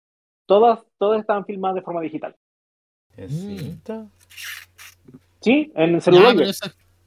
todas, 0.47 0.81
todas 0.99 1.21
estaban 1.21 1.45
filmadas 1.45 1.77
de 1.77 1.83
forma 1.83 2.01
digital. 2.01 2.35
¿En 3.17 3.27
Mm. 3.27 3.59
cinta? 3.59 4.07
¿Sí? 5.41 5.73
En 5.75 5.95
Ya, 5.95 6.01
celular. 6.01 6.35
pero 6.37 6.51
eso, 6.51 6.67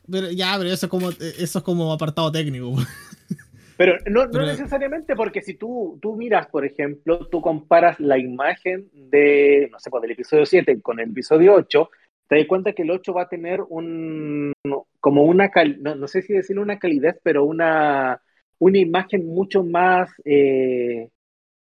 pero, 0.09 0.31
ya, 0.31 0.55
pero 0.57 0.69
eso 0.69 0.85
es 0.85 0.89
como 0.89 1.09
eso 1.09 1.57
es 1.59 1.63
como 1.63 1.91
apartado 1.91 2.31
técnico. 2.31 2.73
Pero 3.77 3.95
no, 4.09 4.25
no 4.25 4.31
Pero- 4.31 4.45
necesariamente 4.47 5.15
porque 5.15 5.43
si 5.43 5.53
tú, 5.53 5.99
tú 6.01 6.15
miras, 6.15 6.47
por 6.47 6.65
ejemplo, 6.65 7.27
tú 7.27 7.41
comparas 7.41 7.99
la 7.99 8.17
imagen 8.17 8.89
de, 8.91 9.69
no 9.71 9.77
sé, 9.79 9.91
pues, 9.91 10.01
del 10.01 10.11
episodio 10.13 10.47
7 10.47 10.81
con 10.81 10.99
el 10.99 11.11
episodio 11.11 11.53
8, 11.53 11.87
te 12.27 12.37
das 12.37 12.47
cuenta 12.47 12.73
que 12.73 12.81
el 12.81 12.89
8 12.89 13.13
va 13.13 13.21
a 13.23 13.29
tener 13.29 13.61
un, 13.69 14.51
como 14.99 15.25
una, 15.25 15.51
cal- 15.51 15.77
no, 15.79 15.93
no 15.93 16.07
sé 16.07 16.23
si 16.23 16.33
decirlo 16.33 16.63
una 16.63 16.79
calidez, 16.79 17.19
pero 17.21 17.43
una, 17.45 18.19
una 18.59 18.77
imagen 18.79 19.25
mucho 19.27 19.63
más 19.63 20.09
eh, 20.25 21.09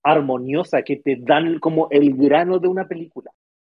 armoniosa, 0.04 0.84
que 0.84 0.98
te 0.98 1.18
dan 1.20 1.60
como 1.60 1.90
el 1.92 2.16
grano 2.16 2.60
de 2.60 2.68
una 2.68 2.88
película. 2.88 3.32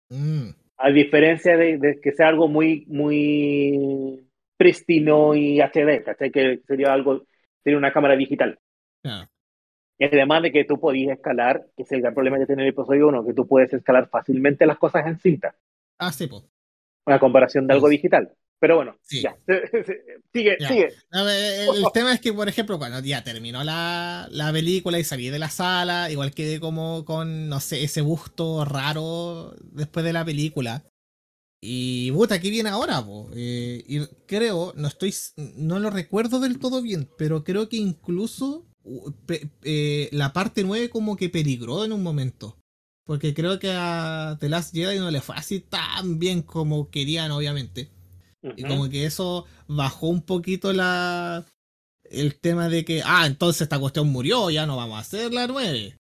Mm, 0.09 0.49
A 0.77 0.89
diferencia 0.89 1.57
de, 1.57 1.77
de 1.77 1.99
que 2.01 2.11
sea 2.11 2.27
algo 2.29 2.47
muy, 2.47 2.85
muy 2.87 4.27
pristino 4.57 5.33
y 5.35 5.61
HD, 5.61 6.03
¿cachai? 6.03 6.31
Que 6.31 6.59
sería 6.67 6.93
algo, 6.93 7.25
sería 7.63 7.77
una 7.77 7.93
cámara 7.93 8.15
digital. 8.15 8.59
Y 9.97 10.05
además 10.05 10.41
de 10.43 10.51
que 10.53 10.63
tú 10.63 10.79
podías 10.79 11.17
escalar, 11.17 11.65
que 11.75 11.83
es 11.83 11.91
el 11.91 12.01
gran 12.01 12.13
problema 12.13 12.37
que 12.39 12.45
tiene 12.45 12.63
el 12.63 12.69
episodio 12.69 13.07
1, 13.09 13.25
que 13.25 13.33
tú 13.33 13.45
puedes 13.47 13.73
escalar 13.73 14.07
fácilmente 14.09 14.65
las 14.65 14.77
cosas 14.77 15.05
en 15.05 15.19
cinta, 15.19 15.55
Ah, 15.97 16.11
sí, 16.11 16.27
pues. 16.27 16.43
a 17.05 17.19
comparación 17.19 17.67
de 17.67 17.73
algo 17.73 17.89
digital. 17.89 18.31
Pero 18.59 18.77
bueno, 18.77 18.97
Sí. 19.03 19.21
ya. 19.21 19.37
sigue, 20.33 20.57
Ya. 20.59 20.67
sigue. 20.69 20.93
Ver, 21.11 21.69
el, 21.69 21.83
el 21.83 21.85
tema 21.93 22.13
es 22.13 22.21
que, 22.21 22.33
por 22.33 22.47
ejemplo, 22.47 22.77
cuando 22.77 22.99
ya 23.01 23.23
terminó 23.23 23.63
la, 23.63 24.27
la 24.31 24.51
película 24.51 24.97
y 24.99 25.03
salí 25.03 25.29
de 25.29 25.39
la 25.39 25.49
sala, 25.49 26.09
igual 26.09 26.33
quedé 26.33 26.59
como 26.59 27.03
con, 27.05 27.49
no 27.49 27.59
sé, 27.59 27.83
ese 27.83 28.01
busto 28.01 28.63
raro 28.65 29.53
después 29.71 30.05
de 30.05 30.13
la 30.13 30.23
película. 30.25 30.85
Y 31.61 32.11
puta, 32.11 32.39
¿qué 32.39 32.49
viene 32.49 32.69
ahora? 32.69 33.03
Eh, 33.35 33.83
y 33.87 33.99
creo, 34.27 34.73
no 34.75 34.87
estoy, 34.87 35.13
no 35.57 35.79
lo 35.79 35.89
recuerdo 35.89 36.39
del 36.39 36.59
todo 36.59 36.81
bien, 36.81 37.09
pero 37.17 37.43
creo 37.43 37.69
que 37.69 37.77
incluso 37.77 38.67
pe- 39.25 39.49
eh, 39.63 40.09
la 40.11 40.31
parte 40.31 40.63
9 40.63 40.89
como 40.89 41.17
que 41.17 41.29
peligró 41.29 41.83
en 41.85 41.91
un 41.91 42.03
momento. 42.03 42.57
Porque 43.05 43.33
creo 43.33 43.59
que 43.59 43.71
a 43.71 44.37
The 44.39 44.49
Last 44.49 44.73
Jedi 44.73 44.97
no 44.99 45.11
le 45.11 45.21
fue 45.21 45.35
así 45.35 45.59
tan 45.59 46.17
bien 46.19 46.41
como 46.41 46.89
querían, 46.89 47.31
obviamente. 47.31 47.89
Y 48.55 48.63
como 48.63 48.89
que 48.89 49.05
eso 49.05 49.45
bajó 49.67 50.07
un 50.07 50.21
poquito 50.21 50.71
la 50.73 51.43
el 52.03 52.39
tema 52.39 52.69
de 52.69 52.85
que, 52.85 53.01
ah, 53.03 53.25
entonces 53.25 53.63
esta 53.63 53.79
cuestión 53.79 54.07
murió, 54.11 54.49
ya 54.51 54.65
no 54.65 54.77
vamos 54.77 54.97
a 54.97 55.01
hacer 55.01 55.33
la 55.33 55.47
9. 55.47 55.97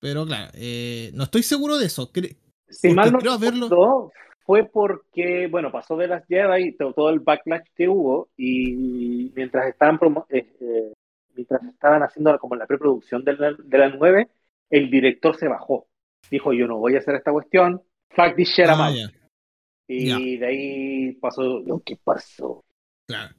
Pero 0.00 0.26
claro, 0.26 0.50
eh, 0.54 1.10
no 1.14 1.24
estoy 1.24 1.42
seguro 1.42 1.78
de 1.78 1.86
eso. 1.86 2.12
Cre- 2.12 2.36
Si 2.68 2.90
mal 2.90 3.12
no 3.12 3.18
creo 3.18 3.32
haberlo- 3.32 4.10
fue 4.44 4.64
porque, 4.64 5.46
bueno, 5.50 5.70
pasó 5.70 5.96
de 5.96 6.08
las 6.08 6.26
Jedi, 6.26 6.72
to- 6.76 6.92
todo 6.92 7.08
el 7.10 7.20
backlash 7.20 7.62
que 7.76 7.88
hubo, 7.88 8.28
y 8.36 9.30
mientras 9.34 9.68
estaban 9.68 9.98
promo- 9.98 10.26
eh, 10.28 10.52
eh, 10.60 10.92
mientras 11.34 11.62
estaban 11.64 12.02
haciendo 12.02 12.36
como 12.38 12.56
la 12.56 12.66
preproducción 12.66 13.24
de 13.24 13.34
la, 13.36 13.52
de 13.56 13.78
la 13.78 13.88
9, 13.88 14.28
el 14.70 14.90
director 14.90 15.36
se 15.36 15.48
bajó. 15.48 15.86
Dijo, 16.30 16.52
yo 16.52 16.66
no 16.66 16.78
voy 16.78 16.96
a 16.96 16.98
hacer 16.98 17.14
esta 17.14 17.30
cuestión, 17.32 17.80
fuck 18.10 18.34
this 18.36 18.48
shit, 18.48 18.66
Ah, 18.66 18.88
out". 18.88 19.12
Y 19.92 20.06
ya. 20.06 20.18
de 20.18 20.46
ahí 20.46 21.12
pasó 21.20 21.60
lo 21.60 21.80
que 21.80 21.96
pasó. 21.96 22.64
claro. 23.06 23.34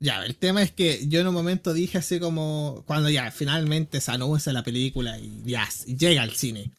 Ya, 0.00 0.24
el 0.24 0.36
tema 0.36 0.62
es 0.62 0.70
que 0.70 1.08
yo 1.08 1.20
en 1.20 1.26
un 1.26 1.34
momento 1.34 1.72
dije 1.72 1.98
así 1.98 2.20
como, 2.20 2.84
cuando 2.86 3.10
ya 3.10 3.32
finalmente 3.32 4.00
se 4.00 4.12
anuncia 4.12 4.52
la 4.52 4.62
película 4.62 5.18
y 5.18 5.42
ya 5.44 5.68
llega 5.86 6.22
al 6.22 6.30
cine. 6.30 6.70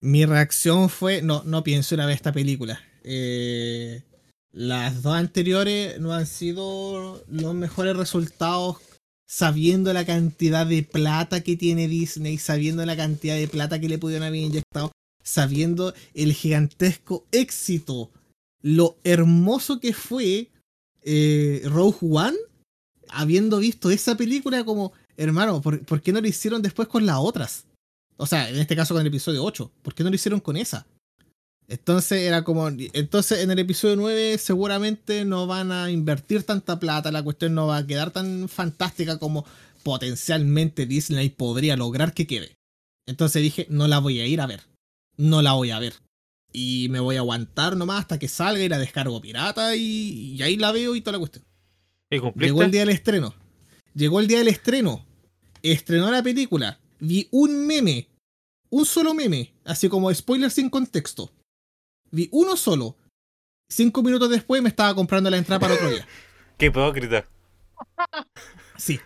Mi 0.00 0.26
reacción 0.26 0.88
fue, 0.88 1.22
no, 1.22 1.44
no 1.44 1.62
pienso 1.62 1.94
ir 1.94 2.00
a 2.00 2.06
ver 2.06 2.16
esta 2.16 2.32
película. 2.32 2.80
Eh, 3.04 4.02
las 4.50 5.02
dos 5.02 5.14
anteriores 5.14 6.00
no 6.00 6.12
han 6.12 6.26
sido 6.26 7.22
los 7.28 7.54
mejores 7.54 7.96
resultados 7.96 8.78
sabiendo 9.28 9.92
la 9.92 10.04
cantidad 10.04 10.66
de 10.66 10.82
plata 10.82 11.42
que 11.42 11.56
tiene 11.56 11.86
Disney, 11.86 12.38
sabiendo 12.38 12.84
la 12.84 12.96
cantidad 12.96 13.36
de 13.36 13.46
plata 13.46 13.78
que 13.78 13.88
le 13.88 13.98
pudieron 13.98 14.26
haber 14.26 14.40
inyectado, 14.40 14.90
sabiendo 15.30 15.94
el 16.14 16.32
gigantesco 16.32 17.24
éxito, 17.30 18.10
lo 18.62 18.98
hermoso 19.04 19.80
que 19.80 19.92
fue 19.92 20.50
eh, 21.02 21.62
Rogue 21.64 21.98
One, 22.02 22.36
habiendo 23.08 23.58
visto 23.58 23.90
esa 23.90 24.16
película 24.16 24.64
como, 24.64 24.92
hermano, 25.16 25.60
¿por, 25.62 25.84
por 25.84 26.02
qué 26.02 26.12
no 26.12 26.20
lo 26.20 26.28
hicieron 26.28 26.62
después 26.62 26.88
con 26.88 27.06
las 27.06 27.16
otras? 27.18 27.64
O 28.16 28.26
sea, 28.26 28.50
en 28.50 28.58
este 28.58 28.76
caso 28.76 28.94
con 28.94 29.00
el 29.00 29.06
episodio 29.06 29.44
8, 29.44 29.72
¿por 29.82 29.94
qué 29.94 30.02
no 30.02 30.10
lo 30.10 30.16
hicieron 30.16 30.40
con 30.40 30.56
esa? 30.56 30.86
Entonces 31.68 32.22
era 32.22 32.42
como, 32.42 32.68
entonces 32.68 33.38
en 33.38 33.52
el 33.52 33.60
episodio 33.60 33.94
9 33.94 34.38
seguramente 34.38 35.24
no 35.24 35.46
van 35.46 35.70
a 35.70 35.90
invertir 35.90 36.42
tanta 36.42 36.80
plata, 36.80 37.12
la 37.12 37.22
cuestión 37.22 37.54
no 37.54 37.68
va 37.68 37.76
a 37.76 37.86
quedar 37.86 38.10
tan 38.10 38.48
fantástica 38.48 39.18
como 39.20 39.46
potencialmente 39.84 40.86
Disney 40.86 41.30
podría 41.30 41.76
lograr 41.76 42.12
que 42.12 42.26
quede. 42.26 42.56
Entonces 43.06 43.40
dije, 43.40 43.66
no 43.70 43.86
la 43.86 44.00
voy 44.00 44.20
a 44.20 44.26
ir 44.26 44.40
a 44.40 44.46
ver, 44.46 44.62
no 45.20 45.42
la 45.42 45.52
voy 45.52 45.70
a 45.70 45.78
ver. 45.78 45.94
Y 46.52 46.88
me 46.90 46.98
voy 46.98 47.16
a 47.16 47.20
aguantar 47.20 47.76
nomás 47.76 48.00
hasta 48.00 48.18
que 48.18 48.26
salga 48.26 48.64
y 48.64 48.68
la 48.68 48.78
descargo 48.78 49.20
pirata 49.20 49.76
y, 49.76 50.34
y 50.34 50.42
ahí 50.42 50.56
la 50.56 50.72
veo 50.72 50.96
y 50.96 51.00
toda 51.00 51.12
la 51.12 51.18
cuestión. 51.18 51.44
Llegó 52.10 52.62
el 52.62 52.70
día 52.70 52.80
del 52.80 52.90
estreno. 52.90 53.34
Llegó 53.94 54.18
el 54.18 54.26
día 54.26 54.38
del 54.38 54.48
estreno. 54.48 55.06
Estrenó 55.62 56.10
la 56.10 56.22
película. 56.22 56.80
Vi 56.98 57.28
un 57.30 57.66
meme. 57.66 58.08
Un 58.70 58.84
solo 58.84 59.14
meme. 59.14 59.52
Así 59.64 59.88
como 59.88 60.12
spoiler 60.12 60.50
sin 60.50 60.70
contexto. 60.70 61.30
Vi 62.10 62.28
uno 62.32 62.56
solo. 62.56 62.96
Cinco 63.68 64.02
minutos 64.02 64.30
después 64.30 64.60
me 64.62 64.68
estaba 64.68 64.94
comprando 64.94 65.30
la 65.30 65.36
entrada 65.36 65.60
para 65.60 65.74
otro 65.74 65.90
día. 65.90 66.06
Qué 66.58 66.66
hipócrita. 66.66 67.28
Sí. 68.76 68.98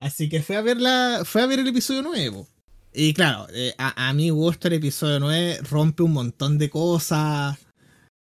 Así 0.00 0.28
que 0.28 0.42
fue 0.42 0.56
a 0.56 0.62
ver 0.62 0.80
la, 0.80 1.22
fue 1.24 1.42
a 1.42 1.46
ver 1.46 1.60
el 1.60 1.68
episodio 1.68 2.02
nuevo. 2.02 2.48
Y 2.94 3.14
claro, 3.14 3.46
eh, 3.54 3.74
a, 3.78 4.08
a 4.08 4.12
mi 4.12 4.30
gusto 4.30 4.68
el 4.68 4.74
episodio 4.74 5.18
9 5.20 5.58
rompe 5.70 6.02
un 6.02 6.12
montón 6.12 6.58
de 6.58 6.68
cosas. 6.70 7.58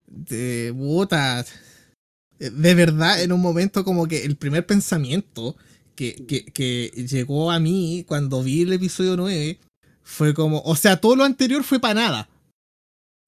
De 0.08 0.74
puta. 0.78 1.46
De 2.40 2.74
verdad, 2.76 3.22
en 3.22 3.32
un 3.32 3.42
momento 3.42 3.84
como 3.84 4.08
que 4.08 4.24
el 4.26 4.36
primer 4.36 4.66
pensamiento 4.66 5.56
que, 5.96 6.16
que, 6.26 6.46
que 6.46 6.90
llegó 7.08 7.52
a 7.52 7.60
mí 7.60 8.04
cuando 8.08 8.42
vi 8.42 8.62
el 8.64 8.74
episodio 8.74 9.16
9 9.18 9.60
fue 10.04 10.34
como, 10.34 10.62
o 10.62 10.76
sea, 10.76 10.98
todo 10.98 11.16
lo 11.16 11.24
anterior 11.24 11.64
fue 11.64 11.80
para 11.80 11.94
nada. 11.94 12.30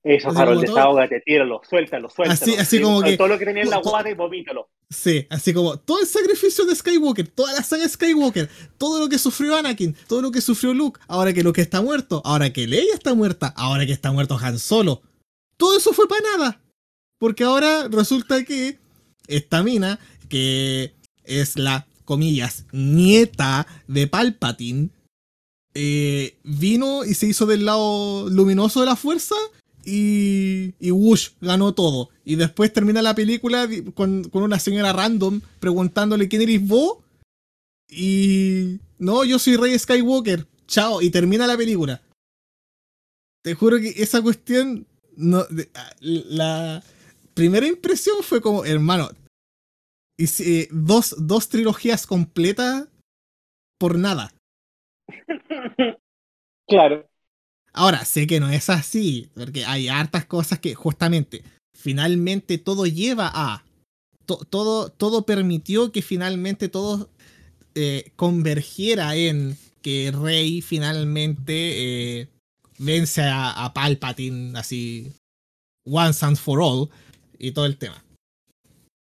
Eso, 0.04 0.30
Harold, 0.38 0.62
desahógate, 0.62 1.22
tíralo, 1.22 1.62
suéltalo, 1.70 2.10
suéltalo. 2.10 2.34
Así- 2.42 2.56
así 2.60 2.82
como 2.82 3.02
que- 3.02 3.16
Todo 3.18 3.28
lo 3.30 3.38
que 3.40 3.46
tenía 3.46 3.64
en 3.64 3.70
la 3.70 3.78
guata 3.78 4.10
y 4.10 4.14
vomítalo. 4.16 4.68
Sí, 4.94 5.26
así 5.30 5.54
como 5.54 5.78
todo 5.78 6.00
el 6.00 6.08
sacrificio 6.08 6.66
de 6.66 6.76
Skywalker, 6.76 7.28
toda 7.28 7.52
la 7.54 7.64
saga 7.64 7.88
Skywalker, 7.90 8.50
todo 8.78 9.00
lo 9.00 9.10
que 9.10 9.18
sufrió 9.18 9.56
Anakin, 9.58 9.96
todo 10.08 10.22
lo 10.22 10.32
que 10.32 10.40
sufrió 10.40 10.74
Luke, 10.74 11.00
ahora 11.08 11.34
que 11.34 11.44
Luke 11.44 11.62
está 11.62 11.82
muerto, 11.82 12.22
ahora 12.24 12.54
que 12.54 12.68
Leia 12.68 12.94
está 12.94 13.14
muerta, 13.16 13.48
ahora 13.58 13.86
que 13.86 13.92
está 13.92 14.12
muerto 14.12 14.38
Han 14.38 14.60
Solo. 14.60 15.02
Todo 15.58 15.78
eso 15.78 15.94
fue 15.94 16.08
para 16.08 16.22
nada. 16.38 16.62
Porque 17.18 17.44
ahora 17.44 17.88
resulta 17.88 18.44
que 18.44 18.78
esta 19.28 19.64
mina, 19.64 20.00
que 20.30 20.94
es 21.24 21.58
la, 21.58 21.88
comillas, 22.06 22.66
nieta 22.72 23.66
de 23.88 24.08
Palpatine, 24.08 24.90
eh, 25.74 26.38
vino 26.44 27.04
y 27.04 27.16
se 27.16 27.28
hizo 27.28 27.46
del 27.46 27.66
lado 27.66 28.30
luminoso 28.30 28.82
de 28.82 28.86
la 28.86 28.96
fuerza 28.96 29.36
y, 29.86 30.74
y 30.80 30.92
Wush 30.92 31.32
ganó 31.42 31.74
todo. 31.74 32.10
Y 32.26 32.36
después 32.36 32.72
termina 32.72 33.02
la 33.02 33.16
película 33.16 33.68
con, 33.94 34.24
con 34.26 34.44
una 34.44 34.60
señora 34.60 34.94
random 34.94 35.42
preguntándole 35.60 36.28
quién 36.28 36.42
eres 36.42 36.66
vos. 36.66 37.00
Y 37.90 38.80
no, 38.98 39.24
yo 39.24 39.40
soy 39.40 39.58
Rey 39.58 39.78
Skywalker. 39.78 40.48
Chao. 40.68 41.02
Y 41.02 41.10
termina 41.10 41.48
la 41.48 41.58
película. 41.58 42.02
Te 43.44 43.54
juro 43.54 43.78
que 43.78 43.90
esa 43.90 44.22
cuestión. 44.22 44.88
No, 45.16 45.46
ah, 45.76 45.92
la 46.00 46.84
primera 47.34 47.68
impresión 47.68 48.24
fue 48.24 48.42
como, 48.42 48.66
hermano. 48.66 49.10
Eh, 50.18 50.68
dos, 50.72 51.16
dos 51.18 51.50
trilogías 51.50 52.08
completas 52.08 52.88
por 53.80 53.98
nada. 53.98 54.34
Claro. 56.66 57.06
Ahora, 57.74 58.06
sé 58.06 58.28
que 58.28 58.40
no 58.40 58.50
es 58.50 58.70
así, 58.70 59.30
porque 59.34 59.66
hay 59.66 59.88
hartas 59.88 60.26
cosas 60.26 60.60
que 60.60 60.76
justamente, 60.76 61.44
finalmente 61.76 62.58
todo 62.58 62.86
lleva 62.86 63.32
a... 63.34 63.64
to- 64.26 64.46
todo, 64.50 64.90
todo 64.90 65.26
permitió 65.26 65.92
que 65.92 66.02
finalmente 66.02 66.70
todo 66.70 67.10
eh, 67.76 68.12
convergiera 68.16 69.16
en 69.16 69.58
que 69.82 70.12
Rey 70.16 70.62
finalmente 70.62 72.22
eh, 72.22 72.28
vence 72.78 73.24
a, 73.24 73.66
a 73.66 73.74
Palpatine 73.74 74.58
así 74.58 75.12
once 75.86 76.26
and 76.26 76.38
for 76.38 76.62
all 76.62 76.90
y 77.40 77.52
todo 77.52 77.66
el 77.66 77.78
tema. 77.78 78.04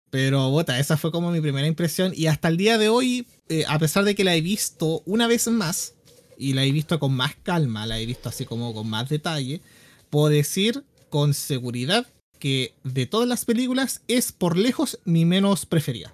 Pero, 0.09 0.49
bota, 0.51 0.79
esa 0.79 0.95
fue 0.95 1.11
como 1.11 1.31
mi 1.31 1.41
primera 1.41 1.67
impresión 1.67 2.13
y 2.15 2.27
hasta 2.27 2.47
el 2.47 2.57
día 2.57 2.77
de 2.77 2.87
hoy, 2.87 3.27
eh, 3.49 3.65
a 3.67 3.77
pesar 3.77 4.03
de 4.05 4.15
que 4.15 4.23
la 4.23 4.35
he 4.35 4.41
visto 4.41 5.01
una 5.05 5.27
vez 5.27 5.47
más, 5.47 5.92
y 6.37 6.53
la 6.53 6.63
he 6.63 6.71
visto 6.71 6.99
con 6.99 7.13
más 7.15 7.35
calma, 7.43 7.85
la 7.85 7.99
he 7.99 8.05
visto 8.05 8.29
así 8.29 8.45
como 8.45 8.73
con 8.73 8.89
más 8.89 9.09
detalle, 9.09 9.61
puedo 10.09 10.29
decir 10.29 10.83
con 11.09 11.33
seguridad 11.33 12.07
que 12.39 12.73
de 12.83 13.05
todas 13.05 13.27
las 13.27 13.45
películas 13.45 14.01
es 14.07 14.31
por 14.31 14.57
lejos 14.57 14.99
mi 15.05 15.25
menos 15.25 15.65
preferida. 15.65 16.13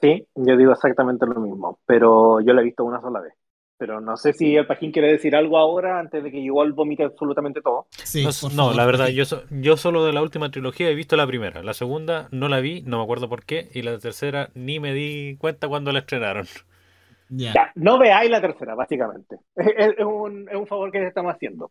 Sí, 0.00 0.26
yo 0.36 0.56
digo 0.56 0.72
exactamente 0.72 1.26
lo 1.26 1.40
mismo, 1.40 1.80
pero 1.84 2.40
yo 2.40 2.52
la 2.52 2.60
he 2.60 2.64
visto 2.64 2.84
una 2.84 3.00
sola 3.00 3.20
vez. 3.20 3.34
Pero 3.76 4.00
no 4.00 4.16
sé 4.16 4.32
si 4.32 4.56
el 4.56 4.66
Pajín 4.66 4.92
quiere 4.92 5.10
decir 5.12 5.34
algo 5.36 5.58
ahora 5.58 5.98
antes 5.98 6.22
de 6.22 6.30
que 6.30 6.38
yo 6.38 6.46
igual 6.46 6.72
vomite 6.72 7.04
absolutamente 7.04 7.60
todo. 7.62 7.88
Sí, 8.04 8.28
no, 8.42 8.50
no, 8.50 8.72
la 8.74 8.86
verdad, 8.86 9.08
yo, 9.08 9.24
so- 9.24 9.42
yo 9.50 9.76
solo 9.76 10.04
de 10.04 10.12
la 10.12 10.22
última 10.22 10.50
trilogía 10.50 10.88
he 10.88 10.94
visto 10.94 11.16
la 11.16 11.26
primera. 11.26 11.62
La 11.62 11.74
segunda 11.74 12.28
no 12.32 12.48
la 12.48 12.60
vi, 12.60 12.82
no 12.82 12.98
me 12.98 13.02
acuerdo 13.04 13.28
por 13.28 13.44
qué. 13.44 13.70
Y 13.74 13.82
la 13.82 13.98
tercera 13.98 14.50
ni 14.54 14.80
me 14.80 14.94
di 14.94 15.36
cuenta 15.38 15.68
cuando 15.68 15.92
la 15.92 16.00
estrenaron. 16.00 16.46
Ya. 17.30 17.52
Ya, 17.54 17.72
no 17.76 17.98
veáis 17.98 18.30
la 18.30 18.40
tercera, 18.40 18.74
básicamente. 18.74 19.36
Es, 19.56 19.94
es 19.98 20.04
un, 20.04 20.48
es 20.48 20.56
un 20.56 20.66
favor 20.66 20.90
que 20.90 21.00
le 21.00 21.08
estamos 21.08 21.34
haciendo. 21.34 21.70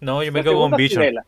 No, 0.00 0.22
yo 0.22 0.32
me 0.32 0.42
quedo 0.42 0.70
con 0.70 0.70
vela. 0.98 1.26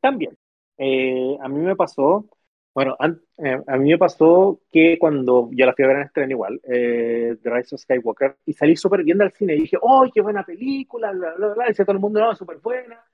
También. 0.00 0.36
Eh, 0.78 1.36
a 1.40 1.48
mí 1.48 1.58
me 1.60 1.76
pasó 1.76 2.26
Bueno, 2.74 2.96
an- 2.98 3.20
eh, 3.38 3.60
a 3.66 3.76
mí 3.76 3.90
me 3.90 3.98
pasó 3.98 4.60
que 4.70 4.96
cuando 4.98 5.50
ya 5.52 5.66
la 5.66 5.74
fui 5.74 5.84
a 5.84 5.88
ver 5.88 5.96
en 5.98 6.02
estreno 6.04 6.30
igual, 6.30 6.60
eh, 6.64 7.36
The 7.42 7.50
Rise 7.50 7.74
of 7.74 7.80
Skywalker, 7.82 8.36
y 8.46 8.52
salí 8.52 8.76
súper 8.76 9.02
bien 9.02 9.18
del 9.18 9.32
cine 9.32 9.54
y 9.56 9.60
dije, 9.62 9.76
¡oh, 9.82 10.08
qué 10.14 10.20
buena 10.20 10.44
película! 10.44 11.10
Bla, 11.12 11.34
bla, 11.34 11.48
bla, 11.54 11.64
y 11.66 11.68
decía 11.68 11.84
todo 11.84 11.96
el 11.96 12.00
mundo, 12.00 12.20
no, 12.20 12.34
súper 12.34 12.58
buena. 12.58 13.04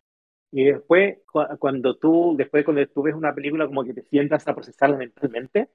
Y 0.52 0.64
después, 0.64 1.18
cu- 1.30 1.46
cuando 1.58 1.96
tú, 1.96 2.34
después 2.36 2.64
cuando 2.64 2.86
tú 2.88 3.02
ves 3.02 3.14
una 3.14 3.34
película, 3.34 3.66
como 3.66 3.84
que 3.84 3.94
te 3.94 4.02
sientas 4.02 4.46
a 4.48 4.54
procesarla 4.54 4.96
mentalmente, 4.98 5.70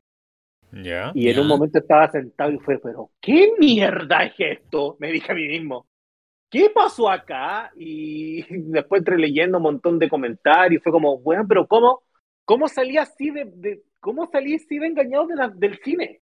Ya. 0.72 1.12
y 1.14 1.30
en 1.30 1.36
Ya. 1.36 1.42
un 1.42 1.48
momento 1.48 1.80
estaba 1.80 2.10
sentado 2.12 2.52
y 2.52 2.60
fue, 2.60 2.80
pero 2.80 3.12
¿qué 3.22 3.52
mierda 3.60 4.24
es 4.26 4.34
esto? 4.38 4.96
Me 5.00 5.12
dije 5.12 5.32
a 5.32 5.36
mí 5.36 5.48
mismo. 5.48 5.88
¿Qué 6.50 6.70
pasó 6.74 7.10
acá? 7.10 7.72
Y 7.78 8.44
después 8.72 9.00
entré 9.00 9.18
leyendo 9.18 9.58
un 9.58 9.64
montón 9.64 10.00
de 10.00 10.10
comentarios. 10.10 10.84
Fue 10.84 10.92
como, 10.92 11.18
bueno, 11.20 11.46
pero 11.48 11.68
¿cómo, 11.68 12.02
cómo 12.46 12.68
salí 12.68 12.98
así 12.98 13.30
de, 13.32 13.46
de- 13.56 13.82
cómo 14.00 14.28
salí 14.32 14.56
así 14.56 14.78
de 14.80 14.88
engañado 14.88 15.28
de 15.28 15.36
la- 15.36 15.50
del 15.50 15.78
cine? 15.84 16.22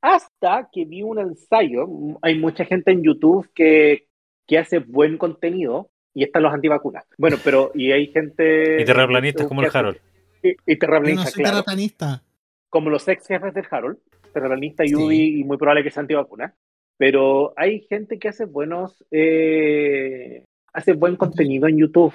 Hasta 0.00 0.68
que 0.72 0.84
vi 0.84 1.02
un 1.02 1.18
ensayo. 1.18 1.86
Hay 2.22 2.38
mucha 2.38 2.64
gente 2.64 2.92
en 2.92 3.02
YouTube 3.02 3.48
que, 3.54 4.06
que 4.46 4.58
hace 4.58 4.78
buen 4.78 5.18
contenido 5.18 5.90
y 6.14 6.24
están 6.24 6.44
los 6.44 6.52
antivacunas. 6.54 7.04
Bueno, 7.18 7.36
pero 7.44 7.70
y 7.74 7.92
hay 7.92 8.06
gente 8.12 8.80
Y 8.80 8.84
terraplanistas 8.84 9.46
como 9.46 9.62
el 9.62 9.70
Harold. 9.72 9.98
Y, 10.42 10.50
y 10.50 10.78
Yo 10.78 10.86
no 10.88 11.24
soy 11.24 11.42
claro 11.42 11.56
terraplanista. 11.64 12.22
Como 12.70 12.90
los 12.90 13.06
ex 13.08 13.26
jefes 13.26 13.54
del 13.54 13.66
Harold, 13.70 13.98
terraplanista 14.32 14.84
y 14.84 14.88
Sí. 14.88 15.40
Y 15.40 15.44
muy 15.44 15.56
probable 15.56 15.82
que 15.84 15.90
sea 15.90 16.02
antivacuna, 16.02 16.54
pero 16.96 17.54
hay 17.56 17.80
gente 17.88 18.18
que 18.18 18.28
hace 18.28 18.44
buenos, 18.44 19.04
eh, 19.10 20.44
hace 20.72 20.92
buen 20.94 21.16
contenido 21.16 21.68
en 21.68 21.78
YouTube. 21.78 22.14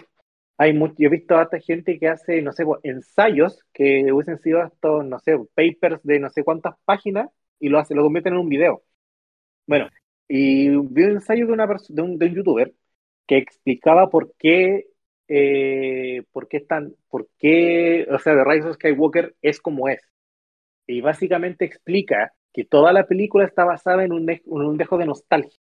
Hay 0.58 0.74
mucho, 0.74 0.95
yo 0.99 1.08
he 1.08 1.12
visto 1.12 1.38
a 1.38 1.43
esta 1.43 1.60
gente 1.60 1.97
que 1.97 2.10
hace, 2.10 2.41
no 2.41 2.51
sé, 2.54 2.64
ensayos 2.84 3.64
que 3.74 4.12
hubiesen 4.12 4.39
sido 4.39 4.64
estos, 4.64 5.06
no 5.06 5.20
sé, 5.20 5.38
papers 5.56 6.01
de 6.04 6.20
no 6.20 6.30
sé 6.30 6.43
cuántas 6.43 6.76
páginas 6.86 7.30
y 7.60 7.70
lo 7.70 7.80
hace, 7.80 7.95
lo 7.95 8.04
convierten 8.04 8.34
en 8.34 8.39
un 8.39 8.49
video. 8.49 8.84
Bueno, 9.68 9.88
y 10.28 10.70
vi 10.70 11.04
un 11.04 11.12
ensayo 11.12 11.47
de, 11.47 11.54
una 11.54 11.68
de, 11.68 12.01
un, 12.01 12.18
de 12.18 12.26
un 12.28 12.36
youtuber 12.36 12.74
que 13.28 13.38
explicaba 13.38 14.10
por 14.10 14.34
qué, 14.38 14.88
eh, 15.28 16.24
por 16.32 16.47
qué 16.47 16.58
están, 16.58 16.95
por 17.10 17.28
qué, 17.39 18.08
o 18.12 18.20
sea, 18.20 18.36
The 18.36 18.43
Rise 18.43 18.68
of 18.68 18.76
Skywalker 18.76 19.36
es 19.41 19.60
como 19.62 19.88
es. 19.89 20.01
Y 20.88 21.01
básicamente 21.01 21.65
explica 21.65 22.34
que 22.53 22.65
toda 22.65 22.93
la 22.93 23.05
película 23.05 23.45
está 23.45 23.63
basada 23.63 24.03
en 24.03 24.13
un, 24.13 24.29
en 24.29 24.41
un 24.45 24.77
dejo 24.77 24.97
de 24.97 25.05
nostalgia. 25.05 25.59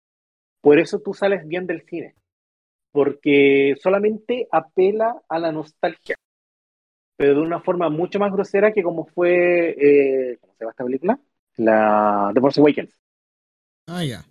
Por 0.61 0.79
eso 0.79 0.99
tú 0.99 1.13
sales 1.13 1.47
bien 1.47 1.67
del 1.67 1.81
cine. 1.81 2.15
Porque 2.91 3.75
solamente 3.81 4.47
apela 4.51 5.21
a 5.27 5.39
la 5.39 5.51
nostalgia. 5.51 6.15
Pero 7.17 7.35
de 7.35 7.41
una 7.41 7.59
forma 7.61 7.89
mucho 7.89 8.19
más 8.19 8.31
grosera 8.31 8.71
que 8.71 8.83
como 8.83 9.05
fue. 9.05 9.69
eh, 9.71 10.37
¿Cómo 10.39 10.53
se 10.53 10.59
llama 10.59 10.71
esta 10.71 10.83
película? 10.85 11.19
La 11.57 12.31
The 12.33 12.41
Force 12.41 12.61
Awakens. 12.61 12.97
Ah, 13.87 14.03
ya. 14.03 14.23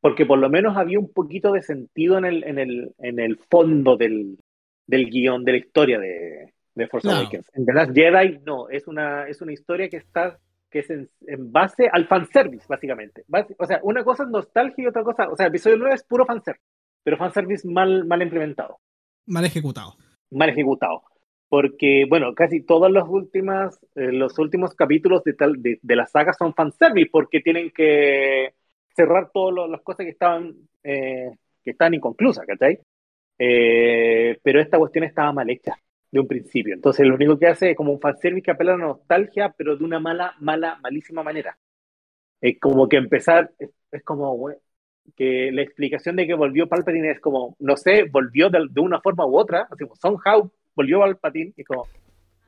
Porque 0.00 0.26
por 0.26 0.38
lo 0.38 0.48
menos 0.48 0.76
había 0.76 0.98
un 0.98 1.12
poquito 1.12 1.52
de 1.52 1.62
sentido 1.62 2.18
en 2.18 2.24
el, 2.24 2.44
en 2.44 2.58
el, 2.58 2.94
en 2.98 3.18
el 3.18 3.38
fondo 3.50 3.96
del, 3.96 4.38
del 4.86 5.10
guion, 5.10 5.44
de 5.44 5.52
la 5.52 5.58
historia 5.58 5.98
de, 5.98 6.52
de 6.76 6.86
Force 6.86 7.08
Claro. 7.08 7.22
Awakens. 7.22 7.50
En 7.54 7.66
The 7.66 7.72
Last 7.72 7.92
Jedi, 7.94 8.38
no, 8.46 8.68
es 8.70 8.86
una, 8.86 9.26
es 9.28 9.42
una 9.42 9.52
historia 9.52 9.88
que 9.88 9.96
está 9.98 10.38
que 10.70 10.80
es 10.80 10.90
en, 10.90 11.08
en 11.28 11.52
base 11.52 11.88
al 11.90 12.06
fanservice, 12.06 12.66
básicamente. 12.68 13.24
O 13.58 13.66
sea, 13.66 13.80
una 13.82 14.04
cosa 14.04 14.24
es 14.24 14.28
nostalgia 14.30 14.84
y 14.84 14.86
otra 14.88 15.04
cosa, 15.04 15.28
o 15.28 15.36
sea, 15.36 15.46
episodio 15.46 15.76
9 15.78 15.94
es 15.94 16.02
puro 16.04 16.26
fanservice, 16.26 16.64
pero 17.04 17.16
fanservice 17.16 17.66
mal, 17.68 18.04
mal 18.04 18.20
implementado, 18.22 18.78
Mal 19.26 19.44
ejecutado. 19.44 19.96
mal 20.30 20.48
ejecutado. 20.50 21.02
Porque, 21.48 22.04
bueno, 22.08 22.34
casi 22.34 22.62
todos 22.62 22.90
los 22.90 23.08
últimas, 23.08 23.78
eh, 23.94 24.10
los 24.12 24.36
últimos 24.40 24.74
capítulos 24.74 25.22
de, 25.22 25.34
tal, 25.34 25.62
de, 25.62 25.78
de 25.80 25.96
la 25.96 26.06
saga 26.06 26.32
son 26.32 26.52
fanservice, 26.54 27.10
porque 27.12 27.40
tienen 27.40 27.70
que 27.70 28.54
cerrar 28.96 29.30
todas 29.32 29.70
las 29.70 29.80
cosas 29.82 30.04
que 30.04 30.10
estaban, 30.10 30.52
eh, 30.82 31.30
que 31.62 31.70
estaban 31.70 31.94
inconclusas, 31.94 32.44
¿cachai? 32.44 32.80
Eh, 33.38 34.38
pero 34.42 34.60
esta 34.60 34.78
cuestión 34.78 35.04
estaba 35.04 35.32
mal 35.32 35.48
hecha 35.50 35.76
de 36.16 36.22
un 36.22 36.28
principio. 36.28 36.74
Entonces, 36.74 37.06
lo 37.06 37.14
único 37.14 37.38
que 37.38 37.46
hace 37.48 37.70
es 37.72 37.76
como 37.76 37.92
un 37.92 38.00
fanservice 38.00 38.42
que 38.44 38.50
apela 38.52 38.74
a 38.74 38.78
la 38.78 38.86
nostalgia, 38.86 39.54
pero 39.56 39.76
de 39.76 39.84
una 39.84 40.00
mala, 40.00 40.34
mala, 40.40 40.78
malísima 40.82 41.22
manera. 41.22 41.58
Es 42.40 42.58
como 42.60 42.88
que 42.88 42.96
empezar, 42.96 43.52
es, 43.58 43.70
es 43.92 44.02
como 44.04 44.32
we- 44.34 44.58
que 45.16 45.50
la 45.52 45.62
explicación 45.62 46.16
de 46.16 46.26
que 46.26 46.34
volvió 46.34 46.68
Palpatine 46.68 47.10
es 47.12 47.20
como, 47.20 47.56
no 47.60 47.76
sé, 47.76 48.04
volvió 48.10 48.50
de, 48.50 48.66
de 48.70 48.80
una 48.80 49.00
forma 49.00 49.26
u 49.26 49.36
otra, 49.38 49.68
así 49.70 49.84
como 49.84 49.96
somehow 49.96 50.50
volvió 50.74 51.00
Palpatine, 51.00 51.52
y 51.56 51.64
como, 51.64 51.90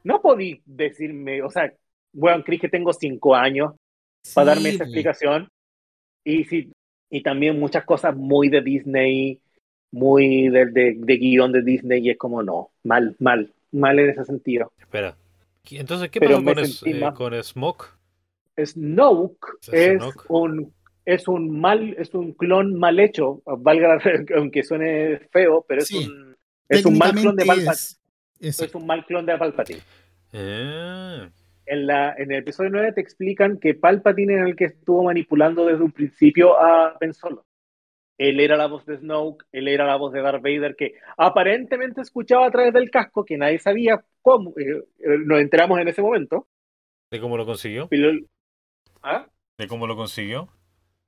no 0.05 0.21
podí 0.23 0.63
decirme, 0.67 1.43
o 1.43 1.51
sea, 1.51 1.73
bueno, 2.13 2.45
crees 2.45 2.63
que 2.63 2.69
tengo 2.71 2.93
cinco 2.95 3.35
años 3.37 3.75
para 4.35 4.47
darme 4.55 4.71
esa 4.71 4.85
explicación. 4.85 5.49
Y 6.25 6.45
sí, 6.45 6.73
y 7.11 7.23
también 7.23 7.59
muchas 7.59 7.85
cosas 7.85 8.17
muy 8.17 8.49
de 8.49 8.61
Disney, 8.63 9.41
muy 9.93 10.49
de, 10.49 10.67
de, 10.67 10.95
de 10.99 11.17
guion 11.17 11.53
de 11.53 11.63
Disney, 11.63 12.07
y 12.07 12.11
es 12.11 12.19
como 12.19 12.43
no, 12.43 12.71
mal, 12.85 13.17
mal, 13.19 13.53
mal 13.73 13.99
en 13.99 14.11
ese 14.11 14.25
sentido. 14.25 14.73
Espera. 14.79 15.17
¿Qué- 15.65 15.79
Entonces, 15.81 16.11
¿qué 16.11 16.21
pasó 16.21 16.43
con, 16.43 16.59
es- 16.59 16.83
eh, 16.85 16.95
más- 16.95 17.15
con 17.15 17.43
Smoke? 17.43 17.87
Snoke 18.65 19.47
es 19.73 19.99
Snoke. 20.03 20.25
un 20.29 20.75
es 21.05 21.27
un 21.27 21.59
mal, 21.59 21.95
es 21.99 22.13
un 22.15 22.33
clon 22.35 22.75
mal 22.79 23.01
hecho, 23.01 23.41
valga 23.47 23.97
la- 23.97 24.03
aunque 24.37 24.63
suene 24.63 25.19
feo, 25.31 25.65
pero 25.67 25.81
es 25.83 25.89
Sí. 25.89 26.07
un 26.07 26.37
es 26.69 26.85
un 26.85 26.99
mal 26.99 27.13
clon 27.13 27.35
de 27.37 27.47
Palpatine. 27.47 27.71
es. 28.41 28.61
Es 28.61 28.75
un 28.75 28.87
mal 28.87 29.07
clon 29.07 29.25
de 29.25 29.39
Palpatine. 29.39 29.81
Eh, 30.33 31.29
En, 31.71 31.87
la, 31.87 32.15
en 32.17 32.33
el 32.33 32.39
episodio 32.39 32.71
9 32.71 32.93
te 32.93 33.01
explican 33.01 33.59
que 33.59 33.75
Palpatine 33.75 34.35
era 34.35 34.47
el 34.49 34.57
que 34.57 34.65
estuvo 34.67 35.05
manipulando 35.05 35.67
desde 35.67 35.83
un 35.83 35.93
principio 35.93 36.59
a 36.61 36.97
Ben 37.01 37.13
Solo. 37.15 37.45
Él 38.19 38.41
era 38.41 38.57
la 38.57 38.67
voz 38.67 38.85
de 38.85 38.99
Snoke, 38.99 39.45
él 39.53 39.69
era 39.69 39.87
la 39.87 39.97
voz 39.97 40.13
de 40.13 40.21
Darth 40.21 40.43
Vader, 40.43 40.75
que 40.77 40.95
aparentemente 41.17 42.01
escuchaba 42.01 42.47
a 42.47 42.51
través 42.51 42.75
del 42.75 42.91
casco, 42.91 43.25
que 43.25 43.39
nadie 43.39 43.59
sabía 43.61 44.05
cómo. 44.23 44.51
eh, 44.59 44.83
eh, 44.99 45.19
nos 45.25 45.41
enteramos 45.41 45.79
en 45.79 45.89
ese 45.89 46.03
momento. 46.03 46.49
¿De 47.11 47.21
cómo 47.21 47.37
lo 47.37 47.47
consiguió? 47.47 47.89
¿Ah? 49.03 49.27
¿De 49.57 49.67
cómo 49.69 49.87
lo 49.87 49.97
consiguió? 49.97 50.49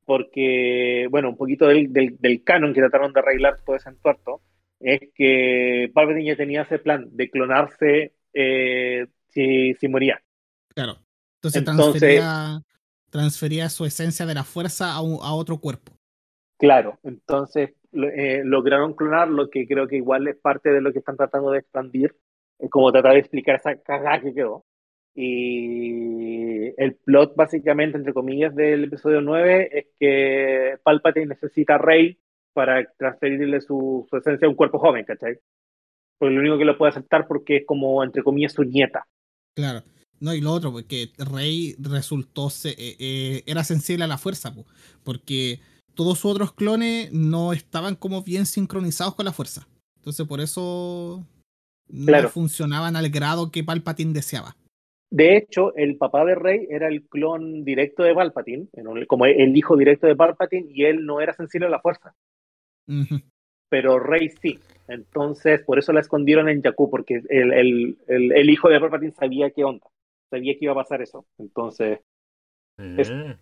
porque, 0.06 1.06
bueno, 1.08 1.28
un 1.30 1.36
poquito 1.36 1.66
del, 1.68 1.92
del, 1.92 2.16
del 2.18 2.42
canon 2.42 2.74
que 2.74 2.80
trataron 2.80 3.12
de 3.12 3.20
arreglar 3.20 3.60
todo 3.64 3.76
ese 3.76 3.90
entuerto, 3.90 4.40
es 4.80 4.98
que 5.14 5.88
Palpatine 5.94 6.26
ya 6.30 6.36
tenía 6.36 6.62
ese 6.62 6.80
plan 6.80 7.06
de 7.12 7.30
clonarse 7.30 8.14
eh, 8.34 9.06
si, 9.28 9.74
si 9.74 9.86
moría. 9.88 10.20
Claro. 10.74 10.96
Entonces, 11.36 11.60
Entonces- 11.60 12.00
transfería, 12.00 12.60
transfería 13.10 13.68
su 13.68 13.84
esencia 13.84 14.26
de 14.26 14.34
la 14.34 14.42
fuerza 14.42 14.92
a, 14.94 15.00
un- 15.00 15.20
a 15.22 15.32
otro 15.32 15.58
cuerpo. 15.58 15.92
Claro, 16.60 16.98
entonces 17.02 17.70
eh, 17.92 18.42
lograron 18.44 18.94
clonar 18.94 19.28
lo 19.28 19.48
que 19.50 19.66
creo 19.66 19.88
que 19.88 19.96
igual 19.96 20.28
es 20.28 20.36
parte 20.36 20.70
de 20.70 20.80
lo 20.82 20.92
que 20.92 20.98
están 21.00 21.16
tratando 21.16 21.50
de 21.50 21.58
expandir, 21.60 22.14
eh, 22.58 22.68
como 22.68 22.92
tratar 22.92 23.14
de 23.14 23.20
explicar 23.20 23.56
esa 23.56 23.74
cagada 23.76 24.20
que 24.20 24.34
quedó. 24.34 24.64
Y 25.14 26.68
el 26.80 26.94
plot, 27.04 27.34
básicamente, 27.34 27.96
entre 27.96 28.12
comillas, 28.12 28.54
del 28.54 28.84
episodio 28.84 29.20
9 29.20 29.70
es 29.72 29.86
que 29.98 30.76
Palpatine 30.82 31.26
necesita 31.26 31.74
a 31.76 31.78
Rey 31.78 32.18
para 32.52 32.84
transferirle 32.98 33.60
su, 33.60 34.06
su 34.08 34.16
esencia 34.16 34.46
a 34.46 34.50
un 34.50 34.56
cuerpo 34.56 34.78
joven, 34.78 35.04
¿cachai? 35.04 35.38
Porque 36.18 36.34
lo 36.34 36.40
único 36.40 36.58
que 36.58 36.64
lo 36.64 36.76
puede 36.76 36.90
aceptar 36.90 37.26
porque 37.26 37.58
es 37.58 37.66
como, 37.66 38.04
entre 38.04 38.22
comillas, 38.22 38.52
su 38.52 38.64
nieta. 38.64 39.06
Claro. 39.54 39.82
No, 40.20 40.34
y 40.34 40.40
lo 40.42 40.52
otro, 40.52 40.70
porque 40.72 41.08
Rey 41.16 41.74
resultó, 41.78 42.50
se- 42.50 42.70
eh, 42.76 42.96
eh, 42.98 43.42
era 43.46 43.64
sensible 43.64 44.04
a 44.04 44.08
la 44.08 44.18
fuerza, 44.18 44.54
po, 44.54 44.66
porque 45.02 45.60
todos 46.00 46.18
sus 46.18 46.30
otros 46.32 46.54
clones 46.54 47.12
no 47.12 47.52
estaban 47.52 47.94
como 47.94 48.22
bien 48.22 48.46
sincronizados 48.46 49.14
con 49.14 49.26
la 49.26 49.34
fuerza. 49.34 49.68
Entonces 49.96 50.26
por 50.26 50.40
eso 50.40 51.26
no 51.88 52.06
Claro. 52.06 52.30
funcionaban 52.30 52.96
al 52.96 53.10
grado 53.10 53.50
que 53.50 53.62
Palpatine 53.62 54.14
deseaba. 54.14 54.56
De 55.10 55.36
hecho, 55.36 55.74
el 55.76 55.98
papá 55.98 56.24
de 56.24 56.36
Rey 56.36 56.66
era 56.70 56.88
el 56.88 57.02
clon 57.06 57.66
directo 57.66 58.02
de 58.02 58.14
Palpatine, 58.14 58.68
como 59.08 59.26
el 59.26 59.54
hijo 59.54 59.76
directo 59.76 60.06
de 60.06 60.16
Palpatine, 60.16 60.68
y 60.70 60.84
él 60.86 61.04
no 61.04 61.20
era 61.20 61.34
sensible 61.34 61.66
a 61.66 61.70
la 61.70 61.80
fuerza. 61.80 62.14
Pero 63.68 63.98
Rey 63.98 64.30
sí. 64.40 64.58
Entonces, 64.88 65.60
por 65.64 65.78
eso 65.78 65.92
la 65.92 66.00
escondieron 66.00 66.48
en 66.48 66.62
Jakku, 66.62 66.88
porque 66.90 67.22
el, 67.28 67.52
el, 67.52 67.98
el, 68.08 68.32
el 68.32 68.48
hijo 68.48 68.70
de 68.70 68.80
Palpatine 68.80 69.12
sabía 69.12 69.50
qué 69.50 69.64
onda, 69.64 69.86
sabía 70.30 70.54
que 70.54 70.64
iba 70.64 70.72
a 70.72 70.76
pasar 70.82 71.02
eso. 71.02 71.26
Entonces, 71.36 71.98
Es- 72.96 73.12
Mm. 73.12 73.32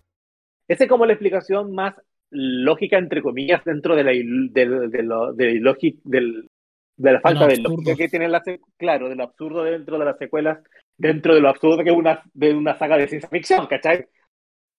esa 0.67 0.85
es 0.85 0.91
como 0.91 1.07
la 1.07 1.13
explicación 1.13 1.73
más 1.73 1.95
lógica, 2.31 2.99
entre 2.99 3.23
comillas, 3.23 3.65
dentro 3.65 3.97
de 3.97 4.05
la, 4.05 4.11
del- 4.11 4.53
de, 4.53 5.03
lo- 5.03 5.33
de 5.33 5.55
la 5.55 5.73
logi- 5.73 6.01
del- 6.05 6.49
de 6.97 7.13
la 7.13 7.21
falta 7.21 7.47
de 7.47 7.57
lógica 7.59 7.95
que 7.97 8.09
tiene 8.09 8.29
la 8.29 8.43
claro, 8.77 9.09
de 9.09 9.15
lo 9.15 9.23
absurdo 9.25 9.63
dentro 9.65 9.99
de 9.99 10.05
las 10.05 10.19
secuelas, 10.19 10.59
dentro 10.97 11.35
de 11.35 11.41
lo 11.41 11.49
absurdo 11.49 11.83
que 11.85 11.91
es 11.91 11.97
una, 11.97 12.23
de 12.35 12.55
una 12.55 12.77
saga 12.77 12.97
de 12.99 13.09
ciencia 13.09 13.29
ficción, 13.29 13.67
¿cachai? 13.67 14.05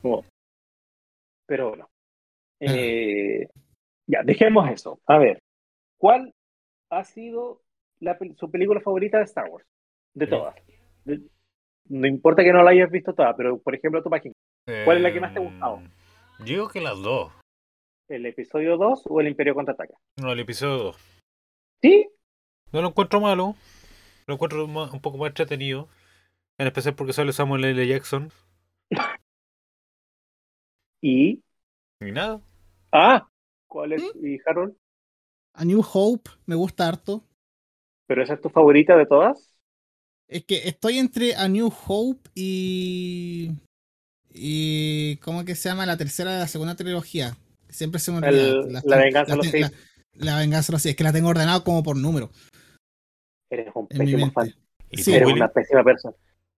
Como- 0.01 0.25
Pero 1.47 1.69
bueno. 1.69 1.89
Eh, 2.59 3.47
ya, 4.05 4.21
dejemos 4.23 4.69
eso. 4.69 4.99
A 5.07 5.17
ver, 5.17 5.39
¿cuál 5.97 6.33
ha 6.89 7.03
sido 7.03 7.61
la 7.99 8.17
su 8.35 8.51
película 8.51 8.81
favorita 8.81 9.17
de 9.17 9.23
Star 9.23 9.49
Wars? 9.49 9.65
De 10.13 10.27
todas. 10.27 10.55
De- 11.05 11.21
no 11.87 12.05
importa 12.05 12.43
que 12.43 12.51
no 12.53 12.61
la 12.63 12.71
hayas 12.71 12.91
visto 12.91 13.13
toda, 13.13 13.35
pero 13.35 13.57
por 13.59 13.73
ejemplo 13.73 14.03
tu 14.03 14.09
página, 14.09 14.33
¿Cuál 14.85 14.97
es 14.97 15.03
la 15.03 15.13
que 15.13 15.19
más 15.21 15.33
te 15.33 15.39
ha 15.39 15.43
gustado? 15.43 15.81
Yo 16.39 16.45
digo 16.45 16.67
que 16.69 16.81
las 16.81 17.01
dos. 17.01 17.31
¿El 18.09 18.25
episodio 18.25 18.77
2 18.77 19.03
o 19.05 19.21
el 19.21 19.27
Imperio 19.27 19.53
contraataca? 19.53 19.95
No, 20.17 20.31
el 20.31 20.39
episodio 20.39 20.77
2. 20.77 20.97
Sí, 21.81 22.09
No 22.71 22.81
lo 22.81 22.89
encuentro 22.89 23.21
malo. 23.21 23.55
Lo 24.27 24.33
encuentro 24.35 24.65
un 24.65 25.01
poco 25.01 25.17
más 25.17 25.29
entretenido. 25.29 25.87
En 26.57 26.67
especial 26.67 26.95
porque 26.95 27.13
sale 27.13 27.31
Samuel 27.31 27.63
L. 27.63 27.87
Jackson. 27.87 28.31
y... 31.01 31.41
Ni 32.01 32.11
nada. 32.11 32.41
Ah, 32.91 33.27
¿cuál 33.67 33.93
es? 33.93 34.03
¿Y 34.21 34.39
Harold? 34.45 34.75
A 35.53 35.65
New 35.65 35.81
Hope 35.81 36.29
me 36.45 36.55
gusta 36.55 36.87
harto. 36.87 37.23
¿Pero 38.07 38.23
esa 38.23 38.33
es 38.33 38.41
tu 38.41 38.49
favorita 38.49 38.97
de 38.97 39.05
todas? 39.05 39.55
Es 40.27 40.45
que 40.45 40.67
estoy 40.67 40.97
entre 40.99 41.35
A 41.35 41.47
New 41.47 41.71
Hope 41.87 42.29
y. 42.35 43.51
y. 44.29 45.17
¿Cómo 45.17 45.43
que 45.43 45.55
se 45.55 45.69
llama? 45.69 45.85
La 45.85 45.97
tercera 45.97 46.33
de 46.33 46.39
la 46.39 46.47
segunda 46.47 46.75
trilogía. 46.75 47.35
Siempre 47.69 47.99
se 47.99 48.11
me 48.11 48.17
olvida. 48.17 48.29
El- 48.29 48.73
la 48.73 48.81
ten- 48.81 48.99
venganza 48.99 49.31
de 49.31 49.37
las 49.37 49.45
los 49.53 49.53
la, 49.61 49.71
la 50.13 50.37
venganza 50.39 50.71
de 50.71 50.73
los 50.75 50.81
Sith. 50.81 50.89
Es 50.91 50.95
que 50.97 51.03
la 51.03 51.13
tengo 51.13 51.29
ordenado 51.29 51.63
como 51.63 51.83
por 51.83 51.95
número. 51.95 52.29
Eres 53.49 53.67
un 53.73 53.87
pésimo 53.87 54.31
fan. 54.31 54.53
¿Y 54.91 54.97
Sí, 54.97 55.11
tú, 55.11 55.15
Eres 55.17 55.27
Willy? 55.27 55.39
una 55.39 55.49
pésima 55.49 55.83
persona. 55.83 56.15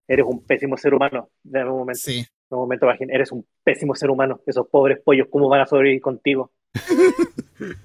Eres 0.08 0.26
un 0.28 0.44
pésimo 0.46 0.78
ser 0.78 0.94
humano. 0.94 1.30
De 1.44 1.64
un 1.64 1.78
momento, 1.80 2.00
Sí. 2.02 2.22
de 2.22 2.56
un 2.56 2.60
momento, 2.60 2.86
Bajín. 2.86 3.10
Eres 3.12 3.32
un 3.32 3.46
pésimo 3.64 3.94
ser 3.96 4.10
humano. 4.10 4.42
Esos 4.46 4.68
pobres 4.68 5.00
pollos, 5.04 5.28
¿cómo 5.30 5.48
van 5.50 5.62
a 5.62 5.66
sobrevivir 5.66 6.02
contigo? 6.02 6.52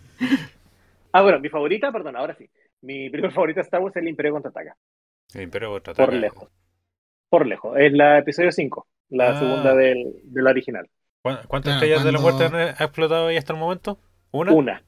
ah, 1.13 1.23
bueno, 1.23 1.41
mi 1.41 1.49
favorita, 1.49 1.93
perdón, 1.93 2.17
ahora 2.17 2.35
sí. 2.37 2.49
Mi 2.83 3.11
primer 3.11 3.33
favorita 3.33 3.61
de 3.61 3.65
Star 3.65 3.81
Wars 3.81 3.97
es 3.97 4.03
el 4.03 4.09
Imperio 4.09 4.33
Contraataca. 4.33 4.77
El 5.35 5.43
Imperio 5.43 5.69
Por 5.71 5.83
contraataca. 5.83 6.17
lejos. 6.19 6.49
Por 7.29 7.47
lejos. 7.47 7.77
Es 7.79 7.93
la 7.93 8.19
episodio 8.19 8.53
5. 8.53 8.87
La 9.11 9.31
Ah. 9.31 9.39
segunda 9.39 9.75
del, 9.75 10.21
de 10.25 10.43
la 10.43 10.51
original. 10.51 10.89
¿Cuán- 11.27 11.41
¿Cuántas 11.49 11.73
Claro, 11.73 11.87
estrellas 11.87 12.05
de 12.05 12.13
la 12.13 12.21
muerte 12.21 12.45
han- 12.45 12.55
ha 12.55 12.85
explotado 12.85 13.27
ahí 13.27 13.37
hasta 13.37 13.53
el 13.53 13.59
momento? 13.59 13.99
¿Una? 14.31 14.53
Una. 14.53 14.85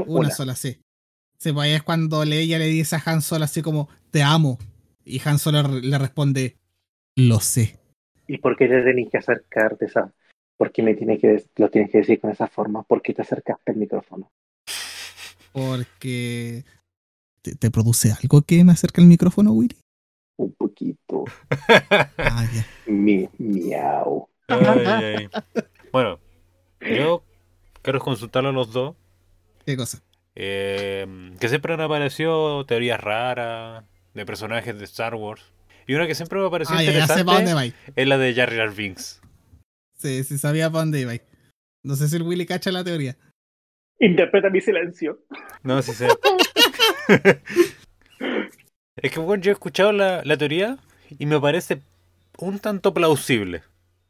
Una, 0.00 0.18
Una. 0.20 0.30
sola, 0.30 0.54
sí. 0.54 0.82
Sí, 1.38 1.50
pues 1.50 1.64
ahí 1.64 1.72
es 1.72 1.82
cuando 1.82 2.26
Leia 2.26 2.58
le 2.58 2.66
dice 2.66 2.96
a 2.96 3.02
Han 3.06 3.22
Solo 3.22 3.46
así 3.46 3.62
como, 3.62 3.88
te 4.10 4.22
amo. 4.22 4.58
Y 5.02 5.18
Han 5.26 5.38
Solo 5.38 5.62
le 5.62 5.96
responde, 5.96 6.58
lo 7.16 7.40
sé. 7.40 7.78
¿Y 8.26 8.36
por 8.36 8.54
qué 8.58 8.68
te 8.68 8.82
tenés 8.82 9.08
que 9.10 9.16
acercar 9.16 9.78
de 9.78 9.86
esa? 9.86 10.12
¿Por 10.58 10.72
qué 10.72 10.82
me 10.82 10.92
tiene 10.94 11.18
que, 11.18 11.42
lo 11.56 11.70
tienes 11.70 11.90
que 11.90 11.98
decir 11.98 12.20
con 12.20 12.32
esa 12.32 12.48
forma? 12.48 12.82
¿Por 12.82 13.00
qué 13.00 13.14
te 13.14 13.22
acercaste 13.22 13.72
al 13.72 13.78
micrófono? 13.78 14.28
Porque... 15.52 16.64
¿Te, 17.40 17.54
te 17.54 17.70
produce 17.70 18.12
algo 18.12 18.42
que 18.42 18.62
me 18.62 18.72
acerca 18.72 19.00
el 19.00 19.06
micrófono, 19.06 19.52
Willy? 19.52 19.78
Un 20.36 20.52
poquito. 20.52 21.24
Ah, 22.18 22.46
ya. 22.54 22.66
Mi, 22.86 23.26
miau. 23.38 24.28
Ay, 24.48 24.86
ay. 24.86 25.28
Bueno, 25.92 26.20
yo 26.80 27.24
quiero 27.82 28.00
consultarlo 28.00 28.50
a 28.50 28.52
los 28.52 28.72
dos. 28.72 28.96
¿Qué 29.64 29.76
cosa? 29.76 30.02
Eh, 30.34 31.06
que 31.40 31.48
siempre 31.48 31.74
han 31.74 31.80
aparecido 31.80 32.64
teorías 32.66 33.00
raras 33.00 33.84
de 34.14 34.26
personajes 34.26 34.78
de 34.78 34.84
Star 34.84 35.14
Wars. 35.14 35.42
Y 35.86 35.94
una 35.94 36.06
que 36.06 36.14
siempre 36.14 36.38
me 36.38 36.46
Ah, 36.46 36.48
sé 36.48 36.64
para 36.66 36.82
dónde 36.84 36.90
interesante 36.90 37.74
es 37.96 38.06
la 38.06 38.18
de 38.18 38.34
Jar 38.34 38.54
Jar 38.54 38.74
Binks. 38.74 39.20
Sí, 39.96 40.22
sí 40.22 40.38
sabía 40.38 40.70
para 40.70 40.84
dónde 40.84 41.00
iba. 41.00 41.12
No 41.82 41.96
sé 41.96 42.08
si 42.08 42.16
el 42.16 42.22
Willy 42.22 42.46
cacha 42.46 42.70
la 42.70 42.84
teoría. 42.84 43.16
Interpreta 43.98 44.50
mi 44.50 44.60
silencio. 44.60 45.24
No, 45.62 45.80
sí 45.82 45.92
sé. 45.92 46.08
es 48.96 49.10
que 49.12 49.18
bueno, 49.20 49.42
yo 49.42 49.50
he 49.50 49.54
escuchado 49.54 49.92
la, 49.92 50.22
la 50.24 50.36
teoría 50.36 50.78
y 51.18 51.26
me 51.26 51.40
parece 51.40 51.80
un 52.38 52.58
tanto 52.58 52.94
plausible. 52.94 53.62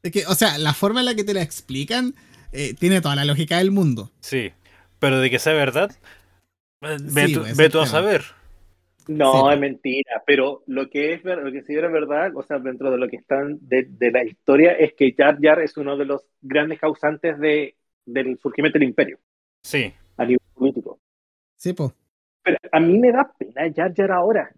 Es 0.03 0.12
que, 0.12 0.27
o 0.27 0.35
sea, 0.35 0.59
la 0.59 0.75
forma 0.75 1.01
en 1.01 1.07
la 1.07 1.15
que 1.15 1.25
te 1.25 1.35
la 1.35 1.43
explican 1.43 2.15
eh, 2.53 2.75
tiene 2.75 3.01
toda 3.01 3.16
la 3.16 3.25
lógica 3.25 3.59
del 3.59 3.70
mundo. 3.70 4.11
Sí. 4.20 4.53
Pero 4.99 5.20
de 5.20 5.31
que 5.31 5.39
sea 5.39 5.53
verdad, 5.53 5.91
ve, 6.81 7.27
Sí, 7.27 7.35
tú, 7.35 7.41
pues, 7.41 7.57
ve 7.57 7.70
tú 7.70 7.81
a 7.81 7.87
saber. 7.87 8.25
No, 9.07 9.33
Sí, 9.33 9.39
es 9.39 9.43
pues. 9.45 9.61
mentira, 9.61 10.23
pero 10.27 10.62
lo 10.66 10.91
que 10.91 11.15
es 11.15 11.25
lo 11.25 11.51
que 11.51 11.62
sí 11.62 11.75
era 11.75 11.89
verdad, 11.89 12.31
o 12.37 12.43
sea, 12.43 12.59
dentro 12.59 12.91
de 12.91 12.99
lo 12.99 13.09
que 13.09 13.16
están 13.16 13.59
de, 13.62 13.85
de 13.89 14.11
la 14.11 14.25
historia, 14.25 14.73
es 14.73 14.93
que 14.95 15.15
Jar 15.16 15.39
Jar 15.41 15.61
es 15.61 15.77
uno 15.79 15.97
de 15.97 16.05
los 16.05 16.23
grandes 16.43 16.79
causantes 16.79 17.39
de, 17.39 17.77
del 18.05 18.39
surgimiento 18.39 18.79
del 18.79 18.89
imperio 18.89 19.19
Sí. 19.62 19.93
a 20.16 20.25
nivel 20.25 20.41
político. 20.55 21.01
Sí, 21.57 21.73
pues. 21.73 21.93
Pero 22.43 22.59
a 22.70 22.81
mí 22.81 22.99
me 22.99 23.11
da 23.12 23.33
pena 23.39 23.73
Jar 23.75 23.95
Jar 23.95 24.12
ahora. 24.12 24.53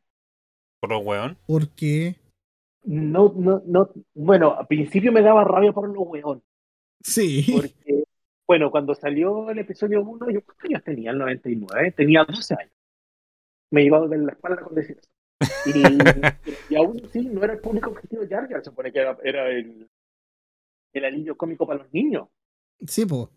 Por 0.81 0.91
lo 0.91 0.99
weón. 0.99 1.37
Porque. 1.47 2.17
No, 2.85 3.33
no, 3.37 3.63
no. 3.67 3.91
Bueno, 4.15 4.57
al 4.57 4.67
principio 4.67 5.13
me 5.13 5.23
daba 5.23 5.45
rabia 5.45 5.73
por 5.73 5.89
lo 5.89 6.03
weón. 6.03 6.43
Sí. 7.01 7.47
Porque, 7.53 8.05
bueno, 8.47 8.71
cuando 8.71 8.95
salió 8.95 9.51
el 9.51 9.59
episodio 9.59 10.03
1, 10.03 10.31
yo 10.31 10.45
¿cuántos 10.45 10.65
años 10.65 10.85
tenía 10.85 11.11
el 11.11 11.19
99? 11.19 11.93
Tenía 11.93 12.25
12 12.25 12.55
años. 12.59 12.73
Me 13.71 13.85
iba 13.85 13.99
a 13.99 14.01
doler 14.01 14.21
la 14.21 14.33
espalda 14.33 14.63
con 14.63 14.75
decir 14.75 14.99
eso. 14.99 15.11
Y, 15.67 16.75
y 16.75 16.77
aún 16.77 17.01
así 17.05 17.21
no 17.27 17.43
era 17.43 17.55
el 17.55 17.61
público 17.61 17.91
objetivo 17.91 18.23
de 18.23 18.29
Jar 18.29 18.49
Jar, 18.49 18.59
se 18.59 18.71
supone 18.71 18.93
que 18.93 18.99
era, 18.99 19.17
era 19.23 19.49
el, 19.49 19.89
el 20.93 21.05
alivio 21.05 21.37
cómico 21.37 21.67
para 21.67 21.83
los 21.83 21.93
niños. 21.93 22.29
Sí, 22.87 23.07
pues. 23.07 23.29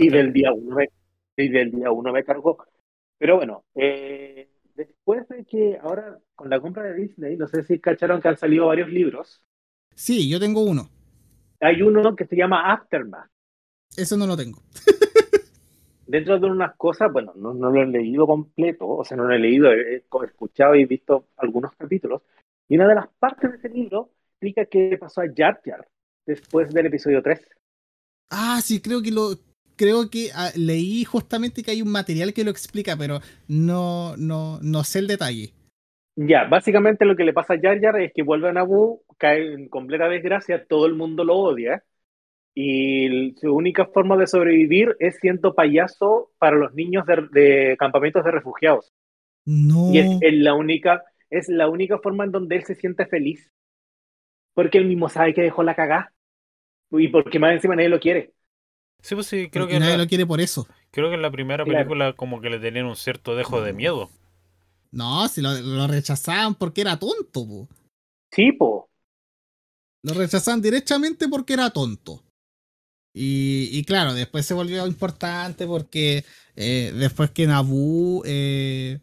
Y 0.00 0.08
del 0.08 0.32
día 0.32 0.52
uno 0.52 0.76
me, 0.76 0.88
y 1.36 1.48
del 1.48 1.70
día 1.70 1.90
uno 1.90 2.12
me 2.12 2.24
cargó. 2.24 2.58
Pero 3.18 3.36
bueno, 3.36 3.64
eh, 3.74 4.48
después 4.74 5.28
de 5.28 5.44
que 5.44 5.78
ahora 5.82 6.18
con 6.34 6.50
la 6.50 6.60
compra 6.60 6.84
de 6.84 6.94
Disney, 6.94 7.36
no 7.36 7.46
sé 7.46 7.62
si 7.62 7.78
cacharon 7.78 8.20
que 8.20 8.28
han 8.28 8.36
salido 8.36 8.66
varios 8.66 8.88
libros. 8.88 9.42
Sí, 9.94 10.28
yo 10.28 10.40
tengo 10.40 10.62
uno. 10.62 10.88
Hay 11.60 11.82
uno 11.82 12.16
que 12.16 12.26
se 12.26 12.36
llama 12.36 12.72
Aftermath. 12.72 13.30
Eso 13.96 14.16
no 14.16 14.26
lo 14.26 14.36
tengo. 14.36 14.62
dentro 16.12 16.38
de 16.38 16.46
unas 16.46 16.76
cosas, 16.76 17.10
bueno, 17.10 17.32
no, 17.36 17.54
no 17.54 17.70
lo 17.70 17.82
he 17.82 17.86
leído 17.86 18.26
completo, 18.26 18.86
o 18.86 19.04
sea, 19.04 19.16
no 19.16 19.24
lo 19.24 19.34
he 19.34 19.38
leído, 19.38 19.72
he, 19.72 19.96
he 19.96 20.04
escuchado 20.26 20.74
y 20.74 20.84
visto 20.84 21.28
algunos 21.38 21.72
capítulos, 21.74 22.20
y 22.68 22.76
una 22.76 22.86
de 22.86 22.96
las 22.96 23.08
partes 23.18 23.50
de 23.50 23.56
ese 23.56 23.68
libro 23.70 24.10
explica 24.30 24.66
qué 24.66 24.98
pasó 24.98 25.22
a 25.22 25.26
Jar 25.34 25.62
Jar 25.64 25.88
después 26.26 26.72
del 26.72 26.86
episodio 26.86 27.22
3. 27.22 27.48
Ah, 28.30 28.60
sí, 28.62 28.80
creo 28.80 29.02
que 29.02 29.10
lo. 29.10 29.36
Creo 29.82 30.08
que 30.10 30.28
ah, 30.32 30.52
leí 30.54 31.02
justamente 31.02 31.64
que 31.64 31.72
hay 31.72 31.82
un 31.82 31.90
material 31.90 32.32
que 32.32 32.44
lo 32.44 32.52
explica, 32.52 32.96
pero 32.96 33.18
no, 33.48 34.16
no, 34.16 34.60
no 34.62 34.84
sé 34.84 35.00
el 35.00 35.08
detalle. 35.08 35.50
Ya, 36.14 36.44
básicamente 36.44 37.04
lo 37.04 37.16
que 37.16 37.24
le 37.24 37.32
pasa 37.32 37.54
a 37.54 37.60
Jar 37.60 37.80
Jar 37.80 38.00
es 38.00 38.12
que 38.14 38.22
vuelve 38.22 38.48
a 38.48 38.52
Naboo, 38.52 39.02
cae 39.18 39.54
en 39.54 39.68
completa 39.68 40.08
desgracia, 40.08 40.64
todo 40.68 40.86
el 40.86 40.94
mundo 40.94 41.24
lo 41.24 41.36
odia, 41.36 41.82
y 42.54 43.34
su 43.40 43.52
única 43.52 43.86
forma 43.86 44.16
de 44.16 44.28
sobrevivir 44.28 44.94
es 45.00 45.16
siendo 45.16 45.52
payaso 45.52 46.30
para 46.38 46.54
los 46.54 46.72
niños 46.74 47.04
de, 47.04 47.26
de 47.32 47.76
campamentos 47.76 48.24
de 48.24 48.30
refugiados. 48.30 48.92
No. 49.44 49.92
Y 49.92 49.98
es, 49.98 50.16
es 50.20 50.34
la 50.34 50.54
única, 50.54 51.02
es 51.28 51.48
la 51.48 51.68
única 51.68 51.98
forma 51.98 52.22
en 52.22 52.30
donde 52.30 52.54
él 52.54 52.62
se 52.62 52.76
siente 52.76 53.04
feliz. 53.06 53.50
Porque 54.54 54.78
él 54.78 54.86
mismo 54.86 55.08
sabe 55.08 55.34
que 55.34 55.42
dejó 55.42 55.64
la 55.64 55.74
cagá. 55.74 56.12
Y 56.92 57.08
porque 57.08 57.40
más 57.40 57.54
encima 57.54 57.74
nadie 57.74 57.88
lo 57.88 57.98
quiere. 57.98 58.32
Sí, 59.02 59.14
pues 59.14 59.26
sí, 59.26 59.48
creo 59.50 59.64
Porque 59.64 59.74
que, 59.74 59.80
nadie 59.80 59.96
la, 59.98 60.04
lo 60.04 60.08
quiere 60.08 60.26
por 60.26 60.40
eso. 60.40 60.66
creo 60.92 61.08
que 61.08 61.16
en 61.16 61.22
la 61.22 61.30
primera 61.30 61.64
Claro. 61.64 61.78
película 61.78 62.12
como 62.14 62.40
que 62.40 62.50
le 62.50 62.58
tenían 62.58 62.86
un 62.86 62.96
cierto 62.96 63.34
dejo 63.36 63.60
de 63.60 63.72
miedo. 63.72 64.10
No, 64.92 65.26
si 65.28 65.40
lo, 65.40 65.52
lo 65.60 65.86
rechazaban 65.86 66.54
porque 66.54 66.82
era 66.82 66.98
tonto, 66.98 67.46
po. 67.46 67.68
Sí, 68.30 68.52
po. 68.52 68.88
Lo 70.04 70.14
rechazaban 70.14 70.60
directamente 70.60 71.28
porque 71.28 71.54
era 71.54 71.70
tonto. 71.70 72.22
Y, 73.14 73.68
y 73.72 73.84
claro, 73.84 74.14
después 74.14 74.46
se 74.46 74.54
volvió 74.54 74.86
importante 74.86 75.66
porque 75.66 76.24
eh, 76.56 76.92
después 76.96 77.30
que 77.30 77.46
Naboo 77.46 78.22
eh, 78.24 79.00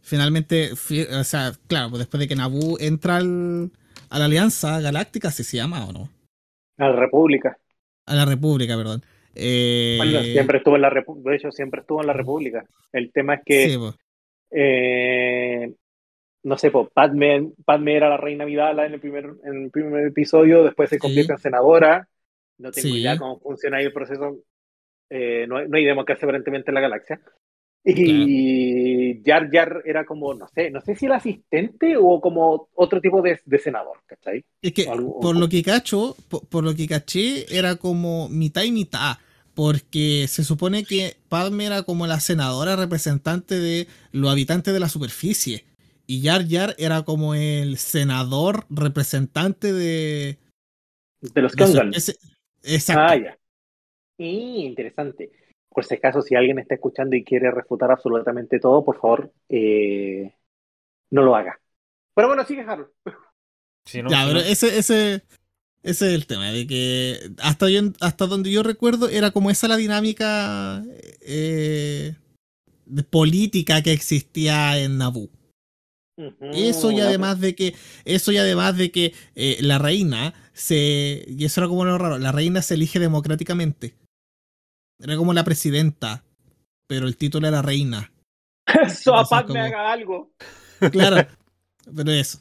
finalmente, 0.00 0.76
fi- 0.76 1.02
o 1.02 1.24
sea, 1.24 1.52
claro, 1.66 1.90
pues 1.90 1.98
después 2.00 2.20
de 2.20 2.28
que 2.28 2.36
Naboo 2.36 2.78
entra 2.80 3.16
al- 3.16 3.70
a 4.10 4.18
la 4.18 4.24
Alianza 4.26 4.80
Galáctica, 4.80 5.30
¿sí 5.30 5.42
se 5.44 5.56
llama 5.56 5.84
o 5.86 5.92
no? 5.92 6.08
A 6.78 6.88
la 6.88 6.96
República. 6.96 7.58
A 8.06 8.14
la 8.14 8.24
República, 8.24 8.76
perdón. 8.76 9.04
Eh, 9.38 9.94
Bueno, 9.98 10.20
siempre 10.22 10.58
estuvo 10.58 10.76
en 10.76 10.82
la. 10.82 10.90
De 10.90 11.36
hecho, 11.36 11.50
siempre 11.52 11.80
estuvo 11.80 12.00
en 12.00 12.06
la 12.08 12.12
República. 12.12 12.64
El 12.92 13.12
tema 13.12 13.34
es 13.34 13.40
que, 13.44 13.68
sí, 13.70 13.78
eh, 14.50 15.72
no 16.42 16.58
sé, 16.58 16.70
po, 16.70 16.88
Padme, 16.88 17.50
Padme 17.64 17.96
era 17.96 18.08
la 18.08 18.16
reina 18.16 18.44
Vidala 18.44 18.86
en 18.86 18.94
el 18.94 19.00
primer, 19.00 19.26
en 19.44 19.64
el 19.64 19.70
primer 19.70 20.06
episodio, 20.06 20.64
después 20.64 20.88
se 20.90 20.96
Sí. 20.96 21.00
convierte 21.00 21.32
en 21.32 21.38
senadora. 21.38 22.08
No 22.58 22.72
tengo 22.72 22.88
Sí. 22.88 23.00
idea 23.00 23.16
cómo 23.18 23.38
funciona 23.38 23.76
ahí 23.78 23.84
el 23.86 23.92
proceso. 23.92 24.38
Eh, 25.10 25.46
no, 25.48 25.56
hay, 25.58 25.68
no 25.68 25.76
hay 25.76 25.84
democracia 25.84 26.26
aparentemente 26.26 26.70
en 26.70 26.74
la 26.74 26.80
galaxia. 26.80 27.20
Y 27.84 29.22
Jar 29.24 29.48
Jar 29.50 29.82
era 29.84 30.04
como, 30.04 30.34
no 30.34 30.46
sé, 30.48 30.70
no 30.70 30.80
sé 30.80 30.94
si 30.96 31.06
el 31.06 31.12
asistente 31.12 31.96
o 31.96 32.20
como 32.20 32.68
otro 32.74 33.00
tipo 33.00 33.22
de, 33.22 33.40
de 33.44 33.58
senador, 33.58 33.98
¿cachai? 34.06 34.44
Es 34.60 34.72
que 34.72 34.86
Algo- 34.88 35.20
por 35.20 35.36
lo 35.36 35.48
que 35.48 35.62
cacho, 35.62 36.14
por, 36.28 36.46
por 36.48 36.64
lo 36.64 36.74
que 36.74 36.86
caché, 36.86 37.46
era 37.56 37.76
como 37.76 38.28
mitad 38.28 38.62
y 38.64 38.72
mitad. 38.72 39.16
Porque 39.58 40.26
se 40.28 40.44
supone 40.44 40.84
que 40.84 41.16
Padme 41.28 41.66
era 41.66 41.82
como 41.82 42.06
la 42.06 42.20
senadora 42.20 42.76
representante 42.76 43.58
de 43.58 43.88
los 44.12 44.30
habitantes 44.30 44.72
de 44.72 44.78
la 44.78 44.88
superficie. 44.88 45.64
Y 46.06 46.22
Jar 46.22 46.46
Jar 46.48 46.76
era 46.78 47.02
como 47.02 47.34
el 47.34 47.76
senador 47.76 48.66
representante 48.70 49.72
de. 49.72 50.38
De 51.20 51.42
los 51.42 51.56
Kangan. 51.56 51.90
Exacto. 52.62 53.02
Ah, 53.02 53.16
ya. 53.16 53.36
Y 54.16 54.64
interesante. 54.64 55.32
Por 55.70 55.84
si 55.84 55.96
acaso, 55.96 56.22
si 56.22 56.36
alguien 56.36 56.60
está 56.60 56.76
escuchando 56.76 57.16
y 57.16 57.24
quiere 57.24 57.50
refutar 57.50 57.90
absolutamente 57.90 58.60
todo, 58.60 58.84
por 58.84 59.00
favor, 59.00 59.32
eh, 59.48 60.34
no 61.10 61.22
lo 61.22 61.34
haga. 61.34 61.58
Pero 62.14 62.28
bueno, 62.28 62.44
sigue 62.44 62.60
Harold. 62.60 62.90
Si 63.84 64.04
no, 64.04 64.08
ya, 64.08 64.24
pero 64.24 64.38
ese, 64.38 64.78
ese, 64.78 65.22
ese 65.82 66.08
es 66.08 66.14
el 66.14 66.26
tema, 66.26 66.50
de 66.50 66.66
que 66.66 67.32
hasta, 67.40 67.68
yo- 67.70 67.92
hasta 68.00 68.26
donde 68.26 68.50
yo 68.50 68.62
recuerdo 68.62 69.08
era 69.08 69.30
como 69.30 69.50
esa 69.50 69.68
la 69.68 69.76
dinámica 69.76 70.84
eh, 71.20 72.14
de 72.86 73.02
política 73.04 73.82
que 73.82 73.92
existía 73.92 74.78
en 74.78 74.98
Naboo. 74.98 75.30
Eso 76.52 76.90
y 76.90 77.00
además 77.00 77.38
de 77.40 77.54
que, 77.54 77.76
eso 78.04 78.32
y 78.32 78.38
además 78.38 78.76
de 78.76 78.90
que 78.90 79.14
eh, 79.36 79.58
la 79.60 79.78
reina 79.78 80.34
se, 80.52 81.24
y 81.28 81.44
eso 81.44 81.60
era 81.60 81.68
como 81.68 81.84
lo 81.84 81.96
raro, 81.96 82.18
la 82.18 82.32
reina 82.32 82.60
se 82.60 82.74
elige 82.74 82.98
democráticamente. 82.98 83.94
Era 85.00 85.16
como 85.16 85.32
la 85.32 85.44
presidenta, 85.44 86.24
pero 86.88 87.06
el 87.06 87.16
título 87.16 87.46
era 87.46 87.62
reina. 87.62 88.10
Soapac 89.02 89.48
me 89.50 89.60
haga 89.60 89.92
algo. 89.92 90.32
Claro, 90.90 91.28
pero 91.94 92.10
eso. 92.10 92.40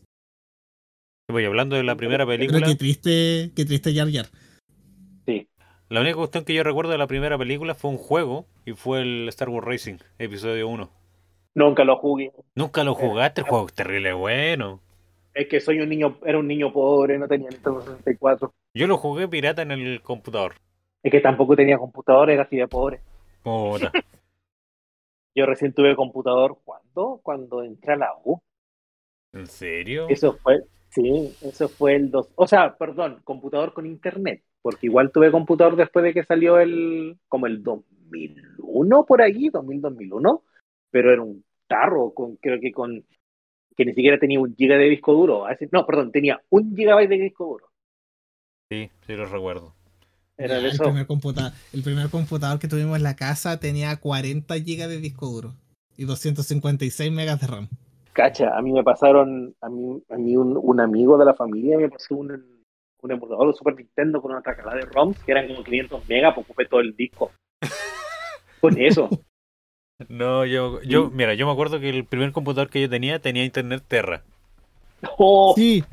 Voy 1.29 1.43
hablando 1.43 1.75
de 1.75 1.83
la 1.83 1.95
primera 1.95 2.25
Pero 2.25 2.37
película. 2.37 2.65
qué 2.65 2.75
triste, 2.75 3.51
qué 3.53 3.65
triste 3.65 3.93
Jar 3.93 4.09
Jar. 4.09 4.27
Sí. 5.25 5.49
La 5.89 5.99
única 5.99 6.15
cuestión 6.15 6.45
que 6.45 6.53
yo 6.53 6.63
recuerdo 6.63 6.91
de 6.91 6.97
la 6.97 7.07
primera 7.07 7.37
película 7.37 7.75
fue 7.75 7.91
un 7.91 7.97
juego 7.97 8.45
y 8.65 8.73
fue 8.73 9.01
el 9.01 9.27
Star 9.27 9.49
Wars 9.49 9.67
Racing, 9.67 9.97
episodio 10.19 10.69
1. 10.69 10.89
Nunca 11.55 11.83
lo 11.83 11.97
jugué. 11.97 12.31
Nunca 12.55 12.85
lo 12.85 12.93
jugaste, 12.93 13.41
el 13.41 13.47
juego 13.47 13.67
es 13.67 13.73
terrible 13.73 14.13
bueno. 14.13 14.79
Es 15.33 15.47
que 15.47 15.59
soy 15.59 15.81
un 15.81 15.89
niño, 15.89 16.17
era 16.25 16.37
un 16.37 16.47
niño 16.47 16.71
pobre, 16.71 17.17
no 17.17 17.27
tenía 17.27 17.49
Nintendo 17.49 17.81
64. 17.81 18.53
Yo 18.73 18.87
lo 18.87 18.97
jugué 18.97 19.27
pirata 19.27 19.61
en 19.63 19.71
el 19.71 20.01
computador. 20.01 20.55
Es 21.03 21.11
que 21.11 21.19
tampoco 21.19 21.57
tenía 21.57 21.77
computador, 21.77 22.29
era 22.29 22.43
así 22.43 22.55
de 22.55 22.67
pobre. 22.67 23.01
Puta. 23.43 23.91
Yo 25.35 25.45
recién 25.45 25.73
tuve 25.73 25.95
computador, 25.95 26.57
¿cuándo? 26.63 27.19
Cuando 27.21 27.63
entré 27.63 27.93
a 27.93 27.97
la 27.97 28.13
U. 28.23 28.39
¿En 29.33 29.45
serio? 29.45 30.07
Eso 30.09 30.37
fue, 30.41 30.63
sí, 30.97 31.37
eso 31.41 31.69
fue 31.69 31.95
el 31.95 32.09
2. 32.09 32.29
O 32.35 32.47
sea, 32.47 32.75
perdón, 32.75 33.21
computador 33.23 33.73
con 33.73 33.85
internet. 33.85 34.43
Porque 34.61 34.87
igual 34.87 35.11
tuve 35.11 35.31
computador 35.31 35.75
después 35.75 36.03
de 36.03 36.13
que 36.13 36.23
salió 36.23 36.59
el, 36.59 37.17
como 37.27 37.45
el 37.47 37.63
2001 37.63 39.05
por 39.05 39.21
ahí, 39.21 39.49
2000, 39.49 39.81
2001. 39.81 40.43
Pero 40.89 41.13
era 41.13 41.21
un 41.21 41.43
tarro, 41.67 42.13
con, 42.13 42.37
creo 42.37 42.59
que 42.59 42.71
con, 42.71 43.05
que 43.75 43.85
ni 43.85 43.93
siquiera 43.93 44.17
tenía 44.19 44.39
un 44.39 44.55
giga 44.55 44.77
de 44.77 44.89
disco 44.89 45.13
duro. 45.13 45.45
Así- 45.45 45.67
No, 45.71 45.85
perdón, 45.85 46.11
tenía 46.11 46.41
un 46.49 46.75
gigabyte 46.75 47.09
de 47.09 47.17
disco 47.17 47.45
duro. 47.45 47.67
Sí, 48.69 48.89
sí 49.05 49.13
lo 49.13 49.25
recuerdo. 49.25 49.73
Era 50.37 50.57
el, 50.57 50.77
primer 50.77 51.07
computador, 51.07 51.51
el 51.73 51.81
primer 51.81 52.09
computador 52.09 52.59
que 52.59 52.67
tuvimos 52.67 52.97
en 52.97 53.03
la 53.03 53.15
casa 53.15 53.59
tenía 53.59 53.95
40 53.95 54.55
GB 54.55 54.87
de 54.87 54.99
disco 54.99 55.27
duro 55.27 55.55
y 55.95 56.05
256 56.05 57.11
megas 57.11 57.41
de 57.41 57.47
RAM. 57.47 57.69
Cacha, 58.17 58.57
a 58.57 58.63
mí 58.63 58.71
me 58.71 58.83
pasaron, 58.83 59.55
a 59.61 59.69
mí, 59.69 60.01
a 60.09 60.17
mí 60.17 60.35
un, 60.35 60.57
un 60.59 60.79
amigo 60.79 61.19
de 61.19 61.25
la 61.25 61.35
familia 61.35 61.77
me 61.77 61.87
pasó 61.87 62.15
un, 62.15 62.31
un 62.99 63.11
emulador 63.11 63.49
de 63.49 63.53
Super 63.53 63.75
Nintendo 63.75 64.23
con 64.23 64.31
una 64.31 64.41
tacada 64.41 64.73
de 64.73 64.81
ROMs 64.85 65.19
que 65.23 65.31
eran 65.33 65.47
como 65.47 65.63
500 65.63 66.09
megas, 66.09 66.33
pues 66.33 66.43
ocupé 66.47 66.65
todo 66.65 66.79
el 66.79 66.95
disco. 66.95 67.31
Con 68.59 68.75
eso. 68.81 69.07
No, 70.09 70.45
yo, 70.45 70.81
yo, 70.81 71.11
mira, 71.11 71.35
yo 71.35 71.45
me 71.45 71.51
acuerdo 71.51 71.79
que 71.79 71.89
el 71.89 72.05
primer 72.05 72.31
computador 72.31 72.71
que 72.71 72.81
yo 72.81 72.89
tenía 72.89 73.19
tenía 73.19 73.45
internet 73.45 73.83
Terra. 73.87 74.23
Oh, 75.19 75.53
Sí, 75.55 75.83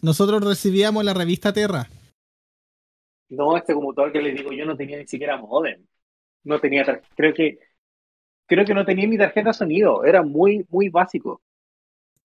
nosotros 0.00 0.44
recibíamos 0.44 1.04
la 1.04 1.14
revista 1.14 1.52
Terra. 1.52 1.88
No, 3.28 3.56
este 3.56 3.74
computador 3.74 4.12
que 4.12 4.22
les 4.22 4.36
digo 4.36 4.52
yo 4.52 4.64
no 4.64 4.76
tenía 4.76 4.98
ni 4.98 5.06
siquiera 5.08 5.36
modem. 5.36 5.84
No 6.44 6.60
tenía, 6.60 6.84
creo 7.16 7.34
que, 7.34 7.58
creo 8.50 8.64
que 8.64 8.74
no 8.74 8.84
tenía 8.84 9.06
ni 9.06 9.16
tarjeta 9.16 9.50
de 9.50 9.54
sonido. 9.54 10.04
Era 10.04 10.22
muy, 10.22 10.66
muy 10.70 10.88
básico. 10.88 11.40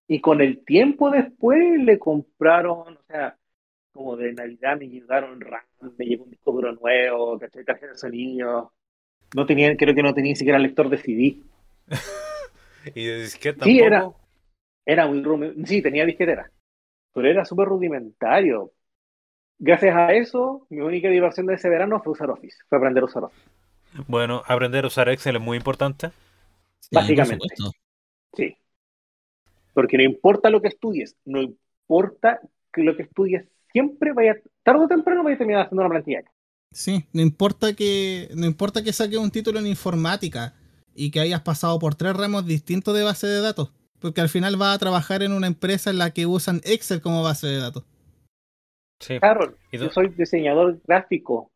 Y 0.08 0.20
con 0.22 0.42
el 0.42 0.66
tiempo 0.66 1.12
después 1.12 1.80
le 1.80 2.00
compraron, 2.00 2.98
o 2.98 3.04
sea, 3.08 3.38
como 3.92 4.18
de 4.18 4.34
Navidad 4.34 4.78
me 4.78 4.90
llegaron 4.90 5.40
RAM, 5.40 5.62
me 5.98 6.06
llegó 6.06 6.24
un 6.24 6.32
disco 6.32 6.52
duro 6.52 6.74
nuevo, 6.74 7.38
¿cachai? 7.38 7.64
Tarjeta 7.64 7.92
de 7.92 7.98
sonido. 7.98 8.74
No 9.36 9.46
tenía, 9.46 9.78
creo 9.78 9.94
que 9.94 10.02
no 10.02 10.16
tenía 10.16 10.32
ni 10.32 10.36
siquiera 10.36 10.58
lector 10.58 10.90
de 10.90 10.98
CD. 10.98 11.38
Y 12.94 13.04
de 13.04 13.22
disquete 13.22 13.64
Sí, 13.64 13.80
era. 13.80 14.08
Era 14.86 15.08
muy 15.08 15.24
rudimentario. 15.24 15.66
Sí, 15.66 15.82
tenía 15.82 16.06
disquetera. 16.06 16.52
Pero 17.14 17.28
era 17.28 17.44
súper 17.44 17.68
rudimentario. 17.68 18.72
Gracias 19.58 19.96
a 19.96 20.14
eso, 20.14 20.68
mi 20.70 20.82
única 20.82 21.10
diversión 21.10 21.48
de 21.48 21.56
ese 21.56 21.68
verano 21.68 22.00
fue 22.04 22.14
usar 22.14 22.30
Office. 22.30 22.58
Fue 22.70 22.78
aprender 22.78 23.02
a 23.02 23.06
usar 23.08 23.24
Office. 23.24 23.50
Bueno, 24.08 24.44
aprender 24.46 24.84
a 24.84 24.88
usar 24.88 25.10
Excel 25.10 25.38
es 25.38 25.42
muy 25.42 25.58
importante. 25.58 26.12
Sí, 26.80 26.90
Básicamente. 26.92 27.48
Sí. 28.36 28.56
Porque 29.74 29.98
no 29.98 30.04
importa 30.04 30.50
lo 30.50 30.62
que 30.62 30.70
estudies, 30.70 31.16
no 31.26 31.42
importa 31.42 32.40
que 32.74 32.84
lo 32.84 32.96
que 32.96 33.04
estudies 33.04 33.46
siempre 33.72 34.14
vaya, 34.14 34.36
tarde 34.64 34.86
o 34.86 34.88
temprano 34.88 35.24
vaya 35.24 35.36
a 35.36 35.38
terminar 35.38 35.62
haciendo 35.64 35.82
una 35.82 35.90
plantilla. 35.90 36.24
Sí, 36.72 37.06
no 37.14 37.22
importa 37.22 37.74
que 37.74 38.30
no 38.36 38.46
importa 38.46 38.84
que 38.84 38.92
saques 38.94 39.18
un 39.18 39.32
título 39.32 39.60
en 39.60 39.68
informática 39.68 40.54
y 40.94 41.12
que 41.12 41.22
hayas 41.22 41.42
pasado 41.42 41.80
por 41.80 41.96
tres 41.96 42.16
ramos 42.16 42.46
distintos 42.46 42.96
de 42.96 43.04
base 43.04 43.28
de 43.28 43.42
datos, 43.42 43.72
porque 44.00 44.22
al 44.22 44.30
final 44.30 44.58
vas 44.58 44.76
a 44.76 44.80
trabajar 44.80 45.24
en 45.24 45.32
una 45.32 45.48
empresa 45.48 45.90
en 45.90 45.98
la 45.98 46.12
que 46.12 46.26
usan 46.26 46.62
Excel 46.66 47.02
como 47.02 47.24
base 47.24 47.48
de 47.48 47.58
datos. 47.58 47.84
Sí. 49.00 49.20
Carol, 49.20 49.58
¿Y 49.72 49.78
yo 49.78 49.88
tú? 49.88 49.94
soy 49.94 50.10
diseñador 50.10 50.82
gráfico. 50.86 51.52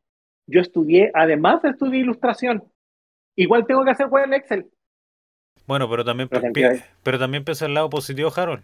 Yo 0.50 0.62
estudié, 0.62 1.12
además 1.14 1.64
estudié 1.64 2.00
ilustración. 2.00 2.64
Igual 3.38 3.66
tengo 3.68 3.84
que 3.86 3.92
hacer 3.92 4.08
web 4.08 4.26
en 4.26 4.34
Excel. 4.34 4.66
Bueno, 5.68 5.90
pero 5.90 6.04
también, 6.04 6.28
La 6.32 6.42
pi- 6.52 6.64
pero 7.04 7.20
también 7.20 7.44
piensa 7.44 7.66
el 7.66 7.74
lado 7.76 7.90
positivo, 7.90 8.32
Harold. 8.36 8.64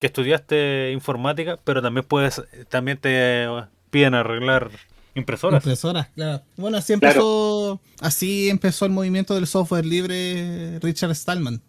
Que 0.00 0.08
estudiaste 0.08 0.90
informática, 0.92 1.58
pero 1.64 1.80
también 1.80 2.04
puedes, 2.06 2.42
también 2.68 2.98
te 2.98 3.46
piden 3.90 4.14
arreglar 4.14 4.70
impresoras. 5.14 5.64
Impresoras, 5.64 6.08
claro. 6.10 6.42
Bueno, 6.58 6.76
así 6.76 6.92
Claro. 6.98 7.14
empezó, 7.14 7.80
así 8.02 8.50
empezó 8.50 8.84
el 8.84 8.92
movimiento 8.92 9.34
del 9.34 9.46
software 9.46 9.86
libre 9.86 10.78
Richard 10.80 11.14
Stallman. 11.14 11.62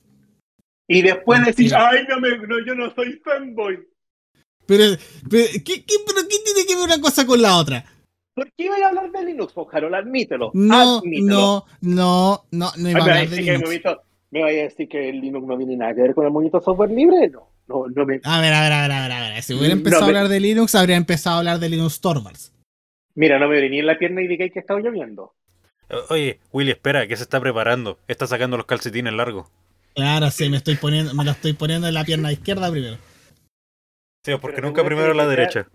Y 0.89 1.01
después 1.01 1.45
decís, 1.45 1.71
ay, 1.73 2.05
no, 2.09 2.19
me, 2.19 2.37
no, 2.37 2.59
yo 2.65 2.75
no 2.75 2.93
soy 2.93 3.13
fanboy. 3.23 3.79
Pero, 4.65 4.83
pero, 5.29 5.45
¿qué, 5.65 5.85
qué- 5.85 5.95
pero 6.05 6.27
¿qué 6.27 6.37
tiene 6.43 6.65
que 6.67 6.75
ver 6.75 6.83
una 6.85 6.99
cosa 6.99 7.25
con 7.25 7.41
la 7.41 7.55
otra? 7.57 7.85
¿Por 8.37 8.51
qué 8.55 8.65
iba 8.65 8.75
a 8.75 8.89
hablar 8.89 9.11
de 9.11 9.23
Linux, 9.25 9.51
Carol? 9.71 9.95
Admítelo. 9.95 10.51
No, 10.53 10.99
admítelo. 10.99 11.25
no, 11.27 11.65
no, 11.81 12.43
no, 12.51 12.71
no 12.77 12.89
iba 12.89 12.99
a 12.99 13.03
me, 13.03 13.09
vaya 13.09 13.13
a 13.13 13.15
hablar 13.15 13.15
de 13.15 13.21
decir 13.29 13.45
que 13.45 13.49
el 13.49 13.55
Linux. 13.57 13.65
movimiento- 13.67 14.01
me 14.29 14.41
vaya 14.43 14.59
a 14.59 14.63
decir 14.65 14.87
que 14.89 15.09
el 15.09 15.19
Linux 15.21 15.47
no 15.47 15.57
tiene 15.57 15.75
nada 15.77 15.95
que 15.95 16.01
ver 16.03 16.13
con 16.13 16.25
el 16.25 16.31
movimiento 16.31 16.61
software 16.61 16.91
libre. 16.91 17.29
No, 17.31 17.49
no, 17.67 17.87
no 17.87 18.05
me. 18.05 18.21
A 18.23 18.39
ver, 18.39 18.53
a 18.53 18.61
ver, 18.61 18.71
a 18.73 18.81
ver, 18.83 18.91
a 18.91 19.01
ver, 19.01 19.11
a 19.11 19.29
ver. 19.31 19.41
Si 19.41 19.53
hubiera 19.55 19.73
No, 19.73 19.79
empezado 19.79 20.03
a 20.03 20.07
hablar 20.07 20.27
de 20.27 20.39
Linux, 20.39 20.75
habría 20.75 20.97
empezado 20.97 21.37
a 21.37 21.39
hablar 21.39 21.57
de 21.59 21.69
Linux 21.69 21.99
Torvalds. 21.99 22.53
Mira, 23.15 23.39
no 23.39 23.47
me 23.47 23.59
venía 23.59 23.79
en 23.79 23.87
la 23.87 23.97
pierna 23.97 24.21
y 24.21 24.27
dije 24.27 24.51
que 24.51 24.59
estaba 24.59 24.79
lloviendo. 24.81 25.33
Oye, 26.09 26.39
Willy, 26.51 26.71
espera, 26.71 27.07
que 27.07 27.15
se 27.17 27.23
está 27.23 27.39
preparando. 27.39 27.97
Está 28.07 28.27
sacando 28.27 28.55
los 28.57 28.67
calcetines 28.67 29.13
largos. 29.13 29.47
Claro, 29.95 30.29
sí, 30.29 30.47
me 30.49 30.57
estoy 30.57 30.75
poniendo, 30.75 31.15
me 31.15 31.23
lo 31.25 31.31
estoy 31.31 31.53
poniendo 31.53 31.87
en 31.87 31.95
la 31.95 32.03
pierna 32.05 32.31
izquierda 32.31 32.69
primero. 32.69 32.97
Sí, 34.23 34.33
porque 34.39 34.57
Pero 34.57 34.67
nunca 34.67 34.83
primero 34.85 35.07
de 35.07 35.15
la 35.15 35.25
derecha. 35.27 35.67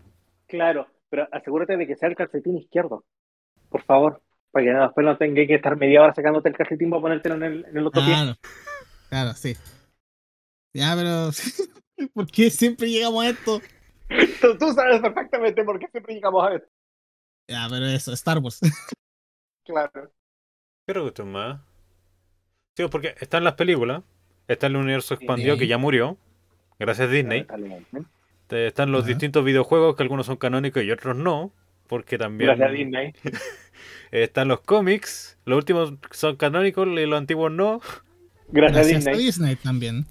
Claro, 0.46 0.86
pero 1.12 1.28
asegúrate 1.30 1.76
de 1.76 1.86
que 1.86 1.94
sea 1.94 2.08
el 2.08 2.16
calcetín 2.16 2.56
izquierdo. 2.56 3.04
Por 3.68 3.82
favor. 3.84 4.22
Para 4.50 4.64
que 4.64 4.70
después 4.72 5.04
no 5.04 5.18
tenga 5.18 5.46
que 5.46 5.54
estar 5.54 5.76
media 5.76 6.00
hora 6.02 6.14
sacándote 6.14 6.48
el 6.48 6.56
calcetín 6.56 6.88
para 6.88 7.02
ponértelo 7.02 7.34
en 7.34 7.42
el, 7.42 7.64
en 7.66 7.76
el 7.76 7.86
otro 7.86 8.02
pie. 8.02 8.14
Claro, 8.14 8.34
claro, 9.10 9.32
sí. 9.34 9.54
Ya, 10.74 10.94
pero 10.96 11.28
¿por 12.14 12.26
qué 12.30 12.48
siempre 12.48 12.88
llegamos 12.90 13.24
a 13.24 13.28
esto? 13.28 13.60
Tú, 14.40 14.56
tú 14.58 14.72
sabes 14.72 15.00
perfectamente 15.02 15.62
por 15.64 15.78
qué 15.78 15.86
siempre 15.88 16.14
llegamos 16.14 16.46
a 16.46 16.54
esto. 16.54 16.68
Ya, 17.46 17.66
pero 17.68 17.84
eso, 17.86 18.12
Star 18.14 18.38
Wars. 18.38 18.60
Claro. 19.64 20.10
Creo 20.88 21.02
que 21.04 21.08
esto 21.08 21.22
es 21.22 21.28
más. 21.28 21.60
Sí, 22.74 22.84
porque 22.90 23.14
están 23.20 23.44
las 23.44 23.54
películas. 23.54 24.02
Está 24.48 24.66
el 24.66 24.76
universo 24.76 25.14
expandido 25.14 25.54
Sí. 25.54 25.60
que 25.60 25.66
ya 25.68 25.78
murió. 25.78 26.16
Gracias 26.78 27.08
a 27.08 27.12
Disney. 27.12 27.46
Te- 28.52 28.66
Están 28.66 28.92
los 28.92 29.06
distintos 29.06 29.44
videojuegos 29.44 29.96
que 29.96 30.02
algunos 30.02 30.26
son 30.26 30.36
canónicos 30.36 30.82
y 30.84 30.90
otros 30.90 31.16
no. 31.16 31.52
Porque 31.86 32.18
también 32.18 32.48
Gracias 32.48 32.68
a 32.68 32.72
Disney. 32.72 33.12
están 34.10 34.48
los 34.48 34.60
cómics. 34.60 35.38
Los 35.44 35.56
últimos 35.58 35.94
son 36.10 36.36
canónicos 36.36 36.86
y 36.86 37.06
los 37.06 37.18
antiguos 37.18 37.50
no. 37.50 37.80
Gracias, 38.48 38.86
a 38.86 38.90
Gracias 38.90 39.06
a 39.06 39.10
Disney. 39.10 39.24
Disney 39.26 39.56
también. 39.56 40.06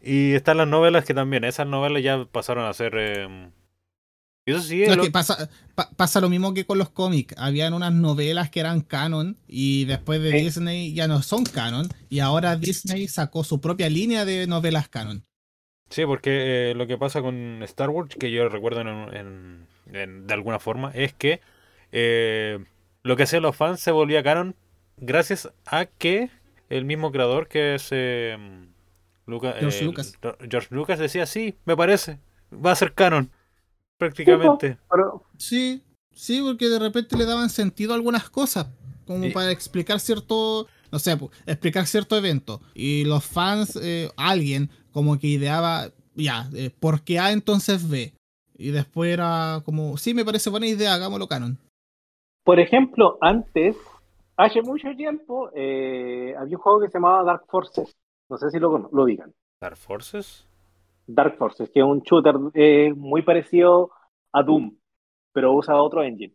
Y 0.00 0.32
están 0.32 0.56
las 0.56 0.68
novelas 0.68 1.04
que 1.04 1.14
también. 1.14 1.44
Esas 1.44 1.66
novelas 1.66 2.02
ya 2.02 2.24
pasaron 2.24 2.64
a 2.64 2.72
ser. 2.72 2.92
eh, 2.96 3.50
eso 4.46 4.60
sí, 4.60 4.82
No, 4.86 4.90
es 4.92 4.96
lo- 4.96 5.02
que 5.04 5.10
pasa, 5.10 5.48
pa- 5.74 5.90
pasa 5.96 6.20
lo 6.20 6.28
mismo 6.28 6.52
que 6.54 6.64
con 6.66 6.76
los 6.78 6.90
cómics. 6.90 7.34
Habían 7.38 7.74
unas 7.74 7.92
novelas 7.92 8.50
que 8.50 8.60
eran 8.60 8.80
canon 8.80 9.36
y 9.46 9.84
después 9.84 10.20
de. 10.20 10.32
Disney 10.32 10.92
ya 10.94 11.06
no 11.08 11.22
son 11.22 11.44
canon. 11.44 11.88
Y 12.08 12.18
ahora 12.20 12.56
Disney 12.56 13.06
sacó 13.08 13.44
su 13.44 13.60
propia 13.60 13.88
línea 13.88 14.24
de 14.24 14.46
novelas 14.46 14.88
canon. 14.88 15.24
Sí, 15.92 16.06
porque 16.06 16.70
eh, 16.70 16.74
lo 16.74 16.86
que 16.86 16.96
pasa 16.96 17.20
con 17.20 17.62
Star 17.64 17.90
Wars, 17.90 18.14
que 18.18 18.30
yo 18.30 18.48
recuerdo 18.48 18.80
en, 18.80 18.88
en- 18.88 19.66
en- 19.92 20.26
de 20.26 20.34
alguna 20.34 20.58
forma, 20.58 20.90
es 20.94 21.12
que 21.12 21.40
eh, 21.92 22.58
lo 23.02 23.14
que 23.16 23.24
hacían 23.24 23.42
los 23.42 23.54
fans 23.54 23.80
se 23.80 23.90
volvía 23.92 24.22
canon 24.22 24.56
gracias 24.96 25.50
a 25.66 25.84
que 25.86 26.30
el 26.70 26.84
mismo 26.86 27.12
creador, 27.12 27.46
que 27.48 27.74
es 27.74 27.88
eh, 27.90 28.36
Luca- 29.26 29.54
George 29.60 29.80
eh, 29.80 29.84
Lucas. 29.84 30.18
George 30.50 30.68
Lucas, 30.74 30.98
decía, 30.98 31.26
sí, 31.26 31.56
me 31.66 31.76
parece, 31.76 32.18
va 32.52 32.72
a 32.72 32.76
ser 32.76 32.94
canon, 32.94 33.30
prácticamente. 33.98 34.78
Sí, 35.36 35.82
sí, 36.12 36.40
porque 36.42 36.68
de 36.68 36.78
repente 36.78 37.16
le 37.16 37.24
daban 37.26 37.50
sentido 37.50 37.92
a 37.92 37.96
algunas 37.96 38.30
cosas, 38.30 38.68
como 39.06 39.26
Y- 39.26 39.30
para 39.30 39.50
explicar 39.50 40.00
cierto, 40.00 40.66
no 40.90 40.98
sé, 40.98 41.16
explicar 41.46 41.86
cierto 41.86 42.16
evento. 42.16 42.62
Y 42.74 43.04
los 43.04 43.24
fans, 43.24 43.78
eh, 43.82 44.10
alguien 44.16 44.70
como 44.92 45.18
que 45.18 45.26
ideaba, 45.26 45.88
ya, 46.14 46.48
eh, 46.54 46.70
¿por 46.78 47.02
qué 47.02 47.18
A 47.18 47.32
entonces 47.32 47.88
B? 47.88 48.12
Y 48.56 48.70
después 48.70 49.12
era 49.12 49.62
como, 49.64 49.96
sí, 49.96 50.14
me 50.14 50.24
parece 50.24 50.50
buena 50.50 50.66
idea, 50.66 50.94
hagámoslo 50.94 51.26
canon. 51.26 51.58
Por 52.44 52.60
ejemplo, 52.60 53.18
antes, 53.20 53.76
hace 54.36 54.62
mucho 54.62 54.88
tiempo, 54.96 55.50
eh, 55.54 56.34
había 56.38 56.56
un 56.56 56.62
juego 56.62 56.80
que 56.80 56.88
se 56.88 56.94
llamaba 56.94 57.24
Dark 57.24 57.44
Forces. 57.48 57.92
No 58.28 58.36
sé 58.36 58.50
si 58.50 58.58
lo, 58.58 58.88
lo 58.92 59.04
digan. 59.04 59.32
Dark 59.60 59.76
Forces. 59.76 60.46
Dark 61.06 61.36
Forces, 61.36 61.70
que 61.70 61.80
es 61.80 61.86
un 61.86 62.00
shooter 62.00 62.36
eh, 62.54 62.92
muy 62.96 63.22
parecido 63.22 63.90
a 64.32 64.42
Doom, 64.42 64.76
pero 65.32 65.52
usa 65.52 65.80
otro 65.80 66.02
engine. 66.02 66.34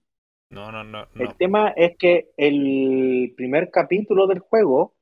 No, 0.50 0.72
no, 0.72 0.84
no, 0.84 1.08
El 1.16 1.36
tema 1.36 1.70
es 1.70 1.98
que 1.98 2.30
el 2.38 3.34
primer 3.36 3.70
capítulo 3.70 4.28
del 4.28 4.40
juego 4.40 4.94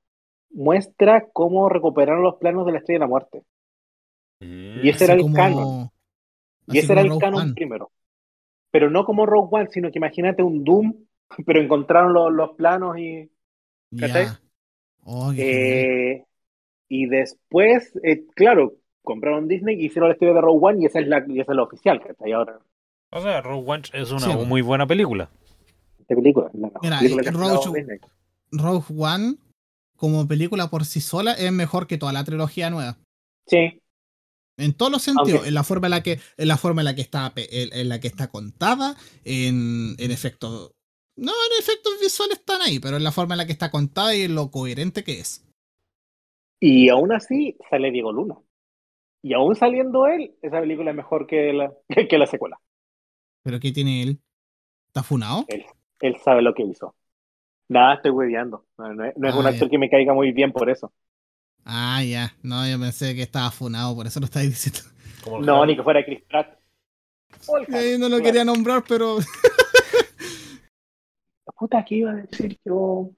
muestra 0.55 1.27
cómo 1.33 1.69
recuperaron 1.69 2.23
los 2.23 2.35
planos 2.35 2.65
de 2.65 2.71
la 2.71 2.77
Estrella 2.79 2.95
de 2.97 3.05
la 3.05 3.07
Muerte. 3.07 3.43
Mm. 4.39 4.85
Y 4.85 4.89
ese 4.89 5.03
era 5.05 5.13
el 5.13 5.21
como- 5.21 5.35
canon. 5.35 5.89
Y 6.67 6.79
ese 6.79 6.93
era 6.93 7.01
el 7.01 7.09
Rogue 7.09 7.19
canon 7.21 7.41
One. 7.41 7.53
primero. 7.53 7.91
Pero 8.71 8.89
no 8.89 9.05
como 9.05 9.25
Rogue 9.25 9.49
One, 9.51 9.67
sino 9.69 9.91
que 9.91 9.99
imagínate 9.99 10.41
un 10.43 10.63
Doom, 10.63 10.93
pero 11.45 11.61
encontraron 11.61 12.13
los, 12.13 12.31
los 12.33 12.51
planos 12.55 12.97
y, 12.97 13.29
¿Cachai? 13.99 14.25
Ya. 14.25 14.39
Oh. 15.03 15.31
Eh, 15.37 16.25
y 16.89 17.05
después, 17.07 17.93
eh, 18.03 18.25
claro, 18.35 18.73
compraron 19.03 19.47
Disney 19.47 19.75
y 19.79 19.85
hicieron 19.85 20.09
la 20.09 20.13
historia 20.15 20.33
de 20.33 20.41
Rogue 20.41 20.59
One 20.65 20.81
y 20.81 20.85
esa 20.87 20.99
es 20.99 21.07
la, 21.07 21.23
y 21.27 21.39
esa 21.39 21.51
es 21.51 21.55
la 21.55 21.63
oficial, 21.63 22.01
que 22.01 22.11
está 22.11 22.25
ahí 22.25 22.31
ahora 22.31 22.57
O 23.11 23.21
sea, 23.21 23.41
Rogue 23.41 23.69
One 23.71 23.83
es 23.93 24.09
una 24.11 24.19
Sí, 24.21 24.33
muy 24.47 24.61
buena 24.61 24.87
película. 24.87 25.29
de 26.07 26.15
película. 26.15 26.49
la 26.53 26.67
mejor 26.67 26.81
Mira, 26.81 26.99
película 26.99 27.31
Rogue-. 27.31 27.99
Rogue 28.51 28.85
One, 28.97 29.35
como 29.95 30.27
película 30.27 30.69
por 30.69 30.85
sí 30.85 31.01
sola, 31.01 31.33
es 31.33 31.51
mejor 31.51 31.87
que 31.87 31.97
toda 31.97 32.13
la 32.13 32.23
trilogía 32.23 32.69
nueva. 32.69 32.97
Sí, 33.47 33.81
En 34.57 34.73
todos 34.73 34.91
los 34.91 35.01
sentidos, 35.01 35.45
en 35.45 35.53
la 35.53 35.63
forma 35.65 35.87
en 35.87 35.91
la 35.91 36.03
que, 36.03 36.19
en 36.37 36.47
la 36.47 36.57
forma 36.57 36.81
en 36.81 36.85
la 36.85 36.95
que 36.95 37.01
está, 37.01 37.33
en, 37.35 37.73
en 37.73 37.89
la 37.89 37.99
que 37.99 38.07
está 38.07 38.29
contada, 38.29 38.95
en, 39.25 39.95
en 39.97 40.11
efectos. 40.11 40.71
No, 41.17 41.31
en 41.31 41.59
efectos 41.61 41.93
visuales 42.01 42.37
están 42.39 42.61
ahí, 42.61 42.79
pero 42.79 42.95
en 42.97 43.03
la 43.03 43.11
forma 43.11 43.33
en 43.33 43.39
la 43.39 43.45
que 43.45 43.51
está 43.51 43.69
contada 43.69 44.15
y 44.15 44.21
en 44.23 44.35
lo 44.35 44.51
coherente 44.51 45.03
que 45.03 45.19
es. 45.19 45.43
y 46.59 46.89
aún 46.89 47.11
así 47.11 47.57
sale 47.69 47.91
Diego 47.91 48.11
Luna. 48.11 48.37
Y 49.23 49.33
aún 49.33 49.55
saliendo 49.55 50.07
él, 50.07 50.35
esa 50.41 50.61
película 50.61 50.91
es 50.91 50.97
mejor 50.97 51.27
que 51.27 51.53
la, 51.53 51.73
que 52.09 52.19
la 52.19 52.27
secuela. 52.27 52.59
Pero 53.43 53.59
¿qué 53.59 53.71
tiene 53.71 54.01
él? 54.03 54.21
¿Está 54.87 55.03
funado? 55.03 55.47
Él, 55.47 55.65
él 56.01 56.17
sabe 56.17 56.41
lo 56.43 56.53
que 56.53 56.63
hizo. 56.63 56.95
Nada, 57.67 57.95
estoy 57.95 58.11
hueveando. 58.11 58.65
No, 58.77 58.93
no 58.93 59.05
es, 59.05 59.17
no 59.17 59.27
es 59.27 59.33
Ah, 59.33 59.37
un 59.37 59.43
ya. 59.43 59.49
actor 59.49 59.69
que 59.69 59.77
me 59.77 59.89
caiga 59.89 60.13
muy 60.13 60.31
bien 60.31 60.51
por 60.51 60.69
eso. 60.69 60.91
Ah, 61.65 62.03
ya. 62.03 62.35
No, 62.43 62.67
yo 62.67 62.79
pensé 62.79 63.15
que 63.15 63.23
estaba 63.23 63.49
funado, 63.51 63.95
por 63.95 64.05
eso 64.07 64.19
lo 64.19 64.25
estáis 64.25 64.49
diciendo. 64.49 64.81
No, 65.41 65.65
ni 65.65 65.75
que 65.75 65.81
fuera 65.83 66.05
Chris 66.05 66.21
Pratt. 66.29 66.59
Eh, 67.73 67.97
no 67.99 68.05
lo 68.07 68.17
claro. 68.17 68.23
quería 68.23 68.45
nombrar, 68.45 68.83
pero. 68.87 69.17
Puta, 71.57 71.83
¿qué 71.85 71.95
iba 71.95 72.11
a 72.11 72.15
decir 72.15 72.59
yo? 72.65 73.09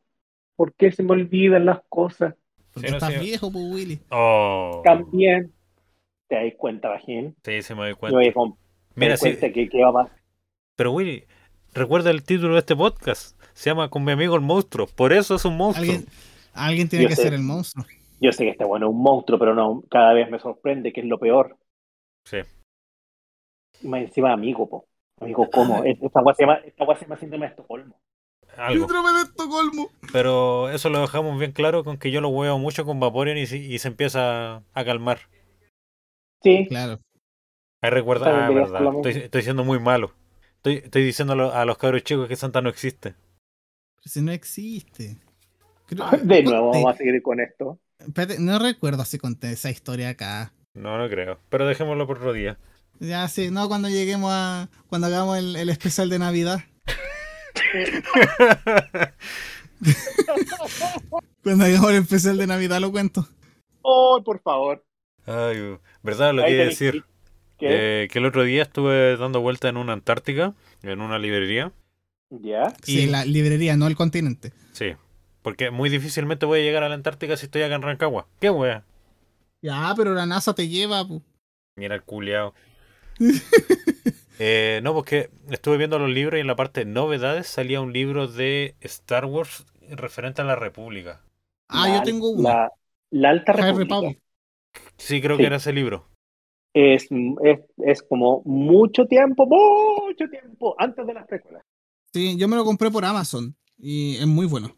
¿Por 0.56 0.74
qué 0.76 0.92
se 0.92 1.04
me 1.04 1.12
olvidan 1.12 1.66
las 1.66 1.82
cosas? 1.90 2.36
Porque 2.74 2.88
Sí, 2.88 2.92
no, 2.92 2.98
estás 2.98 3.14
sí. 3.14 3.20
viejo, 3.20 3.52
pues, 3.52 3.66
Willy. 3.66 4.00
Oh. 4.12 4.82
También. 4.84 5.52
¿Te 6.28 6.36
das 6.36 6.54
cuenta, 6.58 6.90
Bajín? 6.90 7.36
Sí, 7.44 7.62
se 7.62 7.74
me 7.74 7.82
doy 7.82 7.90
Yo 7.92 7.98
cuenta. 7.98 8.18
voy 8.18 8.28
a 8.28 8.34
com- 8.34 8.56
me 8.96 9.06
Mira, 9.06 9.16
doy 9.18 9.32
sí, 9.32 9.38
cuenta 9.38 9.54
que, 9.54 9.70
que 9.70 9.82
va 9.82 9.90
a 9.90 9.94
pasar. 9.94 10.20
pero 10.76 10.92
Willy, 10.92 11.24
recuerda 11.74 12.12
el 12.12 12.24
título 12.24 12.54
de 12.54 12.60
este 12.60 12.76
podcast. 12.76 13.37
Se 13.58 13.72
llama 13.72 13.90
Con 13.90 14.04
mi 14.04 14.12
amigo 14.12 14.36
el 14.36 14.42
monstruo. 14.42 14.86
Por 14.86 15.12
eso 15.14 15.34
es 15.34 15.44
un 15.44 15.58
monstruo. 15.58 15.84
Alguien, 15.90 16.06
alguien 16.54 16.88
tiene 16.90 17.04
Yo 17.06 17.10
que 17.10 17.16
sé. 17.16 17.24
ser 17.24 17.34
el 17.34 17.42
monstruo. 17.42 17.86
Yo 18.22 18.32
sé 18.32 18.44
que 18.46 18.52
este 18.52 18.64
bueno 18.66 18.86
es 18.88 18.92
un 18.94 19.02
monstruo, 19.02 19.40
pero 19.40 19.56
no, 19.56 19.84
cada 19.90 20.14
vez 20.14 20.30
me 20.30 20.38
sorprende 20.40 20.94
que 20.94 21.02
es 21.02 21.08
lo 21.08 21.18
peor. 21.18 21.58
Sí. 22.26 22.38
Y 23.82 23.88
Más 23.88 24.02
encima 24.02 24.32
amigo, 24.32 24.70
po. 24.70 24.86
Amigo, 25.20 25.50
¿cómo? 25.52 25.84
Esta 25.84 26.22
guay 26.22 26.36
se 26.36 26.44
llama, 26.44 26.56
esta 26.66 26.86
guay 26.86 26.98
se 26.98 27.06
llama 27.06 27.18
síndrome 27.18 27.46
de 27.48 27.50
Estocolmo. 27.50 28.00
Algo. 28.58 28.86
Síndrome 28.86 29.12
de 29.14 29.22
Estocolmo. 29.24 29.90
Pero 30.14 30.70
eso 30.70 30.90
lo 30.90 31.02
dejamos 31.02 31.40
bien 31.40 31.52
claro 31.52 31.84
con 31.84 31.98
que 31.98 32.12
yo 32.12 32.22
lo 32.22 32.30
huevo 32.30 32.60
mucho 32.60 32.86
con 32.86 33.00
Vaporeon 33.00 33.40
y, 33.40 33.48
si- 33.48 33.74
y 33.74 33.80
se 33.80 33.88
empieza 33.88 34.58
a 34.74 34.86
calmar. 34.86 35.20
Sí, 36.44 36.68
Claro. 36.70 37.00
Ahí 37.82 37.90
recuerda, 37.90 38.48
ah, 38.48 38.50
verdad. 38.52 38.82
Estoy, 38.98 39.24
estoy 39.24 39.42
siendo 39.42 39.64
muy 39.64 39.80
malo. 39.80 40.12
Estoy, 40.58 40.76
estoy 40.84 41.04
diciendo 41.04 41.34
a 41.54 41.66
los 41.66 41.78
cabros 41.80 42.04
chicos 42.04 42.28
que 42.28 42.36
Santa 42.36 42.62
no 42.62 42.70
existe. 42.70 43.16
Pero 44.08 44.14
si 44.14 44.22
no 44.22 44.32
existe. 44.32 45.18
Creo- 45.88 46.10
de 46.24 46.44
nuevo 46.44 46.72
conté- 46.72 46.78
vamos 46.84 46.94
a 46.96 46.98
seguir 46.98 47.22
con 47.22 47.40
esto. 47.42 47.78
Espérate, 48.00 48.40
no 48.40 48.58
recuerdo 48.58 49.04
si 49.04 49.18
conté 49.18 49.52
esa 49.52 49.70
historia 49.70 50.10
acá. 50.10 50.54
No, 50.74 50.98
no 50.98 51.10
creo. 51.10 51.40
Pero 51.50 51.68
dejémoslo 51.68 52.08
por 52.08 52.18
otro 52.18 52.32
día. 52.34 52.58
Ya 53.00 53.28
sí, 53.28 53.52
no 53.52 53.68
cuando 53.68 53.90
lleguemos 53.90 54.32
a. 54.34 54.70
cuando 54.88 55.08
hagamos 55.08 55.38
el, 55.38 55.56
el 55.58 55.70
especial 55.70 56.10
de 56.10 56.20
Navidad. 56.20 56.60
Cuando 61.44 61.66
hagamos 61.66 61.92
el 61.92 61.98
especial 62.02 62.38
de 62.38 62.48
Navidad 62.48 62.80
lo 62.80 62.92
cuento. 62.92 63.28
Oh, 63.82 64.22
por 64.24 64.42
favor. 64.42 64.84
Ay, 65.26 65.78
¿verdad? 66.02 66.34
Lo 66.34 66.44
que 66.44 66.52
iba 66.52 66.64
a 66.64 66.68
decir. 66.68 67.04
¿Qué? 67.58 68.04
Eh, 68.04 68.08
que 68.10 68.20
el 68.20 68.26
otro 68.26 68.44
día 68.44 68.64
estuve 68.64 69.16
dando 69.18 69.42
vuelta 69.42 69.70
en 69.70 69.78
una 69.78 69.94
Antártica, 69.94 70.54
en 70.84 71.02
una 71.02 71.20
librería. 71.20 71.72
¿Ya? 72.30 72.74
Sí, 72.84 73.04
Y- 73.04 73.08
la 73.08 73.26
librería, 73.26 73.78
no 73.78 73.88
el 73.88 73.96
continente. 73.96 74.52
Sí. 74.74 74.94
Porque 75.42 75.72
muy 75.72 75.90
difícilmente 75.90 76.46
voy 76.46 76.60
a 76.60 76.64
llegar 76.64 76.84
a 76.84 76.90
la 76.90 76.96
Antártica 76.96 77.38
si 77.38 77.46
estoy 77.46 77.62
acá 77.62 77.76
en 77.76 77.82
Rancagua. 77.82 78.28
¿Qué 78.42 78.50
wea? 78.50 78.84
Ya, 79.62 79.94
pero 79.96 80.14
la 80.14 80.26
NASA 80.26 80.54
te 80.54 80.68
lleva. 80.68 81.08
pu. 81.08 81.22
Mira 81.78 81.96
el 81.96 82.04
culiao. 82.04 82.54
Eh, 84.40 84.82
no, 84.84 84.94
porque 84.94 85.32
estuve 85.50 85.78
viendo 85.78 85.98
los 85.98 86.12
libros 86.12 86.38
y 86.38 86.42
en 86.42 86.46
la 86.48 86.56
parte 86.56 86.82
de 86.82 86.92
novedades 86.92 87.48
salía 87.48 87.82
un 87.82 87.92
libro 87.92 88.28
de 88.28 88.76
Star 88.82 89.26
Wars 89.26 89.66
referente 89.90 90.44
a 90.44 90.46
la 90.46 90.56
República. 90.56 91.22
Ah, 91.70 91.88
La- 91.88 91.96
yo 91.98 92.04
tengo 92.04 92.30
uno. 92.30 92.44
La, 92.48 92.72
la 93.10 93.30
Alta 93.32 93.54
República. 93.54 93.96
Sí, 94.98 95.22
creo 95.24 95.38
Sí. 95.38 95.42
que 95.42 95.48
era 95.48 95.56
ese 95.56 95.74
libro. 95.74 96.06
es, 96.76 97.08
es, 97.44 97.60
es 97.78 98.04
como 98.04 98.44
mucho 98.46 99.08
tiempo, 99.08 99.48
mucho 99.48 100.30
tiempo 100.30 100.76
antes 100.78 101.08
de 101.08 101.14
las 101.16 101.26
precuelas. 101.26 101.64
Sí, 102.14 102.38
yo 102.38 102.48
me 102.48 102.56
lo 102.56 102.66
compré 102.66 102.90
por 102.92 103.04
Amazon. 103.06 103.56
Y 103.78 104.16
es 104.18 104.26
muy 104.28 104.46
bueno. 104.48 104.74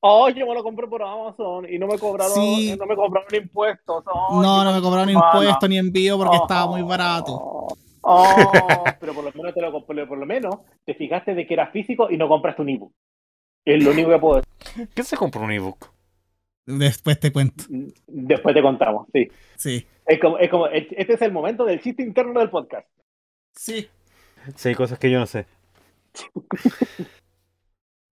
Oh, 0.00 0.28
yo 0.28 0.46
me 0.46 0.54
lo 0.54 0.62
compré 0.62 0.86
por 0.86 1.02
Amazon 1.02 1.66
y 1.72 1.78
no 1.78 1.86
me 1.86 1.98
cobraron, 1.98 2.34
Sí. 2.34 2.76
no 2.78 2.84
me 2.86 2.94
cobraron 2.94 3.34
impuestos. 3.34 4.04
Oh, 4.12 4.42
No, 4.42 4.62
no 4.64 4.72
me 4.74 4.80
cobraron 4.82 5.12
mala. 5.14 5.30
impuesto 5.40 5.66
ni 5.68 5.78
envío 5.78 6.18
porque 6.18 6.36
Oh, 6.38 6.42
estaba 6.42 6.66
muy 6.70 6.82
barato. 6.82 7.68
Oh, 8.02 8.84
pero 9.00 9.14
por 9.14 9.24
lo 9.24 9.32
menos 9.32 9.54
te 9.54 9.62
lo 9.62 9.72
compré, 9.72 10.06
por 10.06 10.18
lo 10.18 10.26
menos 10.26 10.56
te 10.84 10.94
fijaste 10.94 11.34
de 11.34 11.46
que 11.46 11.54
era 11.54 11.68
físico 11.68 12.10
y 12.10 12.18
no 12.18 12.28
compraste 12.28 12.60
un 12.60 12.68
ebook. 12.68 12.92
Es 13.64 13.82
lo 13.82 13.92
único 13.92 14.10
que 14.10 14.18
puedo 14.18 14.42
decir. 14.42 14.88
¿Qué 14.94 15.02
se 15.04 15.16
compró 15.16 15.40
un 15.42 15.52
ebook? 15.52 15.88
Después 16.66 17.18
te 17.18 17.32
cuento. 17.32 17.64
Después 18.06 18.54
te 18.54 18.60
contamos, 18.60 19.06
sí. 19.12 19.28
Sí. 19.56 19.86
Es 20.06 20.20
como, 20.20 20.36
es 20.36 20.50
como, 20.50 20.66
este 20.66 21.14
es 21.14 21.22
el 21.22 21.32
momento 21.32 21.64
del 21.64 21.80
chiste 21.80 22.02
interno 22.02 22.40
del 22.40 22.50
podcast. 22.50 22.86
Sí. 23.54 23.88
Sí, 24.56 24.68
hay 24.68 24.74
cosas 24.74 24.98
que 24.98 25.10
yo 25.10 25.18
no 25.18 25.24
sé. 25.26 25.46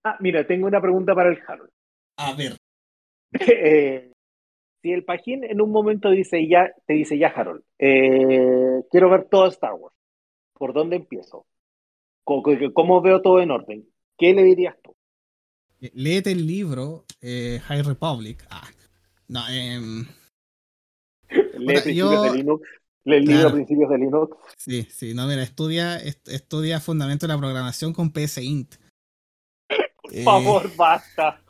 Ah, 0.05 0.17
mira, 0.19 0.45
tengo 0.45 0.67
una 0.67 0.81
pregunta 0.81 1.15
para 1.15 1.31
el 1.31 1.39
Harold. 1.47 1.71
A 2.17 2.35
ver. 2.35 2.57
Eh, 3.49 4.13
si 4.83 4.93
el 4.93 5.05
Pajín 5.05 5.45
en 5.45 5.61
un 5.61 5.71
momento 5.71 6.11
dice 6.11 6.47
ya, 6.49 6.71
te 6.87 6.95
dice 6.95 7.17
ya, 7.17 7.29
Harold, 7.29 7.63
eh, 7.79 8.83
quiero 8.91 9.09
ver 9.09 9.29
todo 9.31 9.47
Star 9.47 9.75
Wars. 9.75 9.95
¿Por 10.53 10.75
dónde 10.75 10.97
empiezo? 10.97 11.47
¿Cómo, 12.25 12.43
cómo 12.75 13.01
veo 13.01 13.23
todo 13.23 13.41
en 13.41 13.53
orden? 13.53 13.89
¿Qué 14.19 14.35
le 14.35 14.43
dirías 14.43 14.77
tú? 14.83 14.95
Léete 15.95 16.33
el 16.33 16.47
libro 16.47 17.05
eh, 17.21 17.61
High 17.65 17.83
Republic. 17.83 18.45
Ah. 18.51 18.69
No, 19.29 19.41
Puta, 21.29 21.57
Principios 21.57 21.95
yo- 21.95 22.23
de 22.23 22.33
Linux. 22.39 22.69
El 23.05 23.25
libro 23.25 23.41
Claro. 23.41 23.55
Principios 23.55 23.91
de 23.91 23.99
Linux. 23.99 24.37
sí, 24.57 24.87
sí, 24.91 25.15
no, 25.15 25.27
mira, 25.27 25.43
estudia, 25.43 25.97
est- 25.99 26.29
estudia 26.29 26.81
Fundamento 26.81 27.27
de 27.27 27.33
la 27.33 27.39
Programación 27.39 27.93
con 27.93 28.11
PSINT. 28.13 28.77
Por 30.03 30.13
Eh, 30.15 30.25
favor, 30.25 30.77
basta. 30.77 31.43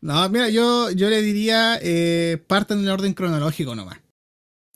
No, 0.00 0.28
mira, 0.30 0.48
yo, 0.48 0.90
yo 0.90 1.10
le 1.10 1.20
diría, 1.22 1.78
eh, 1.82 2.42
parten 2.46 2.78
en 2.80 2.88
orden 2.88 3.14
cronológico 3.14 3.74
nomás. 3.74 3.98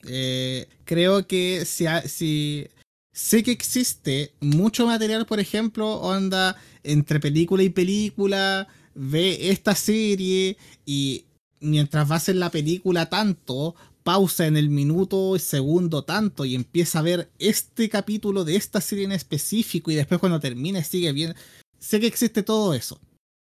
Eh, 0.07 0.67
creo 0.85 1.27
que 1.27 1.65
si, 1.65 1.87
si 2.07 2.69
sé 3.13 3.43
que 3.43 3.53
existe 3.53 4.33
mucho 4.41 4.87
material, 4.87 5.25
por 5.27 5.41
ejemplo, 5.41 5.95
onda 6.01 6.57
entre 6.83 7.21
película 7.21 7.63
y 7.63 7.71
película, 7.71 8.69
ve 8.95 9.51
esta 9.51 9.75
serie 9.75 10.57
y 10.85 11.25
mientras 11.61 12.07
vas 12.07 12.29
en 12.29 12.39
la 12.41 12.51
película 12.51 13.09
tanto, 13.09 13.75
pausa 14.05 14.47
en 14.47 14.57
el 14.57 14.69
minuto, 14.69 15.37
segundo 15.39 16.05
tanto 16.05 16.45
y 16.45 16.55
empieza 16.55 17.01
a 17.01 17.03
ver 17.03 17.33
este 17.39 17.89
capítulo 17.89 18.45
de 18.45 18.55
esta 18.55 18.81
serie 18.81 19.07
en 19.07 19.13
específico 19.13 19.91
y 19.91 19.97
después 19.97 20.21
cuando 20.21 20.39
termine 20.39 20.85
sigue 20.85 21.13
bien. 21.13 21.35
Sé 21.81 21.99
que 21.99 22.07
existe 22.07 22.43
todo 22.43 22.75
eso. 22.75 23.01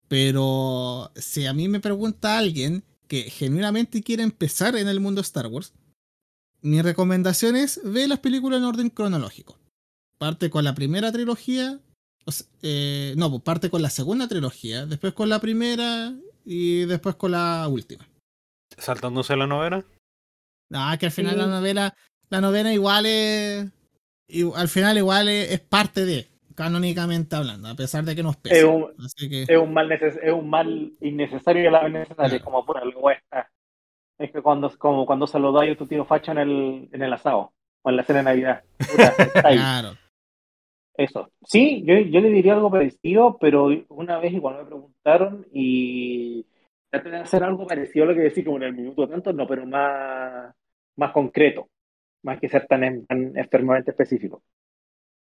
Pero 0.08 1.10
si 1.16 1.46
a 1.46 1.54
mí 1.54 1.70
me 1.70 1.80
pregunta 1.80 2.38
alguien 2.38 2.84
que 3.08 3.24
genuinamente 3.24 4.04
quiere 4.04 4.24
empezar 4.24 4.76
en 4.76 4.90
el 4.90 5.00
mundo 5.00 5.22
Star 5.22 5.48
Wars, 5.48 5.74
mi 6.62 6.82
recomendación 6.82 7.56
es 7.56 7.80
ve 7.84 8.08
las 8.08 8.20
películas 8.20 8.60
en 8.60 8.66
orden 8.66 8.90
cronológico. 8.90 9.58
Parte 10.18 10.50
con 10.50 10.66
la 10.66 10.76
primera 10.76 11.12
trilogía, 11.12 11.80
eh, 12.62 13.14
no, 13.18 13.30
pues 13.30 13.42
parte 13.42 13.70
con 13.70 13.82
la 13.82 13.90
segunda 13.90 14.28
trilogía, 14.28 14.86
después 14.86 15.14
con 15.14 15.30
la 15.30 15.40
primera 15.40 16.14
y 16.44 16.82
después 16.82 17.16
con 17.16 17.32
la 17.32 17.68
última. 17.70 18.08
Saltándose 18.78 19.36
la 19.36 19.48
novena. 19.48 19.84
Ah, 20.74 20.96
que 21.00 21.08
al 21.08 21.12
final 21.12 21.34
Sí. 21.34 21.40
la 21.40 21.48
novela, 21.48 21.96
la 22.30 22.42
novela 22.42 22.74
igual 22.74 23.06
es, 23.06 23.66
y 24.28 24.50
al 24.56 24.68
final 24.68 24.98
igual 24.98 25.28
es, 25.30 25.52
es 25.52 25.60
parte 25.60 26.06
de, 26.06 26.28
canónicamente 26.56 27.36
hablando, 27.36 27.68
a 27.70 27.76
pesar 27.76 28.04
de 28.04 28.16
que 28.16 28.24
nos 28.24 28.38
pesa. 28.38 28.56
Es 28.56 28.64
un, 28.64 28.88
Así 29.04 29.30
que, 29.30 29.44
es 29.44 29.58
un 29.58 29.74
mal 29.74 29.90
neces- 29.90 30.20
es 30.22 30.32
un 30.34 30.50
mal 30.50 30.94
innecesario 31.02 31.64
y 31.64 31.68
a 31.68 31.72
la 31.72 31.84
vez 31.84 31.92
necesario, 31.94 32.30
Claro. 32.30 32.46
como 32.46 32.66
por 32.66 32.78
algo 32.78 33.10
esta. 33.12 33.50
Es 34.18 34.32
que 34.32 34.42
cuando, 34.42 34.70
como 34.78 35.06
cuando 35.06 35.26
saludáis 35.28 35.74
a 35.74 35.78
tu 35.78 35.88
tío 35.88 36.06
Facho 36.06 36.32
en 36.32 36.38
el, 36.38 36.90
en 36.92 37.02
el 37.02 37.12
asado 37.14 37.52
o 37.84 37.90
en 37.90 37.96
la 37.98 38.04
cena 38.04 38.20
de 38.20 38.26
Navidad. 38.26 38.64
Puta, 38.78 39.14
está 39.18 39.42
claro. 39.50 39.98
Eso. 40.96 41.30
Sí, 41.44 41.84
yo, 41.86 41.96
yo 41.98 42.20
le 42.20 42.30
diría 42.30 42.54
algo 42.54 42.70
parecido, 42.70 43.38
pero 43.40 43.70
una 43.90 44.20
vez 44.20 44.34
igual 44.34 44.58
me 44.58 44.66
preguntaron 44.66 45.48
y 45.52 46.46
traté 46.92 47.10
de 47.10 47.18
hacer 47.18 47.44
algo 47.44 47.66
parecido 47.66 48.06
a 48.06 48.10
lo 48.10 48.14
que 48.14 48.22
decía 48.22 48.44
como 48.44 48.58
en 48.58 48.64
el 48.64 48.74
minuto 48.74 49.08
tanto, 49.08 49.34
no, 49.34 49.48
pero 49.48 49.66
más, 49.66 50.54
más 50.98 51.12
concreto, 51.12 51.68
más 52.24 52.40
que 52.40 52.50
ser 52.50 52.68
tan, 52.68 53.06
tan 53.06 53.38
extremadamente 53.38 53.92
específico. 53.92 54.42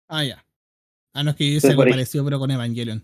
Ah, 0.10 0.24
ya. 0.24 0.44
Ah, 1.14 1.24
no 1.24 1.32
es 1.32 1.36
que 1.36 1.48
Entonces, 1.48 1.72
algo 1.72 1.84
parecido, 1.84 2.24
pero 2.26 2.40
con 2.40 2.52
Evangelion. 2.52 3.04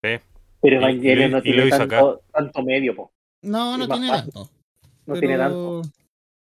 Pero 0.00 0.20
Y- 0.62 0.68
y 0.68 0.74
Evangelion 0.74 1.30
no 1.32 1.38
y 1.38 1.42
tiene 1.42 1.68
tanto, 1.70 2.22
tanto 2.32 2.62
medio, 2.62 2.94
po. 2.94 3.12
No, 3.42 3.76
no 3.76 3.88
tiene 3.88 4.08
fácil. 4.08 4.32
tanto. 4.32 4.50
no 5.06 5.14
pero- 5.14 5.18
tiene 5.20 5.36
tanto. 5.38 5.82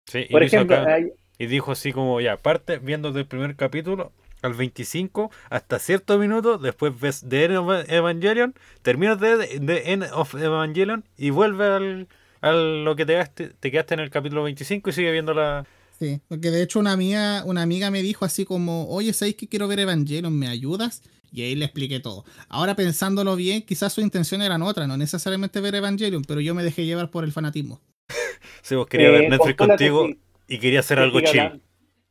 Sí, 0.08 0.26
y 0.28 0.32
Por 0.32 0.44
ejemplo, 0.44 0.76
acá. 0.78 0.94
hay- 0.96 1.12
Y 1.40 1.46
dijo 1.46 1.72
así 1.72 1.94
como, 1.94 2.20
ya, 2.20 2.38
parte 2.38 2.80
viendo 2.80 3.12
del 3.12 3.28
primer 3.28 3.56
capítulo 3.56 4.12
al 4.42 4.54
25 4.56 5.30
hasta 5.52 5.78
cierto 5.78 6.18
minuto, 6.18 6.58
después 6.58 7.00
ves 7.00 7.24
The 7.30 7.46
End 7.46 7.58
of 7.58 7.90
Evangelion, 7.90 8.56
terminas 8.82 9.20
de 9.20 9.60
The 9.60 9.92
End 9.94 10.06
of 10.14 10.34
Evangelion 10.34 11.04
y 11.16 11.30
vuelve 11.30 11.66
al, 11.66 12.08
a 12.42 12.52
lo 12.52 12.96
que 12.96 13.06
te 13.06 13.14
quedaste, 13.14 13.50
te 13.60 13.72
quedaste 13.72 13.94
en 13.96 14.00
el 14.02 14.10
capítulo 14.10 14.44
25 14.44 14.90
y 14.90 14.94
sigue 14.94 15.12
viendo 15.12 15.34
la... 15.34 15.66
Sí, 16.00 16.22
porque 16.28 16.52
de 16.52 16.62
hecho 16.62 16.80
una 16.80 16.92
amiga, 16.92 17.44
una 17.46 17.64
amiga 17.64 17.90
me 17.90 18.02
dijo 18.04 18.24
así 18.24 18.46
como, 18.46 18.88
oye, 18.90 19.14
¿sabéis 19.14 19.36
que 19.36 19.48
quiero 19.48 19.68
ver 19.68 19.80
Evangelion? 19.80 20.38
¿Me 20.38 20.48
ayudas? 20.48 21.02
Y 21.32 21.42
ahí 21.42 21.56
le 21.56 21.66
expliqué 21.66 22.00
todo. 22.00 22.24
Ahora 22.50 22.76
pensándolo 22.76 23.36
bien, 23.36 23.64
quizás 23.64 23.94
su 23.94 24.02
intención 24.02 24.42
eran 24.42 24.62
otra, 24.62 24.86
no 24.88 24.96
necesariamente 24.96 25.60
ver 25.60 25.76
Evangelion, 25.76 26.24
pero 26.24 26.40
yo 26.40 26.54
me 26.54 26.64
dejé 26.64 26.86
llevar 26.86 27.10
por 27.10 27.24
el 27.24 27.32
fanatismo. 27.32 27.82
Si 28.62 28.76
vos 28.76 28.88
querías 28.88 29.10
eh, 29.10 29.22
ver 29.22 29.30
Netflix 29.32 29.58
contigo 29.58 30.06
sí, 30.06 30.20
y 30.48 30.58
querías 30.60 30.86
hacer 30.86 30.98
te 30.98 31.04
algo 31.04 31.20
chill. 31.22 31.40
hablando. 31.40 31.64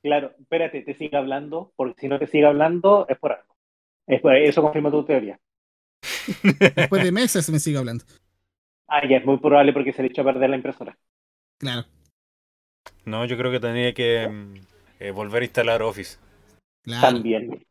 Claro, 0.03 0.33
espérate, 0.41 0.83
te 0.83 0.95
sigue 0.95 1.17
hablando, 1.17 1.73
porque 1.77 2.01
si 2.01 2.09
no 2.09 2.19
te 2.19 2.27
sigue 2.27 2.47
hablando 2.47 3.07
es 3.09 3.19
por 3.19 3.33
algo. 3.33 3.55
Es 4.07 4.21
por- 4.21 4.35
eso 4.37 4.63
confirma 4.63 4.91
tu 4.91 5.05
teoría. 5.05 5.39
Después 6.77 7.03
de 7.03 7.13
meses 7.13 7.49
me 7.51 7.59
sigue 7.59 7.79
hablando. 7.79 8.05
Ah, 8.89 9.07
ya 9.09 9.17
es 9.19 9.27
muy 9.27 9.39
probable 9.39 9.73
porque 9.73 9.93
se 9.93 10.03
le 10.03 10.09
echó 10.09 10.23
a 10.23 10.27
perder 10.27 10.51
la 10.51 10.57
impresora. 10.57 10.97
Claro, 11.59 11.85
No, 13.05 13.25
yo 13.25 13.37
creo 13.37 13.51
que 13.51 13.61
tenía 13.61 13.93
que 13.95 14.29
mm, 14.29 14.55
eh, 15.01 15.11
volver 15.11 15.43
a 15.43 15.47
instalar 15.47 15.83
Office. 15.83 16.19
claro. 16.83 17.03
También. 17.15 17.65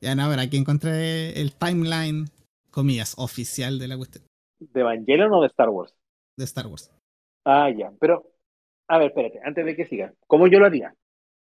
Ya 0.00 0.14
no, 0.14 0.24
a 0.24 0.28
ver, 0.28 0.38
aquí 0.38 0.56
encontré 0.56 1.40
el 1.40 1.54
timeline, 1.54 2.26
comillas, 2.70 3.14
oficial 3.16 3.78
de 3.78 3.88
la 3.88 3.96
cuestión 3.96 4.24
¿De 4.60 4.80
Evangelion 4.80 5.32
o 5.32 5.40
de 5.40 5.46
Star 5.48 5.68
Wars? 5.70 5.94
de 6.36 6.44
Star 6.44 6.66
Wars. 6.66 6.90
Ah, 7.44 7.70
ya. 7.70 7.92
Pero, 8.00 8.30
a 8.88 8.98
ver, 8.98 9.08
espérate, 9.08 9.40
antes 9.44 9.64
de 9.64 9.76
que 9.76 9.86
siga. 9.86 10.12
¿Cómo 10.26 10.46
yo 10.46 10.58
lo 10.58 10.66
haría? 10.66 10.94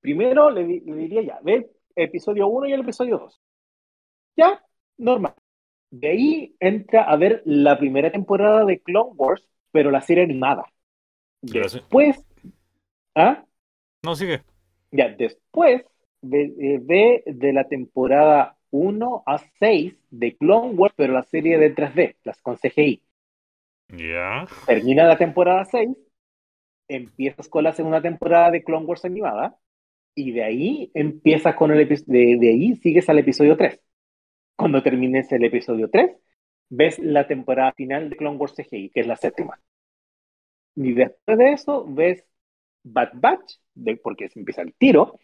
Primero 0.01 0.51
le, 0.51 0.65
le 0.65 0.94
diría 0.94 1.23
ya, 1.23 1.40
ve 1.43 1.55
el 1.97 2.05
episodio 2.05 2.47
1 2.48 2.66
y 2.69 2.73
el 2.73 2.81
episodio 2.82 3.19
2. 3.19 3.40
Ya, 4.36 4.62
normal. 4.98 5.35
De 5.90 6.08
ahí 6.08 6.56
entra 6.60 7.02
a 7.02 7.16
ver 7.16 7.42
la 7.44 7.78
primera 7.78 8.10
temporada 8.10 8.64
de 8.64 8.80
Clone 8.80 9.12
Wars, 9.14 9.48
pero 9.70 9.90
la 9.90 10.00
serie 10.00 10.24
animada. 10.24 10.64
Después, 11.42 12.24
¿ah? 13.14 13.44
No, 14.02 14.14
sigue. 14.14 14.42
Ya, 14.90 15.08
después 15.08 15.84
ve, 16.22 16.52
eh, 16.58 17.22
de 17.26 17.52
la 17.52 17.64
temporada 17.64 18.56
1 18.70 19.22
a 19.26 19.38
6 19.58 19.94
de 20.10 20.36
Clone 20.36 20.74
Wars, 20.74 20.94
pero 20.96 21.12
la 21.12 21.22
serie 21.22 21.58
de 21.58 21.74
3D, 21.74 22.16
las 22.24 22.40
con 22.40 22.56
CGI. 22.56 23.02
Ya. 23.88 24.46
termina 24.66 25.04
la 25.04 25.16
temporada 25.16 25.64
6, 25.64 25.96
empiezas 26.88 27.48
con 27.48 27.64
la 27.64 27.72
segunda 27.72 28.02
temporada 28.02 28.50
de 28.50 28.64
Clone 28.64 28.86
Wars 28.86 29.04
animada, 29.04 29.56
y 30.14 30.32
de 30.32 30.42
ahí 30.42 30.90
empiezas 30.94 31.54
con 31.54 31.70
el 31.70 31.80
episodio, 31.80 32.12
de, 32.18 32.36
de 32.38 32.48
ahí 32.48 32.76
sigues 32.76 33.08
al 33.08 33.18
episodio 33.18 33.56
3. 33.56 33.80
Cuando 34.57 34.83
termines 34.83 35.31
el 35.33 35.45
episodio 35.45 35.89
3, 35.91 36.16
ves 36.69 36.99
la 36.99 37.27
temporada 37.28 37.73
final 37.73 38.11
de 38.11 38.16
Clone 38.16 38.37
Wars 38.39 38.55
CGI, 38.57 38.91
que 38.91 39.01
es 39.01 39.07
la 39.07 39.16
séptima. 39.16 39.61
Y 40.74 40.93
después 40.93 41.39
de 41.39 41.53
eso, 41.53 41.87
ves 41.89 42.24
Bad 42.85 43.11
Batch, 43.15 43.55
de, 43.74 43.97
porque 43.97 44.28
se 44.28 44.39
empieza 44.41 44.62
el 44.62 44.74
tiro. 44.74 45.19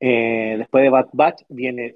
Eh, 0.00 0.56
después 0.58 0.82
de 0.84 0.90
Bad 0.90 1.08
Batch 1.12 1.42
viene 1.48 1.94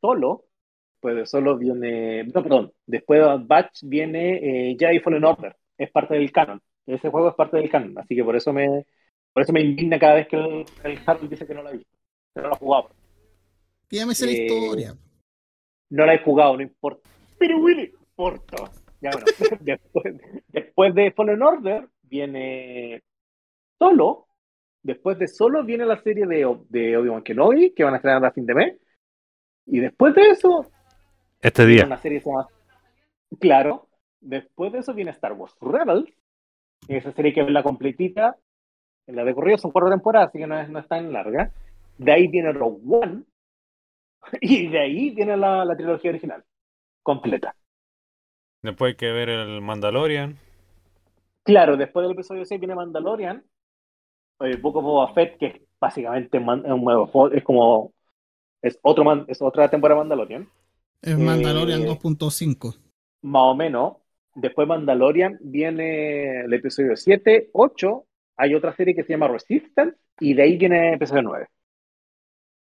Solo. 0.00 0.46
Después 0.94 1.16
de 1.16 1.26
Solo 1.26 1.58
viene. 1.58 2.24
No, 2.26 2.42
perdón. 2.42 2.72
Después 2.86 3.20
de 3.20 3.26
Bad 3.26 3.46
Batch 3.46 3.82
viene 3.84 4.70
eh, 4.72 4.76
Jedi 4.78 5.00
Fallen 5.00 5.24
Order. 5.24 5.56
Es 5.78 5.90
parte 5.92 6.14
del 6.14 6.32
canon. 6.32 6.62
Ese 6.86 7.10
juego 7.10 7.30
es 7.30 7.34
parte 7.36 7.58
del 7.58 7.70
canon. 7.70 7.98
Así 7.98 8.16
que 8.16 8.24
por 8.24 8.36
eso 8.36 8.52
me. 8.52 8.86
Por 9.32 9.42
eso 9.42 9.52
me 9.52 9.62
indigna 9.62 9.98
cada 9.98 10.14
vez 10.16 10.28
que 10.28 10.36
el, 10.36 10.64
el 10.84 11.00
Harold 11.06 11.30
dice 11.30 11.46
que 11.46 11.54
no 11.54 11.62
lo 11.62 11.70
ha 11.70 11.72
visto. 11.72 11.98
Que 12.34 12.42
no 12.42 12.48
lo 12.48 12.54
ha 12.54 12.58
jugado. 12.58 12.90
Que 13.88 13.96
ya 13.96 14.06
me 14.06 14.14
sé 14.14 14.26
la 14.26 14.32
Eh, 14.32 14.36
historia. 14.42 14.96
No 15.94 16.04
la 16.06 16.14
he 16.14 16.18
jugado, 16.24 16.56
no 16.56 16.62
importa. 16.62 17.08
Pero 17.38 17.58
Willy, 17.58 17.92
importa. 18.10 18.70
Ya 19.00 19.10
bueno. 19.12 19.26
después, 19.60 20.14
después 20.48 20.94
de 20.94 21.12
Fallen 21.12 21.40
Order 21.40 21.88
viene 22.02 23.00
Solo. 23.78 24.26
Después 24.82 25.20
de 25.20 25.28
Solo 25.28 25.62
viene 25.62 25.86
la 25.86 26.02
serie 26.02 26.26
de, 26.26 26.58
de 26.68 26.96
Obi-Wan 26.96 27.22
Kenobi, 27.22 27.72
que 27.74 27.84
van 27.84 27.94
a 27.94 27.98
estrenar 27.98 28.24
a 28.24 28.32
fin 28.32 28.44
de 28.44 28.54
mes. 28.54 28.76
Y 29.66 29.78
después 29.78 30.16
de 30.16 30.30
eso, 30.30 30.66
Este 31.40 31.64
día. 31.64 31.86
una 31.86 31.98
serie 31.98 32.20
llama. 32.20 32.48
Claro. 33.38 33.86
Después 34.20 34.72
de 34.72 34.80
eso 34.80 34.94
viene 34.94 35.12
Star 35.12 35.34
Wars 35.34 35.54
Rebels. 35.60 36.10
Esa 36.88 37.12
serie 37.12 37.32
que 37.32 37.40
es 37.42 37.50
la 37.50 37.62
completita. 37.62 38.36
En 39.06 39.14
la 39.14 39.22
de 39.24 39.32
corrido 39.32 39.58
son 39.58 39.70
cuatro 39.70 39.90
temporadas, 39.90 40.30
así 40.30 40.38
que 40.38 40.46
no 40.48 40.58
es, 40.58 40.68
no 40.68 40.80
es 40.80 40.88
tan 40.88 41.12
larga. 41.12 41.52
De 41.98 42.10
ahí 42.12 42.26
viene 42.26 42.52
Rogue 42.52 42.80
One. 42.84 43.22
Y 44.40 44.68
de 44.68 44.80
ahí 44.80 45.10
viene 45.10 45.36
la, 45.36 45.64
la 45.64 45.76
trilogía 45.76 46.10
original. 46.10 46.44
Completa. 47.02 47.54
Después 48.62 48.90
hay 48.92 48.96
que 48.96 49.10
ver 49.12 49.28
el 49.28 49.60
Mandalorian. 49.60 50.38
Claro, 51.42 51.76
después 51.76 52.04
del 52.04 52.12
episodio 52.12 52.44
6 52.44 52.58
viene 52.58 52.74
Mandalorian. 52.74 53.44
El 54.40 54.56
Book 54.58 54.76
of 54.76 54.84
Boba 54.84 55.12
Fett, 55.14 55.38
que 55.38 55.46
es 55.46 55.60
básicamente 55.80 56.40
man- 56.40 56.64
un 56.70 56.82
nuevo 56.84 57.30
es 57.30 57.44
como. 57.44 57.92
Es, 58.62 58.78
otro 58.82 59.04
man- 59.04 59.24
es 59.28 59.40
otra 59.42 59.68
temporada 59.68 60.00
de 60.00 60.08
Mandalorian. 60.08 60.48
Es 61.02 61.18
Mandalorian 61.18 61.82
eh, 61.82 61.86
2.5. 61.86 62.74
Más 63.22 63.42
o 63.42 63.54
menos. 63.54 63.96
Después 64.34 64.66
Mandalorian 64.66 65.38
viene 65.42 66.40
el 66.40 66.52
episodio 66.54 66.96
7, 66.96 67.50
8. 67.52 68.06
Hay 68.36 68.54
otra 68.54 68.74
serie 68.74 68.94
que 68.94 69.04
se 69.04 69.12
llama 69.12 69.28
Resistance. 69.28 69.96
Y 70.20 70.34
de 70.34 70.42
ahí 70.42 70.56
viene 70.56 70.88
el 70.88 70.94
episodio 70.94 71.22
9. 71.22 71.46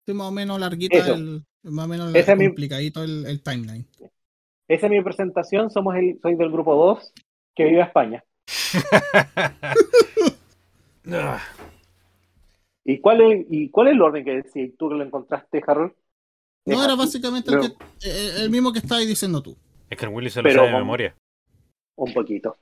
Sí, 0.07 0.13
más 0.15 0.29
o 0.29 0.33
menos 0.33 0.59
larguita, 0.59 0.99
Eso. 0.99 1.15
el, 1.15 1.45
más 1.65 1.85
o 1.85 1.89
menos 1.89 2.15
Ese 2.15 2.33
es 2.33 2.39
mi- 2.39 2.47
complicadito 2.47 3.03
el, 3.05 3.25
el 3.27 3.43
timeline. 3.43 3.87
Esa 4.69 4.87
es 4.87 4.91
mi 4.91 5.03
presentación. 5.03 5.71
Somos 5.71 5.95
el, 5.97 6.19
soy 6.21 6.35
del 6.37 6.51
grupo 6.51 6.75
2 6.75 7.13
que 7.55 7.65
vive 7.65 7.83
a 7.83 7.87
España. 7.87 8.25
Ah, 11.11 11.41
¿Y 12.85 13.01
cuál 13.01 13.21
es, 13.23 13.47
y 13.51 13.69
cuál 13.71 13.89
es 13.89 13.95
el 13.95 14.03
orden 14.03 14.25
que 14.25 14.43
si 14.53 14.69
tú 14.71 14.89
que 14.89 14.95
lo 14.95 15.03
encontraste, 15.05 15.61
Harold? 15.67 15.93
No, 16.65 16.85
era 16.85 16.95
básicamente 16.95 17.53
el, 17.53 17.61
que, 17.61 17.67
eh, 18.09 18.31
el 18.39 18.51
mismo 18.51 18.73
que 18.73 18.79
estabas 18.79 19.07
diciendo 19.07 19.43
tú. 19.43 19.57
es 19.91 19.99
que 19.99 20.05
el 20.07 20.13
Willy 20.13 20.31
se 20.31 20.41
lo 20.41 20.45
Pero 20.45 20.61
sabe 20.61 20.69
de 20.73 20.79
memoria. 20.79 21.17
Un 21.97 22.13
poquito. 22.15 22.57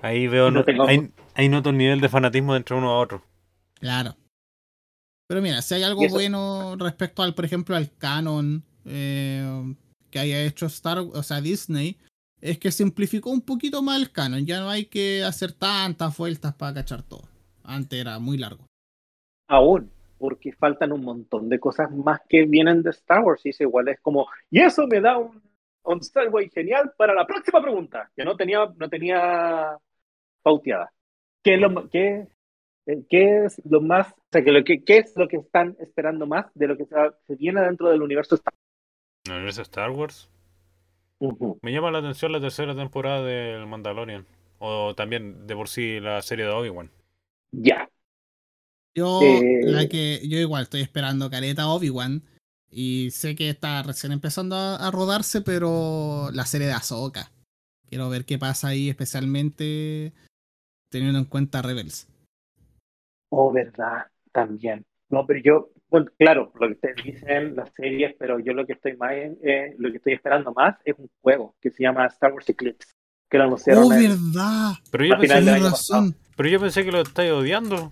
Ahí 0.00 0.28
veo, 0.28 0.50
No 0.50 0.60
no, 0.60 0.64
tengo- 0.64 0.86
ahí, 0.86 1.10
ahí 1.34 1.48
noto 1.48 1.70
un 1.70 1.78
nivel 1.78 2.00
de 2.00 2.08
fanatismo 2.08 2.54
entre 2.54 2.76
uno 2.76 2.90
a 2.90 2.98
otro. 3.00 3.22
Claro. 3.74 4.14
Pero 5.30 5.42
mira, 5.42 5.62
si 5.62 5.76
hay 5.76 5.84
algo 5.84 6.08
bueno 6.08 6.74
respecto 6.76 7.22
al, 7.22 7.36
por 7.36 7.44
ejemplo, 7.44 7.76
al 7.76 7.96
canon 7.96 8.64
eh, 8.84 9.46
que 10.10 10.18
haya 10.18 10.42
hecho 10.42 10.66
Star, 10.66 10.98
o 10.98 11.22
sea, 11.22 11.40
Disney, 11.40 11.98
es 12.40 12.58
que 12.58 12.72
simplificó 12.72 13.30
un 13.30 13.40
poquito 13.40 13.80
más 13.80 14.00
el 14.00 14.10
canon. 14.10 14.44
Ya 14.44 14.58
no 14.58 14.68
hay 14.68 14.86
que 14.86 15.22
hacer 15.22 15.52
tantas 15.52 16.18
vueltas 16.18 16.52
para 16.56 16.74
cachar 16.74 17.04
todo. 17.04 17.28
Antes 17.62 18.00
era 18.00 18.18
muy 18.18 18.38
largo. 18.38 18.66
Aún, 19.46 19.92
porque 20.18 20.50
faltan 20.50 20.90
un 20.90 21.04
montón 21.04 21.48
de 21.48 21.60
cosas 21.60 21.92
más 21.92 22.20
que 22.28 22.44
vienen 22.46 22.82
de 22.82 22.90
Star 22.90 23.22
Wars. 23.22 23.46
Y 23.46 23.50
eso 23.50 23.62
igual 23.62 23.86
es 23.86 24.00
como, 24.00 24.26
y 24.50 24.58
eso 24.58 24.88
me 24.88 25.00
da 25.00 25.16
un, 25.16 25.40
un 25.84 26.00
genial 26.52 26.92
para 26.98 27.14
la 27.14 27.24
próxima 27.24 27.62
pregunta, 27.62 28.10
que 28.16 28.24
no 28.24 28.36
tenía, 28.36 28.66
no 28.76 28.88
tenía 28.88 29.78
pauteada. 30.42 30.92
¿Qué 31.40 31.54
es 31.54 31.60
lo, 31.60 31.88
qué, 31.88 32.26
qué 33.08 33.44
es 33.44 33.60
lo 33.64 33.80
más, 33.80 34.08
o 34.12 34.26
sea, 34.32 34.42
que 34.42 34.52
lo 34.52 34.64
que, 34.64 34.82
qué 34.82 34.98
es 34.98 35.12
lo 35.16 35.28
que 35.28 35.36
están 35.36 35.76
esperando 35.80 36.26
más 36.26 36.46
de 36.54 36.66
lo 36.68 36.76
que 36.76 36.86
se, 36.86 36.94
se 37.26 37.36
viene 37.36 37.60
dentro 37.62 37.88
del 37.88 38.02
universo 38.02 38.34
Star 38.34 38.54
En 39.26 39.32
el 39.32 39.38
universo 39.38 39.62
Star 39.62 39.90
Wars. 39.90 40.28
Wars? 41.20 41.58
Me 41.62 41.72
llama 41.72 41.90
la 41.90 41.98
atención 41.98 42.32
la 42.32 42.40
tercera 42.40 42.74
temporada 42.74 43.24
del 43.24 43.66
Mandalorian. 43.66 44.26
O 44.58 44.94
también 44.94 45.46
de 45.46 45.54
por 45.54 45.68
sí 45.68 46.00
la 46.00 46.20
serie 46.22 46.44
de 46.44 46.50
Obi-Wan. 46.50 46.90
Ya. 47.52 47.88
Yo, 48.94 49.20
Eh, 49.22 49.62
la 49.64 49.88
que, 49.88 50.20
yo 50.28 50.38
igual 50.38 50.64
estoy 50.64 50.82
esperando 50.82 51.30
Careta 51.30 51.68
Obi-Wan. 51.68 52.22
Y 52.70 53.10
sé 53.10 53.34
que 53.34 53.48
está 53.48 53.82
recién 53.82 54.12
empezando 54.12 54.56
a, 54.56 54.76
a 54.76 54.90
rodarse, 54.90 55.40
pero 55.40 56.30
la 56.32 56.44
serie 56.46 56.66
de 56.66 56.74
Ahsoka. 56.74 57.32
Quiero 57.88 58.08
ver 58.08 58.24
qué 58.24 58.38
pasa 58.38 58.68
ahí, 58.68 58.88
especialmente 58.88 60.12
teniendo 60.90 61.18
en 61.18 61.24
cuenta 61.24 61.62
Rebels. 61.62 62.06
Oh, 63.30 63.52
verdad, 63.52 64.06
también. 64.32 64.84
No, 65.08 65.26
pero 65.26 65.40
yo, 65.42 65.70
bueno, 65.88 66.06
claro, 66.18 66.52
lo 66.60 66.66
que 66.68 66.74
ustedes 66.74 67.04
dicen, 67.04 67.56
las 67.56 67.72
series, 67.74 68.14
pero 68.18 68.38
yo 68.38 68.52
lo 68.52 68.64
que 68.66 68.74
estoy 68.74 68.96
más, 68.96 69.12
en- 69.12 69.38
eh, 69.42 69.74
lo 69.78 69.90
que 69.90 69.96
estoy 69.96 70.12
esperando 70.12 70.52
más 70.52 70.76
es 70.84 70.94
un 70.98 71.08
juego 71.20 71.54
que 71.60 71.70
se 71.70 71.82
llama 71.82 72.06
Star 72.06 72.32
Wars 72.32 72.48
Eclipse, 72.48 72.88
que 73.28 73.38
lo 73.38 73.44
anunciaron 73.44 73.84
¡Oh, 73.84 73.92
en- 73.92 74.02
verdad! 74.10 74.72
Pero 74.92 75.04
yo, 75.04 75.18
pensé, 75.18 75.60
razón. 75.60 76.14
pero 76.36 76.48
yo 76.48 76.60
pensé 76.60 76.84
que 76.84 76.92
lo 76.92 77.00
estáis 77.00 77.32
odiando. 77.32 77.90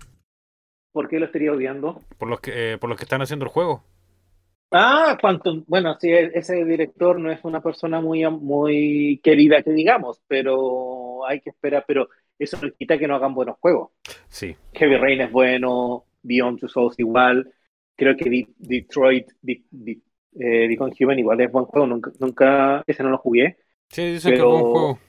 ¿Por 0.91 1.07
qué 1.07 1.19
lo 1.19 1.25
estaría 1.25 1.51
odiando? 1.51 2.01
Por 2.17 2.29
los 2.29 2.39
que, 2.39 2.73
eh, 2.73 2.77
por 2.77 2.89
los 2.89 2.97
que 2.97 3.03
están 3.03 3.21
haciendo 3.21 3.45
el 3.45 3.51
juego. 3.51 3.83
Ah, 4.71 5.17
Quantum, 5.19 5.63
bueno, 5.67 5.97
sí, 5.99 6.09
e- 6.11 6.31
ese 6.35 6.63
director 6.63 7.19
no 7.19 7.31
es 7.31 7.39
una 7.43 7.61
persona 7.61 8.01
muy, 8.01 8.23
am- 8.23 8.39
muy 8.41 9.19
querida 9.23 9.63
que 9.63 9.71
digamos, 9.71 10.21
pero 10.27 11.25
hay 11.25 11.41
que 11.41 11.49
esperar, 11.49 11.85
pero 11.87 12.09
eso 12.39 12.57
no 12.61 12.71
quita 12.73 12.97
que 12.97 13.07
no 13.07 13.15
hagan 13.15 13.33
buenos 13.35 13.57
juegos. 13.59 13.89
Sí. 14.29 14.55
Heavy 14.73 14.95
Rain 14.97 15.21
es 15.21 15.31
bueno, 15.31 16.05
Beyond 16.23 16.59
Two 16.59 16.69
Souls 16.69 16.95
igual, 16.97 17.53
creo 17.95 18.15
que 18.15 18.29
De- 18.29 18.47
Detroit, 18.57 19.27
De- 19.41 19.63
De- 19.69 20.01
eh, 20.39 20.77
Human 20.99 21.19
igual 21.19 21.41
es 21.41 21.51
buen 21.51 21.65
juego, 21.65 21.87
nunca, 21.87 22.11
nunca, 22.19 22.83
ese 22.87 23.03
no 23.03 23.09
lo 23.09 23.17
jugué. 23.17 23.57
Sí, 23.89 24.03
dicen 24.13 24.31
que 24.31 24.35
es 24.37 24.39
Pero- 24.41 24.49
buen 24.51 24.63
juego. 24.63 24.99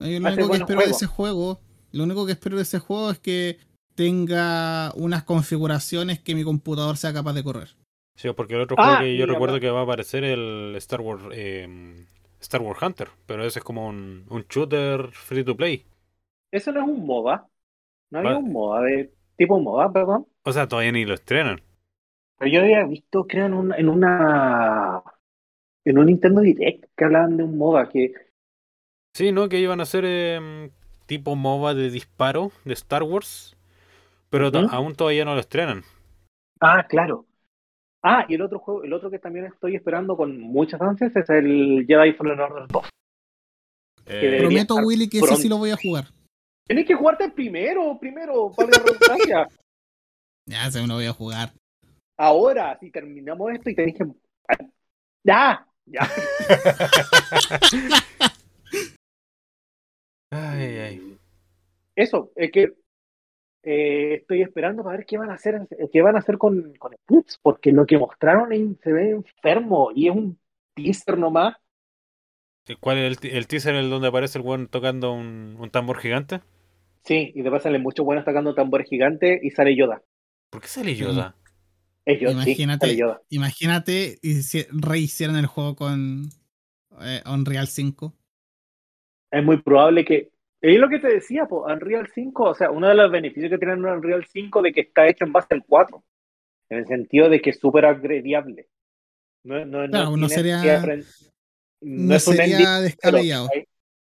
Yo 0.00 0.20
lo 0.20 0.28
único 0.28 0.50
que 0.50 0.56
espero 0.58 0.80
de 0.80 0.90
ese 0.90 1.06
juego, 1.06 1.60
lo 1.92 2.04
único 2.04 2.26
que 2.26 2.32
espero 2.32 2.56
de 2.56 2.62
ese 2.62 2.78
juego 2.80 3.10
es 3.10 3.18
que 3.20 3.58
tenga 3.94 4.92
unas 4.96 5.22
configuraciones 5.22 6.18
que 6.20 6.34
mi 6.34 6.42
computador 6.44 6.96
sea 6.96 7.12
capaz 7.12 7.32
de 7.32 7.44
correr. 7.44 7.68
Sí, 8.16 8.28
porque 8.36 8.54
el 8.54 8.60
otro 8.62 8.76
Ah, 8.78 8.84
juego 8.96 9.00
que 9.02 9.16
yo 9.16 9.26
recuerdo 9.26 9.60
que 9.60 9.70
va 9.70 9.80
a 9.80 9.84
aparecer 9.84 10.24
el 10.24 10.74
Star 10.76 11.00
Wars 11.00 11.22
eh, 11.32 12.04
Star 12.40 12.60
Wars 12.60 12.80
Hunter, 12.82 13.08
pero 13.26 13.44
ese 13.44 13.60
es 13.60 13.64
como 13.64 13.88
un, 13.88 14.24
un 14.28 14.44
shooter 14.48 15.08
free 15.12 15.44
to 15.44 15.56
play. 15.56 15.84
Eso 16.54 16.70
no 16.70 16.82
es 16.82 16.86
un 16.86 17.04
MOBA, 17.04 17.48
no 18.10 18.18
había 18.20 18.36
un 18.36 18.52
MOBA 18.52 18.82
de 18.82 19.12
tipo 19.36 19.58
MOBA, 19.58 19.92
perdón. 19.92 20.28
O 20.44 20.52
sea, 20.52 20.68
todavía 20.68 20.92
ni 20.92 21.04
lo 21.04 21.14
estrenan. 21.14 21.60
Pero 22.38 22.48
yo 22.48 22.60
había 22.60 22.84
visto, 22.84 23.26
creo, 23.26 23.46
en, 23.46 23.54
un, 23.54 23.74
en 23.74 23.88
una 23.88 25.02
en 25.84 25.98
un 25.98 26.06
Nintendo 26.06 26.42
Direct 26.42 26.84
que 26.96 27.04
hablaban 27.04 27.36
de 27.36 27.42
un 27.42 27.58
MOBA 27.58 27.88
que 27.88 28.12
Sí, 29.14 29.32
¿no? 29.32 29.48
Que 29.48 29.58
iban 29.58 29.80
a 29.80 29.82
hacer 29.82 30.04
em, 30.04 30.70
tipo 31.06 31.34
MOBA 31.34 31.74
de 31.74 31.90
disparo 31.90 32.52
de 32.64 32.74
Star 32.74 33.02
Wars, 33.02 33.56
pero 34.30 34.52
aún 34.70 34.94
todavía 34.94 35.24
no 35.24 35.34
lo 35.34 35.40
estrenan. 35.40 35.82
Ah, 36.60 36.86
claro. 36.88 37.26
Ah, 38.00 38.26
y 38.28 38.34
el 38.36 38.42
otro 38.42 38.60
juego, 38.60 38.84
el 38.84 38.92
otro 38.92 39.10
que 39.10 39.18
también 39.18 39.46
estoy 39.46 39.74
esperando 39.74 40.16
con 40.16 40.38
muchas 40.38 40.80
ansias 40.80 41.16
es 41.16 41.28
el 41.30 41.84
Jedi 41.88 42.12
Fallen 42.12 42.38
Order 42.38 42.68
2. 42.68 42.88
Eh, 44.06 44.36
Prometo, 44.38 44.76
Willy, 44.76 45.08
que 45.08 45.18
ese 45.18 45.26
sí 45.26 45.34
pronto. 45.34 45.48
lo 45.48 45.58
voy 45.58 45.70
a 45.70 45.76
jugar. 45.76 46.04
Tienes 46.66 46.86
que 46.86 46.94
jugarte 46.94 47.30
primero, 47.30 47.98
primero, 47.98 48.50
para 48.52 48.70
la 48.70 48.78
redundancia. 48.78 49.48
Ya 50.46 50.70
se 50.70 50.78
me 50.82 50.86
lo 50.86 50.96
voy 50.96 51.06
a 51.06 51.12
jugar. 51.14 51.54
Ahora, 52.18 52.76
si 52.78 52.90
terminamos 52.90 53.50
esto 53.50 53.70
y 53.70 53.74
tenéis 53.74 53.96
que. 53.96 54.04
¡Ya! 55.24 55.66
¡Ya! 55.86 56.02
ay, 60.30 60.76
ay. 60.76 61.18
Eso, 61.96 62.30
es 62.36 62.52
que 62.52 62.74
eh, 63.62 64.16
estoy 64.16 64.42
esperando 64.42 64.84
para 64.84 64.98
ver 64.98 65.06
qué 65.06 65.16
van 65.16 65.30
a 65.30 65.34
hacer, 65.34 65.66
qué 65.90 66.02
van 66.02 66.16
a 66.16 66.18
hacer 66.18 66.36
con, 66.36 66.74
con 66.74 66.92
Eclipse, 66.92 67.38
porque 67.40 67.72
lo 67.72 67.86
que 67.86 67.96
mostraron 67.96 68.52
ahí 68.52 68.76
se 68.82 68.92
ve 68.92 69.12
enfermo 69.12 69.92
y 69.94 70.08
es 70.08 70.14
un 70.14 70.38
teaser 70.74 71.16
nomás. 71.16 71.56
¿Y 72.68 72.76
¿Cuál 72.76 72.98
es 72.98 73.18
el, 73.22 73.30
el 73.30 73.46
teaser 73.46 73.76
el 73.76 73.88
donde 73.88 74.08
aparece 74.08 74.38
el 74.38 74.44
weón 74.44 74.68
tocando 74.68 75.14
un, 75.14 75.56
un 75.58 75.70
tambor 75.70 75.96
gigante? 75.96 76.42
Sí, 77.04 77.32
y 77.34 77.42
después 77.42 77.62
salen 77.62 77.82
muchos 77.82 78.04
buenos 78.06 78.24
tocando 78.24 78.54
tambores 78.54 78.88
gigantes 78.88 79.42
y 79.42 79.50
sale 79.50 79.76
Yoda. 79.76 80.02
¿Por 80.50 80.62
qué 80.62 80.68
sale 80.68 80.94
Yoda? 80.94 81.36
Es 82.06 82.20
Yoda, 82.20 82.32
sí, 82.44 82.50
Imagínate. 82.50 82.86
sale 82.86 82.98
Yoda. 82.98 83.22
Imagínate 83.28 84.18
si 84.42 84.62
rehicieran 84.70 85.36
el 85.36 85.46
juego 85.46 85.76
con 85.76 86.30
eh, 87.00 87.22
Unreal 87.26 87.66
5. 87.68 88.14
Es 89.30 89.44
muy 89.44 89.60
probable 89.62 90.04
que. 90.04 90.30
Es 90.60 90.78
lo 90.80 90.88
que 90.88 90.98
te 90.98 91.08
decía, 91.08 91.44
po, 91.44 91.66
Unreal 91.66 92.08
5, 92.14 92.42
o 92.44 92.54
sea, 92.54 92.70
uno 92.70 92.88
de 92.88 92.94
los 92.94 93.10
beneficios 93.12 93.50
que 93.50 93.58
tiene 93.58 93.74
Unreal 93.74 94.24
5 94.32 94.62
de 94.62 94.72
que 94.72 94.80
está 94.80 95.06
hecho 95.06 95.24
en 95.26 95.32
base 95.32 95.48
al 95.50 95.62
4, 95.66 96.02
en 96.70 96.78
el 96.78 96.86
sentido 96.86 97.28
de 97.28 97.42
que 97.42 97.50
es 97.50 97.58
súper 97.58 97.84
upgradeable. 97.84 98.68
No, 99.44 99.62
no, 99.66 99.86
Claro, 99.86 100.16
no 100.16 100.26
tienes 100.26 100.32
sería- 100.32 100.82
No, 101.82 102.14
es 102.14 102.26
un 102.28 102.36
sería 102.36 102.80
descabellado. 102.80 103.50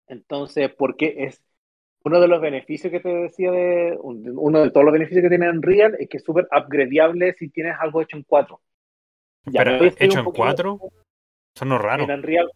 Entonces, 0.07 0.71
porque 0.75 1.17
es 1.19 1.43
uno 2.05 2.21
de 2.21 2.29
los 2.29 2.41
beneficios 2.41 2.91
que 2.91 3.01
te 3.01 3.09
decía 3.09 3.51
de 3.51 3.97
un- 4.01 4.33
uno 4.37 4.63
de 4.63 4.71
todos 4.71 4.85
los 4.85 4.93
beneficios 4.93 5.23
que 5.23 5.29
tiene 5.29 5.51
Unreal 5.51 5.97
es 5.99 6.09
que 6.09 6.17
es 6.19 6.25
súper 6.25 6.47
upgradeable 6.57 7.35
si 7.35 7.49
tienes 7.51 7.75
algo 7.79 8.01
hecho 8.03 8.17
en 8.17 8.23
4. 8.25 8.61
Ya, 9.47 9.65
Pero, 9.65 9.85
¿hecho 9.85 10.19
en 10.19 10.25
poquito- 10.25 10.33
4? 10.45 10.79
Son 11.55 11.69
no 11.69 11.79
raro. 11.79 12.05
En 12.05 12.11
Unreal, 12.11 12.51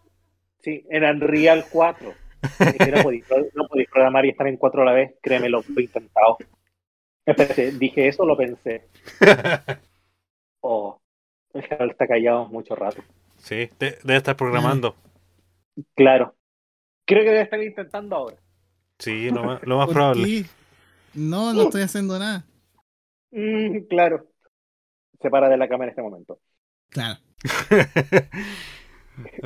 sí, 0.61 0.85
en 0.91 1.05
Unreal 1.05 1.65
4. 1.71 2.13
Es 2.61 2.73
que 2.79 2.91
no 2.93 3.03
podéis, 3.03 3.25
no 3.55 3.67
podéis 3.69 3.89
programar 3.89 4.25
y 4.27 4.31
estar 4.31 4.47
en 4.47 4.57
4 4.57 4.83
a 4.83 4.85
la 4.85 4.93
vez, 4.93 5.15
créeme, 5.23 5.49
lo 5.49 5.61
he 5.77 5.83
intentado. 5.83 6.39
Espérate, 7.25 7.73
dije 7.73 8.09
eso, 8.09 8.25
lo 8.27 8.37
pensé. 8.37 8.89
Oh, 10.65 11.01
el 11.55 11.63
Gerald 11.63 11.91
está 11.91 12.07
callado 12.07 12.47
mucho 12.47 12.77
rato. 12.77 13.03
sí, 13.37 13.69
de- 13.81 13.99
debe 14.05 14.17
estar 14.17 14.37
programando. 14.37 14.95
Claro. 15.97 16.35
Creo 17.05 17.25
que 17.25 17.31
debe 17.31 17.43
estar 17.43 17.61
intentando 17.61 18.15
ahora. 18.15 18.37
Sí, 19.05 19.31
lo 19.31 19.45
más, 19.45 19.63
lo 19.65 19.79
más 19.79 19.89
¿Por 19.89 19.91
probable. 19.91 20.29
qué? 20.29 20.47
No, 21.15 21.55
no 21.55 21.63
estoy 21.65 21.83
haciendo 21.83 22.19
nada. 22.19 22.45
Mm, 23.31 23.87
claro. 23.89 24.27
Se 25.23 25.31
para 25.31 25.49
de 25.51 25.57
la 25.59 25.69
cámara 25.69 25.87
en 25.89 25.91
este 25.91 26.03
momento. 26.03 26.41
Claro. 26.91 27.19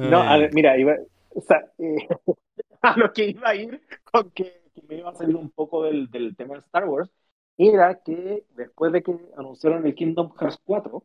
No, 0.03 0.23
a 0.23 0.37
ver, 0.39 0.53
mira, 0.53 0.79
iba, 0.79 0.95
o 1.31 1.41
sea, 1.43 1.71
eh, 1.79 1.97
a 2.83 2.97
lo 2.99 3.13
que 3.13 3.31
iba 3.31 3.49
a 3.51 3.55
ir 3.57 3.81
con 4.05 4.31
que, 4.31 4.63
que 4.75 4.83
me 4.89 4.97
iba 4.99 5.11
a 5.11 5.15
salir 5.15 5.37
un 5.37 5.51
poco 5.51 5.83
del, 5.85 6.11
del 6.11 6.37
tema 6.37 6.55
de 6.55 6.61
Star 6.61 6.85
Wars, 6.89 7.11
era 7.57 8.01
que 8.03 8.45
después 8.57 8.93
de 8.93 9.03
que 9.03 9.17
anunciaron 9.37 9.87
el 9.87 9.95
Kingdom 9.95 10.33
Hearts 10.39 10.61
4, 10.65 11.05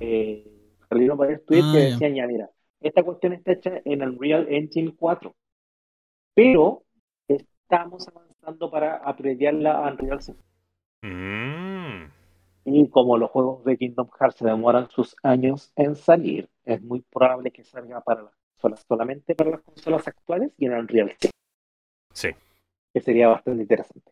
eh, 0.00 0.46
salieron 0.88 1.18
varios 1.18 1.44
tweets 1.46 1.68
Ah, 1.68 1.70
que 1.70 1.78
ya. 1.80 2.02
decían, 2.02 2.14
ya 2.14 2.26
mira, 2.26 2.50
esta 2.80 3.02
cuestión 3.04 3.32
está 3.34 3.52
hecha 3.52 3.80
en 3.84 4.02
Unreal 4.02 4.46
Engine 4.50 4.94
4, 4.98 5.34
pero 6.34 6.84
estamos 7.70 8.08
avanzando 8.08 8.70
para 8.70 8.96
apreciarla 8.96 9.86
a 9.86 9.92
Unreal 9.92 10.22
5. 10.22 10.38
mm, 11.02 12.04
Y 12.64 12.88
como 12.88 13.18
los 13.18 13.30
juegos 13.30 13.62
de 13.64 13.76
Kingdom 13.76 14.08
Hearts 14.18 14.36
se 14.38 14.46
demoran 14.46 14.88
sus 14.88 15.14
años 15.22 15.70
en 15.76 15.94
salir, 15.94 16.48
es 16.64 16.82
muy 16.82 17.00
probable 17.02 17.50
que 17.50 17.64
salga 17.64 18.00
para 18.00 18.22
las 18.22 18.32
consolas, 18.54 18.84
solamente 18.88 19.34
para 19.34 19.50
las 19.50 19.60
consolas 19.60 20.08
actuales 20.08 20.50
y 20.56 20.64
en 20.64 20.72
Unreal 20.72 21.14
5, 21.20 21.32
sí. 22.14 22.28
que 22.94 23.00
sería 23.02 23.28
bastante 23.28 23.62
interesante. 23.62 24.10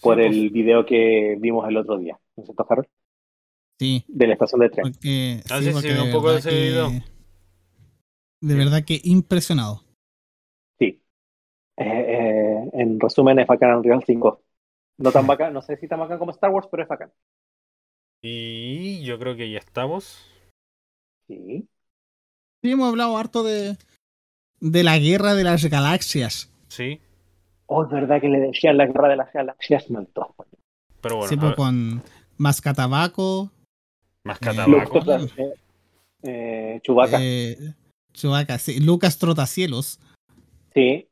Por 0.00 0.18
Sí, 0.18 0.22
el 0.22 0.50
video 0.50 0.86
que 0.86 1.36
vimos 1.40 1.66
el 1.68 1.78
otro 1.78 1.98
día, 1.98 2.16
¿no 2.36 2.42
es 2.42 2.46
cierto, 2.46 2.66
Harold? 2.68 2.88
Sí. 3.80 4.04
De 4.06 4.26
la 4.28 4.34
estación 4.34 4.60
de 4.60 4.70
tren. 4.70 4.82
Porque, 4.92 5.40
Ah, 5.50 5.58
sí, 5.58 5.64
sí, 5.66 5.72
porque 5.72 5.92
vi 5.92 5.98
un 6.00 6.12
poco 6.12 6.30
de 6.32 6.38
ese 6.38 6.50
video. 6.50 6.88
que- 6.90 7.02
De 8.42 8.54
verdad 8.54 8.84
que 8.84 9.00
impresionado. 9.02 9.82
Eh, 11.76 11.84
eh, 11.84 12.70
en 12.72 12.98
resumen, 12.98 13.38
es 13.38 13.46
bacán 13.46 13.76
Unreal 13.76 14.02
5. 14.04 14.42
No 14.98 15.12
tan 15.12 15.26
bacán, 15.26 15.52
no 15.52 15.60
sé 15.60 15.76
si 15.76 15.88
tan 15.88 16.00
bacán 16.00 16.18
como 16.18 16.30
Star 16.30 16.50
Wars, 16.50 16.68
pero 16.70 16.82
es 16.82 16.88
bacán. 16.88 17.12
Y 18.22 19.04
yo 19.04 19.18
creo 19.18 19.36
que 19.36 19.50
ya 19.50 19.58
estamos. 19.58 20.26
Sí. 21.28 21.68
Sí, 22.62 22.70
hemos 22.70 22.88
hablado 22.88 23.18
harto 23.18 23.42
de, 23.42 23.76
de 24.60 24.82
la 24.82 24.98
guerra 24.98 25.34
de 25.34 25.44
las 25.44 25.64
galaxias. 25.66 26.50
Sí. 26.68 27.00
Oh, 27.66 27.84
es 27.84 27.90
verdad 27.90 28.20
que 28.20 28.28
le 28.28 28.40
decían 28.40 28.76
la 28.76 28.86
guerra 28.86 29.08
de 29.08 29.16
las 29.16 29.32
galaxias, 29.32 29.90
me 29.90 29.98
antojo. 29.98 30.46
Pero 31.00 31.16
bueno, 31.16 31.28
sí, 31.28 31.36
pues 31.36 31.54
con 31.54 32.02
Mascatabaco, 32.38 33.50
más 34.24 34.40
eh. 34.42 35.28
Eh, 35.38 35.54
eh, 36.22 36.80
Chewbacca, 36.82 37.18
eh, 37.20 37.56
Chewbacca, 38.12 38.58
sí, 38.58 38.80
Lucas 38.80 39.18
Trotacielos. 39.18 40.00
sí. 40.74 41.08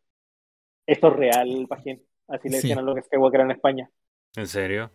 Esto 0.87 1.09
es 1.09 1.15
real, 1.17 1.67
Pajín. 1.69 2.03
Así 2.29 2.49
le 2.49 2.57
Sí. 2.61 2.69
decían 2.69 2.79
a 2.79 2.83
lo 2.83 2.95
que 2.95 3.03
Skywalker 3.03 3.41
en 3.41 3.51
España. 3.53 3.91
¿En 4.37 4.47
serio? 4.47 4.91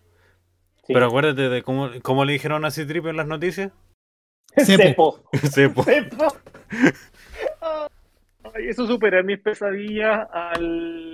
Sí. 0.86 0.94
Pero 0.94 1.06
acuérdate 1.08 1.50
de 1.50 1.62
cómo, 1.64 1.90
cómo 2.02 2.26
le 2.26 2.34
dijeron 2.34 2.66
a 2.66 2.72
Citrip 2.72 3.06
en 3.08 3.18
las 3.18 3.28
noticias. 3.28 3.72
Cepo. 4.58 5.24
Cepo. 5.52 5.84
Ay, 8.56 8.68
eso 8.70 8.88
supera 8.88 9.22
mis 9.24 9.40
pesadillas 9.40 10.28
al, 10.32 11.14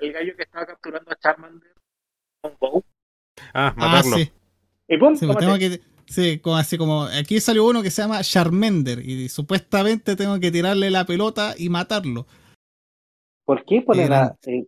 al 0.00 0.12
gallo 0.12 0.36
que 0.36 0.42
estaba 0.42 0.66
capturando 0.66 1.10
a 1.10 1.16
Charmander 1.16 1.72
con 2.40 2.56
Bow. 2.60 2.84
Ah, 3.52 3.74
Ah, 3.76 3.86
matarlo. 3.88 4.16
sí. 4.16 4.32
Y 4.88 4.96
pum, 4.98 5.16
Sí, 5.16 5.26
pues 5.26 5.38
tengo 5.38 5.58
que. 5.58 5.80
Sí, 6.06 6.38
como 6.38 6.56
así 6.56 6.76
como. 6.78 7.04
Aquí 7.04 7.40
salió 7.40 7.64
uno 7.66 7.82
que 7.82 7.90
se 7.90 8.02
llama 8.02 8.22
Charmander. 8.22 9.00
Y 9.00 9.28
supuestamente 9.28 10.16
tengo 10.16 10.38
que 10.38 10.50
tirarle 10.50 10.90
la 10.90 11.04
pelota 11.04 11.54
y 11.58 11.68
matarlo. 11.68 12.26
¿Por 13.44 13.64
qué 13.64 13.82
ponen 13.82 14.12
a, 14.12 14.36
eh, 14.46 14.64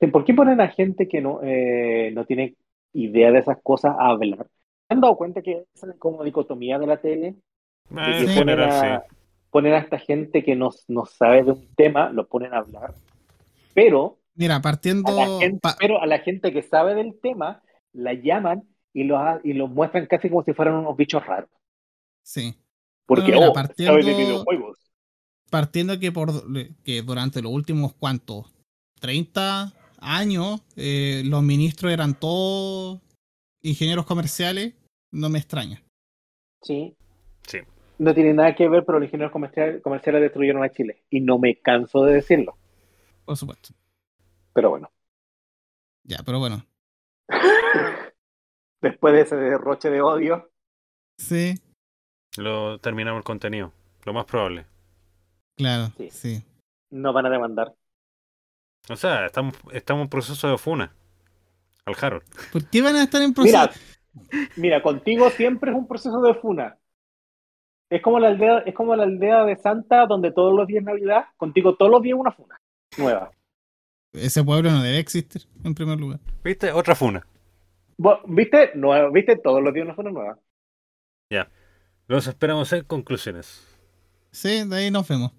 eh, 0.00 0.08
¿por 0.08 0.24
qué 0.24 0.34
ponen 0.34 0.60
a 0.60 0.68
gente 0.68 1.08
que 1.08 1.20
no, 1.20 1.40
eh, 1.42 2.10
no 2.14 2.24
tiene 2.24 2.54
idea 2.92 3.30
de 3.32 3.38
esas 3.40 3.58
cosas 3.62 3.94
a 3.98 4.08
hablar? 4.10 4.46
¿Se 4.88 4.94
han 4.94 5.00
dado 5.00 5.16
cuenta 5.16 5.42
que 5.42 5.64
esa 5.74 5.90
es 5.90 5.96
como 5.98 6.22
dicotomía 6.24 6.78
de 6.78 6.86
la 6.86 6.98
tele? 7.00 7.26
Eh, 7.90 7.94
De 8.20 8.26
que 8.26 8.28
Sí. 8.32 8.50
a, 8.50 9.00
sí. 9.00 9.16
ponen 9.50 9.72
a 9.74 9.78
esta 9.78 9.98
gente 9.98 10.42
que 10.44 10.54
no, 10.56 10.70
no 10.88 11.04
sabe 11.06 11.42
de 11.42 11.52
un 11.52 11.66
tema, 11.74 12.10
lo 12.10 12.26
ponen 12.28 12.54
a 12.54 12.58
hablar, 12.58 12.94
pero 13.74 14.18
Mira, 14.34 14.56
a 14.56 14.62
partiendo. 14.62 15.12
la 15.14 15.26
gente, 15.40 15.58
pa- 15.60 15.76
pero 15.78 16.00
a 16.00 16.06
la 16.06 16.18
gente 16.20 16.52
que 16.52 16.62
sabe 16.62 16.94
del 16.94 17.18
tema 17.20 17.62
la 17.92 18.14
llaman 18.14 18.62
y 18.94 19.04
los, 19.04 19.18
ha- 19.18 19.40
y 19.44 19.52
los 19.52 19.68
muestran 19.70 20.06
casi 20.06 20.28
como 20.28 20.42
si 20.44 20.52
fueran 20.54 20.74
unos 20.74 20.96
bichos 20.96 21.24
raros. 21.26 21.50
sí. 22.22 22.54
Porque, 23.04 23.24
Bueno, 23.32 23.38
mira, 23.40 23.50
oh, 23.50 23.52
partiendo- 23.52 23.92
sabe 23.92 24.04
de 24.04 24.14
videojuegos. 24.14 24.81
Partiendo 25.52 26.00
que 26.00 26.12
por 26.12 26.30
que 26.82 27.02
durante 27.02 27.42
los 27.42 27.52
últimos 27.52 27.92
cuantos 27.92 28.50
30 29.00 29.70
años 30.00 30.62
eh, 30.76 31.20
los 31.26 31.42
ministros 31.42 31.92
eran 31.92 32.18
todos 32.18 33.02
ingenieros 33.60 34.06
comerciales, 34.06 34.72
no 35.10 35.28
me 35.28 35.38
extraña. 35.38 35.82
Sí. 36.62 36.96
Sí. 37.46 37.58
No 37.98 38.14
tiene 38.14 38.32
nada 38.32 38.54
que 38.54 38.66
ver, 38.66 38.86
pero 38.86 38.98
los 38.98 39.08
ingenieros 39.08 39.30
comerciales, 39.30 39.82
comerciales 39.82 40.22
destruyeron 40.22 40.64
a 40.64 40.70
Chile. 40.70 41.02
Y 41.10 41.20
no 41.20 41.38
me 41.38 41.56
canso 41.56 42.02
de 42.06 42.14
decirlo. 42.14 42.56
Por 43.26 43.36
supuesto. 43.36 43.74
Pero 44.54 44.70
bueno. 44.70 44.90
Ya, 46.04 46.20
pero 46.24 46.38
bueno. 46.38 46.64
Después 48.80 49.12
de 49.12 49.20
ese 49.20 49.36
derroche 49.36 49.90
de 49.90 50.00
odio, 50.00 50.50
Sí, 51.18 51.56
Lo 52.38 52.78
terminamos 52.78 53.18
el 53.18 53.24
contenido. 53.24 53.70
Lo 54.06 54.14
más 54.14 54.24
probable. 54.24 54.71
Claro, 55.62 55.92
Sí. 55.96 56.10
sí. 56.10 56.44
nos 56.90 57.14
van 57.14 57.26
a 57.26 57.30
demandar. 57.30 57.74
O 58.90 58.96
sea, 58.96 59.26
estamos, 59.26 59.54
estamos 59.72 60.02
en 60.04 60.08
proceso 60.08 60.48
de 60.50 60.58
funa. 60.58 60.92
Al 61.84 61.94
Harold. 62.00 62.24
¿Por 62.52 62.64
qué 62.68 62.82
van 62.82 62.96
a 62.96 63.02
estar 63.04 63.22
en 63.22 63.32
proceso? 63.34 63.58
Mira, 63.58 64.50
mira, 64.56 64.82
contigo 64.82 65.30
siempre 65.30 65.70
es 65.70 65.76
un 65.76 65.88
proceso 65.88 66.20
de 66.20 66.34
funa. 66.34 66.76
Es 67.90 68.00
como 68.02 68.18
la 68.18 68.28
aldea, 68.28 68.58
es 68.60 68.74
como 68.74 68.94
la 68.96 69.02
aldea 69.04 69.44
de 69.44 69.56
Santa 69.56 70.06
donde 70.06 70.32
todos 70.32 70.54
los 70.54 70.66
días 70.66 70.80
es 70.80 70.86
Navidad, 70.86 71.26
contigo 71.36 71.76
todos 71.76 71.90
los 71.90 72.02
días 72.02 72.18
una 72.18 72.32
funa 72.32 72.60
nueva. 72.96 73.30
Ese 74.12 74.44
pueblo 74.44 74.70
no 74.70 74.82
debe 74.82 74.98
existir, 74.98 75.42
en 75.64 75.74
primer 75.74 75.98
lugar. 75.98 76.20
¿Viste? 76.44 76.72
Otra 76.72 76.94
funa. 76.94 77.26
¿Viste? 78.26 78.72
Nueva, 78.74 79.10
¿Viste? 79.10 79.36
Todos 79.36 79.62
los 79.62 79.72
días 79.72 79.86
una 79.86 79.94
funa 79.94 80.10
nueva. 80.10 80.38
Los 82.08 82.26
esperamos 82.26 82.70
en 82.72 82.84
conclusiones. 82.84 83.66
Sí, 84.32 84.68
de 84.68 84.76
ahí 84.76 84.90
nos 84.90 85.08
vemos. 85.08 85.32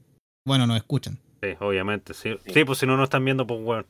Bueno, 0.45 0.67
nos 0.67 0.77
escuchan. 0.77 1.17
Sí, 1.41 1.49
obviamente. 1.59 2.13
Sí, 2.13 2.35
sí 2.53 2.63
pues 2.65 2.79
si 2.79 2.85
no 2.85 2.95
nos 2.97 3.05
están 3.05 3.23
viendo, 3.23 3.45
pues 3.47 3.61
bueno. 3.61 3.85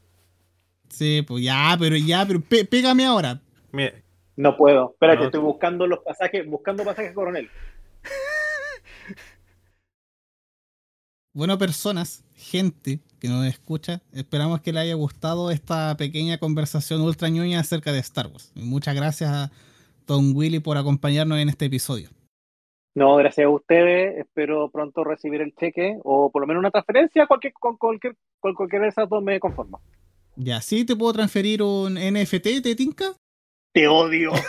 Sí, 0.89 1.23
pues 1.27 1.43
ya, 1.43 1.75
pero 1.79 1.95
ya, 1.97 2.25
pero 2.25 2.39
pe- 2.41 2.65
pégame 2.65 3.05
ahora. 3.05 3.39
Mira, 3.71 3.93
No 4.35 4.55
puedo. 4.57 4.91
Espérate, 4.93 5.19
No. 5.21 5.25
estoy 5.27 5.41
buscando 5.41 5.85
los 5.87 5.99
pasajes, 5.99 6.45
buscando 6.47 6.83
pasajes 6.83 7.13
coronel. 7.13 7.49
Bueno, 11.35 11.57
personas, 11.57 12.23
gente 12.35 12.99
que 13.19 13.27
nos 13.27 13.43
escucha, 13.47 14.03
esperamos 14.11 14.61
que 14.61 14.71
le 14.71 14.81
haya 14.81 14.93
gustado 14.93 15.49
esta 15.49 15.97
pequeña 15.97 16.37
conversación 16.37 17.01
ultra 17.01 17.27
ñoña 17.29 17.59
acerca 17.59 17.91
de 17.91 17.97
Star 17.97 18.27
Wars. 18.27 18.51
Y 18.53 18.61
muchas 18.61 18.93
gracias 18.93 19.31
a 19.31 19.51
Don 20.05 20.35
Willy 20.35 20.59
por 20.59 20.77
acompañarnos 20.77 21.39
en 21.39 21.49
este 21.49 21.65
episodio. 21.65 22.11
No, 22.95 23.15
gracias 23.15 23.45
a 23.45 23.49
ustedes. 23.49 24.17
Espero 24.17 24.69
pronto 24.69 25.03
recibir 25.03 25.41
el 25.41 25.55
cheque 25.55 25.97
o 26.03 26.31
por 26.31 26.41
lo 26.41 26.47
menos 26.47 26.61
una 26.61 26.71
transferencia. 26.71 27.25
Cualquier, 27.27 27.53
con 27.53 27.77
cualquier, 27.77 28.15
con 28.39 28.53
cualquiera 28.53 28.83
de 28.83 28.89
esas 28.89 29.09
dos 29.09 29.23
me 29.23 29.39
conformo. 29.39 29.81
Ya, 30.35 30.61
¿sí 30.61 30.85
te 30.85 30.95
puedo 30.95 31.13
transferir 31.13 31.61
un 31.61 31.95
NFT, 31.95 32.61
te 32.61 32.75
tinca? 32.75 33.13
Te 33.71 33.87
odio. 33.87 34.31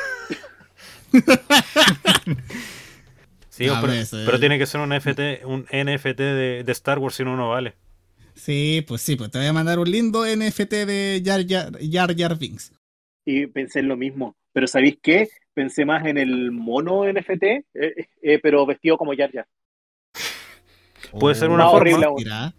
sí, 3.48 3.68
A 3.68 3.80
pero, 3.80 3.92
sí. 4.04 4.22
pero 4.24 4.40
tiene 4.40 4.58
que 4.58 4.66
ser 4.66 4.80
un 4.80 4.90
NFT, 4.90 5.44
un 5.44 5.62
NFT 5.62 6.18
de, 6.18 6.62
de 6.64 6.72
Star 6.72 6.98
Wars, 6.98 7.14
si 7.14 7.24
no, 7.24 7.36
no 7.36 7.50
vale. 7.50 7.74
Sí, 8.34 8.84
pues 8.86 9.00
sí, 9.02 9.16
pues 9.16 9.30
te 9.30 9.38
voy 9.38 9.46
a 9.46 9.52
mandar 9.52 9.78
un 9.78 9.90
lindo 9.90 10.24
NFT 10.26 10.72
de 10.86 11.22
Jar 11.24 11.46
Jar, 11.46 11.78
Jar, 11.80 12.16
Jar 12.16 12.38
Binks. 12.38 12.72
Y 13.24 13.46
pensé 13.46 13.80
en 13.80 13.88
lo 13.88 13.96
mismo. 13.96 14.36
Pero 14.52 14.66
¿sabéis 14.66 14.98
qué? 15.00 15.28
Pensé 15.55 15.85
más 15.85 16.05
en 16.05 16.18
el 16.18 16.51
mono 16.51 17.05
NFT, 17.05 17.43
eh, 17.43 17.64
eh, 18.22 18.39
pero 18.43 18.66
vestido 18.66 18.98
como 18.98 19.14
Jar 19.16 19.31
Jar. 19.32 19.47
Puede 21.18 21.36
ser 21.36 21.51
una 21.51 21.68
forma. 21.68 22.09
Mira, 22.16 22.47
¿Ah? 22.47 22.55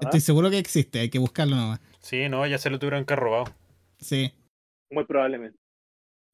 estoy 0.00 0.20
seguro 0.20 0.50
que 0.50 0.58
existe, 0.58 1.00
hay 1.00 1.10
que 1.10 1.18
buscarlo 1.18 1.56
nomás. 1.56 1.80
Sí, 2.00 2.28
no, 2.28 2.46
ya 2.46 2.58
se 2.58 2.70
lo 2.70 2.78
tuvieron 2.78 3.04
que 3.04 3.12
haber 3.12 3.24
robado. 3.24 3.54
Sí. 3.98 4.32
Muy 4.90 5.04
probablemente. 5.04 5.58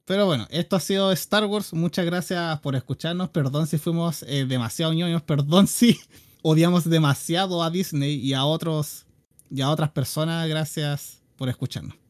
Pero 0.05 0.27
bueno, 0.27 0.47
esto 0.51 0.77
ha 0.77 0.81
sido 0.81 1.13
Star 1.13 1.45
Wars. 1.47 1.73
Muchas 1.73 2.05
gracias 2.05 2.61
por 2.61 2.75
escucharnos. 2.75 3.31
Perdón 3.31 3.67
si 3.67 3.79
fuimos 3.79 4.25
eh, 4.25 4.45
demasiado 4.47 4.93
ñoños. 4.93 5.23
Perdón 5.23 5.67
si 5.67 5.99
odiamos 6.43 6.89
demasiado 6.89 7.63
a 7.63 7.71
Disney 7.71 8.17
y 8.17 8.35
a 8.35 8.45
otros 8.45 9.07
y 9.51 9.63
a 9.63 9.71
otras 9.71 9.91
personas. 9.91 10.49
Gracias 10.49 11.23
por 11.37 11.49
escucharnos. 11.49 12.02